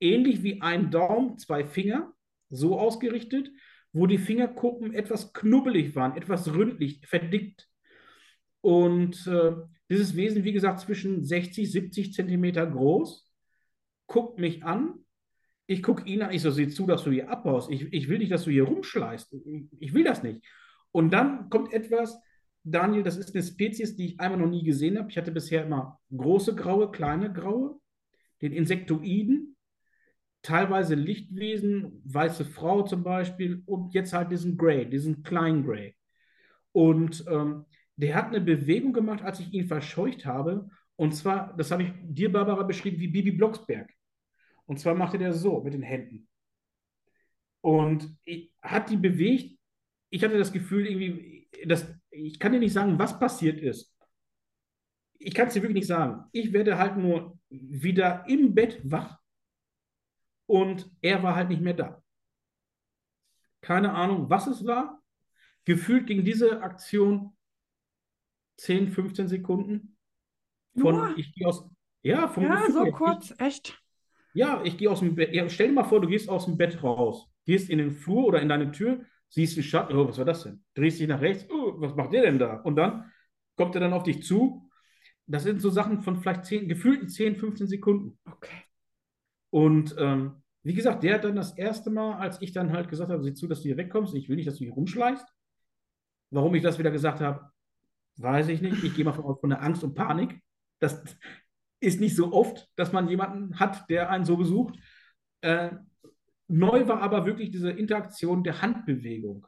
ähnlich 0.00 0.42
wie 0.42 0.60
ein 0.60 0.90
Daumen, 0.90 1.38
zwei 1.38 1.64
Finger, 1.64 2.12
so 2.50 2.78
ausgerichtet, 2.78 3.50
wo 3.92 4.06
die 4.06 4.18
Fingerkuppen 4.18 4.94
etwas 4.94 5.32
knubbelig 5.32 5.96
waren, 5.96 6.16
etwas 6.16 6.52
ründlich, 6.52 7.00
verdickt. 7.06 7.68
Und 8.60 9.26
äh, 9.26 9.52
dieses 9.90 10.16
Wesen, 10.16 10.44
wie 10.44 10.52
gesagt, 10.52 10.80
zwischen 10.80 11.24
60, 11.24 11.70
70 11.70 12.12
Zentimeter 12.12 12.66
groß, 12.66 13.30
guckt 14.06 14.38
mich 14.38 14.64
an. 14.64 14.94
Ich 15.66 15.82
gucke 15.82 16.06
ihn 16.08 16.22
an, 16.22 16.32
ich 16.32 16.42
so, 16.42 16.50
sieh 16.50 16.68
zu, 16.68 16.86
dass 16.86 17.04
du 17.04 17.10
hier 17.10 17.30
abbaust. 17.30 17.70
Ich, 17.70 17.92
ich 17.92 18.08
will 18.08 18.18
nicht, 18.18 18.32
dass 18.32 18.44
du 18.44 18.50
hier 18.50 18.64
rumschleißt. 18.64 19.32
Ich, 19.32 19.66
ich 19.78 19.94
will 19.94 20.04
das 20.04 20.22
nicht. 20.22 20.44
Und 20.92 21.12
dann 21.12 21.48
kommt 21.48 21.72
etwas, 21.72 22.20
Daniel, 22.64 23.02
das 23.02 23.16
ist 23.16 23.34
eine 23.34 23.42
Spezies, 23.42 23.96
die 23.96 24.06
ich 24.06 24.20
einmal 24.20 24.38
noch 24.38 24.48
nie 24.48 24.62
gesehen 24.62 24.98
habe. 24.98 25.10
Ich 25.10 25.16
hatte 25.16 25.32
bisher 25.32 25.64
immer 25.64 26.00
große 26.16 26.54
Graue, 26.54 26.90
kleine 26.90 27.32
Graue, 27.32 27.80
den 28.40 28.52
Insektoiden, 28.52 29.56
teilweise 30.42 30.94
Lichtwesen, 30.94 32.00
weiße 32.04 32.44
Frau 32.44 32.82
zum 32.82 33.02
Beispiel 33.02 33.62
und 33.66 33.94
jetzt 33.94 34.12
halt 34.12 34.30
diesen 34.30 34.56
Grey, 34.56 34.88
diesen 34.88 35.22
kleinen 35.22 35.64
Grey. 35.64 35.96
Und 36.72 37.24
ähm, 37.28 37.64
der 37.96 38.14
hat 38.14 38.28
eine 38.28 38.40
Bewegung 38.40 38.92
gemacht, 38.92 39.22
als 39.22 39.40
ich 39.40 39.52
ihn 39.52 39.66
verscheucht 39.66 40.24
habe. 40.24 40.68
Und 40.96 41.12
zwar, 41.14 41.56
das 41.56 41.70
habe 41.70 41.84
ich 41.84 41.92
dir, 42.02 42.32
Barbara, 42.32 42.62
beschrieben 42.62 42.98
wie 42.98 43.08
Bibi 43.08 43.32
Blocksberg. 43.32 43.92
Und 44.66 44.78
zwar 44.78 44.94
machte 44.94 45.18
der 45.18 45.32
so 45.32 45.62
mit 45.62 45.74
den 45.74 45.82
Händen. 45.82 46.28
Und 47.60 48.16
hat 48.62 48.90
die 48.90 48.96
bewegt. 48.96 49.58
Ich 50.12 50.22
hatte 50.22 50.36
das 50.38 50.52
Gefühl, 50.52 50.86
irgendwie, 50.86 51.48
das, 51.66 51.86
ich 52.10 52.38
kann 52.38 52.52
dir 52.52 52.58
nicht 52.60 52.74
sagen, 52.74 52.98
was 52.98 53.18
passiert 53.18 53.58
ist. 53.58 53.96
Ich 55.18 55.34
kann 55.34 55.48
es 55.48 55.54
dir 55.54 55.62
wirklich 55.62 55.76
nicht 55.76 55.86
sagen. 55.86 56.24
Ich 56.32 56.52
werde 56.52 56.76
halt 56.76 56.98
nur 56.98 57.38
wieder 57.48 58.24
im 58.28 58.54
Bett 58.54 58.80
wach 58.84 59.18
und 60.46 60.90
er 61.00 61.22
war 61.22 61.34
halt 61.34 61.48
nicht 61.48 61.62
mehr 61.62 61.74
da. 61.74 62.02
Keine 63.62 63.92
Ahnung, 63.94 64.28
was 64.28 64.46
es 64.46 64.66
war. 64.66 65.02
Gefühlt 65.64 66.06
ging 66.06 66.24
diese 66.24 66.62
Aktion 66.62 67.36
10, 68.56 68.90
15 68.90 69.28
Sekunden. 69.28 69.96
Von, 70.76 70.94
Nur? 70.96 71.14
ich 71.16 71.34
gehe 71.34 71.46
aus, 71.46 71.68
ja, 72.02 72.28
vom 72.28 72.44
Ja, 72.44 72.56
Gefühl 72.56 72.72
so 72.74 72.84
her. 72.84 72.92
kurz, 72.92 73.34
echt. 73.38 73.78
Ich, 74.34 74.40
ja, 74.40 74.62
ich 74.64 74.78
gehe 74.78 74.90
aus 74.90 75.00
dem 75.00 75.14
Bett. 75.14 75.34
Ja, 75.34 75.48
stell 75.48 75.68
dir 75.68 75.74
mal 75.74 75.84
vor, 75.84 76.00
du 76.00 76.08
gehst 76.08 76.28
aus 76.28 76.46
dem 76.46 76.56
Bett 76.56 76.82
raus, 76.82 77.28
gehst 77.44 77.70
in 77.70 77.78
den 77.78 77.92
Flur 77.92 78.26
oder 78.26 78.40
in 78.42 78.48
deine 78.48 78.72
Tür, 78.72 79.04
siehst 79.32 79.56
einen 79.56 79.64
Schatten, 79.64 79.96
oh, 79.96 80.06
was 80.06 80.18
war 80.18 80.26
das 80.26 80.44
denn? 80.44 80.62
Drehst 80.74 81.00
dich 81.00 81.08
nach 81.08 81.20
rechts, 81.20 81.46
oh, 81.50 81.74
was 81.78 81.94
macht 81.94 82.12
der 82.12 82.22
denn 82.22 82.38
da? 82.38 82.56
Und 82.56 82.76
dann 82.76 83.10
kommt 83.56 83.74
er 83.74 83.80
dann 83.80 83.94
auf 83.94 84.02
dich 84.02 84.22
zu. 84.22 84.68
Das 85.26 85.44
sind 85.44 85.60
so 85.60 85.70
Sachen 85.70 86.02
von 86.02 86.16
vielleicht 86.16 86.44
10, 86.44 86.68
gefühlten 86.68 87.08
10, 87.08 87.36
15 87.36 87.66
Sekunden. 87.66 88.18
Okay. 88.24 88.64
Und 89.50 89.94
ähm, 89.98 90.42
wie 90.62 90.74
gesagt, 90.74 91.02
der 91.02 91.14
hat 91.14 91.24
dann 91.24 91.36
das 91.36 91.56
erste 91.56 91.90
Mal, 91.90 92.18
als 92.18 92.42
ich 92.42 92.52
dann 92.52 92.72
halt 92.72 92.88
gesagt 92.88 93.10
habe, 93.10 93.22
sieh 93.22 93.32
zu, 93.32 93.48
dass 93.48 93.60
du 93.60 93.68
hier 93.68 93.76
wegkommst, 93.76 94.14
ich 94.14 94.28
will 94.28 94.36
nicht, 94.36 94.48
dass 94.48 94.56
du 94.56 94.64
hier 94.64 94.74
rumschleichst. 94.74 95.26
Warum 96.30 96.54
ich 96.54 96.62
das 96.62 96.78
wieder 96.78 96.90
gesagt 96.90 97.20
habe, 97.20 97.50
weiß 98.16 98.48
ich 98.48 98.60
nicht. 98.60 98.84
Ich 98.84 98.94
gehe 98.94 99.04
mal 99.04 99.12
von, 99.12 99.36
von 99.38 99.50
der 99.50 99.62
Angst 99.62 99.82
und 99.82 99.94
Panik. 99.94 100.40
Das 100.78 101.02
ist 101.80 102.00
nicht 102.00 102.16
so 102.16 102.32
oft, 102.32 102.68
dass 102.76 102.92
man 102.92 103.08
jemanden 103.08 103.58
hat, 103.58 103.88
der 103.88 104.10
einen 104.10 104.24
so 104.24 104.36
besucht. 104.36 104.78
Äh, 105.40 105.70
neu 106.52 106.86
war 106.86 107.00
aber 107.00 107.24
wirklich 107.24 107.50
diese 107.50 107.70
Interaktion 107.70 108.44
der 108.44 108.60
Handbewegung. 108.60 109.46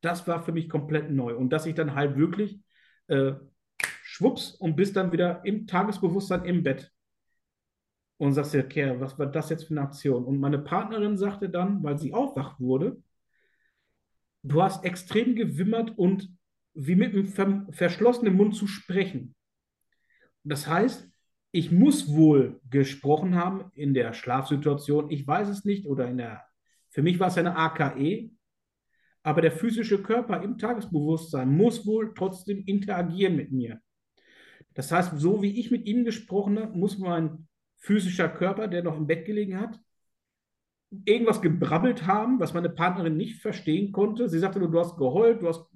Das 0.00 0.26
war 0.26 0.42
für 0.42 0.52
mich 0.52 0.68
komplett 0.68 1.10
neu. 1.10 1.36
Und 1.36 1.50
dass 1.50 1.66
ich 1.66 1.74
dann 1.74 1.94
halt 1.94 2.16
wirklich 2.16 2.60
äh, 3.08 3.34
schwupps 4.02 4.52
und 4.52 4.74
bist 4.74 4.96
dann 4.96 5.12
wieder 5.12 5.44
im 5.44 5.66
Tagesbewusstsein 5.66 6.44
im 6.44 6.62
Bett. 6.62 6.90
Und 8.16 8.32
sagst 8.32 8.54
dir, 8.54 8.62
Kerl, 8.62 9.00
was 9.00 9.18
war 9.18 9.26
das 9.26 9.50
jetzt 9.50 9.64
für 9.64 9.74
eine 9.74 9.82
Aktion? 9.82 10.24
Und 10.24 10.40
meine 10.40 10.58
Partnerin 10.58 11.16
sagte 11.16 11.48
dann, 11.48 11.82
weil 11.82 11.98
sie 11.98 12.12
auch 12.12 12.36
wach 12.36 12.58
wurde, 12.58 13.02
du 14.42 14.62
hast 14.62 14.84
extrem 14.84 15.36
gewimmert 15.36 15.96
und 15.96 16.34
wie 16.74 16.96
mit 16.96 17.14
einem 17.14 17.26
ver 17.26 17.66
verschlossenen 17.70 18.34
Mund 18.34 18.54
zu 18.54 18.66
sprechen. 18.66 19.34
Das 20.44 20.66
heißt, 20.66 21.10
ich 21.52 21.72
muss 21.72 22.14
wohl 22.14 22.60
gesprochen 22.70 23.34
haben 23.34 23.70
in 23.74 23.94
der 23.94 24.12
Schlafsituation. 24.12 25.10
Ich 25.10 25.26
weiß 25.26 25.48
es 25.48 25.64
nicht 25.64 25.86
oder 25.86 26.06
in 26.08 26.18
der, 26.18 26.44
für 26.90 27.02
mich 27.02 27.18
war 27.18 27.28
es 27.28 27.38
eine 27.38 27.56
AKE, 27.56 28.30
aber 29.22 29.42
der 29.42 29.52
physische 29.52 30.02
Körper 30.02 30.42
im 30.42 30.58
Tagesbewusstsein 30.58 31.54
muss 31.54 31.86
wohl 31.86 32.14
trotzdem 32.14 32.64
interagieren 32.64 33.36
mit 33.36 33.52
mir. 33.52 33.80
Das 34.74 34.92
heißt, 34.92 35.18
so 35.18 35.42
wie 35.42 35.58
ich 35.58 35.70
mit 35.70 35.86
ihm 35.86 36.04
gesprochen 36.04 36.58
habe, 36.58 36.76
muss 36.76 36.98
mein 36.98 37.48
physischer 37.78 38.28
Körper, 38.28 38.68
der 38.68 38.82
noch 38.82 38.96
im 38.96 39.06
Bett 39.06 39.26
gelegen 39.26 39.58
hat, 39.58 39.80
irgendwas 41.04 41.40
gebrabbelt 41.42 42.06
haben, 42.06 42.40
was 42.40 42.54
meine 42.54 42.70
Partnerin 42.70 43.16
nicht 43.16 43.40
verstehen 43.40 43.92
konnte. 43.92 44.28
Sie 44.28 44.38
sagte 44.38 44.58
nur, 44.58 44.70
du 44.70 44.78
hast 44.78 44.96
geheult, 44.96 45.42
du 45.42 45.48
hast 45.48 45.66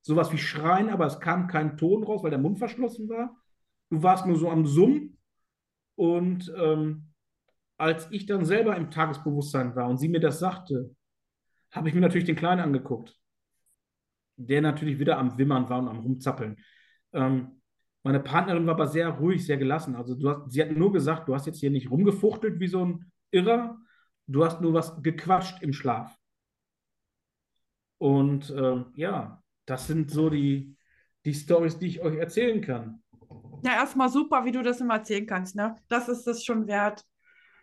sowas 0.00 0.32
wie 0.32 0.38
Schreien, 0.38 0.88
aber 0.88 1.06
es 1.06 1.20
kam 1.20 1.46
kein 1.46 1.76
Ton 1.76 2.02
raus, 2.04 2.22
weil 2.22 2.30
der 2.30 2.38
Mund 2.40 2.58
verschlossen 2.58 3.08
war. 3.08 3.41
Du 3.92 4.02
warst 4.02 4.24
nur 4.24 4.38
so 4.38 4.48
am 4.48 4.64
Summen. 4.64 5.18
Und 5.96 6.50
ähm, 6.56 7.12
als 7.76 8.10
ich 8.10 8.24
dann 8.24 8.46
selber 8.46 8.74
im 8.74 8.90
Tagesbewusstsein 8.90 9.76
war 9.76 9.86
und 9.86 9.98
sie 9.98 10.08
mir 10.08 10.18
das 10.18 10.38
sagte, 10.38 10.96
habe 11.70 11.90
ich 11.90 11.94
mir 11.94 12.00
natürlich 12.00 12.24
den 12.24 12.36
Kleinen 12.36 12.62
angeguckt, 12.62 13.20
der 14.36 14.62
natürlich 14.62 14.98
wieder 14.98 15.18
am 15.18 15.36
Wimmern 15.36 15.68
war 15.68 15.78
und 15.78 15.88
am 15.88 15.98
Rumzappeln. 15.98 16.56
Ähm, 17.12 17.60
meine 18.02 18.20
Partnerin 18.20 18.64
war 18.66 18.76
aber 18.76 18.86
sehr 18.86 19.10
ruhig, 19.10 19.44
sehr 19.44 19.58
gelassen. 19.58 19.94
Also 19.94 20.16
hast, 20.26 20.50
sie 20.50 20.62
hat 20.62 20.72
nur 20.72 20.90
gesagt, 20.90 21.28
du 21.28 21.34
hast 21.34 21.46
jetzt 21.46 21.60
hier 21.60 21.70
nicht 21.70 21.90
rumgefuchtelt 21.90 22.60
wie 22.60 22.68
so 22.68 22.86
ein 22.86 23.12
Irrer, 23.30 23.78
du 24.26 24.42
hast 24.42 24.62
nur 24.62 24.72
was 24.72 25.02
gequatscht 25.02 25.62
im 25.62 25.74
Schlaf. 25.74 26.18
Und 27.98 28.48
äh, 28.48 28.84
ja, 28.94 29.42
das 29.66 29.86
sind 29.86 30.10
so 30.10 30.30
die, 30.30 30.78
die 31.26 31.34
Stories, 31.34 31.78
die 31.78 31.88
ich 31.88 32.00
euch 32.00 32.16
erzählen 32.16 32.62
kann. 32.62 33.01
Ja, 33.62 33.74
erstmal 33.74 34.08
super, 34.08 34.44
wie 34.44 34.52
du 34.52 34.62
das 34.62 34.80
immer 34.80 34.94
erzählen 34.94 35.26
kannst, 35.26 35.54
ne? 35.54 35.76
Das 35.88 36.08
ist 36.08 36.26
es 36.26 36.44
schon 36.44 36.66
wert. 36.66 37.04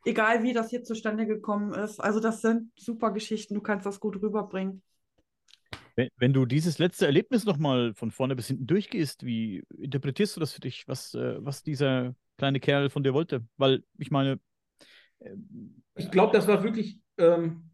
Egal, 0.06 0.44
wie 0.44 0.54
das 0.54 0.70
hier 0.70 0.84
zustande 0.84 1.28
gekommen 1.28 1.74
ist. 1.74 2.00
Also, 2.00 2.20
das 2.22 2.42
sind 2.42 2.72
super 2.78 3.12
Geschichten. 3.12 3.54
Du 3.54 3.62
kannst 3.62 3.86
das 3.86 4.00
gut 4.00 4.22
rüberbringen. 4.22 4.82
Wenn, 5.96 6.10
wenn 6.16 6.32
du 6.32 6.46
dieses 6.46 6.80
letzte 6.80 7.06
Erlebnis 7.06 7.44
nochmal 7.44 7.94
von 7.94 8.12
vorne 8.12 8.36
bis 8.38 8.48
hinten 8.48 8.66
durchgehst, 8.66 9.26
wie 9.26 9.64
interpretierst 9.78 10.38
du 10.38 10.40
das 10.40 10.54
für 10.54 10.62
dich, 10.62 10.88
was, 10.88 11.14
äh, 11.14 11.44
was 11.44 11.64
dieser 11.64 12.16
kleine 12.38 12.62
Kerl 12.62 12.90
von 12.90 13.04
dir 13.04 13.14
wollte? 13.14 13.46
Weil, 13.58 13.84
ich 13.98 14.10
meine. 14.10 14.40
Äh, 15.20 15.36
ich 15.96 16.10
glaube, 16.10 16.32
das 16.32 16.48
war 16.48 16.64
wirklich 16.64 17.02
ähm, 17.18 17.72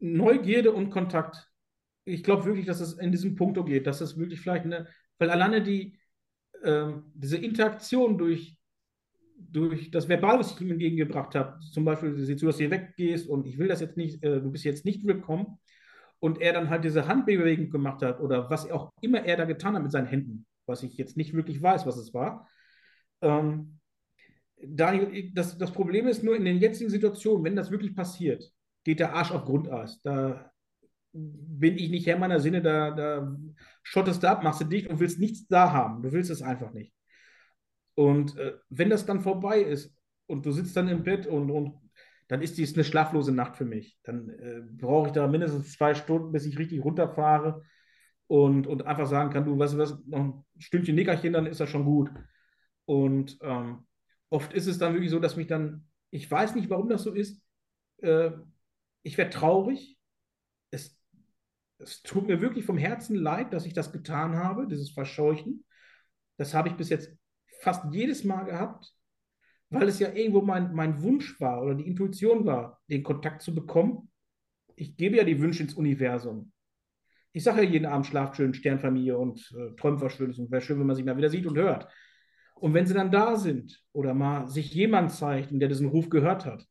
Neugierde 0.00 0.72
und 0.72 0.90
Kontakt. 0.90 1.48
Ich 2.04 2.24
glaube 2.24 2.44
wirklich, 2.46 2.66
dass 2.66 2.80
es 2.80 2.94
in 2.94 3.12
diesem 3.12 3.36
Punkt 3.36 3.64
geht, 3.66 3.86
dass 3.86 4.00
es 4.00 4.18
wirklich 4.18 4.40
vielleicht 4.40 4.64
eine, 4.64 4.88
weil 5.18 5.30
alleine 5.30 5.62
die, 5.62 5.97
ähm, 6.64 7.04
diese 7.14 7.36
Interaktion 7.36 8.18
durch, 8.18 8.56
durch 9.36 9.90
das 9.90 10.08
Verbal, 10.08 10.38
was 10.38 10.52
ich 10.52 10.60
ihm 10.60 10.72
entgegengebracht 10.72 11.34
habe, 11.34 11.60
zum 11.72 11.84
Beispiel, 11.84 12.16
sieh 12.24 12.36
zu, 12.36 12.46
dass 12.46 12.56
du 12.56 12.62
hier 12.62 12.70
weggehst 12.70 13.28
und 13.28 13.46
ich 13.46 13.58
will 13.58 13.68
das 13.68 13.80
jetzt 13.80 13.96
nicht, 13.96 14.22
äh, 14.22 14.40
du 14.40 14.50
bist 14.50 14.64
jetzt 14.64 14.84
nicht 14.84 15.06
willkommen, 15.06 15.58
und 16.20 16.40
er 16.40 16.52
dann 16.52 16.70
halt 16.70 16.84
diese 16.84 17.06
Handbewegung 17.06 17.70
gemacht 17.70 18.02
hat 18.02 18.20
oder 18.20 18.50
was 18.50 18.70
auch 18.70 18.92
immer 19.00 19.24
er 19.24 19.36
da 19.36 19.44
getan 19.44 19.74
hat 19.74 19.82
mit 19.82 19.92
seinen 19.92 20.06
Händen, 20.06 20.46
was 20.66 20.82
ich 20.82 20.96
jetzt 20.96 21.16
nicht 21.16 21.34
wirklich 21.34 21.62
weiß, 21.62 21.86
was 21.86 21.96
es 21.96 22.12
war. 22.12 22.48
Ähm, 23.20 23.78
Daniel, 24.60 25.30
das, 25.34 25.56
das 25.56 25.72
Problem 25.72 26.08
ist 26.08 26.24
nur 26.24 26.34
in 26.34 26.44
den 26.44 26.58
jetzigen 26.58 26.90
Situationen, 26.90 27.44
wenn 27.44 27.56
das 27.56 27.70
wirklich 27.70 27.94
passiert, 27.94 28.50
geht 28.84 28.98
der 28.98 29.14
Arsch 29.14 29.30
auf 29.30 29.44
Grundeis. 29.44 30.00
Da 30.02 30.50
bin 31.12 31.76
ich 31.78 31.90
nicht 31.90 32.06
Herr 32.06 32.18
meiner 32.18 32.40
Sinne, 32.40 32.62
da, 32.62 32.90
da 32.90 33.36
schottest 33.82 34.22
du 34.22 34.28
ab, 34.28 34.42
machst 34.42 34.60
du 34.60 34.64
dicht 34.64 34.88
und 34.88 35.00
willst 35.00 35.18
nichts 35.18 35.46
da 35.46 35.72
haben. 35.72 36.02
Du 36.02 36.12
willst 36.12 36.30
es 36.30 36.42
einfach 36.42 36.72
nicht. 36.72 36.92
Und 37.94 38.36
äh, 38.36 38.54
wenn 38.68 38.90
das 38.90 39.06
dann 39.06 39.22
vorbei 39.22 39.60
ist 39.60 39.94
und 40.26 40.46
du 40.46 40.52
sitzt 40.52 40.76
dann 40.76 40.88
im 40.88 41.02
Bett 41.02 41.26
und, 41.26 41.50
und 41.50 41.74
dann 42.28 42.42
ist 42.42 42.58
dies 42.58 42.74
eine 42.74 42.84
schlaflose 42.84 43.32
Nacht 43.32 43.56
für 43.56 43.64
mich. 43.64 43.98
Dann 44.02 44.28
äh, 44.28 44.60
brauche 44.76 45.08
ich 45.08 45.12
da 45.12 45.26
mindestens 45.26 45.72
zwei 45.72 45.94
Stunden, 45.94 46.30
bis 46.30 46.44
ich 46.44 46.58
richtig 46.58 46.84
runterfahre 46.84 47.62
und, 48.26 48.66
und 48.66 48.86
einfach 48.86 49.06
sagen 49.06 49.30
kann, 49.30 49.46
du 49.46 49.58
weißt 49.58 49.74
du 49.74 49.78
was, 49.78 49.98
noch 50.06 50.18
ein 50.20 50.44
Stündchen 50.58 50.94
Nickerchen, 50.94 51.32
dann 51.32 51.46
ist 51.46 51.60
das 51.60 51.70
schon 51.70 51.84
gut. 51.84 52.10
Und 52.84 53.38
ähm, 53.40 53.86
oft 54.28 54.52
ist 54.52 54.66
es 54.66 54.78
dann 54.78 54.92
wirklich 54.92 55.10
so, 55.10 55.18
dass 55.18 55.36
mich 55.36 55.46
dann, 55.46 55.88
ich 56.10 56.30
weiß 56.30 56.54
nicht, 56.54 56.68
warum 56.70 56.88
das 56.88 57.02
so 57.02 57.12
ist, 57.12 57.42
äh, 58.02 58.30
ich 59.02 59.16
werde 59.16 59.30
traurig, 59.30 59.98
es 60.70 60.97
tut 62.02 62.26
mir 62.26 62.40
wirklich 62.40 62.64
vom 62.64 62.78
Herzen 62.78 63.16
leid, 63.16 63.52
dass 63.52 63.66
ich 63.66 63.72
das 63.72 63.92
getan 63.92 64.36
habe, 64.36 64.66
dieses 64.66 64.90
Verscheuchen. 64.90 65.64
Das 66.36 66.54
habe 66.54 66.68
ich 66.68 66.74
bis 66.76 66.88
jetzt 66.88 67.12
fast 67.60 67.92
jedes 67.92 68.24
Mal 68.24 68.44
gehabt, 68.44 68.92
weil 69.70 69.88
es 69.88 69.98
ja 69.98 70.12
irgendwo 70.12 70.40
mein, 70.40 70.72
mein 70.74 71.02
Wunsch 71.02 71.40
war 71.40 71.62
oder 71.62 71.74
die 71.74 71.86
Intuition 71.86 72.46
war, 72.46 72.80
den 72.88 73.02
Kontakt 73.02 73.42
zu 73.42 73.54
bekommen. 73.54 74.10
Ich 74.76 74.96
gebe 74.96 75.16
ja 75.16 75.24
die 75.24 75.40
Wünsche 75.40 75.62
ins 75.62 75.74
Universum. 75.74 76.52
Ich 77.32 77.44
sage 77.44 77.62
ja 77.62 77.68
jeden 77.68 77.86
Abend, 77.86 78.06
schlaft 78.06 78.36
schön, 78.36 78.54
Sternfamilie 78.54 79.16
und 79.16 79.52
äh, 79.56 79.74
träumt 79.76 80.00
was 80.00 80.14
Schönes 80.14 80.38
und 80.38 80.50
wäre 80.50 80.62
schön, 80.62 80.78
wenn 80.80 80.86
man 80.86 80.96
sich 80.96 81.04
mal 81.04 81.16
wieder 81.16 81.30
sieht 81.30 81.46
und 81.46 81.56
hört. 81.56 81.88
Und 82.54 82.74
wenn 82.74 82.86
sie 82.86 82.94
dann 82.94 83.12
da 83.12 83.36
sind 83.36 83.84
oder 83.92 84.14
mal 84.14 84.48
sich 84.48 84.72
jemand 84.72 85.12
zeigt, 85.12 85.50
der 85.52 85.68
diesen 85.68 85.88
Ruf 85.88 86.08
gehört 86.08 86.44
hat, 86.44 86.66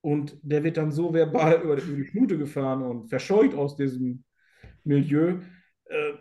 und 0.00 0.38
der 0.42 0.62
wird 0.64 0.76
dann 0.76 0.92
so 0.92 1.12
verbal 1.12 1.60
über 1.64 1.76
die 1.76 2.04
Schnute 2.04 2.38
gefahren 2.38 2.82
und 2.82 3.08
verscheucht 3.08 3.54
aus 3.54 3.76
diesem 3.76 4.24
Milieu. 4.84 5.40
Äh, 5.84 6.14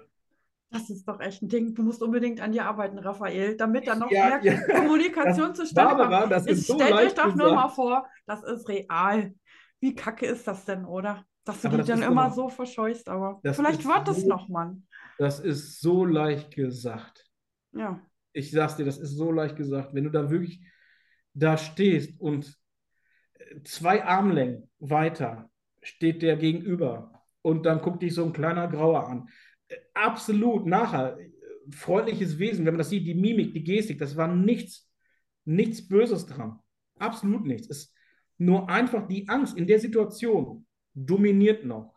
das 0.70 0.90
ist 0.90 1.08
doch 1.08 1.20
echt 1.20 1.42
ein 1.42 1.48
Ding. 1.48 1.74
Du 1.74 1.84
musst 1.84 2.02
unbedingt 2.02 2.42
an 2.42 2.52
dir 2.52 2.66
arbeiten, 2.66 3.00
Raphael, 3.00 3.56
damit 3.56 3.88
da 3.88 3.96
noch 3.96 4.12
ja, 4.12 4.40
mehr 4.42 4.44
ja. 4.44 4.80
Kommunikation 4.80 5.56
zustande 5.56 5.96
kommt. 5.96 6.10
Barbara, 6.10 6.28
das 6.28 6.46
ist 6.46 6.68
so 6.68 6.76
Stellt 6.76 6.94
euch 6.94 7.14
doch 7.14 7.34
nur 7.36 7.54
mal 7.54 7.70
vor, 7.70 8.06
das 8.26 8.44
ist 8.44 8.68
real. 8.68 9.34
Wie 9.80 9.96
kacke 9.96 10.26
ist 10.26 10.48
das 10.48 10.66
denn, 10.66 10.86
oder? 10.86 11.26
Dass 11.46 11.62
du 11.62 11.70
aber 11.70 11.78
die 11.78 11.88
dann 11.88 12.02
immer 12.02 12.32
so 12.32 12.50
verscheuchst, 12.50 13.08
aber 13.08 13.40
vielleicht 13.42 13.86
wird 13.86 14.08
es 14.10 14.22
so, 14.22 14.28
noch, 14.28 14.50
Mann. 14.50 14.86
Das 15.18 15.40
ist 15.40 15.80
so 15.80 16.04
leicht 16.04 16.54
gesagt. 16.54 17.26
Ja. 17.72 18.02
Ich 18.34 18.52
sag's 18.52 18.76
dir, 18.76 18.86
das 18.86 18.98
ist 18.98 19.16
so 19.16 19.32
leicht 19.32 19.56
gesagt. 19.56 19.94
Wenn 19.94 20.04
du 20.04 20.10
da 20.10 20.30
wirklich 20.30 20.68
da 21.34 21.58
stehst 21.58 22.20
und 22.20 22.58
zwei 23.64 24.04
Armlängen 24.04 24.70
weiter 24.80 25.50
steht 25.82 26.22
der 26.22 26.36
gegenüber 26.36 27.16
und 27.48 27.65
dann 27.65 27.82
guckt 27.82 28.02
dich 28.02 28.14
so 28.14 28.26
ein 28.26 28.34
kleiner 28.34 28.68
Grauer 28.68 29.07
an. 29.07 29.30
Absolut 29.94 30.65
nachher 30.65 31.18
freundliches 31.72 32.40
Wesen, 32.40 32.65
wenn 32.65 32.74
man 32.74 32.80
das 32.80 32.90
sieht, 32.90 33.07
die 33.07 33.15
Mimik, 33.15 33.53
die 33.53 33.64
Gestik, 33.64 33.99
das 33.99 34.18
war 34.18 34.28
nichts, 34.28 34.90
nichts 35.45 35.88
Böses 35.88 36.26
dran. 36.26 36.60
Absolut 36.99 37.45
nichts. 37.45 37.69
Es 37.69 37.78
ist 37.78 37.94
nur 38.38 38.69
einfach 38.69 39.07
die 39.07 39.30
Angst 39.30 39.57
in 39.57 39.65
der 39.65 39.80
Situation 39.80 40.65
dominiert 40.94 41.64
noch. 41.64 41.94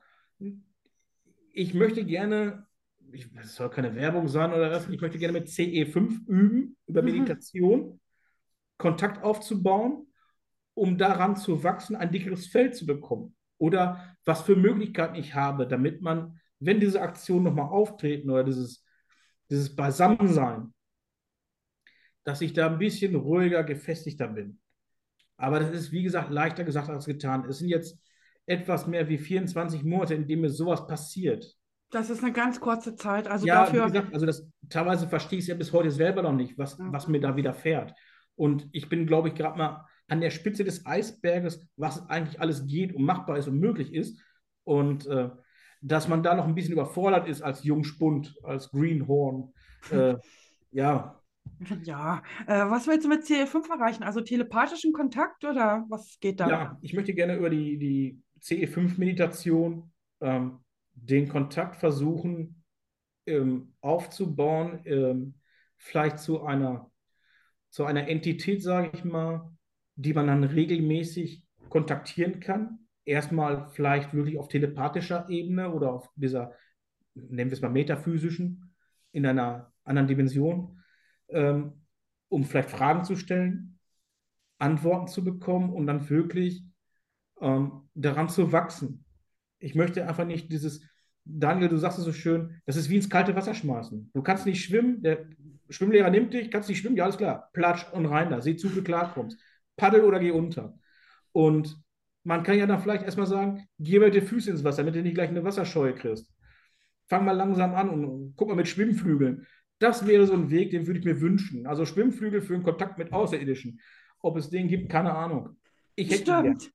Ich 1.52 1.74
möchte 1.74 2.05
gerne, 2.05 2.66
es 3.12 3.56
soll 3.56 3.70
keine 3.70 3.97
Werbung 3.97 4.28
sein 4.28 4.52
oder 4.52 4.70
was, 4.70 4.89
ich 4.89 5.01
möchte 5.01 5.18
gerne 5.18 5.39
mit 5.40 5.48
CE5 5.48 6.28
üben, 6.28 6.77
über 6.86 7.02
mhm. 7.02 7.10
Meditation, 7.10 7.81
mhm. 7.81 8.01
Kontakt 8.78 9.24
aufzubauen 9.24 10.06
um 10.74 10.97
daran 10.97 11.36
zu 11.36 11.62
wachsen, 11.62 11.97
ein 11.97 12.10
dickeres 12.10 12.47
Fell 12.47 12.72
zu 12.72 12.86
bekommen? 12.86 13.35
Oder 13.61 14.16
was 14.24 14.41
für 14.41 14.57
Möglichkeiten 14.57 15.15
ich 15.15 15.35
habe, 15.35 15.69
damit 15.69 16.01
man, 16.01 16.41
wenn 16.61 16.81
diese 16.81 17.03
Aktionen 17.03 17.45
nochmal 17.45 17.69
auftreten 17.69 18.31
oder 18.31 18.43
dieses, 18.43 18.85
dieses 19.51 19.77
Beisammensein, 19.77 20.73
dass 22.24 22.41
ich 22.41 22.55
da 22.55 22.69
ein 22.69 22.78
bisschen 22.78 23.15
ruhiger, 23.15 23.62
gefestigter 23.62 24.28
bin. 24.28 24.59
Aber 25.37 25.61
das 25.61 25.70
ist, 25.73 25.93
wie 25.93 26.03
gesagt, 26.03 26.31
leichter 26.31 26.65
gesagt 26.65 26.89
als 26.89 27.05
getan. 27.05 27.45
Es 27.49 27.59
sind 27.59 27.69
jetzt 27.69 27.99
etwas 28.47 28.87
mehr 28.87 29.09
wie 29.09 29.19
24 29.19 29.85
Monate, 29.85 30.15
in 30.15 30.27
denen 30.27 30.43
mir 30.43 30.51
sowas 30.51 30.87
passiert. 30.87 31.55
Das 31.91 32.09
ist 32.09 32.23
eine 32.23 32.32
ganz 32.32 32.61
kurze 32.61 32.95
Zeit. 32.95 33.28
Also 33.28 33.47
ja, 33.47 33.65
dafür. 33.65 33.87
Wie 33.87 33.93
gesagt, 33.93 34.15
also 34.15 34.24
das 34.24 34.49
teilweise 34.70 35.07
verstehe 35.07 35.39
ich 35.39 35.45
es 35.45 35.49
ja 35.49 35.55
bis 35.55 35.73
heute 35.73 35.91
selber 35.91 36.23
noch 36.23 36.32
nicht, 36.32 36.57
was, 36.57 36.78
ja. 36.78 36.91
was 36.93 37.09
mir 37.09 37.20
da 37.20 37.37
widerfährt. 37.37 37.93
Und 38.37 38.69
ich 38.73 38.89
bin, 38.89 39.07
glaube 39.07 39.28
ich, 39.28 39.35
gerade 39.35 39.59
mal 39.59 39.87
an 40.11 40.20
der 40.20 40.31
Spitze 40.31 40.65
des 40.65 40.87
Eisberges, 40.87 41.66
was 41.77 42.09
eigentlich 42.09 42.41
alles 42.41 42.66
geht 42.66 42.95
und 42.95 43.05
machbar 43.05 43.39
ist 43.39 43.49
und 43.49 43.61
möglich 43.61 43.95
ist. 43.95 44.20
Und 44.65 45.07
äh, 45.07 45.31
dass 45.81 46.09
man 46.09 46.23
da 46.23 46.35
noch 46.35 46.47
ein 46.47 46.55
bisschen 46.55 46.73
überfordert 46.73 47.28
ist 47.28 47.43
als 47.43 47.65
Jungspund, 47.65 48.37
als 48.43 48.70
Greenhorn. 48.70 49.53
Äh, 49.91 50.16
ja. 50.73 51.16
Ja, 51.82 52.23
äh, 52.47 52.65
was 52.70 52.87
willst 52.87 53.05
du 53.05 53.09
mit 53.09 53.23
CE5 53.23 53.70
erreichen? 53.70 54.03
Also 54.03 54.20
telepathischen 54.20 54.93
Kontakt 54.93 55.45
oder 55.45 55.87
was 55.89 56.19
geht 56.20 56.41
da? 56.41 56.49
Ja, 56.49 56.78
ich 56.82 56.93
möchte 56.93 57.15
gerne 57.15 57.37
über 57.37 57.49
die, 57.49 57.78
die 57.78 58.23
CE5-Meditation 58.43 59.91
ähm, 60.20 60.59
den 60.95 61.28
Kontakt 61.28 61.77
versuchen 61.77 62.62
ähm, 63.27 63.74
aufzubauen, 63.81 64.81
ähm, 64.85 65.35
vielleicht 65.77 66.19
zu 66.19 66.43
einer, 66.43 66.91
zu 67.70 67.85
einer 67.85 68.09
Entität, 68.09 68.62
sage 68.62 68.91
ich 68.93 69.05
mal, 69.05 69.51
die 70.01 70.14
man 70.14 70.27
dann 70.28 70.44
regelmäßig 70.44 71.44
kontaktieren 71.68 72.40
kann. 72.40 72.78
Erstmal 73.05 73.68
vielleicht 73.68 74.14
wirklich 74.14 74.39
auf 74.39 74.48
telepathischer 74.48 75.28
Ebene 75.28 75.70
oder 75.70 75.93
auf 75.93 76.10
dieser, 76.16 76.52
nennen 77.14 77.51
wir 77.51 77.56
es 77.56 77.60
mal 77.60 77.70
metaphysischen, 77.70 78.74
in 79.12 79.27
einer 79.27 79.72
anderen 79.85 80.09
Dimension, 80.09 80.81
ähm, 81.28 81.85
um 82.28 82.44
vielleicht 82.44 82.70
Fragen 82.70 83.05
zu 83.05 83.16
stellen, 83.16 83.78
Antworten 84.59 85.09
zu 85.09 85.24
bekommen 85.24 85.72
und 85.72 85.86
dann 85.86 86.09
wirklich 86.09 86.64
ähm, 87.40 87.89
daran 87.94 88.28
zu 88.28 88.52
wachsen. 88.52 89.05
Ich 89.59 89.74
möchte 89.74 90.06
einfach 90.06 90.27
nicht 90.27 90.51
dieses, 90.52 90.82
Daniel, 91.24 91.68
du 91.68 91.77
sagst 91.77 91.98
es 91.98 92.05
so 92.05 92.12
schön, 92.12 92.60
das 92.66 92.77
ist 92.77 92.89
wie 92.89 92.97
ins 92.97 93.10
kalte 93.10 93.35
Wasser 93.35 93.55
schmeißen. 93.55 94.10
Du 94.14 94.22
kannst 94.22 94.47
nicht 94.47 94.64
schwimmen, 94.64 95.02
der 95.02 95.27
Schwimmlehrer 95.68 96.10
nimmt 96.10 96.32
dich, 96.32 96.51
kannst 96.51 96.68
nicht 96.68 96.78
schwimmen, 96.78 96.97
ja, 96.97 97.05
alles 97.05 97.18
klar, 97.18 97.51
platsch 97.52 97.86
und 97.93 98.06
rein 98.06 98.31
da, 98.31 98.40
sieh 98.40 98.56
zu, 98.56 98.68
du 98.68 98.82
klarkommst 98.82 99.39
paddel 99.81 100.05
oder 100.05 100.20
geh 100.20 100.31
unter. 100.31 100.78
Und 101.32 101.81
man 102.23 102.43
kann 102.43 102.59
ja 102.59 102.66
dann 102.66 102.81
vielleicht 102.81 103.05
erstmal 103.05 103.27
sagen, 103.27 103.66
geh 103.78 103.98
mit 103.98 104.15
den 104.15 104.27
Füßen 104.27 104.52
ins 104.52 104.65
Wasser, 104.65 104.82
damit 104.82 104.94
du 104.94 105.02
nicht 105.02 105.15
gleich 105.15 105.31
eine 105.31 105.43
Wasserscheue 105.43 105.94
kriegst. 105.94 106.31
Fang 107.09 107.24
mal 107.24 107.32
langsam 107.32 107.74
an 107.74 107.89
und 107.89 108.35
guck 108.36 108.48
mal 108.48 108.57
mit 108.57 108.69
Schwimmflügeln. 108.69 109.47
Das 109.78 110.07
wäre 110.07 110.27
so 110.27 110.35
ein 110.35 110.51
Weg, 110.51 110.70
den 110.70 110.86
würde 110.86 111.01
ich 111.01 111.07
mir 111.07 111.20
wünschen. 111.20 111.66
Also 111.66 111.86
Schwimmflügel 111.86 112.43
für 112.43 112.55
einen 112.55 112.62
Kontakt 112.62 112.98
mit 112.98 113.12
Außerirdischen. 113.12 113.81
Ob 114.20 114.36
es 114.36 114.51
den 114.51 114.69
gibt, 114.69 114.90
keine 114.90 115.15
Ahnung. 115.15 115.57
Ich 115.97 116.11
hätte 116.11 116.39
Stimmt. 116.39 116.70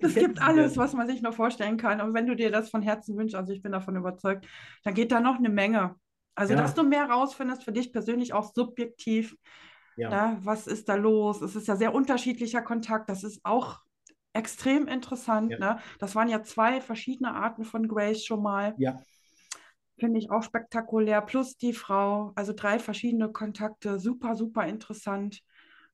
Es 0.00 0.14
gibt 0.14 0.40
alles, 0.40 0.78
was 0.78 0.94
man 0.94 1.06
sich 1.06 1.20
noch 1.20 1.34
vorstellen 1.34 1.76
kann. 1.76 2.00
Und 2.00 2.14
wenn 2.14 2.26
du 2.26 2.34
dir 2.34 2.50
das 2.50 2.70
von 2.70 2.80
Herzen 2.80 3.18
wünschst, 3.18 3.36
also 3.36 3.52
ich 3.52 3.60
bin 3.60 3.72
davon 3.72 3.96
überzeugt, 3.96 4.46
dann 4.82 4.94
geht 4.94 5.12
da 5.12 5.20
noch 5.20 5.36
eine 5.36 5.50
Menge. 5.50 5.96
Also, 6.34 6.54
ja. 6.54 6.60
dass 6.62 6.74
du 6.74 6.82
mehr 6.82 7.04
rausfindest 7.04 7.62
für 7.62 7.72
dich 7.72 7.92
persönlich 7.92 8.32
auch 8.32 8.54
subjektiv, 8.54 9.36
ja. 9.96 10.08
Na, 10.10 10.38
was 10.42 10.66
ist 10.66 10.88
da 10.88 10.94
los? 10.94 11.42
Es 11.42 11.56
ist 11.56 11.68
ja 11.68 11.76
sehr 11.76 11.94
unterschiedlicher 11.94 12.62
Kontakt. 12.62 13.08
Das 13.08 13.24
ist 13.24 13.40
auch 13.44 13.80
extrem 14.32 14.88
interessant. 14.88 15.52
Ja. 15.52 15.58
Ne? 15.58 15.78
Das 15.98 16.14
waren 16.14 16.28
ja 16.28 16.42
zwei 16.42 16.80
verschiedene 16.80 17.34
Arten 17.34 17.64
von 17.64 17.88
Grace 17.88 18.24
schon 18.24 18.42
mal. 18.42 18.74
Ja. 18.78 18.98
Finde 19.98 20.18
ich 20.18 20.30
auch 20.30 20.42
spektakulär. 20.42 21.20
Plus 21.20 21.56
die 21.56 21.74
Frau, 21.74 22.32
also 22.34 22.52
drei 22.52 22.78
verschiedene 22.78 23.30
Kontakte, 23.30 24.00
super, 24.00 24.34
super 24.34 24.66
interessant. 24.66 25.40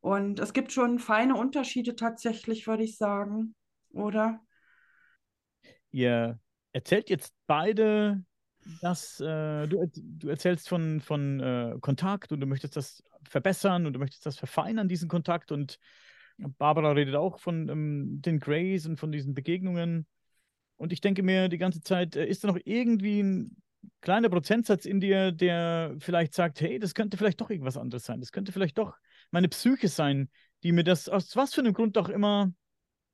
Und 0.01 0.39
es 0.39 0.53
gibt 0.53 0.73
schon 0.73 0.99
feine 0.99 1.35
Unterschiede 1.35 1.97
tatsächlich, 1.97 2.67
würde 2.67 2.85
ich 2.85 2.97
sagen, 2.97 3.55
oder? 3.93 4.41
Ihr 5.91 6.39
erzählt 6.73 7.11
jetzt 7.11 7.35
beide 7.47 8.23
dass 8.81 9.21
äh, 9.21 9.67
du, 9.67 9.91
du 9.95 10.29
erzählst 10.29 10.69
von, 10.69 11.01
von 11.01 11.41
äh, 11.41 11.77
Kontakt 11.81 12.33
und 12.33 12.41
du 12.41 12.47
möchtest 12.47 12.77
das 12.77 13.03
verbessern 13.29 13.87
und 13.87 13.93
du 13.93 13.99
möchtest 13.99 14.27
das 14.27 14.37
verfeinern, 14.37 14.89
diesen 14.89 15.09
Kontakt. 15.09 15.53
Und 15.53 15.79
Barbara 16.37 16.93
redet 16.93 17.15
auch 17.15 17.39
von 17.39 17.69
ähm, 17.69 18.23
den 18.23 18.39
Grays 18.39 18.87
und 18.87 18.99
von 18.99 19.13
diesen 19.13 19.35
Begegnungen. 19.35 20.07
Und 20.77 20.93
ich 20.93 21.01
denke 21.01 21.23
mir 21.23 21.49
die 21.49 21.59
ganze 21.59 21.81
Zeit, 21.81 22.17
äh, 22.17 22.27
ist 22.27 22.45
da 22.45 22.49
noch 22.49 22.59
irgendwie 22.65 23.23
ein 23.23 23.57
kleiner 24.01 24.29
Prozentsatz 24.29 24.85
in 24.85 25.01
dir, 25.01 25.33
der 25.33 25.97
vielleicht 25.99 26.35
sagt, 26.35 26.61
hey, 26.61 26.79
das 26.79 26.95
könnte 26.95 27.17
vielleicht 27.17 27.41
doch 27.41 27.51
irgendwas 27.51 27.77
anderes 27.77 28.05
sein. 28.05 28.21
Das 28.21 28.33
könnte 28.33 28.53
vielleicht 28.53 28.79
doch 28.79 28.97
meine 29.31 29.49
Psyche 29.49 29.89
sein, 29.89 30.31
die 30.63 30.73
mir 30.73 30.85
das 30.85 31.09
aus 31.09 31.35
was 31.37 31.55
für 31.55 31.61
einem 31.61 31.75
Grund 31.75 31.97
auch 31.99 32.09
immer 32.09 32.53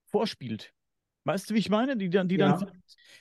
vorspielt. 0.07 0.73
Weißt 1.25 1.49
du, 1.49 1.55
wie 1.55 1.59
ich 1.59 1.71
meine? 1.71 1.97
Die, 1.97 2.09
die 2.09 2.17
ja. 2.17 2.23
dann 2.23 2.73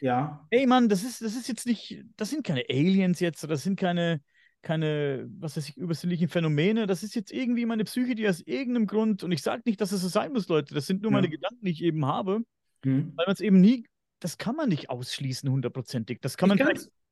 ja. 0.01 0.45
ey 0.49 0.67
Mann, 0.67 0.89
das 0.89 1.03
ist, 1.03 1.21
das 1.21 1.35
ist 1.35 1.47
jetzt 1.47 1.65
nicht, 1.65 2.03
das 2.17 2.29
sind 2.29 2.45
keine 2.45 2.63
Aliens 2.69 3.19
jetzt, 3.19 3.43
das 3.49 3.63
sind 3.63 3.79
keine, 3.79 4.21
keine, 4.61 5.29
was 5.39 5.55
weiß 5.55 5.69
ich, 5.69 5.77
übersinnlichen 5.77 6.27
Phänomene. 6.27 6.85
Das 6.87 7.03
ist 7.03 7.15
jetzt 7.15 7.31
irgendwie 7.31 7.65
meine 7.65 7.85
Psyche, 7.85 8.15
die 8.15 8.27
aus 8.27 8.41
irgendeinem 8.41 8.87
Grund, 8.87 9.23
und 9.23 9.31
ich 9.31 9.41
sage 9.41 9.63
nicht, 9.65 9.79
dass 9.79 9.91
es 9.91 10.01
so 10.01 10.09
sein 10.09 10.33
muss, 10.33 10.47
Leute, 10.49 10.73
das 10.73 10.85
sind 10.85 11.01
nur 11.01 11.11
ja. 11.11 11.17
meine 11.17 11.29
Gedanken, 11.29 11.63
die 11.63 11.71
ich 11.71 11.83
eben 11.83 12.05
habe, 12.05 12.39
mhm. 12.83 13.13
weil 13.15 13.25
man 13.25 13.33
es 13.33 13.41
eben 13.41 13.61
nie, 13.61 13.85
das 14.19 14.37
kann 14.37 14.55
man 14.55 14.69
nicht 14.69 14.89
ausschließen 14.89 15.49
hundertprozentig. 15.49 16.19
Das 16.21 16.37
kann 16.37 16.49
man 16.49 16.59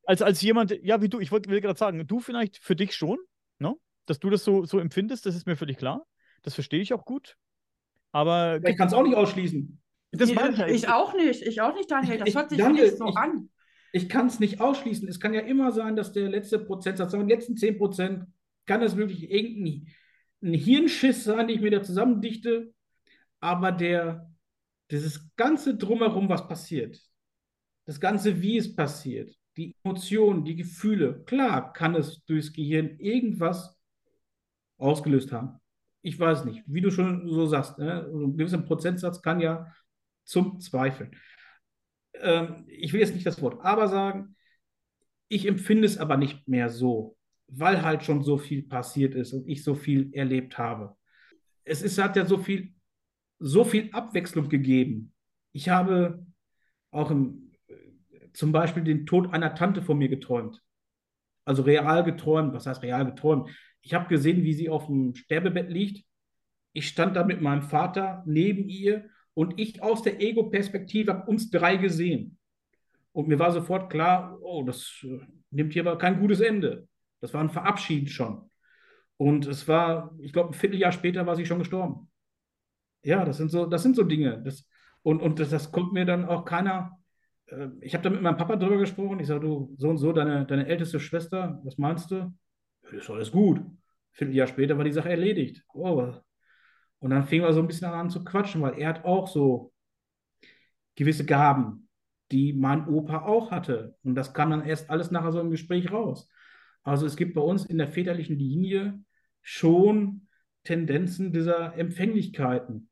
als, 0.06 0.22
als 0.22 0.42
jemand, 0.42 0.78
ja, 0.84 1.02
wie 1.02 1.10
du, 1.10 1.20
ich 1.20 1.32
wollte 1.32 1.50
will 1.50 1.62
gerade 1.62 1.78
sagen, 1.78 2.06
du 2.08 2.20
vielleicht 2.20 2.58
für 2.58 2.76
dich 2.76 2.96
schon, 2.96 3.18
no? 3.60 3.80
dass 4.06 4.20
du 4.20 4.30
das 4.30 4.44
so, 4.44 4.66
so 4.66 4.80
empfindest, 4.80 5.26
das 5.26 5.36
ist 5.36 5.46
mir 5.46 5.56
völlig 5.56 5.78
klar. 5.78 6.06
Das 6.42 6.56
verstehe 6.56 6.82
ich 6.82 6.94
auch 6.94 7.06
gut. 7.06 7.38
Aber. 8.12 8.60
Ich 8.66 8.76
kann 8.78 8.88
es 8.88 8.94
auch 8.94 9.04
nicht 9.04 9.16
ausschließen. 9.16 9.80
Das 10.12 10.34
meine 10.34 10.68
ich, 10.68 10.84
ich 10.84 10.90
auch 10.90 11.14
nicht. 11.14 11.42
Ich 11.42 11.62
auch 11.62 11.74
nicht, 11.74 11.90
Daniel. 11.90 12.18
Das 12.18 12.28
ich, 12.28 12.36
hört 12.36 12.50
sich 12.50 12.60
Daniel, 12.60 12.86
nicht 12.86 12.98
so 12.98 13.08
ich, 13.08 13.18
an. 13.18 13.50
Ich 13.94 14.10
kann 14.10 14.28
es 14.28 14.40
nicht 14.40 14.60
ausschließen. 14.60 15.08
Es 15.08 15.20
kann 15.20 15.34
ja 15.34 15.42
immer 15.42 15.72
sein, 15.72 15.96
dass 15.96 16.12
der 16.12 16.30
letzte 16.30 16.60
Prozentsatz, 16.60 17.12
die 17.12 17.18
letzten 17.18 17.58
10 17.58 17.78
Prozent, 17.78 18.26
kann 18.66 18.82
es 18.82 18.96
wirklich 18.96 19.30
irgendein 19.30 19.88
ein 20.44 20.54
Hirnschiss 20.54 21.24
sein, 21.24 21.48
den 21.48 21.56
ich 21.56 21.62
mir 21.62 21.72
da 21.72 21.84
zusammendichte. 21.84 22.74
Aber 23.40 23.72
der, 23.72 24.32
dieses 24.90 25.36
ganze 25.36 25.76
Drumherum, 25.78 26.30
was 26.30 26.48
passiert, 26.48 27.00
das 27.86 28.00
Ganze, 28.00 28.42
wie 28.42 28.58
es 28.58 28.76
passiert, 28.76 29.36
die 29.58 29.76
Emotionen, 29.84 30.46
die 30.46 30.56
Gefühle, 30.56 31.24
klar 31.26 31.74
kann 31.74 31.96
es 31.96 32.24
durchs 32.26 32.54
Gehirn 32.54 32.98
irgendwas 33.00 33.78
ausgelöst 34.78 35.32
haben. 35.32 35.60
Ich 36.02 36.20
weiß 36.20 36.46
nicht, 36.46 36.64
wie 36.66 36.82
du 36.82 36.90
schon 36.90 37.28
so 37.30 37.46
sagst, 37.46 37.78
ne? 37.78 38.08
ein 38.12 38.38
gewisser 38.38 38.60
Prozentsatz 38.60 39.22
kann 39.22 39.40
ja 39.40 39.72
zum 40.24 40.60
Zweifeln. 40.60 41.16
Ähm, 42.16 42.66
ich 42.68 42.94
will 42.94 43.00
jetzt 43.00 43.14
nicht 43.14 43.26
das 43.26 43.42
Wort 43.42 43.64
aber 43.64 43.88
sagen, 43.88 44.36
ich 45.28 45.48
empfinde 45.48 45.86
es 45.86 45.98
aber 45.98 46.18
nicht 46.18 46.48
mehr 46.48 46.70
so, 46.70 47.18
weil 47.48 47.84
halt 47.84 48.04
schon 48.04 48.24
so 48.24 48.38
viel 48.38 48.64
passiert 48.64 49.16
ist 49.16 49.34
und 49.34 49.48
ich 49.48 49.64
so 49.64 49.76
viel 49.76 50.14
erlebt 50.14 50.58
habe. 50.58 50.96
Es 51.64 51.82
ist, 51.82 51.98
hat 51.98 52.16
ja 52.16 52.26
so 52.26 52.38
viel, 52.38 52.74
so 53.40 53.64
viel 53.64 53.90
Abwechslung 53.94 54.50
gegeben. 54.50 55.14
Ich 55.54 55.70
habe 55.70 56.26
auch 56.92 57.12
im, 57.12 57.52
zum 58.34 58.52
Beispiel 58.52 58.84
den 58.84 59.06
Tod 59.06 59.34
einer 59.34 59.56
Tante 59.56 59.82
von 59.82 59.98
mir 59.98 60.10
geträumt. 60.10 60.62
Also 61.46 61.64
real 61.64 62.04
geträumt. 62.04 62.54
Was 62.54 62.66
heißt 62.66 62.84
real 62.84 63.06
geträumt? 63.06 63.50
Ich 63.82 63.94
habe 63.94 64.08
gesehen, 64.08 64.44
wie 64.44 64.54
sie 64.54 64.70
auf 64.70 64.88
dem 64.88 65.16
Sterbebett 65.16 65.70
liegt. 65.70 66.06
Ich 66.74 66.88
stand 66.88 67.16
da 67.16 67.24
mit 67.24 67.42
meinem 67.42 67.64
Vater 67.64 68.24
neben 68.26 68.70
ihr 68.70 69.10
und 69.34 69.60
ich 69.60 69.82
aus 69.82 70.02
der 70.02 70.22
Ego-Perspektive 70.22 71.14
habe 71.14 71.30
uns 71.30 71.50
drei 71.50 71.78
gesehen. 71.78 72.38
Und 73.14 73.28
mir 73.28 73.40
war 73.40 73.52
sofort 73.52 73.90
klar, 73.90 74.38
oh, 74.42 74.64
das 74.64 75.04
äh, 75.04 75.20
nimmt 75.50 75.74
hier 75.74 75.86
aber 75.86 75.98
kein 75.98 76.20
gutes 76.20 76.40
Ende. 76.40 76.88
Das 77.20 77.34
war 77.34 77.42
ein 77.42 77.50
Verabschied 77.50 78.10
schon. 78.10 78.50
Und 79.18 79.46
es 79.46 79.68
war, 79.68 80.16
ich 80.20 80.34
glaube, 80.34 80.50
ein 80.50 80.54
Vierteljahr 80.54 80.92
später 80.92 81.26
war 81.26 81.36
sie 81.36 81.46
schon 81.46 81.60
gestorben. 81.60 82.10
Ja, 83.04 83.26
das 83.26 83.38
sind 83.38 83.52
so, 83.52 83.66
das 83.66 83.84
sind 83.84 83.96
so 83.96 84.04
Dinge. 84.04 84.42
Das, 84.44 84.68
und 85.04 85.22
und 85.22 85.40
das, 85.40 85.50
das 85.50 85.72
kommt 85.72 85.94
mir 85.94 86.06
dann 86.06 86.26
auch 86.26 86.46
keiner. 86.46 86.98
Äh, 87.48 87.68
ich 87.82 87.94
habe 87.94 88.04
da 88.04 88.10
mit 88.10 88.22
meinem 88.22 88.38
Papa 88.38 88.56
drüber 88.56 88.78
gesprochen. 88.78 89.20
Ich 89.20 89.28
sage, 89.28 89.42
du, 89.42 89.76
so 89.78 89.90
und 89.90 89.98
so, 89.98 90.14
deine, 90.14 90.46
deine 90.46 90.68
älteste 90.68 91.00
Schwester, 91.00 91.60
was 91.64 91.78
meinst 91.78 92.12
du? 92.12 92.34
Das 92.84 92.94
ist 92.94 93.10
alles 93.10 93.32
gut. 93.32 93.60
Ein 93.60 93.78
Vierteljahr 94.12 94.48
später 94.48 94.78
war 94.78 94.84
die 94.84 94.92
Sache 94.92 95.10
erledigt. 95.10 95.64
Oh. 95.74 96.14
Und 97.02 97.10
dann 97.10 97.26
fing 97.26 97.42
wir 97.42 97.52
so 97.52 97.60
ein 97.60 97.68
bisschen 97.68 97.88
an 97.88 98.10
zu 98.10 98.24
quatschen, 98.24 98.62
weil 98.62 98.78
er 98.80 98.90
hat 98.90 99.06
auch 99.06 99.28
so 99.28 99.74
gewisse 100.96 101.26
Gaben, 101.26 101.90
die 102.32 102.54
mein 102.54 102.88
Opa 102.88 103.26
auch 103.26 103.52
hatte. 103.52 103.98
Und 104.04 104.16
das 104.16 104.34
kam 104.34 104.52
dann 104.52 104.66
erst 104.66 104.90
alles 104.90 105.10
nachher 105.10 105.32
so 105.32 105.42
im 105.42 105.50
Gespräch 105.50 105.92
raus. 105.92 106.30
Also 106.84 107.06
es 107.06 107.16
gibt 107.16 107.34
bei 107.34 107.42
uns 107.42 107.66
in 107.66 107.80
der 107.80 107.88
väterlichen 107.88 108.38
Linie 108.38 109.04
schon 109.42 110.28
Tendenzen 110.64 111.34
dieser 111.34 111.76
Empfänglichkeiten. 111.76 112.90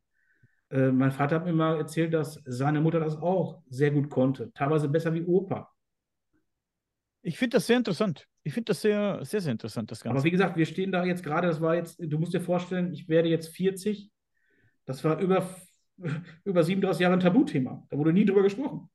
Äh, 0.71 0.91
mein 0.91 1.11
Vater 1.11 1.37
hat 1.37 1.45
mir 1.45 1.53
mal 1.53 1.77
erzählt, 1.77 2.13
dass 2.13 2.41
seine 2.45 2.81
Mutter 2.81 2.99
das 2.99 3.15
auch 3.15 3.61
sehr 3.69 3.91
gut 3.91 4.09
konnte, 4.09 4.51
teilweise 4.53 4.89
besser 4.89 5.13
wie 5.13 5.23
Opa. 5.23 5.71
Ich 7.21 7.37
finde 7.37 7.57
das 7.57 7.67
sehr 7.67 7.77
interessant. 7.77 8.27
Ich 8.49 8.53
finde 8.55 8.71
das 8.71 8.81
sehr, 8.81 9.23
sehr, 9.23 9.41
sehr 9.41 9.51
interessant, 9.51 9.91
das 9.91 10.01
Ganze. 10.01 10.17
Aber 10.17 10.23
wie 10.23 10.31
gesagt, 10.31 10.57
wir 10.57 10.65
stehen 10.65 10.91
da 10.91 11.05
jetzt 11.05 11.23
gerade, 11.23 11.47
das 11.47 11.61
war 11.61 11.75
jetzt, 11.75 11.99
du 11.99 12.17
musst 12.17 12.33
dir 12.33 12.41
vorstellen, 12.41 12.91
ich 12.91 13.07
werde 13.07 13.29
jetzt 13.29 13.49
40. 13.49 14.09
Das 14.85 15.03
war 15.03 15.19
über, 15.19 15.47
über 16.43 16.63
37 16.63 16.99
Jahre 16.99 17.13
ein 17.13 17.19
Tabuthema. 17.19 17.85
Da 17.89 17.97
wurde 17.99 18.11
nie 18.11 18.25
drüber 18.25 18.41
gesprochen. 18.41 18.89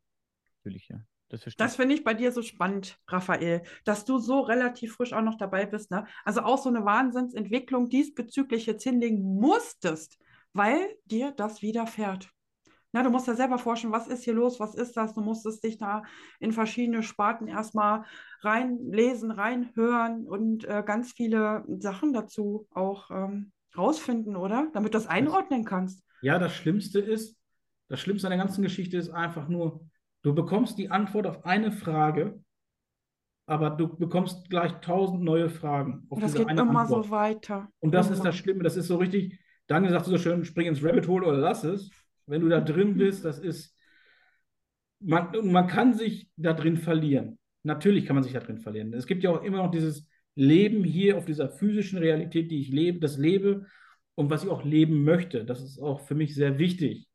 Natürlich, 0.57 0.89
ja. 0.89 0.99
Das, 1.29 1.45
das 1.57 1.77
finde 1.77 1.95
ich 1.95 2.03
bei 2.03 2.15
dir 2.15 2.33
so 2.33 2.43
spannend, 2.43 2.99
Raphael, 3.07 3.63
dass 3.85 4.05
du 4.05 4.19
so 4.19 4.41
relativ 4.41 4.95
frisch 4.95 5.13
auch 5.13 5.23
noch 5.23 5.37
dabei 5.37 5.67
bist. 5.67 5.93
Ne? 5.93 6.05
Also 6.25 6.41
auch 6.41 6.59
so 6.59 6.69
eine 6.69 6.85
Wahnsinnsentwicklung 6.85 7.89
diesbezüglich 7.89 8.67
jetzt 8.67 8.83
hinlegen 8.83 9.23
musstest, 9.23 10.19
weil 10.53 10.97
dir 11.05 11.31
das 11.31 11.63
widerfährt. 11.63 12.34
Na, 12.95 13.03
du 13.03 13.11
musst 13.11 13.27
ja 13.27 13.35
selber 13.35 13.59
forschen, 13.59 13.91
was 13.91 14.07
ist 14.07 14.23
hier 14.23 14.35
los, 14.35 14.61
was 14.61 14.77
ist 14.77 14.97
das? 14.97 15.15
Du 15.15 15.21
musstest 15.21 15.65
dich 15.65 15.79
da 15.79 16.05
in 16.39 16.53
verschiedene 16.53 17.03
Sparten 17.03 17.49
erstmal 17.49 18.05
reinlesen, 18.41 19.33
reinhören 19.33 20.29
und 20.29 20.65
äh, 20.65 20.85
ganz 20.87 21.11
viele 21.11 21.65
Sachen 21.81 22.13
dazu 22.13 22.69
auch 22.71 23.11
ähm, 23.11 23.51
rausfinden, 23.77 24.37
oder? 24.37 24.69
Damit 24.75 24.95
du 24.95 24.99
das 24.99 25.09
einordnen 25.09 25.65
kannst. 25.65 26.05
Ja, 26.23 26.39
das 26.39 26.55
Schlimmste 26.55 27.01
ist, 27.01 27.37
das 27.89 27.99
Schlimmste 27.99 28.29
an 28.29 28.31
der 28.31 28.39
ganzen 28.39 28.63
Geschichte 28.63 28.97
ist 28.97 29.11
einfach 29.11 29.49
nur, 29.49 29.81
du 30.23 30.33
bekommst 30.33 30.79
die 30.79 30.93
Antwort 30.93 31.27
auf 31.27 31.45
eine 31.45 31.73
Frage, 31.73 32.45
aber 33.47 33.71
du 33.71 33.89
bekommst 33.89 34.49
gleich 34.51 34.71
tausend 34.83 35.25
neue 35.25 35.51
Fragen. 35.51 36.07
Auf 36.11 36.21
das 36.21 36.33
geht 36.33 36.49
immer 36.49 36.83
Antwort. 36.83 37.07
so 37.07 37.11
weiter. 37.11 37.69
Und 37.81 37.93
das 37.93 38.07
immer. 38.07 38.17
ist 38.19 38.25
das 38.25 38.37
Schlimme, 38.37 38.63
das 38.63 38.77
ist 38.77 38.87
so 38.87 38.99
richtig, 38.99 39.37
Daniel 39.67 39.91
sagt 39.91 40.07
so 40.07 40.17
schön, 40.17 40.45
spring 40.45 40.69
ins 40.69 40.81
Rabbit 40.81 41.09
Hole 41.09 41.27
oder 41.27 41.39
lass 41.39 41.65
es. 41.65 41.91
Wenn 42.27 42.41
du 42.41 42.49
da 42.49 42.61
drin 42.61 42.97
bist, 42.97 43.25
das 43.25 43.39
ist, 43.39 43.77
man, 45.01 45.31
man 45.51 45.67
kann 45.67 45.95
sich 45.95 46.29
da 46.37 46.53
drin 46.53 46.77
verlieren. 46.77 47.39
Natürlich 47.63 48.07
kann 48.07 48.17
man 48.17 48.23
sich 48.23 48.33
da 48.33 48.41
drin 48.41 48.59
verlieren. 48.59 48.93
Es 48.95 49.07
gibt 49.07 49.23
ja 49.23 49.31
auch 49.31 49.43
immer 49.43 49.59
noch 49.59 49.71
dieses 49.71 50.07
Leben 50.35 50.85
hier 50.85 51.17
auf 51.17 51.25
dieser 51.25 51.49
physischen 51.49 51.99
Realität, 51.99 52.51
die 52.51 52.61
ich 52.61 52.69
lebe, 52.69 53.01
das 53.01 53.19
lebe 53.19 53.67
und 54.15 54.31
was 54.31 54.45
ich 54.45 54.51
auch 54.51 54.65
leben 54.65 55.05
möchte. 55.05 55.45
Das 55.45 55.63
ist 55.63 55.79
auch 55.79 56.01
für 56.01 56.15
mich 56.15 56.35
sehr 56.35 56.59
wichtig. 56.59 57.09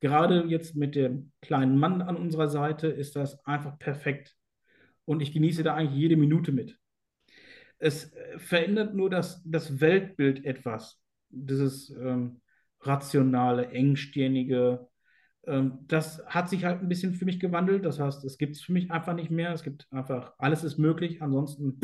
Gerade 0.00 0.44
jetzt 0.46 0.76
mit 0.76 0.94
dem 0.94 1.32
kleinen 1.40 1.78
Mann 1.78 2.02
an 2.02 2.16
unserer 2.16 2.48
Seite 2.48 2.88
ist 2.88 3.16
das 3.16 3.44
einfach 3.44 3.78
perfekt. 3.78 4.36
Und 5.04 5.20
ich 5.20 5.32
genieße 5.32 5.62
da 5.62 5.74
eigentlich 5.74 5.98
jede 5.98 6.16
Minute 6.16 6.52
mit. 6.52 6.78
Es 7.78 8.12
verändert 8.36 8.94
nur 8.94 9.10
das, 9.10 9.42
das 9.44 9.80
Weltbild 9.80 10.44
etwas. 10.44 11.00
Dieses 11.30 11.90
ähm, 11.90 12.40
rationale, 12.80 13.70
engstirnige. 13.70 14.88
Ähm, 15.46 15.78
das 15.86 16.24
hat 16.26 16.48
sich 16.48 16.64
halt 16.64 16.80
ein 16.80 16.88
bisschen 16.88 17.14
für 17.14 17.24
mich 17.24 17.40
gewandelt. 17.40 17.84
Das 17.84 17.98
heißt, 17.98 18.24
es 18.24 18.38
gibt 18.38 18.56
es 18.56 18.62
für 18.62 18.72
mich 18.72 18.90
einfach 18.90 19.14
nicht 19.14 19.30
mehr. 19.30 19.52
Es 19.52 19.62
gibt 19.62 19.86
einfach, 19.90 20.34
alles 20.38 20.64
ist 20.64 20.78
möglich. 20.78 21.22
Ansonsten 21.22 21.80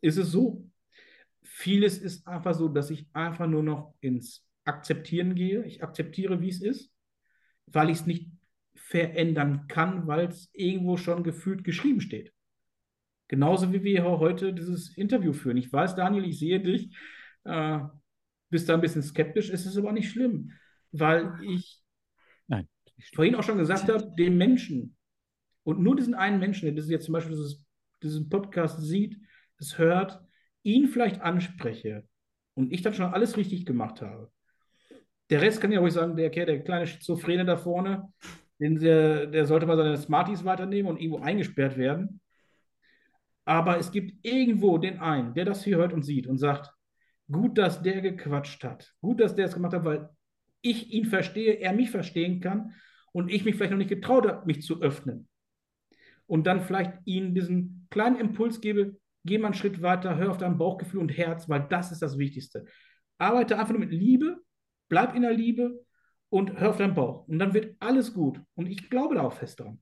ist 0.00 0.18
es 0.18 0.30
so. 0.30 0.68
Vieles 1.42 1.98
ist 1.98 2.26
einfach 2.26 2.54
so, 2.54 2.68
dass 2.68 2.90
ich 2.90 3.06
einfach 3.12 3.46
nur 3.46 3.62
noch 3.62 3.94
ins 4.00 4.46
Akzeptieren 4.64 5.34
gehe. 5.34 5.64
Ich 5.64 5.82
akzeptiere, 5.82 6.40
wie 6.40 6.48
es 6.48 6.62
ist, 6.62 6.92
weil 7.66 7.90
ich 7.90 7.98
es 8.00 8.06
nicht 8.06 8.30
verändern 8.74 9.66
kann, 9.68 10.06
weil 10.06 10.28
es 10.28 10.50
irgendwo 10.52 10.96
schon 10.96 11.24
gefühlt 11.24 11.64
geschrieben 11.64 12.00
steht. 12.00 12.32
Genauso 13.28 13.72
wie 13.72 13.82
wir 13.82 14.04
heute 14.04 14.52
dieses 14.52 14.96
Interview 14.96 15.32
führen. 15.32 15.56
Ich 15.56 15.72
weiß, 15.72 15.94
Daniel, 15.94 16.24
ich 16.24 16.38
sehe 16.38 16.60
dich. 16.60 16.94
Äh, 17.44 17.80
bist 18.52 18.68
da 18.68 18.74
ein 18.74 18.80
bisschen 18.80 19.02
skeptisch, 19.02 19.50
ist 19.50 19.66
es 19.66 19.76
aber 19.76 19.90
nicht 19.92 20.10
schlimm, 20.10 20.52
weil 20.92 21.32
ich 21.42 21.82
Nein, 22.46 22.68
vorhin 23.14 23.34
auch 23.34 23.42
schon 23.42 23.58
gesagt 23.58 23.88
habe, 23.88 24.12
den 24.16 24.36
Menschen 24.36 24.96
und 25.64 25.80
nur 25.80 25.96
diesen 25.96 26.14
einen 26.14 26.38
Menschen, 26.38 26.66
der 26.66 26.74
das 26.74 26.88
jetzt 26.88 27.06
zum 27.06 27.14
Beispiel 27.14 27.34
dieses, 27.34 27.64
diesen 28.02 28.28
Podcast 28.28 28.80
sieht, 28.80 29.18
es 29.58 29.78
hört, 29.78 30.20
ihn 30.62 30.86
vielleicht 30.86 31.20
anspreche 31.20 32.04
und 32.54 32.72
ich 32.72 32.82
dann 32.82 32.94
schon 32.94 33.12
alles 33.12 33.36
richtig 33.36 33.64
gemacht 33.66 34.02
habe. 34.02 34.30
Der 35.30 35.40
Rest 35.40 35.60
kann 35.60 35.72
ja 35.72 35.80
ruhig 35.80 35.94
sagen, 35.94 36.16
der, 36.16 36.30
der 36.30 36.62
kleine 36.62 36.86
Schizophrene 36.86 37.44
da 37.44 37.56
vorne, 37.56 38.12
den, 38.58 38.78
der, 38.78 39.26
der 39.26 39.46
sollte 39.46 39.66
mal 39.66 39.76
seine 39.76 39.96
Smarties 39.96 40.44
weiternehmen 40.44 40.90
und 40.90 41.00
irgendwo 41.00 41.20
eingesperrt 41.20 41.76
werden. 41.78 42.20
Aber 43.44 43.78
es 43.78 43.90
gibt 43.90 44.24
irgendwo 44.24 44.78
den 44.78 44.98
einen, 45.00 45.34
der 45.34 45.46
das 45.46 45.64
hier 45.64 45.78
hört 45.78 45.92
und 45.92 46.02
sieht 46.02 46.26
und 46.26 46.38
sagt, 46.38 46.70
Gut, 47.30 47.56
dass 47.58 47.82
der 47.82 48.00
gequatscht 48.00 48.64
hat. 48.64 48.92
Gut, 49.00 49.20
dass 49.20 49.34
der 49.34 49.46
es 49.46 49.54
gemacht 49.54 49.72
hat, 49.72 49.84
weil 49.84 50.10
ich 50.60 50.92
ihn 50.92 51.06
verstehe, 51.06 51.54
er 51.54 51.72
mich 51.72 51.90
verstehen 51.90 52.40
kann 52.40 52.74
und 53.12 53.30
ich 53.30 53.44
mich 53.44 53.56
vielleicht 53.56 53.72
noch 53.72 53.78
nicht 53.78 53.90
getraut 53.90 54.26
habe, 54.26 54.46
mich 54.46 54.62
zu 54.62 54.80
öffnen. 54.80 55.28
Und 56.26 56.46
dann 56.46 56.60
vielleicht 56.60 56.94
ihnen 57.04 57.34
diesen 57.34 57.86
kleinen 57.90 58.18
Impuls 58.18 58.60
gebe, 58.60 58.96
geh 59.24 59.38
mal 59.38 59.48
einen 59.48 59.54
Schritt 59.54 59.82
weiter, 59.82 60.16
hör 60.16 60.30
auf 60.30 60.38
dein 60.38 60.58
Bauchgefühl 60.58 61.00
und 61.00 61.10
Herz, 61.10 61.48
weil 61.48 61.66
das 61.68 61.92
ist 61.92 62.02
das 62.02 62.18
Wichtigste. 62.18 62.64
Arbeite 63.18 63.58
einfach 63.58 63.72
nur 63.72 63.80
mit 63.80 63.92
Liebe, 63.92 64.38
bleib 64.88 65.14
in 65.14 65.22
der 65.22 65.32
Liebe 65.32 65.84
und 66.28 66.58
hör 66.58 66.70
auf 66.70 66.78
deinen 66.78 66.94
Bauch. 66.94 67.28
Und 67.28 67.38
dann 67.38 67.54
wird 67.54 67.76
alles 67.80 68.14
gut. 68.14 68.40
Und 68.54 68.66
ich 68.66 68.88
glaube 68.88 69.16
da 69.16 69.22
auch 69.22 69.34
fest 69.34 69.60
dran. 69.60 69.80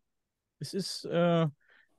Es 0.58 0.74
ist 0.74 1.04
äh, 1.04 1.46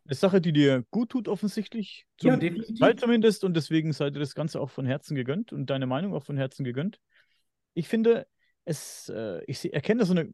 eine 0.05 0.15
Sache, 0.15 0.41
die 0.41 0.53
dir 0.53 0.83
gut 0.91 1.09
tut, 1.09 1.27
offensichtlich. 1.27 2.05
Zum 2.17 2.31
ja, 2.31 2.37
definitiv. 2.37 2.79
Teil 2.79 2.95
zumindest. 2.95 3.43
Und 3.43 3.55
deswegen 3.55 3.93
sei 3.93 4.09
dir 4.09 4.19
das 4.19 4.35
Ganze 4.35 4.59
auch 4.59 4.69
von 4.69 4.85
Herzen 4.85 5.15
gegönnt 5.15 5.53
und 5.53 5.69
deine 5.69 5.85
Meinung 5.85 6.13
auch 6.13 6.23
von 6.23 6.37
Herzen 6.37 6.63
gegönnt. 6.63 6.99
Ich 7.73 7.87
finde, 7.87 8.27
es, 8.65 9.09
äh, 9.09 9.43
ich 9.45 9.73
erkenne 9.73 10.05
so 10.05 10.13
eine, 10.13 10.31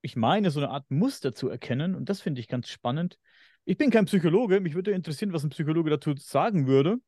ich 0.00 0.16
meine, 0.16 0.50
so 0.50 0.60
eine 0.60 0.70
Art 0.70 0.90
Muster 0.90 1.34
zu 1.34 1.48
erkennen. 1.48 1.94
Und 1.94 2.08
das 2.08 2.20
finde 2.20 2.40
ich 2.40 2.48
ganz 2.48 2.68
spannend. 2.68 3.18
Ich 3.64 3.76
bin 3.76 3.90
kein 3.90 4.04
Psychologe. 4.04 4.60
Mich 4.60 4.74
würde 4.74 4.92
interessieren, 4.92 5.32
was 5.32 5.44
ein 5.44 5.50
Psychologe 5.50 5.90
dazu 5.90 6.14
sagen 6.16 6.66
würde. 6.66 6.98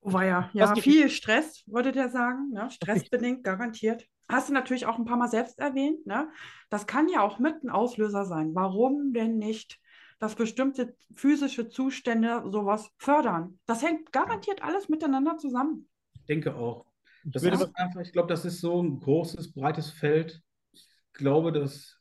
Oh, 0.00 0.12
war 0.12 0.24
ja, 0.24 0.50
ja 0.52 0.74
viel 0.76 1.08
Stress, 1.08 1.64
würde 1.66 1.90
der 1.90 2.10
sagen. 2.10 2.50
Ne? 2.52 2.70
Stressbedingt, 2.70 3.42
garantiert. 3.42 4.06
Hast 4.28 4.48
du 4.48 4.52
natürlich 4.52 4.86
auch 4.86 4.98
ein 4.98 5.04
paar 5.04 5.16
Mal 5.16 5.28
selbst 5.28 5.58
erwähnt. 5.58 6.06
Ne? 6.06 6.28
Das 6.70 6.86
kann 6.86 7.08
ja 7.08 7.22
auch 7.22 7.38
mit 7.38 7.62
ein 7.62 7.70
Auslöser 7.70 8.24
sein. 8.24 8.54
Warum 8.54 9.12
denn 9.12 9.38
nicht 9.38 9.78
dass 10.18 10.34
bestimmte 10.34 10.96
physische 11.14 11.68
Zustände 11.68 12.42
sowas 12.46 12.90
fördern. 12.96 13.58
Das 13.66 13.82
hängt 13.82 14.12
garantiert 14.12 14.62
alles 14.62 14.88
miteinander 14.88 15.36
zusammen. 15.36 15.88
Ich 16.14 16.24
denke 16.26 16.54
auch. 16.54 16.86
Das 17.24 17.42
einfach, 17.42 18.00
ich 18.02 18.12
glaube, 18.12 18.28
das 18.28 18.44
ist 18.44 18.60
so 18.60 18.82
ein 18.82 19.00
großes, 19.00 19.52
breites 19.52 19.90
Feld. 19.90 20.42
Ich 20.72 20.88
glaube, 21.14 21.52
dass 21.52 21.98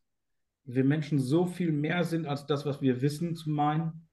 wir 0.65 0.83
Menschen 0.83 1.19
so 1.19 1.45
viel 1.45 1.71
mehr 1.71 2.03
sind 2.03 2.25
als 2.25 2.45
das, 2.45 2.65
was 2.65 2.81
wir 2.81 3.01
wissen 3.01 3.35
zu 3.35 3.49
meinen. 3.49 4.07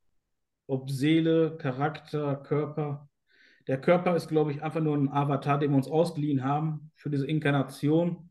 Ob 0.66 0.90
Seele, 0.90 1.56
Charakter, 1.58 2.36
Körper. 2.36 3.08
Der 3.66 3.80
Körper 3.80 4.14
ist, 4.14 4.28
glaube 4.28 4.52
ich, 4.52 4.62
einfach 4.62 4.80
nur 4.80 4.96
ein 4.96 5.12
Avatar, 5.12 5.58
den 5.58 5.70
wir 5.70 5.76
uns 5.76 5.88
ausgeliehen 5.88 6.44
haben 6.44 6.92
für 6.94 7.10
diese 7.10 7.26
Inkarnation. 7.26 8.30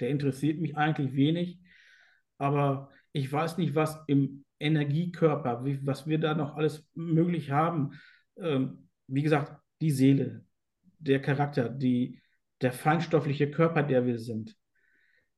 Der 0.00 0.08
interessiert 0.08 0.60
mich 0.60 0.76
eigentlich 0.76 1.14
wenig. 1.14 1.58
Aber 2.38 2.90
ich 3.12 3.30
weiß 3.30 3.58
nicht, 3.58 3.74
was 3.74 3.98
im 4.06 4.44
Energiekörper, 4.64 5.64
wie, 5.64 5.78
was 5.86 6.06
wir 6.06 6.18
da 6.18 6.34
noch 6.34 6.56
alles 6.56 6.88
möglich 6.94 7.50
haben. 7.50 7.92
Ähm, 8.36 8.88
wie 9.06 9.22
gesagt, 9.22 9.60
die 9.80 9.90
Seele, 9.90 10.44
der 10.98 11.20
Charakter, 11.20 11.68
die, 11.68 12.20
der 12.60 12.72
feinstoffliche 12.72 13.50
Körper, 13.50 13.82
der 13.82 14.06
wir 14.06 14.18
sind. 14.18 14.56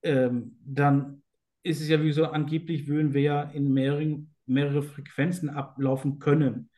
Ähm, 0.03 0.57
dann 0.65 1.23
ist 1.63 1.81
es 1.81 1.89
ja 1.89 2.03
wie 2.03 2.13
so, 2.13 2.27
angeblich 2.27 2.87
würden 2.87 3.13
wir 3.13 3.23
ja 3.23 3.43
in 3.43 3.73
mehreren, 3.73 4.35
mehrere 4.47 4.83
Frequenzen 4.83 5.51
ablaufen 5.51 6.19
können. 6.19 6.71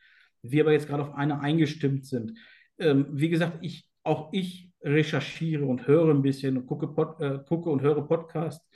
Wir 0.43 0.63
aber 0.63 0.73
jetzt 0.73 0.89
gerade 0.89 1.03
auf 1.03 1.15
eine 1.15 1.41
eingestimmt 1.41 2.07
sind. 2.07 2.39
Ähm, 2.79 3.07
wie 3.11 3.29
gesagt, 3.29 3.59
ich, 3.61 3.89
auch 4.03 4.33
ich 4.33 4.73
recherchiere 4.83 5.67
und 5.67 5.87
höre 5.87 6.11
ein 6.15 6.23
bisschen 6.23 6.57
und 6.57 6.67
gucke, 6.67 6.89
Pod, 6.89 7.21
äh, 7.21 7.39
gucke 7.47 7.69
und 7.69 7.83
höre 7.83 8.07
Podcasts, 8.07 8.67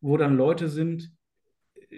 wo 0.00 0.16
dann 0.16 0.36
Leute 0.36 0.68
sind, 0.68 1.12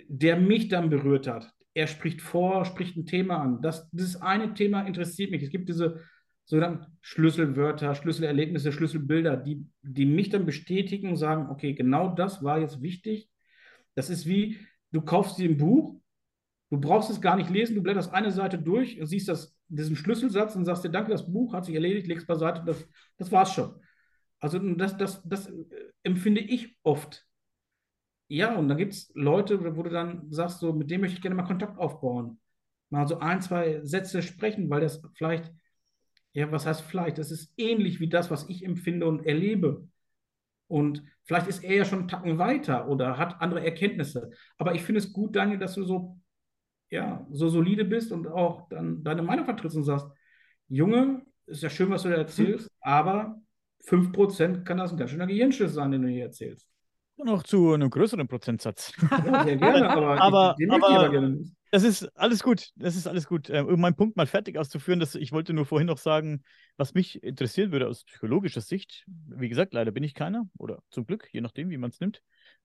der 0.08 0.36
mich 0.36 0.68
dann 0.68 0.90
berührt 0.90 1.26
hat. 1.26 1.52
Er 1.74 1.86
spricht 1.86 2.20
vor, 2.20 2.64
spricht 2.64 2.96
ein 2.96 3.06
Thema 3.06 3.38
an. 3.38 3.62
Das, 3.62 3.88
dieses 3.90 4.20
eine 4.20 4.54
Thema 4.54 4.82
interessiert 4.82 5.30
mich. 5.30 5.42
Es 5.42 5.50
gibt 5.50 5.68
diese 5.68 6.00
sogenannten 6.44 6.98
Schlüsselwörter, 7.00 7.94
Schlüsselerlebnisse, 7.94 8.72
Schlüsselbilder, 8.72 9.36
die, 9.36 9.64
die 9.82 10.06
mich 10.06 10.30
dann 10.30 10.46
bestätigen 10.46 11.10
und 11.10 11.16
sagen, 11.16 11.48
okay, 11.48 11.74
genau 11.74 12.08
das 12.14 12.42
war 12.42 12.58
jetzt 12.58 12.82
wichtig 12.82 13.30
das 13.94 14.10
ist 14.10 14.26
wie, 14.26 14.58
du 14.92 15.02
kaufst 15.02 15.38
dir 15.38 15.48
ein 15.48 15.58
Buch, 15.58 16.00
du 16.70 16.80
brauchst 16.80 17.10
es 17.10 17.20
gar 17.20 17.36
nicht 17.36 17.50
lesen, 17.50 17.74
du 17.74 17.82
blätterst 17.82 18.12
eine 18.12 18.30
Seite 18.30 18.58
durch 18.58 19.00
und 19.00 19.06
siehst 19.06 19.28
das, 19.28 19.56
diesen 19.68 19.96
Schlüsselsatz 19.96 20.56
und 20.56 20.64
sagst 20.64 20.84
dir, 20.84 20.90
danke, 20.90 21.10
das 21.10 21.30
Buch 21.30 21.52
hat 21.52 21.64
sich 21.64 21.74
erledigt, 21.74 22.06
legst 22.06 22.26
beiseite, 22.26 22.62
das, 22.64 22.88
das 23.18 23.30
war's 23.30 23.52
schon. 23.52 23.74
Also 24.38 24.58
das, 24.58 24.96
das, 24.96 25.22
das 25.24 25.52
empfinde 26.02 26.40
ich 26.40 26.78
oft. 26.82 27.26
Ja, 28.30 28.54
und 28.54 28.68
dann 28.68 28.78
gibt 28.78 28.92
es 28.92 29.10
Leute, 29.14 29.76
wo 29.76 29.82
du 29.82 29.90
dann 29.90 30.30
sagst, 30.30 30.60
so, 30.60 30.72
mit 30.72 30.88
dem 30.88 31.00
möchte 31.00 31.16
ich 31.16 31.22
gerne 31.22 31.34
mal 31.34 31.42
Kontakt 31.42 31.76
aufbauen. 31.78 32.38
Mal 32.88 33.08
so 33.08 33.18
ein, 33.18 33.42
zwei 33.42 33.80
Sätze 33.84 34.22
sprechen, 34.22 34.70
weil 34.70 34.80
das 34.80 35.02
vielleicht, 35.14 35.52
ja, 36.32 36.50
was 36.52 36.64
heißt 36.64 36.82
vielleicht? 36.82 37.18
Das 37.18 37.32
ist 37.32 37.52
ähnlich 37.56 37.98
wie 37.98 38.08
das, 38.08 38.30
was 38.30 38.48
ich 38.48 38.64
empfinde 38.64 39.06
und 39.06 39.26
erlebe. 39.26 39.88
Und 40.68 41.02
vielleicht 41.24 41.48
ist 41.48 41.64
er 41.64 41.74
ja 41.74 41.84
schon 41.84 42.00
einen 42.00 42.08
Tacken 42.08 42.38
weiter 42.38 42.88
oder 42.88 43.18
hat 43.18 43.40
andere 43.40 43.64
Erkenntnisse. 43.64 44.30
Aber 44.58 44.76
ich 44.76 44.82
finde 44.82 45.00
es 45.00 45.12
gut, 45.12 45.34
Daniel, 45.34 45.58
dass 45.58 45.74
du 45.74 45.82
so, 45.82 46.16
ja, 46.88 47.26
so 47.32 47.48
solide 47.48 47.84
bist 47.84 48.12
und 48.12 48.28
auch 48.28 48.68
dann 48.68 49.02
deine 49.02 49.22
Meinung 49.22 49.44
vertrittst 49.44 49.76
und 49.76 49.82
sagst, 49.82 50.06
Junge, 50.68 51.26
ist 51.46 51.64
ja 51.64 51.70
schön, 51.70 51.90
was 51.90 52.04
du 52.04 52.10
da 52.10 52.14
erzählst, 52.14 52.66
hm. 52.66 52.76
aber 52.80 53.42
5% 53.80 54.64
kann 54.64 54.78
das 54.78 54.92
ein 54.92 54.98
ganz 54.98 55.10
schöner 55.10 55.26
Gehirnschiss 55.26 55.74
sein, 55.74 55.90
den 55.90 56.02
du 56.02 56.08
hier 56.08 56.26
erzählst. 56.26 56.70
Noch 57.24 57.42
zu 57.42 57.72
einem 57.72 57.90
größeren 57.90 58.26
Prozentsatz. 58.28 58.92
Ja, 59.10 59.44
sehr 59.44 59.56
gerne, 59.56 59.90
aber, 59.90 60.20
aber, 60.20 60.56
ich, 60.58 60.70
aber, 60.70 60.88
aber 60.88 61.10
gerne 61.10 61.44
das 61.70 61.84
ist 61.84 62.04
alles 62.16 62.42
gut. 62.42 62.70
Das 62.74 62.96
ist 62.96 63.06
alles 63.06 63.26
gut. 63.26 63.48
Äh, 63.48 63.60
um 63.60 63.80
meinen 63.80 63.94
Punkt 63.94 64.16
mal 64.16 64.26
fertig 64.26 64.58
auszuführen, 64.58 64.98
dass 64.98 65.14
ich 65.14 65.32
wollte 65.32 65.52
nur 65.52 65.66
vorhin 65.66 65.86
noch 65.86 65.98
sagen, 65.98 66.42
was 66.76 66.94
mich 66.94 67.22
interessieren 67.22 67.70
würde 67.70 67.86
aus 67.86 68.04
psychologischer 68.04 68.60
Sicht. 68.60 69.04
Wie 69.06 69.48
gesagt, 69.48 69.72
leider 69.72 69.92
bin 69.92 70.02
ich 70.02 70.14
keiner 70.14 70.48
oder 70.58 70.82
zum 70.90 71.06
Glück, 71.06 71.28
je 71.32 71.40
nachdem, 71.40 71.70
wie 71.70 71.78
man 71.78 71.90
es 71.90 72.00
nimmt. 72.00 72.22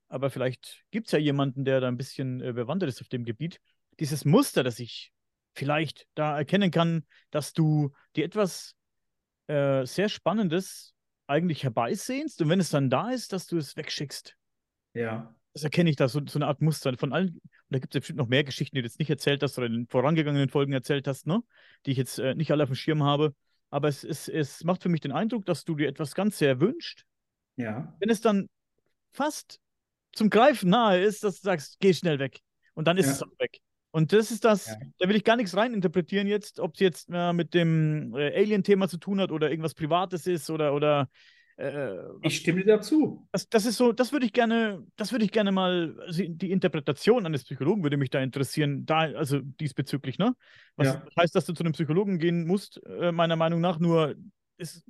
Aber 0.08 0.30
vielleicht 0.30 0.84
gibt 0.92 1.08
es 1.08 1.12
ja 1.12 1.20
jemanden, 1.20 1.66
der 1.66 1.82
da 1.82 1.88
ein 1.88 1.98
bisschen 1.98 2.42
äh, 2.42 2.54
bewandert 2.54 2.90
ist 2.90 3.02
auf 3.02 3.08
dem 3.08 3.26
Gebiet. 3.26 3.60
Dieses 4.00 4.26
Muster, 4.26 4.64
das 4.64 4.80
ich 4.80 5.12
vielleicht 5.54 6.08
da 6.16 6.38
erkennen 6.38 6.72
kann, 6.72 7.06
dass 7.30 7.54
du 7.54 7.92
dir 8.16 8.26
etwas 8.26 8.76
äh, 9.48 9.86
sehr 9.86 10.10
Spannendes 10.10 10.94
eigentlich 11.28 11.64
herbeisehnst 11.64 12.42
und 12.42 12.50
wenn 12.50 12.60
es 12.60 12.70
dann 12.70 12.90
da 12.90 13.12
ist, 13.12 13.34
dass 13.34 13.48
du 13.48 13.58
es 13.58 13.76
wegschickst. 13.78 14.36
Ja 14.96 15.36
das 15.56 15.64
erkenne 15.64 15.90
ich 15.90 15.96
da, 15.96 16.10
so, 16.10 16.20
so 16.28 16.38
eine 16.38 16.48
Art 16.48 16.62
Muster 16.62 16.98
von 16.98 17.14
allen. 17.14 17.30
Und 17.30 17.42
da 17.70 17.80
gibt 17.80 17.94
es 17.94 17.96
ja 17.96 18.00
bestimmt 18.02 18.20
noch 18.20 18.28
mehr 18.28 18.44
Geschichten, 18.44 18.76
die 18.76 18.82
du 18.82 18.88
jetzt 18.88 19.00
nicht 19.00 19.10
erzählt 19.10 19.42
hast 19.42 19.58
oder 19.58 19.68
in 19.68 19.74
den 19.74 19.88
vorangegangenen 19.88 20.50
Folgen 20.50 20.74
erzählt 20.74 21.08
hast, 21.08 21.28
ne? 21.28 21.42
die 21.86 21.92
ich 21.92 21.98
jetzt 21.98 22.20
äh, 22.20 22.36
nicht 22.36 22.52
alle 22.52 22.64
auf 22.64 22.70
dem 22.70 22.76
Schirm 22.76 23.04
habe. 23.04 23.34
Aber 23.70 23.88
es, 23.88 24.04
es, 24.04 24.28
es 24.28 24.66
macht 24.66 24.84
für 24.84 24.90
mich 24.90 25.00
den 25.00 25.14
Eindruck, 25.14 25.46
dass 25.46 25.64
du 25.64 25.76
dir 25.76 25.88
etwas 25.88 26.14
ganz 26.14 26.38
sehr 26.38 26.60
wünschst. 26.60 27.06
Ja. 27.56 27.96
Wenn 28.00 28.10
es 28.10 28.20
dann 28.20 28.50
fast 29.14 29.62
zum 30.12 30.30
Greifen 30.30 30.70
nahe 30.70 31.02
ist, 31.02 31.24
dass 31.24 31.40
du 31.40 31.46
sagst, 31.46 31.80
geh 31.80 31.94
schnell 31.94 32.20
weg. 32.20 32.42
Und 32.74 32.90
dann 32.90 32.98
ist 32.98 33.06
ja. 33.06 33.12
es 33.14 33.24
auch 33.24 33.40
weg. 33.40 33.60
Und 33.92 34.12
das 34.12 34.32
ist 34.32 34.44
das, 34.44 34.68
ja. 34.68 34.76
da 35.00 35.08
will 35.08 35.16
ich 35.16 35.24
gar 35.24 35.38
nichts 35.38 35.56
reininterpretieren 35.56 36.28
jetzt, 36.28 36.60
ob 36.60 36.74
es 36.74 36.82
jetzt 36.82 37.10
äh, 37.10 37.32
mit 37.32 37.54
dem 37.54 38.14
äh, 38.14 38.36
Alien-Thema 38.36 38.90
zu 38.90 38.98
tun 38.98 39.22
hat 39.22 39.32
oder 39.32 39.50
irgendwas 39.50 39.74
Privates 39.74 40.28
ist 40.28 40.50
oder, 40.50 40.74
oder 40.74 41.08
äh, 41.58 41.98
ich 42.22 42.38
stimme 42.38 42.62
dir 42.64 42.78
dazu. 42.78 43.28
Das, 43.32 43.48
das 43.48 43.66
ist 43.66 43.78
so, 43.78 43.94
das 43.94 44.12
würde 44.12 44.26
ich 44.26 44.34
gerne, 44.34 44.86
das 44.98 45.12
würde 45.12 45.24
ich 45.24 45.32
gerne 45.32 45.52
mal, 45.52 45.96
also 46.06 46.24
die 46.26 46.52
Interpretation 46.52 47.26
eines 47.26 47.44
Psychologen 47.44 47.84
würde 47.84 47.98
mich 47.98 48.10
da 48.10 48.20
interessieren, 48.20 48.86
da, 48.86 49.00
also 49.00 49.40
diesbezüglich, 49.40 50.18
ne? 50.18 50.36
Was 50.76 50.88
ja. 50.88 51.06
heißt, 51.18 51.34
dass 51.34 51.46
du 51.46 51.54
zu 51.54 51.64
einem 51.64 51.74
Psychologen 51.74 52.20
gehen 52.20 52.46
musst, 52.46 52.82
äh, 52.86 53.12
meiner 53.12 53.38
Meinung 53.38 53.62
nach, 53.62 53.80
nur 53.80 54.16
ist, 54.58 54.84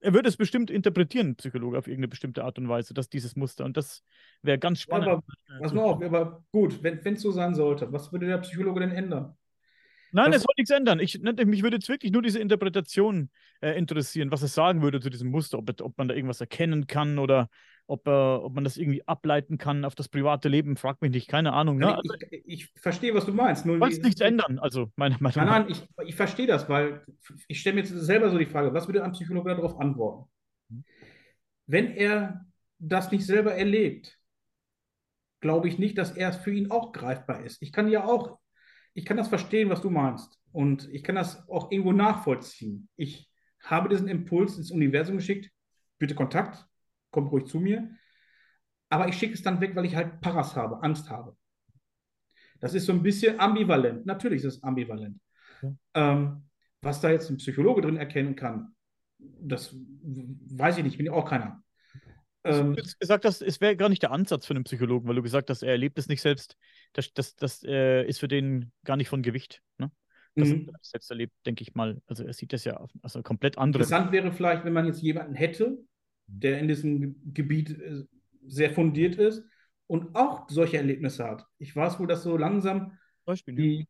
er 0.00 0.14
würde 0.14 0.30
es 0.30 0.38
bestimmt 0.38 0.70
interpretieren, 0.70 1.36
Psychologe, 1.36 1.76
auf 1.76 1.86
irgendeine 1.86 2.08
bestimmte 2.08 2.44
Art 2.44 2.58
und 2.58 2.68
Weise, 2.70 2.94
dass 2.94 3.10
dieses 3.10 3.36
Muster. 3.36 3.66
Und 3.66 3.76
das 3.76 4.02
wäre 4.40 4.58
ganz 4.58 4.80
spannend. 4.80 5.06
Ja, 5.06 5.12
aber, 5.12 5.22
pass 5.60 5.74
mal 5.74 5.82
auf, 5.82 6.02
aber 6.02 6.42
gut, 6.50 6.82
wenn 6.82 6.98
es 6.98 7.20
so 7.20 7.30
sein 7.30 7.54
sollte, 7.54 7.92
was 7.92 8.10
würde 8.10 8.26
der 8.26 8.38
Psychologe 8.38 8.80
denn 8.80 8.92
ändern? 8.92 9.36
Nein, 10.12 10.32
es 10.32 10.42
soll 10.42 10.54
nichts 10.56 10.70
ändern. 10.70 11.00
Ich, 11.00 11.20
ne, 11.20 11.32
mich 11.44 11.62
würde 11.62 11.76
jetzt 11.76 11.88
wirklich 11.88 12.12
nur 12.12 12.22
diese 12.22 12.38
Interpretation 12.38 13.30
äh, 13.60 13.78
interessieren, 13.78 14.30
was 14.30 14.42
es 14.42 14.54
sagen 14.54 14.82
würde 14.82 15.00
zu 15.00 15.10
diesem 15.10 15.30
Muster, 15.30 15.58
ob, 15.58 15.80
ob 15.80 15.98
man 15.98 16.08
da 16.08 16.14
irgendwas 16.14 16.40
erkennen 16.40 16.86
kann 16.86 17.18
oder 17.18 17.48
ob, 17.86 18.06
äh, 18.06 18.10
ob 18.10 18.54
man 18.54 18.64
das 18.64 18.76
irgendwie 18.76 19.06
ableiten 19.06 19.58
kann 19.58 19.84
auf 19.84 19.94
das 19.94 20.08
private 20.08 20.48
Leben. 20.48 20.76
Frag 20.76 21.02
mich 21.02 21.10
nicht, 21.10 21.28
keine 21.28 21.52
Ahnung. 21.52 21.78
Ne? 21.78 21.96
Also, 21.96 22.14
ich, 22.30 22.44
ich, 22.46 22.72
verstehe, 22.80 23.14
was 23.14 23.26
du 23.26 23.32
meinst. 23.32 23.66
Du 23.66 23.78
kannst 23.78 24.02
nichts 24.02 24.20
ändern, 24.20 24.58
also 24.58 24.90
meine 24.96 25.16
Meinung. 25.20 25.44
Nein, 25.44 25.62
nein, 25.62 25.66
ich, 25.68 26.08
ich 26.08 26.14
verstehe 26.14 26.46
das, 26.46 26.68
weil 26.68 27.04
ich 27.48 27.60
stelle 27.60 27.74
mir 27.74 27.80
jetzt 27.82 27.90
selber 27.90 28.30
so 28.30 28.38
die 28.38 28.46
Frage, 28.46 28.72
was 28.72 28.86
würde 28.86 29.04
ein 29.04 29.12
Psychologe 29.12 29.54
darauf 29.54 29.78
antworten? 29.80 30.30
Wenn 31.66 31.92
er 31.92 32.46
das 32.78 33.10
nicht 33.10 33.26
selber 33.26 33.54
erlebt, 33.54 34.18
glaube 35.40 35.68
ich 35.68 35.78
nicht, 35.78 35.98
dass 35.98 36.12
er 36.12 36.30
es 36.30 36.36
für 36.36 36.52
ihn 36.52 36.70
auch 36.70 36.92
greifbar 36.92 37.44
ist. 37.44 37.62
Ich 37.62 37.72
kann 37.72 37.88
ja 37.88 38.04
auch 38.04 38.38
ich 38.94 39.04
kann 39.04 39.16
das 39.16 39.28
verstehen, 39.28 39.70
was 39.70 39.80
du 39.80 39.90
meinst. 39.90 40.38
Und 40.52 40.88
ich 40.92 41.02
kann 41.02 41.14
das 41.14 41.48
auch 41.48 41.70
irgendwo 41.70 41.92
nachvollziehen. 41.92 42.88
Ich 42.96 43.30
habe 43.62 43.88
diesen 43.88 44.08
Impuls 44.08 44.56
ins 44.56 44.70
Universum 44.70 45.16
geschickt, 45.16 45.50
bitte 45.98 46.14
Kontakt, 46.14 46.66
kommt 47.10 47.30
ruhig 47.30 47.46
zu 47.46 47.60
mir. 47.60 47.90
Aber 48.88 49.08
ich 49.08 49.16
schicke 49.16 49.34
es 49.34 49.42
dann 49.42 49.60
weg, 49.60 49.76
weil 49.76 49.84
ich 49.84 49.94
halt 49.94 50.20
Paras 50.20 50.56
habe, 50.56 50.82
Angst 50.82 51.08
habe. 51.10 51.36
Das 52.60 52.74
ist 52.74 52.86
so 52.86 52.92
ein 52.92 53.02
bisschen 53.02 53.38
ambivalent. 53.38 54.04
Natürlich 54.06 54.44
ist 54.44 54.56
es 54.56 54.62
ambivalent. 54.62 55.20
Ja. 55.62 55.74
Ähm, 55.94 56.48
was 56.82 57.00
da 57.00 57.10
jetzt 57.10 57.30
ein 57.30 57.36
Psychologe 57.36 57.82
drin 57.82 57.96
erkennen 57.96 58.36
kann, 58.36 58.74
das 59.18 59.74
weiß 59.74 60.78
ich 60.78 60.84
nicht, 60.84 60.96
bin 60.96 61.06
ja 61.06 61.12
auch 61.12 61.28
keiner. 61.28 61.62
Ähm, 62.44 62.74
du 62.74 62.82
hast 62.82 62.98
gesagt 62.98 63.24
hast, 63.24 63.42
es 63.42 63.60
wäre 63.60 63.76
gar 63.76 63.88
nicht 63.88 64.02
der 64.02 64.12
Ansatz 64.12 64.46
für 64.46 64.54
einen 64.54 64.64
Psychologen, 64.64 65.08
weil 65.08 65.16
du 65.16 65.22
gesagt 65.22 65.50
hast, 65.50 65.62
er 65.62 65.72
erlebt 65.72 65.98
es 65.98 66.08
nicht 66.08 66.22
selbst. 66.22 66.56
Das, 66.92 67.12
das, 67.12 67.36
das 67.36 67.62
äh, 67.64 68.06
ist 68.06 68.20
für 68.20 68.28
den 68.28 68.72
gar 68.84 68.96
nicht 68.96 69.08
von 69.08 69.22
Gewicht. 69.22 69.62
Ne? 69.78 69.90
Das 70.36 70.48
mhm. 70.48 70.70
selbst 70.80 71.10
erlebt, 71.10 71.34
denke 71.44 71.62
ich 71.62 71.74
mal. 71.74 72.00
Also 72.06 72.24
er 72.24 72.32
sieht 72.32 72.52
das 72.52 72.64
ja 72.64 72.76
auf 72.76 72.90
also 73.02 73.22
komplett 73.22 73.58
andere. 73.58 73.82
Interessant 73.82 74.12
wäre 74.12 74.32
vielleicht, 74.32 74.64
wenn 74.64 74.72
man 74.72 74.86
jetzt 74.86 75.02
jemanden 75.02 75.34
hätte, 75.34 75.78
der 76.26 76.60
in 76.60 76.68
diesem 76.68 77.34
Gebiet 77.34 77.78
äh, 77.78 78.04
sehr 78.46 78.70
fundiert 78.70 79.16
ist 79.16 79.44
und 79.86 80.14
auch 80.14 80.48
solche 80.48 80.78
Erlebnisse 80.78 81.24
hat. 81.24 81.46
Ich 81.58 81.74
weiß 81.74 81.98
wohl, 81.98 82.06
dass 82.06 82.22
so 82.22 82.36
langsam 82.36 82.96
Beispiel, 83.24 83.54
die, 83.54 83.88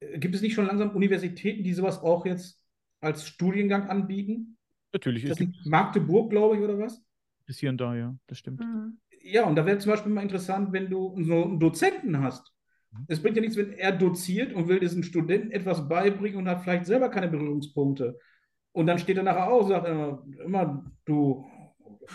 äh, 0.00 0.18
gibt 0.18 0.34
es 0.34 0.42
nicht 0.42 0.54
schon 0.54 0.66
langsam 0.66 0.90
Universitäten, 0.90 1.64
die 1.64 1.74
sowas 1.74 1.98
auch 1.98 2.24
jetzt 2.24 2.64
als 3.00 3.26
Studiengang 3.26 3.88
anbieten? 3.88 4.56
Natürlich. 4.92 5.24
Das 5.24 5.40
ist 5.40 5.66
Magdeburg, 5.66 6.30
glaube 6.30 6.56
ich, 6.56 6.62
oder 6.62 6.78
was? 6.78 7.02
Ist 7.50 7.58
hier 7.58 7.70
und 7.70 7.78
da, 7.78 7.96
ja, 7.96 8.14
das 8.28 8.38
stimmt. 8.38 8.60
Mhm. 8.60 8.98
Ja, 9.22 9.44
und 9.44 9.56
da 9.56 9.66
wäre 9.66 9.78
zum 9.78 9.90
Beispiel 9.90 10.12
mal 10.12 10.22
interessant, 10.22 10.72
wenn 10.72 10.88
du 10.88 11.16
so 11.20 11.42
einen 11.42 11.58
Dozenten 11.58 12.22
hast. 12.22 12.54
Mhm. 12.92 13.06
Es 13.08 13.20
bringt 13.20 13.34
ja 13.34 13.42
nichts, 13.42 13.56
wenn 13.56 13.72
er 13.72 13.90
doziert 13.90 14.52
und 14.52 14.68
will 14.68 14.78
diesen 14.78 15.02
Studenten 15.02 15.50
etwas 15.50 15.88
beibringen 15.88 16.38
und 16.38 16.48
hat 16.48 16.62
vielleicht 16.62 16.86
selber 16.86 17.08
keine 17.08 17.26
Berührungspunkte. 17.26 18.20
Und 18.70 18.86
dann 18.86 19.00
steht 19.00 19.16
er 19.16 19.24
nachher 19.24 19.50
auch 19.50 19.62
und 19.62 19.68
sagt 19.68 19.88
immer, 19.88 20.24
immer 20.44 20.92
du 21.06 21.44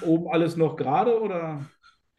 oben 0.02 0.30
alles 0.30 0.56
noch 0.56 0.78
gerade 0.78 1.22
oder? 1.22 1.66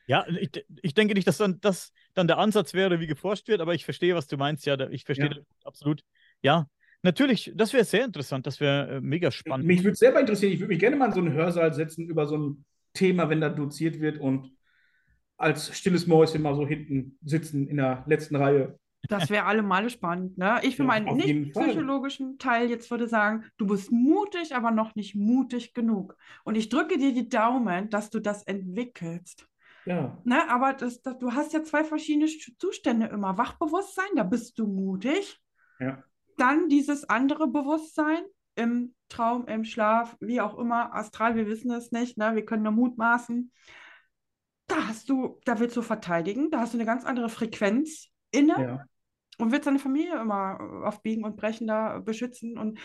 Ja, 0.06 0.26
ich, 0.28 0.50
ich 0.82 0.92
denke 0.92 1.14
nicht, 1.14 1.26
dass 1.26 1.38
dann 1.38 1.58
das 1.62 1.94
dann 2.12 2.26
der 2.26 2.36
Ansatz 2.36 2.74
wäre, 2.74 3.00
wie 3.00 3.06
geforscht 3.06 3.48
wird, 3.48 3.62
aber 3.62 3.72
ich 3.72 3.86
verstehe, 3.86 4.14
was 4.14 4.26
du 4.26 4.36
meinst. 4.36 4.66
Ja, 4.66 4.78
ich 4.90 5.04
verstehe 5.04 5.30
ja. 5.30 5.42
absolut. 5.64 6.02
Ja, 6.42 6.68
natürlich, 7.00 7.50
das 7.54 7.72
wäre 7.72 7.84
sehr 7.84 8.04
interessant, 8.04 8.46
das 8.46 8.60
wäre 8.60 8.96
äh, 8.96 9.00
mega 9.00 9.30
spannend. 9.30 9.66
Mich 9.66 9.80
würde 9.80 9.92
es 9.92 10.00
selber 10.00 10.20
interessieren, 10.20 10.52
ich 10.52 10.60
würde 10.60 10.68
mich 10.68 10.80
gerne 10.80 10.96
mal 10.96 11.06
in 11.06 11.12
so 11.12 11.20
einen 11.20 11.32
Hörsaal 11.32 11.72
setzen 11.72 12.06
über 12.06 12.26
so 12.26 12.36
ein 12.36 12.64
Thema, 12.96 13.28
wenn 13.30 13.40
da 13.40 13.48
doziert 13.48 14.00
wird 14.00 14.18
und 14.18 14.50
als 15.36 15.76
stilles 15.76 16.06
Mäuschen 16.06 16.42
mal 16.42 16.54
so 16.54 16.66
hinten 16.66 17.18
sitzen 17.22 17.68
in 17.68 17.76
der 17.76 18.04
letzten 18.06 18.36
Reihe. 18.36 18.78
Das 19.08 19.30
wäre 19.30 19.44
allemal 19.44 19.88
spannend. 19.90 20.36
Ne? 20.38 20.58
Ich 20.62 20.76
für 20.76 20.82
Ja, 20.82 20.88
meinen 20.88 21.16
nicht 21.16 21.52
Fall. 21.54 21.68
psychologischen 21.68 22.38
Teil 22.38 22.68
jetzt 22.70 22.90
würde 22.90 23.06
sagen, 23.06 23.44
du 23.56 23.66
bist 23.66 23.92
mutig, 23.92 24.54
aber 24.56 24.70
noch 24.72 24.94
nicht 24.96 25.14
mutig 25.14 25.74
genug. 25.74 26.16
Und 26.44 26.56
ich 26.56 26.68
drücke 26.70 26.98
dir 26.98 27.12
die 27.12 27.28
Daumen, 27.28 27.88
dass 27.90 28.10
du 28.10 28.18
das 28.20 28.42
entwickelst. 28.44 29.46
Ja, 29.84 30.18
Ne? 30.24 30.48
Aber 30.50 30.72
das, 30.72 31.02
das, 31.02 31.18
du 31.18 31.32
hast 31.32 31.52
ja 31.52 31.62
zwei 31.62 31.84
verschiedene 31.84 32.26
Sch- 32.26 32.58
Zustände 32.58 33.06
immer. 33.06 33.38
Wachbewusstsein, 33.38 34.08
da 34.16 34.24
bist 34.24 34.58
du 34.58 34.66
mutig. 34.66 35.40
ja, 35.78 36.02
Dann 36.38 36.68
dieses 36.68 37.08
andere 37.08 37.46
Bewusstsein 37.46 38.24
im 38.56 38.94
Traum, 39.08 39.46
im 39.46 39.64
Schlaf, 39.64 40.16
wie 40.20 40.40
auch 40.40 40.58
immer, 40.58 40.94
astral, 40.94 41.36
wir 41.36 41.46
wissen 41.46 41.70
es 41.70 41.92
nicht, 41.92 42.18
ne? 42.18 42.34
Wir 42.34 42.44
können 42.44 42.64
nur 42.64 42.72
mutmaßen. 42.72 43.52
Da 44.66 44.88
hast 44.88 45.08
du, 45.08 45.40
da 45.44 45.60
willst 45.60 45.76
du 45.76 45.82
verteidigen, 45.82 46.50
da 46.50 46.60
hast 46.60 46.74
du 46.74 46.78
eine 46.78 46.86
ganz 46.86 47.04
andere 47.04 47.28
Frequenz 47.28 48.08
inne 48.32 48.54
ja. 48.58 48.84
und 49.38 49.52
willst 49.52 49.66
deine 49.66 49.78
Familie 49.78 50.18
immer 50.20 50.58
auf 50.84 51.02
Biegen 51.02 51.24
und 51.24 51.36
Brechen 51.36 51.68
da 51.68 52.00
beschützen 52.00 52.58
und 52.58 52.80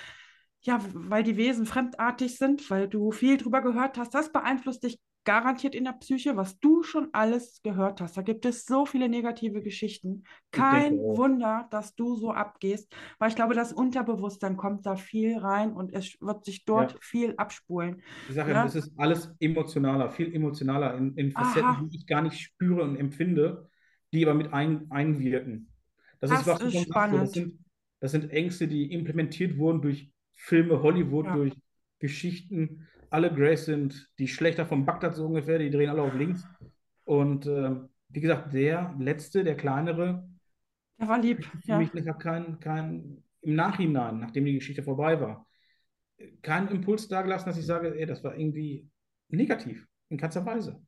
ja, 0.64 0.80
weil 0.94 1.24
die 1.24 1.38
Wesen 1.38 1.66
fremdartig 1.66 2.38
sind, 2.38 2.70
weil 2.70 2.88
du 2.88 3.12
viel 3.12 3.38
drüber 3.38 3.62
gehört 3.62 3.98
hast, 3.98 4.14
das 4.14 4.32
beeinflusst 4.32 4.84
dich 4.84 5.00
garantiert 5.24 5.76
in 5.76 5.84
der 5.84 5.94
Psyche, 5.94 6.36
was 6.36 6.60
du 6.60 6.82
schon 6.84 7.10
alles 7.14 7.62
gehört 7.64 8.02
hast. 8.02 8.18
Da 8.18 8.22
gibt 8.24 8.46
es 8.46 8.66
so 8.66 8.86
viele 8.86 9.08
negative 9.08 9.62
Geschichten. 9.62 10.24
Kein 10.52 11.00
auch. 11.00 11.18
Wunder, 11.18 11.68
dass 11.72 11.96
du 11.96 12.16
so 12.16 12.32
abgehst, 12.32 12.92
weil 13.20 13.30
ich 13.30 13.36
glaube, 13.36 13.54
das 13.54 13.72
Unterbewusstsein 13.74 14.58
kommt 14.58 14.86
da 14.86 14.96
viel 14.96 15.38
rein 15.38 15.74
und 15.74 15.94
es 15.94 16.18
wird 16.22 16.46
sich 16.46 16.66
dort 16.66 16.94
Ja. 16.94 16.98
viel 17.02 17.34
abspulen. 17.38 18.02
Ich 18.28 18.36
sage 18.36 18.52
Ja. 18.52 18.60
ja, 18.62 18.66
es 18.66 18.76
ist 18.76 18.92
alles 18.98 19.30
emotionaler, 19.40 20.10
viel 20.10 20.34
emotionaler 20.34 20.96
in, 20.96 21.16
in 21.18 21.32
Facetten, 21.32 21.70
Aha. 21.70 21.82
die 21.90 21.98
ich 21.98 22.06
gar 22.08 22.22
nicht 22.22 22.40
spüre 22.40 22.84
und 22.84 22.96
empfinde, 22.96 23.70
die 24.14 24.26
aber 24.26 24.34
mit 24.36 24.54
ein, 24.54 24.90
einwirken. 24.92 25.68
Das, 26.20 26.30
Das 26.30 26.42
ist, 26.42 26.48
was 26.48 26.62
ist 26.62 26.82
spannend. 26.84 27.22
das 27.24 27.32
sind, 27.34 27.60
das 28.00 28.12
sind 28.12 28.32
Ängste, 28.32 28.68
die 28.68 28.92
implementiert 28.92 29.58
wurden 29.58 29.82
durch 29.82 30.12
Filme, 30.34 30.82
Hollywood, 30.82 31.26
Ja. 31.28 31.36
durch 31.36 31.54
Geschichten. 32.00 32.88
Alle 33.12 33.32
Grays 33.34 33.66
sind 33.66 34.10
die 34.20 34.28
Schlechter 34.28 34.66
von 34.66 34.86
Bagdad 34.86 35.16
so 35.16 35.26
ungefähr, 35.28 35.60
die 35.60 35.70
drehen 35.70 35.90
alle 35.90 36.02
auf 36.02 36.14
links. 36.16 36.48
Und 37.06 37.46
ähm, 37.46 37.90
wie 38.10 38.22
gesagt, 38.22 38.54
der 38.54 38.96
letzte, 39.00 39.44
der 39.44 39.56
kleinere, 39.56 40.28
Der 41.00 41.08
war 41.08 41.20
lieb. 41.20 41.46
für 41.46 41.72
Ja. 41.72 41.78
mich 41.78 41.94
nachher 41.94 42.14
kein, 42.16 42.60
kein, 42.60 43.24
im 43.42 43.56
Nachhinein, 43.56 44.20
nachdem 44.20 44.46
die 44.46 44.54
Geschichte 44.56 44.84
vorbei 44.84 45.20
war, 45.20 45.46
keinen 46.42 46.70
Impuls 46.70 47.08
dagelassen, 47.08 47.48
dass 47.50 47.58
ich 47.58 47.66
sage, 47.66 47.96
ey, 48.00 48.06
das 48.06 48.24
war 48.24 48.36
irgendwie 48.38 48.88
negativ, 49.30 49.88
in 50.10 50.18
keinster 50.18 50.46
Weise. 50.46 50.82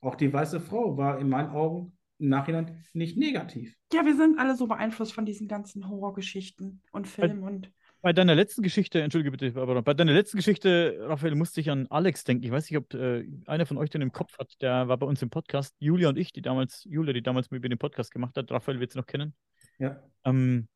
Auch 0.00 0.14
die 0.14 0.32
weiße 0.32 0.60
Frau 0.60 0.96
war 0.96 1.18
in 1.18 1.28
meinen 1.28 1.50
Augen 1.50 1.96
im 2.18 2.28
Nachhinein 2.30 2.84
nicht 2.94 3.16
negativ. 3.16 3.76
ja, 3.92 4.04
wir 4.04 4.16
sind 4.16 4.38
alle 4.38 4.56
so 4.56 4.66
beeinflusst 4.66 5.12
von 5.12 5.24
diesen 5.26 5.48
ganzen 5.48 5.88
Horrorgeschichten 5.88 6.82
und 6.92 7.06
Filmen 7.08 7.42
und 7.42 7.70
Bei 8.02 8.12
deiner 8.12 8.34
letzten 8.34 8.62
Geschichte, 8.62 9.02
entschuldige 9.02 9.30
bitte, 9.30 9.60
aber 9.60 9.82
bei 9.82 9.92
deiner 9.92 10.12
letzten 10.12 10.38
Geschichte, 10.38 10.96
Raphael, 11.00 11.34
musste 11.34 11.60
ich 11.60 11.70
an 11.70 11.86
Alex 11.88 12.24
denken. 12.24 12.44
Ich 12.44 12.50
weiß 12.50 12.70
nicht, 12.70 12.78
ob 12.78 12.94
äh, 12.94 13.26
einer 13.46 13.66
von 13.66 13.76
euch 13.76 13.90
den 13.90 14.00
im 14.00 14.12
Kopf 14.12 14.38
hat. 14.38 14.60
Der 14.62 14.88
war 14.88 14.96
bei 14.96 15.06
uns 15.06 15.20
im 15.20 15.28
Podcast. 15.28 15.76
Julia 15.78 16.08
und 16.08 16.16
ich, 16.16 16.32
die 16.32 16.40
damals, 16.40 16.84
Julia, 16.84 17.12
die 17.12 17.22
damals 17.22 17.50
mit 17.50 17.62
mir 17.62 17.68
den 17.68 17.78
Podcast 17.78 18.10
gemacht 18.10 18.36
hat. 18.36 18.50
Raphael 18.50 18.80
wird 18.80 18.92
sie 18.92 18.98
noch 18.98 19.06
kennen. 19.06 19.34
Ja, 19.78 20.02
Ähm, 20.24 20.68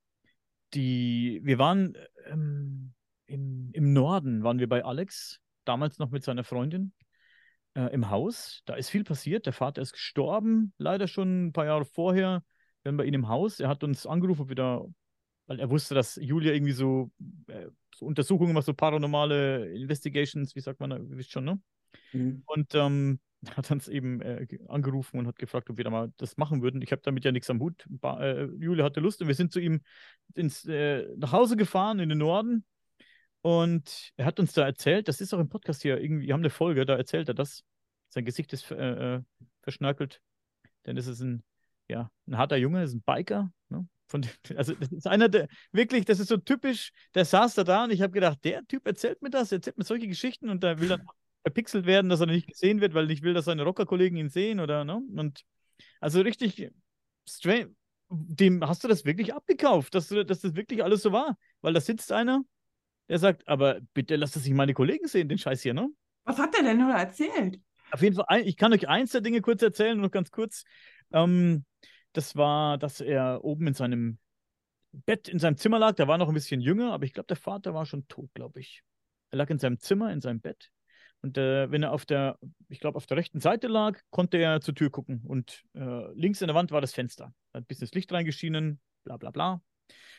die, 0.75 1.41
wir 1.45 1.59
waren 1.59 1.97
ähm, 2.27 2.93
im, 3.27 3.71
im 3.73 3.93
Norden, 3.93 4.43
waren 4.43 4.59
wir 4.59 4.69
bei 4.69 4.85
Alex, 4.85 5.41
damals 5.65 5.99
noch 5.99 6.11
mit 6.11 6.25
seiner 6.25 6.45
Freundin 6.45 6.93
äh, 7.75 7.93
im 7.93 8.11
Haus. 8.11 8.63
Da 8.67 8.75
ist 8.75 8.91
viel 8.91 9.05
passiert. 9.05 9.47
Der 9.47 9.53
Vater 9.53 9.83
ist 9.83 9.93
gestorben, 9.93 10.73
leider 10.79 11.09
schon 11.09 11.47
ein 11.47 11.53
paar 11.53 11.67
Jahre 11.67 11.85
vorher. 11.85 12.43
Wir 12.83 12.91
waren 12.91 12.97
bei 12.97 13.05
ihm 13.05 13.15
im 13.15 13.29
Haus. 13.29 13.61
Er 13.61 13.69
hat 13.69 13.85
uns 13.85 14.07
angerufen, 14.07 14.43
ob 14.43 14.49
wir 14.49 14.57
da, 14.57 14.85
weil 15.47 15.61
er 15.61 15.71
wusste, 15.71 15.95
dass 15.95 16.17
Julia 16.17 16.53
irgendwie 16.53 16.73
so, 16.73 17.11
äh, 17.49 17.69
so 17.95 18.07
Untersuchungen 18.07 18.55
macht, 18.55 18.67
so 18.67 18.75
paranormale 18.75 19.71
Investigations, 19.75 20.55
wie 20.55 20.61
sagt 20.61 20.81
man, 20.81 20.91
ihr 20.93 21.17
wisst 21.19 21.33
schon, 21.33 21.45
ne? 21.45 21.61
mhm. 22.13 22.43
Und 22.47 22.75
ähm, 22.75 23.21
hat 23.57 23.71
uns 23.71 23.89
eben 23.89 24.21
äh, 24.23 24.47
ge- 24.47 24.61
angerufen 24.69 25.19
und 25.19 25.27
hat 25.27 25.39
gefragt, 25.39 25.69
ob 25.71 25.77
wir 25.77 25.85
da 25.85 25.91
mal 25.91 26.13
das 26.17 26.37
machen 26.37 26.63
würden. 26.63 26.81
Ich 26.83 26.93
habe 26.93 27.03
damit 27.05 27.25
ja 27.25 27.33
nichts 27.33 27.51
am 27.51 27.61
Hut. 27.61 27.85
Ba 27.89 28.21
äh, 28.23 28.45
Julia 28.59 28.85
hatte 28.85 29.01
Lust 29.01 29.21
und 29.21 29.29
wir 29.29 29.35
sind 29.35 29.53
zu 29.53 29.61
ihm 29.61 29.83
ins, 30.35 30.65
äh, 30.67 31.07
nach 31.17 31.33
Hause 31.33 31.57
gefahren 31.57 31.99
in 32.01 32.09
den 32.09 32.19
Norden. 32.19 32.65
Und 33.43 34.13
er 34.17 34.25
hat 34.25 34.41
uns 34.41 34.55
da 34.55 34.65
erzählt, 34.65 35.09
das 35.09 35.21
ist 35.21 35.35
auch 35.35 35.39
im 35.39 35.51
Podcast 35.51 35.83
hier, 35.83 36.01
irgendwie, 36.01 36.27
wir 36.27 36.33
haben 36.33 36.41
eine 36.41 36.51
Folge, 36.51 36.87
da 36.87 36.97
erzählt 36.97 37.29
er 37.29 37.35
das. 37.35 37.63
Sein 38.09 38.25
Gesicht 38.25 38.53
ist 38.55 38.71
äh, 38.71 39.17
äh, 39.17 39.21
verschnörkelt, 39.61 40.23
denn 40.87 40.97
es 40.97 41.07
ist 41.07 41.21
ein, 41.21 41.45
ja, 41.89 42.11
ein 42.27 42.39
harter 42.39 42.57
Junge, 42.57 42.83
ist 42.83 42.95
ein 42.95 43.03
Biker. 43.03 43.53
Von 44.07 44.27
also 44.57 44.75
das 44.75 44.93
ist 44.93 45.07
einer 45.07 45.29
der, 45.29 45.49
wirklich, 45.73 46.05
das 46.05 46.21
ist 46.21 46.29
so 46.29 46.37
typisch, 46.37 46.93
der 47.15 47.25
saß 47.25 47.55
da 47.55 47.65
da 47.65 47.85
und 47.85 47.91
ich 47.91 48.03
habe 48.03 48.13
gedacht, 48.13 48.39
der 48.45 48.65
Typ 48.67 48.87
erzählt 48.87 49.23
mir 49.23 49.31
das, 49.31 49.51
erzählt 49.51 49.79
mir 49.79 49.85
solche 49.85 50.09
Geschichten 50.09 50.51
und 50.51 50.63
da 50.63 50.79
will 50.79 50.89
dann 50.89 51.07
verpixelt 51.43 51.87
werden, 51.87 52.09
dass 52.09 52.21
er 52.21 52.27
nicht 52.27 52.47
gesehen 52.47 52.81
wird, 52.81 52.95
weil 52.95 53.11
ich 53.11 53.23
will, 53.23 53.35
dass 53.35 53.47
seine 53.47 53.63
Rockerkollegen 53.65 54.17
ihn 54.17 54.29
sehen 54.29 54.61
oder, 54.61 54.85
ne? 54.85 55.03
Und 55.17 55.45
also 56.01 56.21
richtig 56.21 56.71
strange. 57.29 57.75
Dem 58.11 58.67
hast 58.67 58.85
du 58.85 58.89
das 58.89 59.05
wirklich 59.05 59.35
abgekauft, 59.35 59.95
dass, 59.95 60.09
du, 60.09 60.25
dass 60.25 60.41
das 60.41 60.55
wirklich 60.55 60.85
alles 60.85 61.03
so 61.03 61.13
war. 61.13 61.37
Weil 61.63 61.73
da 61.73 61.81
sitzt 61.81 62.13
einer, 62.13 62.43
der 63.09 63.19
sagt, 63.19 63.49
aber 63.49 63.81
bitte 63.95 64.17
lass 64.17 64.33
das 64.33 64.45
nicht 64.45 64.55
meine 64.55 64.75
Kollegen 64.75 65.09
sehen, 65.09 65.29
den 65.29 65.39
Scheiß 65.39 65.63
hier, 65.63 65.75
ne? 65.75 65.91
was 66.25 66.39
hat 66.39 66.55
der 66.55 66.63
denn 66.63 66.79
nur 66.79 66.93
erzählt? 66.93 67.61
Auf 67.91 68.03
jeden 68.03 68.17
Fall, 68.17 68.41
ich 68.41 68.57
kann 68.57 68.73
euch 68.73 68.89
eins 68.89 69.13
der 69.13 69.21
Dinge 69.21 69.41
kurz 69.41 69.63
erzählen, 69.63 69.99
noch 69.99 70.11
ganz 70.11 70.31
kurz. 70.31 70.65
Ähm, 71.13 71.65
das 72.15 72.37
war, 72.37 72.79
dass 72.79 73.01
er 73.01 73.45
oben 73.45 73.67
in 73.67 73.75
seinem 73.75 74.19
Bett, 74.93 75.29
in 75.29 75.39
seinem 75.39 75.57
Zimmer 75.57 75.79
lag. 75.79 75.95
Der 75.97 76.09
war 76.09 76.19
noch 76.19 76.29
ein 76.29 76.35
bisschen 76.35 76.61
jünger, 76.61 76.93
aber 76.93 77.05
ich 77.05 77.13
glaube, 77.13 77.27
der 77.27 77.37
Vater 77.37 77.75
war 77.75 77.85
schon 77.85 78.09
tot, 78.09 78.31
glaube 78.35 78.61
ich. 78.61 78.83
Er 79.31 79.39
lag 79.39 79.51
in 79.51 79.59
seinem 79.59 79.79
Zimmer, 79.79 80.13
in 80.13 80.21
seinem 80.21 80.41
Bett. 80.41 80.71
Und 81.21 81.39
äh, 81.39 81.71
wenn 81.71 81.83
er 81.83 81.93
auf 81.93 82.07
der, 82.07 82.39
ich 82.69 82.81
glaube, 82.81 82.97
auf 82.97 83.07
der 83.07 83.17
rechten 83.17 83.41
Seite 83.41 83.67
lag, 83.67 83.99
konnte 84.11 84.37
er 84.37 84.61
zur 84.61 84.75
Tür 84.75 84.91
gucken. 84.91 85.23
Und 85.27 85.65
äh, 85.75 86.13
links 86.13 86.41
in 86.41 86.49
der 86.49 86.55
Wand 86.55 86.71
war 86.71 86.81
das 86.81 86.93
Fenster. 86.93 87.35
Da 87.53 87.59
hat 87.59 87.65
ein 87.65 87.67
bisschen 87.67 87.87
das 87.87 87.95
Licht 87.95 88.13
reingeschienen, 88.13 88.81
bla 89.05 89.17
bla 89.17 89.31
bla. 89.31 89.63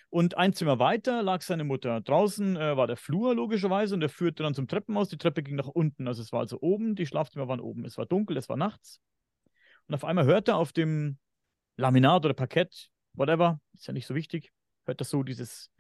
Und 0.10 0.38
ein 0.38 0.54
Zimmer 0.54 0.80
weiter 0.80 1.24
lag 1.24 1.42
seine 1.42 1.64
Mutter. 1.64 2.02
Draußen 2.02 2.56
äh, 2.58 2.76
war 2.76 2.88
der 2.88 2.98
Flur 2.98 3.36
logischerweise 3.36 3.96
und 3.96 4.02
er 4.02 4.10
führte 4.10 4.44
dann 4.44 4.54
zum 4.54 4.68
Treppenhaus. 4.68 5.10
Die 5.10 5.18
Treppe 5.18 5.44
ging 5.44 5.56
nach 5.56 5.68
unten. 5.68 6.08
Also 6.08 6.22
es 6.22 6.32
war 6.32 6.42
also 6.42 6.60
oben, 6.60 6.96
die 6.96 7.06
Schlafzimmer 7.06 7.48
waren 7.48 7.60
oben. 7.60 7.86
Es 7.86 7.98
war 7.98 8.06
dunkel, 8.06 8.36
es 8.38 8.50
war 8.50 8.58
nachts. 8.58 9.00
Und 9.88 9.96
auf 9.96 10.04
einmal 10.04 10.26
hört 10.26 10.48
er 10.48 10.58
auf 10.58 10.74
dem 10.74 11.20
Laminat 11.78 12.26
oder 12.26 12.34
Parkett, 12.34 12.90
whatever, 13.14 13.60
ist 13.74 13.88
ja 13.88 13.94
nicht 13.94 14.08
so 14.08 14.16
wichtig, 14.16 14.52
hört 14.86 15.02
er 15.02 15.06
so 15.06 15.24
dieses, 15.24 15.72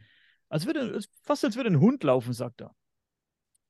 als 0.49 0.65
würde, 0.65 0.99
fast 1.23 1.43
als 1.45 1.55
würde 1.55 1.69
ein 1.69 1.79
Hund 1.79 2.03
laufen, 2.03 2.33
sagt 2.33 2.61
er. 2.61 2.75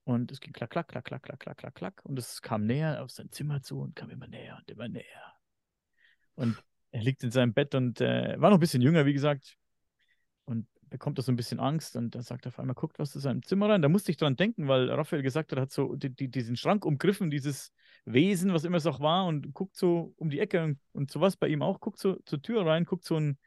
Und 0.04 0.32
es 0.32 0.40
ging 0.40 0.54
klack, 0.54 0.70
klack, 0.70 0.88
klack, 0.88 1.06
klack, 1.06 1.24
klack, 1.24 1.40
klack, 1.40 1.58
klack, 1.58 1.76
klack. 1.76 2.02
Und 2.04 2.20
es 2.20 2.42
kam 2.42 2.66
näher 2.66 3.04
auf 3.04 3.10
sein 3.10 3.32
Zimmer 3.32 3.64
zu 3.64 3.80
und 3.80 3.96
kam 3.96 4.12
immer 4.12 4.28
näher 4.28 4.58
und 4.58 4.70
immer 4.70 4.88
näher. 4.88 5.34
Und 6.36 6.62
er 6.92 7.02
liegt 7.02 7.24
in 7.24 7.32
seinem 7.32 7.54
Bett 7.54 7.74
und 7.74 8.02
äh, 8.02 8.40
war 8.40 8.52
noch 8.52 8.58
ein 8.58 8.62
bisschen 8.62 8.84
jünger, 8.84 9.06
wie 9.08 9.14
gesagt. 9.14 9.58
Und 10.46 10.68
bekommt 10.96 11.18
da 11.18 11.22
so 11.24 11.32
ein 11.32 11.36
bisschen 11.36 11.60
Angst 11.60 11.98
und 11.98 12.16
dann 12.16 12.22
sagt 12.22 12.46
er 12.46 12.50
auf 12.50 12.60
einmal, 12.60 12.74
guckt 12.74 13.00
was 13.00 13.12
zu 13.12 13.20
seinem 13.20 13.44
Zimmer 13.44 13.68
rein. 13.68 13.82
Da 13.82 13.90
musste 13.90 14.12
ich 14.12 14.18
dran 14.18 14.38
denken, 14.38 14.70
weil 14.70 14.90
Raphael 14.90 15.24
gesagt 15.24 15.52
hat, 15.52 15.60
er 15.60 15.64
hat 15.64 15.72
so 15.72 15.94
die, 15.98 16.10
die, 16.10 16.30
diesen 16.30 16.56
Schrank 16.56 16.86
umgriffen, 16.86 17.30
dieses 17.30 17.74
Wesen, 18.06 18.54
was 18.54 18.64
immer 18.64 18.78
es 18.78 18.86
auch 18.86 19.02
war, 19.02 19.26
und 19.26 19.54
guckt 19.54 19.76
so 19.76 20.14
um 20.16 20.30
die 20.30 20.40
Ecke 20.40 20.64
und, 20.64 20.80
und 20.94 21.12
sowas 21.12 21.36
bei 21.36 21.50
ihm 21.50 21.62
auch, 21.62 21.82
guckt 21.82 22.00
so 22.00 22.16
zur 22.24 22.42
Tür 22.42 22.66
rein, 22.66 22.86
guckt 22.86 23.04
so 23.04 23.18
ein 23.18 23.38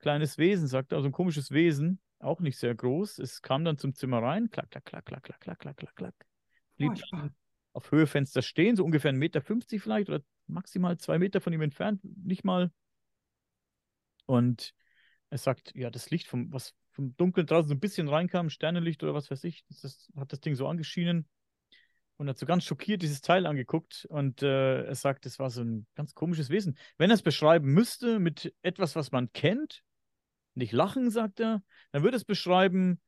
kleines 0.00 0.38
Wesen, 0.38 0.66
sagt 0.66 0.90
er, 0.90 1.00
so 1.02 1.06
ein 1.06 1.12
komisches 1.12 1.52
Wesen, 1.52 2.00
auch 2.18 2.40
nicht 2.40 2.58
sehr 2.58 2.74
groß. 2.74 3.20
Es 3.20 3.42
kam 3.42 3.64
dann 3.64 3.78
zum 3.78 3.94
Zimmer 3.94 4.20
rein, 4.20 4.50
klack, 4.50 4.68
klack, 4.72 4.84
klack, 4.84 5.06
klack, 5.06 5.22
klack, 5.22 5.40
klack, 5.40 5.58
klack, 5.60 5.76
klack, 5.76 5.94
klack. 5.94 6.14
Blieb 6.78 6.94
dann 7.12 7.32
auf 7.74 7.92
Höhe 7.92 8.08
Fenster 8.08 8.42
stehen, 8.42 8.74
so 8.74 8.84
ungefähr 8.84 9.12
1,50 9.12 9.18
Meter 9.18 9.40
vielleicht 9.78 10.08
oder 10.08 10.20
maximal 10.48 10.98
zwei 10.98 11.20
Meter 11.20 11.40
von 11.40 11.52
ihm 11.52 11.62
entfernt, 11.62 12.00
nicht 12.02 12.42
mal. 12.42 12.72
Und 14.26 14.74
er 15.30 15.38
sagt, 15.38 15.74
ja, 15.74 15.90
das 15.90 16.10
Licht 16.10 16.26
vom, 16.26 16.52
was 16.52 16.74
vom 16.98 17.16
Dunkeln 17.16 17.46
draußen 17.46 17.68
so 17.68 17.74
ein 17.74 17.80
bisschen 17.80 18.08
reinkam, 18.08 18.50
Sternenlicht 18.50 19.04
oder 19.04 19.14
was 19.14 19.30
weiß 19.30 19.44
ich, 19.44 19.64
das, 19.68 19.82
das 19.82 20.08
hat 20.16 20.32
das 20.32 20.40
Ding 20.40 20.56
so 20.56 20.66
angeschienen 20.66 21.28
und 22.16 22.28
hat 22.28 22.38
so 22.38 22.44
ganz 22.44 22.64
schockiert 22.64 23.02
dieses 23.02 23.20
Teil 23.20 23.46
angeguckt 23.46 24.04
und 24.10 24.42
äh, 24.42 24.82
er 24.82 24.94
sagt, 24.96 25.24
es 25.24 25.38
war 25.38 25.48
so 25.48 25.62
ein 25.62 25.86
ganz 25.94 26.14
komisches 26.14 26.50
Wesen. 26.50 26.76
Wenn 26.96 27.10
er 27.10 27.14
es 27.14 27.22
beschreiben 27.22 27.72
müsste 27.72 28.18
mit 28.18 28.52
etwas, 28.62 28.96
was 28.96 29.12
man 29.12 29.32
kennt, 29.32 29.84
nicht 30.54 30.72
lachen, 30.72 31.12
sagt 31.12 31.38
er, 31.38 31.62
dann 31.92 32.02
würde 32.02 32.16
es 32.16 32.24
beschreiben 32.24 33.00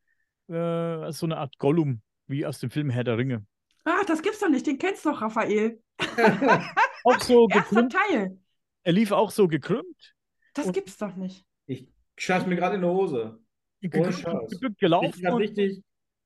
äh, 0.48 0.54
als 0.54 1.18
so 1.18 1.26
eine 1.26 1.38
Art 1.38 1.58
Gollum, 1.58 2.00
wie 2.28 2.46
aus 2.46 2.60
dem 2.60 2.70
Film 2.70 2.90
Herr 2.90 3.02
der 3.02 3.18
Ringe. 3.18 3.44
Ach, 3.82 4.04
das 4.04 4.22
gibt's 4.22 4.38
doch 4.38 4.50
nicht, 4.50 4.68
den 4.68 4.78
kennst 4.78 5.04
du 5.04 5.10
doch, 5.10 5.20
Raphael. 5.20 5.82
Auch 7.02 7.20
so 7.20 7.48
Erster 7.50 7.88
gekrümmt, 7.88 7.92
Teil. 7.92 8.38
er 8.84 8.92
lief 8.92 9.10
auch 9.10 9.32
so 9.32 9.48
gekrümmt, 9.48 10.14
Das 10.54 10.72
gibt's 10.72 10.96
doch 10.96 11.16
nicht. 11.16 11.44
Ich 11.66 11.88
scheiß 12.16 12.46
mir 12.46 12.54
gerade 12.54 12.76
in 12.76 12.82
die 12.82 12.86
Hose. 12.86 13.40
Ich 13.81 13.90
gelaufen 13.90 15.27
und 15.27 15.39
richtig 15.40 15.82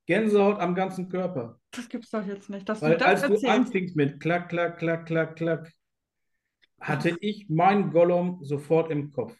Gänsehaut 0.07 0.59
am 0.61 0.75
ganzen 0.75 1.09
Körper. 1.09 1.61
Das 1.71 1.89
gibt's 1.89 2.11
doch 2.11 2.27
jetzt 2.27 2.51
nicht, 2.51 2.69
dass 2.69 2.83
Weil 2.83 2.93
du 2.93 2.99
das 2.99 3.07
als 3.09 3.21
du 3.23 3.33
erzählst. 3.35 3.47
anfingst 3.47 3.97
mit 3.97 4.21
klack, 4.21 4.49
klack, 4.49 4.79
klack, 4.79 5.07
klack, 5.07 5.37
klack, 5.37 5.73
hatte 6.81 7.17
ich 7.21 7.49
meinen 7.49 7.91
Gollum 7.91 8.45
sofort 8.45 8.91
im 8.91 9.11
Kopf. 9.13 9.35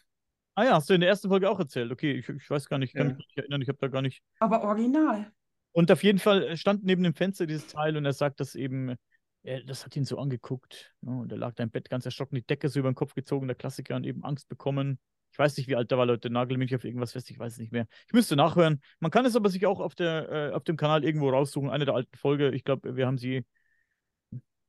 Ah 0.55 0.63
ja, 0.63 0.73
hast 0.75 0.89
du 0.89 0.93
in 0.93 1.01
der 1.01 1.09
ersten 1.09 1.27
Folge 1.27 1.49
auch 1.49 1.59
erzählt. 1.59 1.91
Okay, 1.91 2.13
ich, 2.13 2.27
ich 2.29 2.49
weiß 2.49 2.67
gar 2.67 2.79
nicht, 2.79 2.95
kann 2.95 3.09
Ja. 3.09 3.13
mich 3.15 3.25
nicht 3.27 3.37
erinnern, 3.37 3.61
ich 3.61 3.67
habe 3.67 3.77
da 3.79 3.87
gar 3.89 4.01
nicht. 4.01 4.23
Aber 4.39 4.63
original. 4.63 5.31
Und 5.73 5.91
auf 5.91 6.03
jeden 6.03 6.19
Fall 6.19 6.55
stand 6.55 6.83
neben 6.85 7.03
dem 7.03 7.13
Fenster 7.13 7.45
dieses 7.45 7.67
Teil 7.67 7.97
und 7.97 8.05
er 8.05 8.13
sagt, 8.13 8.39
dass 8.39 8.55
eben, 8.55 8.95
er, 9.43 9.61
das 9.65 9.85
hat 9.85 9.95
ihn 9.97 10.05
so 10.05 10.17
angeguckt. 10.17 10.95
Ne? 11.01 11.19
Und 11.19 11.31
er 11.31 11.37
lag 11.37 11.53
da 11.55 11.63
im 11.63 11.69
Bett 11.69 11.89
ganz 11.89 12.05
erschrocken, 12.05 12.35
die 12.35 12.45
Decke 12.45 12.69
so 12.69 12.79
über 12.79 12.89
den 12.89 12.95
Kopf 12.95 13.13
gezogen, 13.13 13.47
der 13.47 13.55
Klassiker 13.57 13.97
und 13.97 14.05
eben 14.05 14.23
Angst 14.23 14.47
bekommen. 14.47 14.97
Ich 15.35 15.39
weiß 15.39 15.57
nicht, 15.57 15.67
wie 15.67 15.75
alt 15.75 15.91
er 15.91 15.97
war, 15.97 16.05
Leute. 16.05 16.29
Nagel 16.29 16.57
mich 16.57 16.73
auf 16.73 16.85
irgendwas 16.85 17.11
fest, 17.11 17.29
ich 17.29 17.37
weiß 17.37 17.51
es 17.51 17.59
nicht 17.59 17.73
mehr. 17.73 17.87
Ich 18.07 18.13
müsste 18.13 18.37
nachhören. 18.37 18.79
Man 19.01 19.11
kann 19.11 19.25
es 19.25 19.35
aber 19.35 19.49
sich 19.49 19.65
auch 19.65 19.81
auf, 19.81 19.93
der, 19.93 20.31
äh, 20.31 20.51
auf 20.53 20.63
dem 20.63 20.77
Kanal 20.77 21.03
irgendwo 21.03 21.29
raussuchen. 21.29 21.69
Eine 21.69 21.83
der 21.83 21.93
alten 21.93 22.15
Folge. 22.15 22.51
Ich 22.51 22.63
glaube, 22.63 22.95
wir 22.95 23.05
haben 23.05 23.17
sie. 23.17 23.45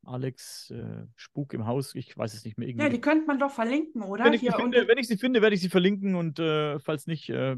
Alex 0.03 0.71
äh, 0.71 1.07
Spuk 1.15 1.55
im 1.55 1.67
Haus, 1.67 1.95
ich 1.95 2.19
weiß 2.19 2.35
es 2.35 2.45
nicht 2.45 2.59
mehr. 2.59 2.67
Irgendwie 2.67 2.85
Ja, 2.85 2.91
die 2.91 3.01
könnte 3.01 3.27
man 3.29 3.39
doch 3.39 3.53
verlinken, 3.53 4.03
oder? 4.03 4.25
wenn 4.25 4.33
ich, 4.33 4.41
sie 4.41 4.49
Hier 4.49 4.57
finde, 4.57 4.89
wenn 4.89 4.99
ich 4.99 5.07
sie 5.07 5.19
finde, 5.19 5.41
werde 5.41 5.55
ich 5.55 5.61
sie 5.61 5.69
verlinken 5.69 6.17
und 6.17 6.41
äh, 6.41 6.81
falls 6.81 7.07
nicht, 7.07 7.29
äh, 7.29 7.57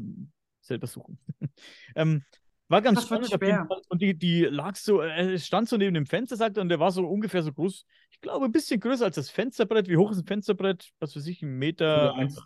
selber 0.61 0.85
suchen. 0.85 1.17
ähm, 1.95 2.23
war 2.67 2.83
ganz 2.83 2.99
Das 2.99 3.05
spannend 3.05 3.31
schwer. 3.31 3.67
Und 3.89 4.01
die, 4.01 4.17
die 4.17 4.43
lag 4.43 4.75
so, 4.75 5.01
äh, 5.01 5.33
es 5.33 5.47
stand 5.47 5.67
so 5.67 5.77
neben 5.77 5.95
dem 5.95 6.05
Fenster, 6.05 6.35
sagte 6.35 6.59
er, 6.59 6.61
und 6.61 6.69
der 6.69 6.79
war 6.79 6.91
so 6.91 7.07
ungefähr 7.07 7.41
so 7.41 7.51
groß, 7.51 7.85
ich 8.11 8.21
glaube, 8.21 8.45
ein 8.45 8.51
bisschen 8.51 8.79
größer 8.79 9.05
als 9.05 9.15
das 9.15 9.29
Fensterbrett. 9.31 9.87
Wie 9.87 9.97
hoch 9.97 10.11
ist 10.11 10.19
ein 10.19 10.27
Fensterbrett? 10.27 10.91
Was 10.99 11.13
für 11.13 11.19
sich, 11.19 11.41
ein 11.41 11.57
Meter. 11.57 12.13
Oder 12.13 12.15
1, 12.15 12.43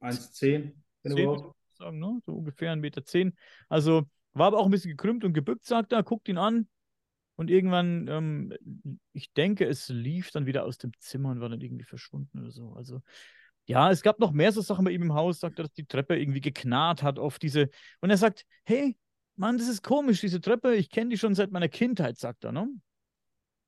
1,10, 0.00 0.72
wenn 1.02 1.12
10, 1.12 1.22
überhaupt. 1.22 1.42
würde 1.42 1.54
ich 1.70 1.78
sagen, 1.78 1.98
ne? 1.98 2.20
So 2.24 2.32
ungefähr 2.34 2.72
ein 2.72 2.80
Meter 2.80 3.04
zehn. 3.04 3.36
Also 3.68 4.04
war 4.32 4.46
aber 4.46 4.58
auch 4.58 4.66
ein 4.66 4.70
bisschen 4.70 4.90
gekrümmt 4.90 5.24
und 5.24 5.32
gebückt, 5.32 5.64
sagt 5.64 5.92
er, 5.92 6.02
guckt 6.02 6.28
ihn 6.28 6.38
an. 6.38 6.68
Und 7.36 7.50
irgendwann, 7.50 8.08
ähm, 8.08 8.52
ich 9.12 9.32
denke, 9.32 9.64
es 9.64 9.88
lief 9.88 10.32
dann 10.32 10.46
wieder 10.46 10.64
aus 10.64 10.76
dem 10.76 10.90
Zimmer 10.98 11.30
und 11.30 11.40
war 11.40 11.48
dann 11.48 11.60
irgendwie 11.60 11.84
verschwunden 11.84 12.40
oder 12.40 12.50
so. 12.50 12.72
Also, 12.72 13.00
ja, 13.66 13.92
es 13.92 14.02
gab 14.02 14.18
noch 14.18 14.32
mehr 14.32 14.50
so 14.50 14.60
Sachen 14.60 14.84
bei 14.84 14.90
ihm 14.90 15.02
im 15.02 15.14
Haus, 15.14 15.38
sagt 15.38 15.60
er, 15.60 15.64
dass 15.64 15.72
die 15.72 15.86
Treppe 15.86 16.18
irgendwie 16.18 16.40
geknarrt 16.40 17.04
hat 17.04 17.18
auf 17.18 17.38
diese. 17.38 17.68
Und 18.00 18.10
er 18.10 18.16
sagt, 18.16 18.44
hey, 18.64 18.96
Mann, 19.36 19.56
das 19.56 19.68
ist 19.68 19.84
komisch, 19.84 20.20
diese 20.20 20.40
Treppe, 20.40 20.74
ich 20.74 20.90
kenne 20.90 21.10
die 21.10 21.18
schon 21.18 21.36
seit 21.36 21.52
meiner 21.52 21.68
Kindheit, 21.68 22.18
sagt 22.18 22.44
er, 22.44 22.50
ne? 22.50 22.68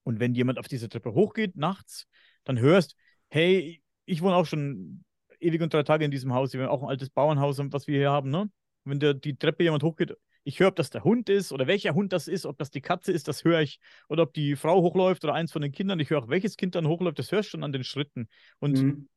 Und 0.03 0.19
wenn 0.19 0.35
jemand 0.35 0.59
auf 0.59 0.67
diese 0.67 0.89
Treppe 0.89 1.15
hochgeht, 1.15 1.55
nachts, 1.57 2.09
dann 2.43 2.59
hörst, 2.59 2.97
hey, 3.29 3.81
ich 4.05 4.23
wohne 4.23 4.35
auch 4.35 4.47
schon 4.47 5.05
ewig 5.41 5.63
und 5.63 5.73
drei 5.73 5.83
Tage 5.83 6.05
in 6.05 6.11
diesem 6.11 6.33
Haus, 6.35 6.53
wir 6.53 6.63
haben 6.63 6.69
auch 6.69 6.83
ein 6.83 6.89
altes 6.89 7.11
Bauernhaus, 7.11 7.59
was 7.59 7.87
wir 7.87 7.99
hier 7.99 8.11
haben, 8.11 8.31
ne? 8.31 8.51
Wenn 8.85 8.99
der, 8.99 9.15
die 9.15 9.37
Treppe 9.37 9.63
jemand 9.63 9.83
hochgeht, 9.83 10.15
ich 10.43 10.59
höre, 10.59 10.69
ob 10.69 10.77
das 10.77 10.91
der 10.91 11.05
Hund 11.05 11.29
ist 11.29 11.53
oder 11.53 11.67
welcher 11.67 11.95
Hund 11.95 12.13
das 12.13 12.27
ist, 12.29 12.47
ob 12.47 12.57
das 12.57 12.71
die 12.71 12.81
Katze 12.81 13.13
ist, 13.13 13.29
das 13.29 13.45
höre 13.45 13.61
ich. 13.61 13.79
Oder 14.09 14.23
ob 14.23 14.33
die 14.33 14.57
Frau 14.57 14.81
hochläuft 14.81 15.23
oder 15.25 15.35
eins 15.35 15.53
von 15.53 15.61
den 15.61 15.73
Kindern, 15.73 16.01
ich 16.01 16.11
höre 16.11 16.23
auch, 16.23 16.29
welches 16.29 16.57
Kind 16.57 16.75
dann 16.75 16.87
hochläuft, 16.87 17.19
das 17.19 17.31
hörst 17.31 17.49
du 17.49 17.51
schon 17.51 17.65
an 17.65 17.73
den 17.73 17.85
Schritten. 17.85 18.29
Und 18.59 18.81
Mhm. 18.81 19.09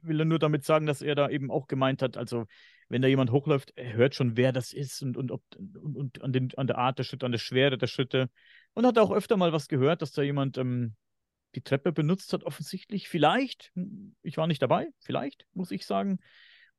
will 0.00 0.20
er 0.20 0.24
nur 0.24 0.38
damit 0.38 0.64
sagen, 0.64 0.86
dass 0.86 1.02
er 1.02 1.14
da 1.14 1.28
eben 1.28 1.50
auch 1.50 1.68
gemeint 1.68 2.02
hat, 2.02 2.16
also 2.16 2.46
wenn 2.88 3.02
da 3.02 3.08
jemand 3.08 3.30
hochläuft, 3.30 3.72
er 3.76 3.94
hört 3.94 4.14
schon, 4.14 4.36
wer 4.36 4.52
das 4.52 4.72
ist 4.72 5.02
und, 5.02 5.16
und, 5.16 5.30
ob, 5.30 5.42
und, 5.56 5.96
und 5.96 6.22
an, 6.22 6.32
den, 6.32 6.50
an 6.56 6.66
der 6.66 6.78
Art 6.78 6.98
der 6.98 7.04
Schritte, 7.04 7.24
an 7.24 7.32
der 7.32 7.38
Schwere 7.38 7.78
der 7.78 7.86
Schritte. 7.86 8.28
Und 8.74 8.86
hat 8.86 8.98
auch 8.98 9.10
öfter 9.12 9.36
mal 9.36 9.52
was 9.52 9.68
gehört, 9.68 10.02
dass 10.02 10.12
da 10.12 10.22
jemand 10.22 10.58
ähm, 10.58 10.94
die 11.54 11.62
Treppe 11.62 11.92
benutzt 11.92 12.32
hat, 12.32 12.44
offensichtlich. 12.44 13.08
Vielleicht, 13.08 13.72
hm, 13.74 14.14
ich 14.22 14.36
war 14.36 14.46
nicht 14.46 14.62
dabei, 14.62 14.88
vielleicht, 14.98 15.46
muss 15.54 15.70
ich 15.70 15.86
sagen. 15.86 16.18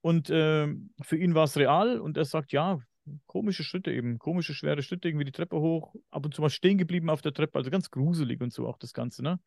Und 0.02 0.30
ähm, 0.32 0.92
für 1.02 1.18
ihn 1.18 1.36
war 1.36 1.46
es 1.46 1.58
real 1.58 2.00
und 2.00 2.18
er 2.18 2.26
sagt, 2.26 2.52
ja, 2.52 2.80
komische 3.26 3.64
Schritte 3.64 3.92
eben, 3.92 4.20
komische, 4.20 4.54
schwere 4.54 4.82
Schritte, 4.82 5.08
irgendwie 5.08 5.26
die 5.26 5.32
Treppe 5.32 5.60
hoch, 5.60 5.96
ab 6.10 6.26
und 6.26 6.34
zu 6.34 6.42
mal 6.42 6.50
stehen 6.50 6.78
geblieben 6.78 7.10
auf 7.10 7.22
der 7.22 7.34
Treppe, 7.34 7.58
also 7.58 7.70
ganz 7.70 7.90
gruselig 7.90 8.42
und 8.42 8.54
so 8.54 8.68
auch 8.68 8.78
das 8.78 8.94
Ganze, 8.94 9.24
ne? 9.24 9.40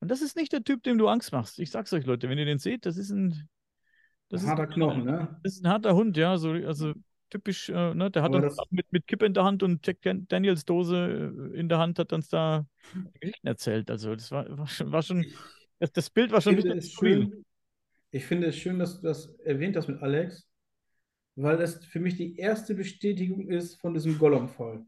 Und 0.00 0.10
das 0.10 0.20
ist 0.20 0.36
nicht 0.36 0.52
der 0.52 0.64
Typ, 0.64 0.82
dem 0.82 0.98
du 0.98 1.06
Angst 1.06 1.30
machst. 1.32 1.60
Ich 1.60 1.70
sag's 1.70 1.92
euch, 1.92 2.04
Leute, 2.04 2.28
wenn 2.28 2.38
ihr 2.38 2.44
den 2.44 2.58
seht, 2.58 2.86
das 2.86 2.96
ist 2.96 3.10
ein. 3.10 3.48
Das 4.28 4.40
Ein 4.40 4.44
ist 4.44 4.50
harter 4.50 4.62
ein, 4.64 4.70
Knochen, 4.70 5.04
ne? 5.04 5.38
Das 5.44 5.54
ist 5.54 5.64
ein 5.64 5.70
harter 5.70 5.94
Hund, 5.94 6.16
ja. 6.16 6.36
So, 6.38 6.50
also 6.50 6.94
typisch, 7.32 7.70
äh, 7.70 7.94
ne? 7.94 8.10
Der 8.10 8.22
hat 8.22 8.34
dann 8.34 8.50
mit, 8.70 8.92
mit 8.92 9.06
Kippe 9.06 9.24
in 9.24 9.32
der 9.34 9.44
Hand 9.44 9.62
und 9.62 9.86
Jack 9.86 10.02
Dan- 10.02 10.26
Daniels 10.28 10.64
Dose 10.64 11.32
äh, 11.54 11.58
in 11.58 11.68
der 11.68 11.78
Hand 11.78 11.98
hat 11.98 12.12
uns 12.12 12.28
da 12.28 12.66
Geschichten 13.20 13.46
erzählt. 13.46 13.90
Also, 13.90 14.14
das 14.14 14.30
war, 14.30 14.46
war 14.58 14.66
schon, 14.66 14.92
war 14.92 15.02
schon 15.02 15.26
das, 15.78 15.92
das 15.92 16.10
Bild 16.10 16.30
war 16.30 16.40
schon 16.40 16.58
es 16.58 16.92
skurril. 16.92 17.30
schön, 17.30 17.44
ich 18.10 18.26
finde 18.26 18.48
es 18.48 18.56
schön, 18.56 18.78
dass 18.78 19.00
du 19.00 19.06
das 19.08 19.34
erwähnt 19.40 19.76
hast 19.76 19.88
mit 19.88 20.02
Alex, 20.02 20.46
weil 21.34 21.56
das 21.56 21.84
für 21.86 22.00
mich 22.00 22.16
die 22.16 22.36
erste 22.36 22.74
Bestätigung 22.74 23.48
ist 23.48 23.80
von 23.80 23.94
diesem 23.94 24.18
Gollum-Fall. 24.18 24.84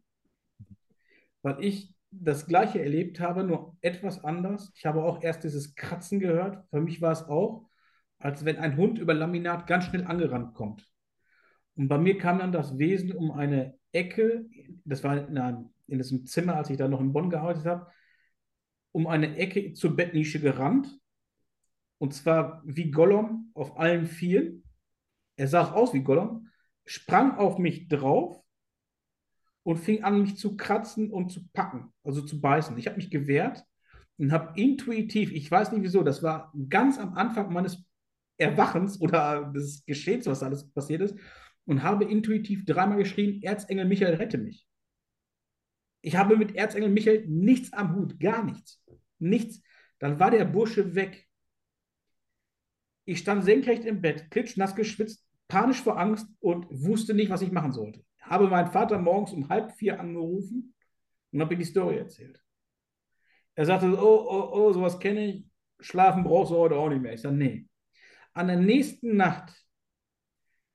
Weil 1.43 1.65
ich 1.65 1.95
das 2.11 2.47
Gleiche 2.47 2.81
erlebt 2.81 3.19
habe, 3.21 3.43
nur 3.43 3.77
etwas 3.81 4.23
anders. 4.23 4.71
Ich 4.77 4.87
habe 4.87 5.03
auch 5.03 5.23
erst 5.23 5.43
dieses 5.45 5.75
Kratzen 5.75 6.21
gehört. 6.21 6.63
Für 6.71 6.81
mich 6.81 7.01
war 7.01 7.13
es 7.13 7.23
auch, 7.23 7.69
als 8.19 8.45
wenn 8.45 8.59
ein 8.59 8.77
Hund 8.77 8.99
über 8.99 9.15
Laminat 9.15 9.67
ganz 9.67 9.87
schnell 9.87 10.05
angerannt 10.05 10.55
kommt. 10.55 10.87
Und 11.77 11.89
bei 11.89 11.99
mir 11.99 12.19
kam 12.19 12.39
dann 12.39 12.53
das 12.53 12.79
Wesen 12.79 13.13
um 13.13 13.33
eine 13.33 13.79
Ecke, 13.93 14.47
das 14.85 15.03
war 15.03 15.29
in, 15.29 15.39
einem, 15.39 15.71
in 15.87 15.99
diesem 15.99 16.27
Zimmer, 16.27 16.57
als 16.57 16.71
ich 16.71 16.77
da 16.77 16.89
noch 16.89 17.01
in 17.01 17.13
Bonn 17.13 17.31
gearbeitet 17.31 17.67
habe, 17.67 17.87
um 18.93 19.07
eine 19.07 19.37
Ecke 19.37 19.73
zur 19.73 19.97
Bettnische 19.97 20.41
gerannt. 20.41 20.99
Und 21.99 22.15
zwar 22.15 22.63
wie 22.65 22.91
Gollum 22.91 23.51
auf 23.55 23.79
allen 23.79 24.07
Vieren. 24.07 24.65
Er 25.37 25.49
sah 25.49 25.73
aus 25.73 25.95
wie 25.95 26.03
Gollum, 26.03 26.49
sprang 26.85 27.37
auf 27.39 27.59
mich 27.59 27.89
drauf 27.89 28.41
und 29.65 29.79
fing 29.79 30.05
an, 30.05 30.23
mich 30.23 30.37
zu 30.37 30.57
kratzen 30.57 31.11
und 31.11 31.31
zu 31.31 31.49
packen, 31.53 31.93
also 32.05 32.23
zu 32.23 32.41
beißen. 32.41 32.77
Ich 32.79 32.87
habe 32.87 32.97
mich 32.97 33.11
gewehrt 33.11 33.65
und 34.19 34.33
habe 34.33 34.61
intuitiv, 34.61 35.33
ich 35.33 35.51
weiß 35.51 35.73
nicht 35.73 35.83
wieso, 35.83 36.03
das 36.03 36.23
war 36.23 36.53
ganz 36.69 36.99
am 36.99 37.15
Anfang 37.15 37.53
meines 37.53 37.83
Erwachens 38.37 39.01
oder 39.01 39.51
des 39.53 39.85
Geschehens, 39.87 40.27
was 40.27 40.43
alles 40.43 40.69
passiert 40.71 41.01
ist, 41.01 41.17
und 41.67 41.83
habe 41.83 42.05
intuitiv 42.05 42.65
dreimal 42.65 42.99
geschrien, 42.99 43.43
Erzengel 43.43 43.87
Michael, 43.87 44.15
rette 44.15 44.39
mich. 44.39 44.67
Ich 46.03 46.17
habe 46.17 46.37
mit 46.37 46.55
Erzengel 46.55 46.91
Michael 46.91 47.27
nichts 47.27 47.73
am 47.73 47.95
Hut, 47.97 48.21
gar 48.21 48.45
nichts. 48.45 48.83
Nichts. 49.19 49.63
Dann 49.99 50.21
war 50.21 50.31
der 50.31 50.45
Bursche 50.45 50.95
weg. 50.95 51.27
Ich 53.07 53.19
stand 53.19 53.45
senkrecht 53.45 53.85
im 53.85 54.01
Bett, 54.01 54.31
klitschnass 54.31 54.75
geschwitzt, 54.75 55.27
panisch 55.49 55.81
vor 55.83 55.99
Angst 55.99 56.27
und 56.41 56.67
wusste 56.71 57.15
nicht, 57.15 57.31
was 57.31 57.43
ich 57.43 57.53
machen 57.53 57.73
sollte. 57.73 58.05
Habe 58.21 58.49
meinen 58.49 58.71
Vater 58.71 58.99
morgens 58.99 59.33
um 59.33 59.49
halb 59.49 59.73
vier 59.73 60.01
angerufen 60.01 60.75
und 61.33 61.41
habe 61.41 61.55
ihm 61.55 61.61
die 61.61 61.67
Story 61.67 61.99
erzählt. 61.99 62.43
Er 63.55 63.67
sagte, 63.67 63.87
oh, 63.87 64.27
oh, 64.29 64.51
oh, 64.53 64.73
sowas 64.73 64.99
kenne 64.99 65.27
ich, 65.27 65.47
schlafen 65.81 66.25
brauchst 66.25 66.53
du 66.53 66.57
heute 66.57 66.77
auch 66.77 66.89
nicht 66.89 67.03
mehr. 67.03 67.15
Ich 67.15 67.21
sage, 67.21 67.37
nee. 67.37 67.67
An 68.33 68.49
der 68.49 68.57
nächsten 68.57 69.17
Nacht 69.17 69.64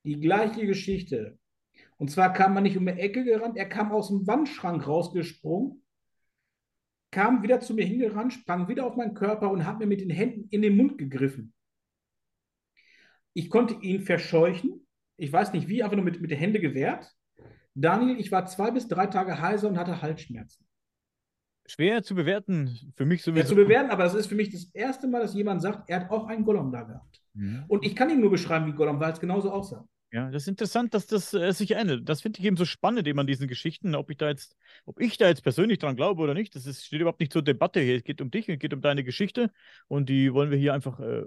die 0.10 0.20
gleiche 0.20 0.66
Geschichte. 0.66 1.38
Und 1.98 2.10
zwar 2.10 2.34
kam 2.34 2.54
man 2.54 2.64
nicht 2.64 2.78
um 2.78 2.86
die 2.86 2.94
Ecke 2.94 3.24
gerannt, 3.24 3.58
er 3.58 3.68
kam 3.70 3.92
aus 3.92 4.08
dem 4.08 4.26
Wandschrank 4.26 4.88
rausgesprungen, 4.88 5.84
kam 7.12 7.44
wieder 7.44 7.60
zu 7.60 7.74
mir 7.74 7.86
hingerannt, 7.86 8.34
sprang 8.34 8.68
wieder 8.68 8.86
auf 8.86 8.96
meinen 8.96 9.14
Körper 9.14 9.52
und 9.52 9.66
hat 9.66 9.80
mir 9.80 9.86
mit 9.88 10.02
den 10.02 10.10
Händen 10.10 10.48
in 10.50 10.62
den 10.62 10.78
Mund 10.78 10.98
gegriffen. 10.98 11.54
Ich 13.34 13.50
konnte 13.50 13.76
ihn 13.82 14.02
verscheuchen. 14.02 14.88
Ich 15.18 15.32
weiß 15.32 15.54
nicht 15.54 15.68
wie, 15.68 15.84
einfach 15.84 15.96
nur 15.96 16.06
mit, 16.06 16.22
mit 16.22 16.32
den 16.32 16.40
Händen 16.40 16.62
gewehrt. 16.62 17.12
Daniel, 17.76 18.20
ich 18.20 18.32
war 18.32 18.46
zwei 18.46 18.72
bis 18.72 18.88
drei 18.88 19.08
Tage 19.08 19.40
heiser 19.40 19.68
und 19.70 19.78
hatte 19.78 20.02
Halsschmerzen. 20.02 20.66
Schwer 21.66 22.02
zu 22.02 22.16
bewerten, 22.16 22.94
für 22.96 23.06
mich 23.06 23.20
Ja, 23.22 23.26
sowieso. 23.26 23.50
zu 23.50 23.56
bewerten, 23.56 23.92
aber 23.92 24.04
das 24.04 24.16
ist 24.16 24.26
für 24.28 24.36
mich 24.36 24.50
das 24.50 24.72
erste 24.74 25.08
Mal, 25.08 25.22
dass 25.22 25.36
jemand 25.36 25.62
sagt, 25.62 25.88
er 25.90 26.02
hat 26.02 26.10
auch 26.10 26.28
einen 26.28 26.44
Gollum 26.44 26.72
da 26.72 26.82
gehabt. 26.82 27.22
Mhm. 27.34 27.66
Und 27.68 27.86
ich 27.86 27.96
kann 27.96 28.10
ihn 28.10 28.20
nur 28.22 28.32
beschreiben 28.32 28.66
wie 28.66 28.74
Gollum, 28.74 29.00
weil 29.00 29.14
es 29.14 29.20
genauso 29.20 29.52
aussah. 29.52 29.88
Ja, 30.12 30.32
das 30.32 30.44
ist 30.44 30.48
interessant, 30.48 30.94
dass 30.96 31.06
das 31.06 31.34
äh, 31.34 31.52
sich 31.52 31.72
ändert. 31.72 32.10
Das 32.10 32.22
finde 32.22 32.40
ich 32.40 32.46
eben 32.46 32.58
so 32.58 32.66
spannend 32.66 33.08
eben 33.08 33.20
an 33.20 33.28
diesen 33.28 33.48
Geschichten, 33.48 33.94
ob 33.94 34.10
ich 34.10 34.18
da 34.18 34.30
jetzt, 34.30 34.58
ob 34.86 35.00
ich 35.00 35.18
da 35.18 35.28
jetzt 35.28 35.44
persönlich 35.44 35.78
dran 35.78 35.96
glaube 35.96 36.24
oder 36.24 36.34
nicht. 36.34 36.56
Das 36.56 36.66
ist, 36.66 36.86
steht 36.86 37.02
überhaupt 37.02 37.20
nicht 37.20 37.32
zur 37.32 37.44
Debatte 37.44 37.80
hier. 37.80 37.96
Es 37.96 38.04
geht 38.04 38.20
um 38.20 38.32
dich, 38.32 38.50
es 38.50 38.58
geht 38.58 38.74
um 38.74 38.82
deine 38.82 39.04
Geschichte 39.04 39.52
und 39.88 40.10
die 40.10 40.34
wollen 40.34 40.50
wir 40.50 40.58
hier 40.58 40.74
einfach 40.74 41.00
äh, 41.00 41.24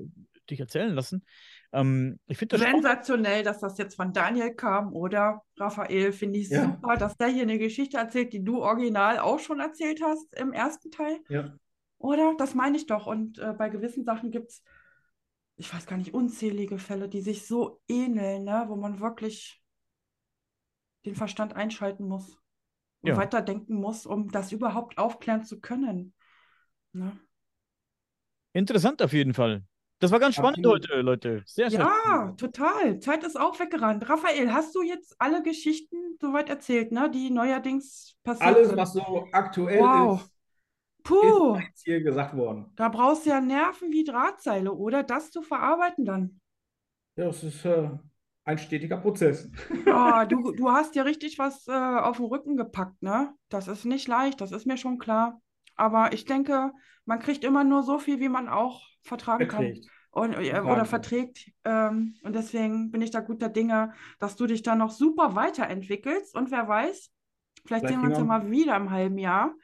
dich 0.50 0.58
erzählen 0.58 0.92
lassen. 0.92 1.24
Ähm, 1.72 2.18
ich 2.26 2.38
finde 2.38 2.58
das. 2.58 2.68
Sensationell, 2.68 3.44
dass 3.44 3.60
das 3.60 3.78
jetzt 3.78 3.94
von 3.94 4.12
Daniel 4.12 4.52
kam, 4.54 4.92
oder? 4.92 5.42
Raphael, 5.56 6.12
finde 6.12 6.40
ich 6.40 6.48
Ja. 6.48 6.64
super, 6.64 6.96
dass 6.96 7.16
der 7.16 7.28
hier 7.28 7.42
eine 7.42 7.58
Geschichte 7.58 7.98
erzählt, 7.98 8.32
die 8.32 8.42
du 8.42 8.62
original 8.62 9.20
auch 9.20 9.38
schon 9.38 9.60
erzählt 9.60 10.00
hast 10.02 10.34
im 10.34 10.52
ersten 10.52 10.90
Teil. 10.90 11.18
Ja. 11.28 11.54
Oder? 11.98 12.34
Das 12.36 12.54
meine 12.56 12.76
ich 12.76 12.86
doch. 12.86 13.06
Und 13.06 13.38
äh, 13.38 13.52
bei 13.56 13.68
gewissen 13.68 14.04
Sachen 14.04 14.32
gibt 14.32 14.50
es, 14.50 14.62
ich 15.56 15.72
weiß 15.72 15.86
gar 15.86 15.96
nicht, 15.96 16.14
unzählige 16.14 16.78
Fälle, 16.78 17.08
die 17.08 17.20
sich 17.20 17.46
so 17.46 17.80
ähneln, 17.88 18.44
ne? 18.44 18.64
wo 18.68 18.76
man 18.76 19.00
wirklich 19.00 19.62
den 21.04 21.14
Verstand 21.14 21.54
einschalten 21.54 22.06
muss 22.08 22.38
und 23.00 23.10
Ja. 23.10 23.16
weiterdenken 23.16 23.74
muss, 23.74 24.06
um 24.06 24.30
das 24.30 24.52
überhaupt 24.52 24.98
aufklären 24.98 25.44
zu 25.44 25.60
können. 25.60 26.14
Ne? 26.92 27.18
Interessant 28.54 29.02
auf 29.02 29.12
jeden 29.12 29.34
Fall. 29.34 29.64
Das 29.98 30.10
war 30.10 30.18
ganz 30.20 30.34
spannend 30.36 30.58
Absolut. 30.58 30.66
heute, 30.66 31.00
Leute. 31.00 31.42
Sehr 31.46 31.70
schön. 31.70 31.86
Ja, 31.86 32.34
total. 32.38 33.00
Zeit 33.00 33.24
ist 33.24 33.38
auch 33.38 33.58
weggerannt. 33.60 34.08
Raphael, 34.08 34.52
hast 34.52 34.74
du 34.74 34.82
jetzt 34.82 35.14
alle 35.20 35.42
Geschichten 35.42 36.18
soweit 36.20 36.48
erzählt, 36.48 36.92
ne, 36.92 37.10
die 37.10 37.30
neuerdings 37.30 38.16
passiert 38.24 38.56
Alles, 38.56 38.66
sind? 38.66 38.76
was 38.76 38.92
so 38.94 39.28
aktuell 39.32 39.78
Wow. 39.78 39.90
ist, 39.90 40.31
Puh, 41.04 41.56
ist 41.74 41.84
hier 41.84 42.02
gesagt 42.02 42.36
worden. 42.36 42.72
da 42.76 42.88
brauchst 42.88 43.26
du 43.26 43.30
ja 43.30 43.40
Nerven 43.40 43.90
wie 43.90 44.04
Drahtseile, 44.04 44.72
oder? 44.72 45.02
Das 45.02 45.30
zu 45.30 45.42
verarbeiten 45.42 46.04
dann. 46.04 46.40
Ja, 47.16 47.26
es 47.28 47.42
ist 47.42 47.64
äh, 47.64 47.90
ein 48.44 48.58
stetiger 48.58 48.96
Prozess. 48.96 49.50
Oh, 49.86 50.24
du, 50.28 50.52
du 50.52 50.70
hast 50.70 50.94
ja 50.94 51.02
richtig 51.02 51.38
was 51.38 51.66
äh, 51.68 51.72
auf 51.72 52.16
den 52.16 52.26
Rücken 52.26 52.56
gepackt, 52.56 53.02
ne? 53.02 53.34
Das 53.48 53.68
ist 53.68 53.84
nicht 53.84 54.08
leicht, 54.08 54.40
das 54.40 54.52
ist 54.52 54.66
mir 54.66 54.76
schon 54.76 54.98
klar. 54.98 55.40
Aber 55.76 56.12
ich 56.12 56.24
denke, 56.24 56.72
man 57.04 57.18
kriegt 57.18 57.44
immer 57.44 57.64
nur 57.64 57.82
so 57.82 57.98
viel, 57.98 58.20
wie 58.20 58.28
man 58.28 58.48
auch 58.48 58.82
vertragen 59.02 59.48
kann. 59.48 59.64
Verträgt. 59.64 59.86
Und, 60.10 60.34
äh, 60.34 60.60
oder 60.60 60.76
kann. 60.76 60.86
verträgt. 60.86 61.50
Ähm, 61.64 62.14
und 62.22 62.34
deswegen 62.34 62.90
bin 62.90 63.00
ich 63.00 63.10
da 63.10 63.20
guter 63.20 63.48
Dinge, 63.48 63.92
dass 64.18 64.36
du 64.36 64.46
dich 64.46 64.62
da 64.62 64.74
noch 64.74 64.90
super 64.90 65.34
weiterentwickelst. 65.34 66.36
Und 66.36 66.50
wer 66.50 66.68
weiß, 66.68 67.10
vielleicht 67.64 67.86
Vielleicht 67.86 67.88
sehen 67.88 68.02
wir 68.02 68.08
uns 68.10 68.18
ja 68.18 68.24
mal 68.24 68.50
wieder 68.50 68.76
im 68.76 68.90
halben 68.90 69.18
Jahr. 69.18 69.54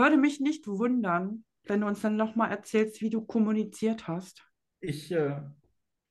Würde 0.00 0.16
mich 0.16 0.40
nicht 0.40 0.66
wundern, 0.66 1.44
wenn 1.64 1.82
du 1.82 1.86
uns 1.86 2.00
dann 2.00 2.16
nochmal 2.16 2.50
erzählst, 2.50 3.02
wie 3.02 3.10
du 3.10 3.20
kommuniziert 3.20 4.08
hast. 4.08 4.50
Ich 4.80 5.12
äh, 5.12 5.42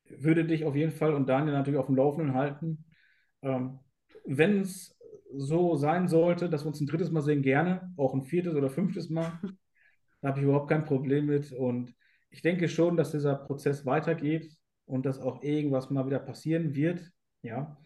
würde 0.04 0.44
dich 0.44 0.64
auf 0.64 0.76
jeden 0.76 0.92
Fall 0.92 1.12
und 1.12 1.28
Daniel 1.28 1.54
natürlich 1.54 1.80
auf 1.80 1.86
dem 1.86 1.96
Laufenden 1.96 2.34
halten. 2.34 2.84
Ähm, 3.42 3.80
wenn 4.24 4.60
es 4.60 4.96
so 5.34 5.74
sein 5.74 6.06
sollte, 6.06 6.48
dass 6.48 6.62
wir 6.62 6.68
uns 6.68 6.80
ein 6.80 6.86
drittes 6.86 7.10
Mal 7.10 7.22
sehen, 7.22 7.42
gerne, 7.42 7.92
auch 7.96 8.14
ein 8.14 8.22
viertes 8.22 8.54
oder 8.54 8.70
fünftes 8.70 9.10
Mal, 9.10 9.32
da 10.20 10.28
habe 10.28 10.38
ich 10.38 10.44
überhaupt 10.44 10.68
kein 10.68 10.84
Problem 10.84 11.26
mit. 11.26 11.50
Und 11.50 11.92
ich 12.30 12.42
denke 12.42 12.68
schon, 12.68 12.96
dass 12.96 13.10
dieser 13.10 13.34
Prozess 13.34 13.86
weitergeht 13.86 14.56
und 14.84 15.04
dass 15.04 15.18
auch 15.18 15.42
irgendwas 15.42 15.90
mal 15.90 16.06
wieder 16.06 16.20
passieren 16.20 16.76
wird. 16.76 17.10
Ja. 17.42 17.76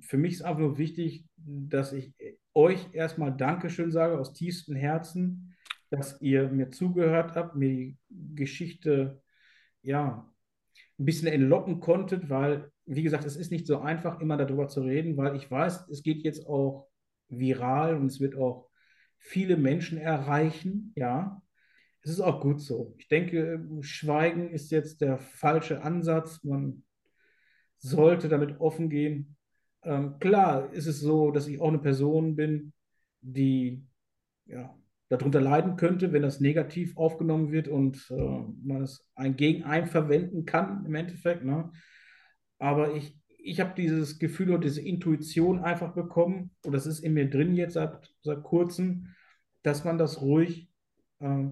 Für 0.00 0.18
mich 0.18 0.32
ist 0.32 0.42
einfach 0.42 0.62
nur 0.62 0.78
wichtig, 0.78 1.26
dass 1.36 1.92
ich 1.92 2.12
euch 2.54 2.88
erstmal 2.92 3.36
Dankeschön 3.36 3.90
sage 3.90 4.18
aus 4.18 4.32
tiefstem 4.32 4.76
Herzen, 4.76 5.54
dass 5.90 6.20
ihr 6.20 6.48
mir 6.48 6.70
zugehört 6.70 7.34
habt, 7.34 7.56
mir 7.56 7.68
die 7.68 7.98
Geschichte, 8.34 9.22
ja, 9.82 10.30
ein 10.98 11.04
bisschen 11.04 11.28
entlocken 11.28 11.80
konntet, 11.80 12.30
weil, 12.30 12.70
wie 12.86 13.02
gesagt, 13.02 13.24
es 13.24 13.36
ist 13.36 13.50
nicht 13.50 13.66
so 13.66 13.78
einfach, 13.80 14.20
immer 14.20 14.36
darüber 14.36 14.68
zu 14.68 14.82
reden, 14.82 15.16
weil 15.16 15.36
ich 15.36 15.50
weiß, 15.50 15.88
es 15.88 16.02
geht 16.02 16.22
jetzt 16.22 16.46
auch 16.46 16.88
viral 17.28 17.96
und 17.96 18.06
es 18.06 18.20
wird 18.20 18.36
auch 18.36 18.70
viele 19.18 19.56
Menschen 19.56 19.98
erreichen, 19.98 20.92
ja. 20.96 21.40
Es 22.02 22.10
ist 22.10 22.20
auch 22.20 22.40
gut 22.42 22.60
so. 22.60 22.94
Ich 22.98 23.08
denke, 23.08 23.66
Schweigen 23.80 24.50
ist 24.50 24.70
jetzt 24.70 25.00
der 25.00 25.16
falsche 25.18 25.82
Ansatz. 25.82 26.44
Man 26.44 26.84
sollte 27.78 28.28
damit 28.28 28.60
offen 28.60 28.90
gehen. 28.90 29.36
Ähm, 29.84 30.18
klar 30.18 30.72
ist 30.72 30.86
es 30.86 31.00
so, 31.00 31.30
dass 31.30 31.46
ich 31.46 31.60
auch 31.60 31.68
eine 31.68 31.78
Person 31.78 32.36
bin, 32.36 32.72
die 33.20 33.86
ja, 34.46 34.74
darunter 35.08 35.40
leiden 35.40 35.76
könnte, 35.76 36.12
wenn 36.12 36.22
das 36.22 36.40
negativ 36.40 36.96
aufgenommen 36.96 37.52
wird 37.52 37.68
und 37.68 38.06
äh, 38.10 38.42
man 38.62 38.82
es 38.82 39.06
ein, 39.14 39.36
gegen 39.36 39.64
einen 39.64 39.86
verwenden 39.86 40.44
kann 40.44 40.84
im 40.86 40.94
Endeffekt. 40.94 41.44
Ne? 41.44 41.70
Aber 42.58 42.94
ich, 42.94 43.18
ich 43.38 43.60
habe 43.60 43.74
dieses 43.76 44.18
Gefühl 44.18 44.52
und 44.52 44.64
diese 44.64 44.80
Intuition 44.80 45.60
einfach 45.60 45.94
bekommen, 45.94 46.50
und 46.64 46.72
das 46.72 46.86
ist 46.86 47.00
in 47.00 47.14
mir 47.14 47.28
drin 47.28 47.54
jetzt 47.54 47.74
seit, 47.74 48.10
seit 48.22 48.42
kurzem, 48.42 49.08
dass 49.62 49.84
man 49.84 49.98
das 49.98 50.20
ruhig 50.20 50.70
äh, 51.20 51.46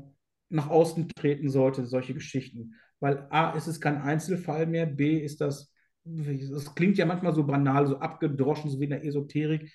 nach 0.48 0.68
außen 0.68 1.08
treten 1.08 1.48
sollte, 1.48 1.86
solche 1.86 2.14
Geschichten. 2.14 2.74
Weil 3.00 3.26
A, 3.30 3.50
ist 3.52 3.66
es 3.66 3.80
kein 3.80 4.00
Einzelfall 4.00 4.66
mehr, 4.66 4.86
B, 4.86 5.18
ist 5.18 5.40
das, 5.40 5.71
es 6.04 6.74
klingt 6.74 6.98
ja 6.98 7.06
manchmal 7.06 7.34
so 7.34 7.44
banal, 7.44 7.86
so 7.86 7.98
abgedroschen, 7.98 8.70
so 8.70 8.80
wie 8.80 8.84
in 8.84 8.90
der 8.90 9.04
Esoterik. 9.04 9.72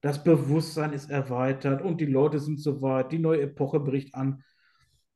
Das 0.00 0.22
Bewusstsein 0.22 0.92
ist 0.92 1.10
erweitert 1.10 1.80
und 1.82 2.00
die 2.00 2.06
Leute 2.06 2.38
sind 2.38 2.60
soweit, 2.60 3.10
die 3.10 3.18
neue 3.18 3.42
Epoche 3.42 3.80
bricht 3.80 4.14
an. 4.14 4.42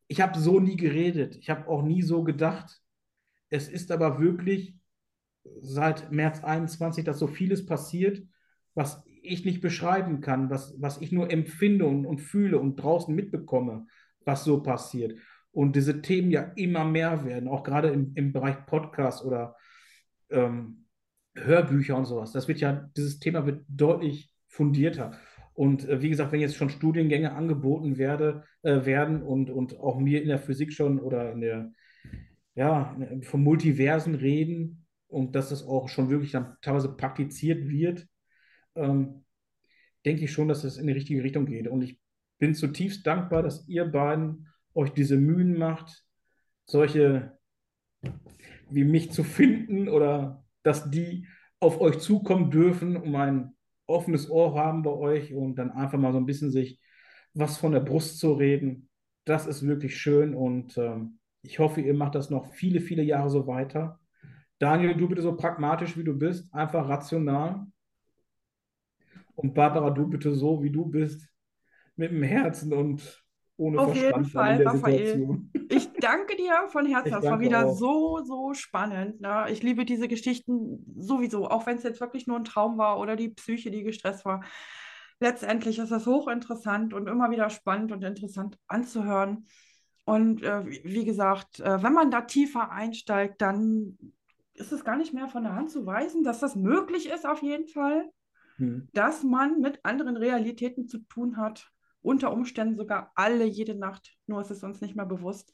Ich 0.06 0.22
habe 0.22 0.38
so 0.38 0.60
nie 0.60 0.76
geredet, 0.76 1.36
ich 1.36 1.50
habe 1.50 1.68
auch 1.68 1.82
nie 1.82 2.02
so 2.02 2.24
gedacht. 2.24 2.80
Es 3.50 3.68
ist 3.68 3.90
aber 3.90 4.20
wirklich 4.20 4.74
seit 5.60 6.10
März 6.10 6.42
21, 6.42 7.04
dass 7.04 7.18
so 7.18 7.26
vieles 7.26 7.66
passiert, 7.66 8.22
was 8.74 9.02
ich 9.22 9.44
nicht 9.44 9.60
beschreiben 9.60 10.22
kann, 10.22 10.48
was, 10.48 10.74
was 10.80 11.00
ich 11.02 11.12
nur 11.12 11.30
empfinde 11.30 11.84
und, 11.84 12.06
und 12.06 12.20
fühle 12.20 12.58
und 12.58 12.76
draußen 12.76 13.14
mitbekomme, 13.14 13.86
was 14.24 14.44
so 14.44 14.62
passiert. 14.62 15.18
Und 15.50 15.76
diese 15.76 16.00
Themen 16.00 16.30
ja 16.30 16.52
immer 16.56 16.84
mehr 16.84 17.26
werden, 17.26 17.48
auch 17.48 17.62
gerade 17.62 17.88
im, 17.88 18.12
im 18.14 18.32
Bereich 18.32 18.64
Podcast 18.64 19.22
oder 19.22 19.56
ähm, 20.30 20.86
Hörbücher 21.34 21.96
und 21.96 22.06
sowas. 22.06 22.32
Das 22.32 22.48
wird 22.48 22.60
ja, 22.60 22.90
dieses 22.96 23.18
Thema 23.18 23.46
wird 23.46 23.64
deutlich 23.68 24.32
fundierter. 24.46 25.12
Und 25.54 25.88
äh, 25.88 26.00
wie 26.02 26.08
gesagt, 26.08 26.32
wenn 26.32 26.40
jetzt 26.40 26.56
schon 26.56 26.70
Studiengänge 26.70 27.32
angeboten 27.32 27.98
werde, 27.98 28.44
äh, 28.62 28.84
werden 28.84 29.22
und, 29.22 29.50
und 29.50 29.78
auch 29.78 29.98
mir 29.98 30.22
in 30.22 30.28
der 30.28 30.38
Physik 30.38 30.72
schon 30.72 31.00
oder 31.00 31.32
in 31.32 31.40
der, 31.40 31.72
ja, 32.54 32.96
vom 33.22 33.42
Multiversen 33.42 34.14
reden 34.14 34.86
und 35.08 35.34
dass 35.34 35.48
das 35.48 35.64
auch 35.64 35.88
schon 35.88 36.10
wirklich 36.10 36.32
dann 36.32 36.56
teilweise 36.62 36.94
praktiziert 36.94 37.68
wird, 37.68 38.06
ähm, 38.74 39.24
denke 40.04 40.24
ich 40.24 40.32
schon, 40.32 40.48
dass 40.48 40.64
es 40.64 40.76
in 40.76 40.86
die 40.86 40.92
richtige 40.92 41.22
Richtung 41.22 41.46
geht. 41.46 41.68
Und 41.68 41.82
ich 41.82 42.00
bin 42.38 42.54
zutiefst 42.54 43.06
dankbar, 43.06 43.42
dass 43.42 43.66
ihr 43.68 43.84
beiden 43.84 44.48
euch 44.74 44.90
diese 44.90 45.16
Mühen 45.16 45.58
macht, 45.58 46.04
solche 46.66 47.36
wie 48.70 48.84
mich 48.84 49.12
zu 49.12 49.24
finden 49.24 49.88
oder 49.88 50.44
dass 50.62 50.90
die 50.90 51.26
auf 51.60 51.80
euch 51.80 51.98
zukommen 51.98 52.50
dürfen, 52.50 52.96
um 52.96 53.14
ein 53.16 53.54
offenes 53.86 54.30
Ohr 54.30 54.54
haben 54.54 54.82
bei 54.82 54.90
euch 54.90 55.32
und 55.32 55.56
dann 55.56 55.70
einfach 55.70 55.98
mal 55.98 56.12
so 56.12 56.18
ein 56.18 56.26
bisschen 56.26 56.50
sich 56.50 56.80
was 57.34 57.58
von 57.58 57.72
der 57.72 57.80
Brust 57.80 58.18
zu 58.18 58.32
reden. 58.32 58.88
Das 59.24 59.46
ist 59.46 59.66
wirklich 59.66 59.96
schön 59.96 60.34
und 60.34 60.76
ähm, 60.78 61.18
ich 61.42 61.58
hoffe, 61.58 61.80
ihr 61.80 61.94
macht 61.94 62.14
das 62.14 62.30
noch 62.30 62.52
viele, 62.52 62.80
viele 62.80 63.02
Jahre 63.02 63.30
so 63.30 63.46
weiter. 63.46 64.00
Daniel, 64.58 64.96
du 64.96 65.08
bitte 65.08 65.22
so 65.22 65.36
pragmatisch, 65.36 65.96
wie 65.96 66.04
du 66.04 66.14
bist, 66.18 66.52
einfach 66.52 66.88
rational. 66.88 67.66
Und 69.34 69.54
Barbara, 69.54 69.90
du 69.90 70.08
bitte 70.08 70.34
so, 70.34 70.62
wie 70.62 70.70
du 70.70 70.86
bist, 70.86 71.28
mit 71.94 72.10
dem 72.10 72.24
Herzen 72.24 72.72
und 72.72 73.24
ohne 73.58 73.80
Auf 73.80 73.94
jeden 73.94 74.24
Verstand 74.24 74.60
dann 74.60 74.80
Fall, 74.80 74.96
Raphael. 74.96 75.38
Ich 75.68 75.90
danke 76.00 76.36
dir 76.36 76.68
von 76.68 76.86
Herzen. 76.94 77.10
Das 77.10 77.24
war 77.24 77.40
wieder 77.40 77.66
auch. 77.66 77.76
so, 77.76 78.24
so 78.24 78.54
spannend. 78.54 79.20
Ne? 79.20 79.46
Ich 79.50 79.62
liebe 79.62 79.84
diese 79.84 80.08
Geschichten 80.08 80.84
sowieso, 80.98 81.48
auch 81.48 81.66
wenn 81.66 81.76
es 81.76 81.82
jetzt 81.82 82.00
wirklich 82.00 82.26
nur 82.26 82.36
ein 82.36 82.44
Traum 82.44 82.78
war 82.78 82.98
oder 82.98 83.16
die 83.16 83.28
Psyche, 83.30 83.70
die 83.70 83.82
gestresst 83.82 84.24
war. 84.24 84.44
Letztendlich 85.20 85.78
ist 85.78 85.90
das 85.90 86.06
hochinteressant 86.06 86.94
und 86.94 87.08
immer 87.08 87.30
wieder 87.30 87.50
spannend 87.50 87.90
und 87.90 88.04
interessant 88.04 88.56
anzuhören. 88.68 89.44
Und 90.04 90.42
äh, 90.42 90.64
wie 90.66 90.80
wie 90.84 91.04
gesagt, 91.04 91.60
äh, 91.60 91.82
wenn 91.82 91.92
man 91.92 92.10
da 92.12 92.22
tiefer 92.22 92.70
einsteigt, 92.70 93.42
dann 93.42 93.98
ist 94.54 94.72
es 94.72 94.84
gar 94.84 94.96
nicht 94.96 95.12
mehr 95.12 95.28
von 95.28 95.42
der 95.42 95.54
Hand 95.54 95.70
zu 95.70 95.84
weisen, 95.84 96.22
dass 96.22 96.38
das 96.38 96.54
möglich 96.56 97.08
ist, 97.10 97.26
auf 97.26 97.42
jeden 97.42 97.66
Fall, 97.66 98.08
Hm. 98.58 98.88
dass 98.92 99.22
man 99.22 99.60
mit 99.60 99.80
anderen 99.84 100.16
Realitäten 100.16 100.88
zu 100.88 100.98
tun 100.98 101.36
hat. 101.36 101.70
Unter 102.02 102.32
Umständen 102.32 102.76
sogar 102.76 103.12
alle 103.14 103.44
jede 103.44 103.74
Nacht, 103.74 104.16
nur 104.26 104.40
ist 104.40 104.50
es 104.50 104.62
uns 104.62 104.80
nicht 104.80 104.96
mehr 104.96 105.06
bewusst. 105.06 105.52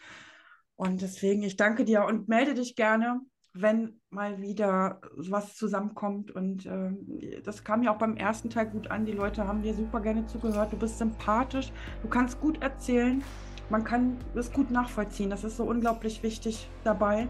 Und 0.76 1.02
deswegen, 1.02 1.42
ich 1.42 1.56
danke 1.56 1.84
dir 1.84 2.04
und 2.04 2.28
melde 2.28 2.54
dich 2.54 2.76
gerne, 2.76 3.20
wenn 3.52 4.00
mal 4.10 4.40
wieder 4.40 5.00
was 5.16 5.54
zusammenkommt. 5.54 6.32
Und 6.32 6.66
ähm, 6.66 7.06
das 7.44 7.62
kam 7.64 7.82
ja 7.82 7.92
auch 7.92 7.98
beim 7.98 8.16
ersten 8.16 8.50
Teil 8.50 8.66
gut 8.66 8.90
an. 8.90 9.06
Die 9.06 9.12
Leute 9.12 9.46
haben 9.46 9.62
dir 9.62 9.74
super 9.74 10.00
gerne 10.00 10.26
zugehört. 10.26 10.72
Du 10.72 10.76
bist 10.76 10.98
sympathisch, 10.98 11.72
du 12.02 12.08
kannst 12.08 12.40
gut 12.40 12.62
erzählen. 12.62 13.22
Man 13.70 13.84
kann 13.84 14.18
das 14.34 14.52
gut 14.52 14.70
nachvollziehen. 14.70 15.30
Das 15.30 15.44
ist 15.44 15.56
so 15.56 15.64
unglaublich 15.64 16.22
wichtig 16.22 16.68
dabei. 16.82 17.28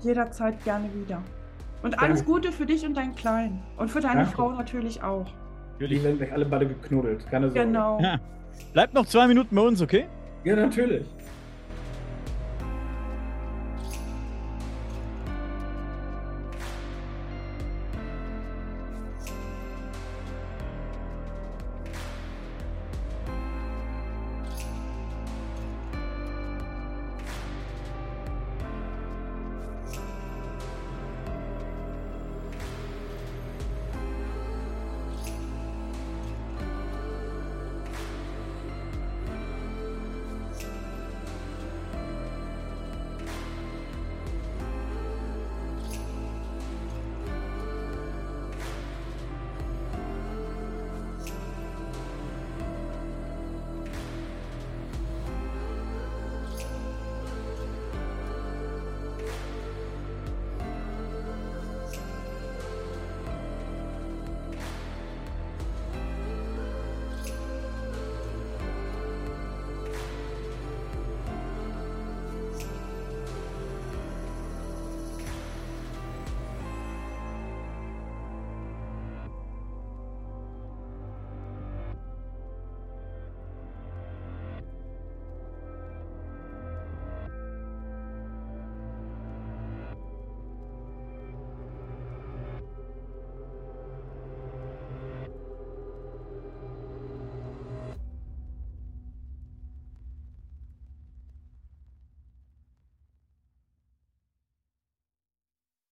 Jederzeit 0.00 0.64
gerne 0.64 0.92
wieder. 0.94 1.22
Und 1.82 1.98
alles 1.98 2.20
Danke. 2.20 2.32
Gute 2.32 2.52
für 2.52 2.66
dich 2.66 2.84
und 2.84 2.96
deinen 2.96 3.14
Kleinen. 3.14 3.62
Und 3.76 3.90
für 3.90 4.00
deine 4.00 4.22
Danke. 4.22 4.32
Frau 4.32 4.50
natürlich 4.50 5.02
auch. 5.02 5.26
Die 5.78 6.02
werden 6.02 6.18
gleich 6.18 6.32
alle 6.32 6.44
beide 6.44 6.66
geknuddelt. 6.66 7.26
Keine 7.30 7.48
Sorge. 7.48 7.66
Genau. 7.66 8.00
Ja. 8.00 8.18
Bleibt 8.72 8.94
noch 8.94 9.06
zwei 9.06 9.26
Minuten 9.26 9.54
bei 9.54 9.62
uns, 9.62 9.80
okay? 9.82 10.06
Ja, 10.44 10.56
natürlich. 10.56 11.04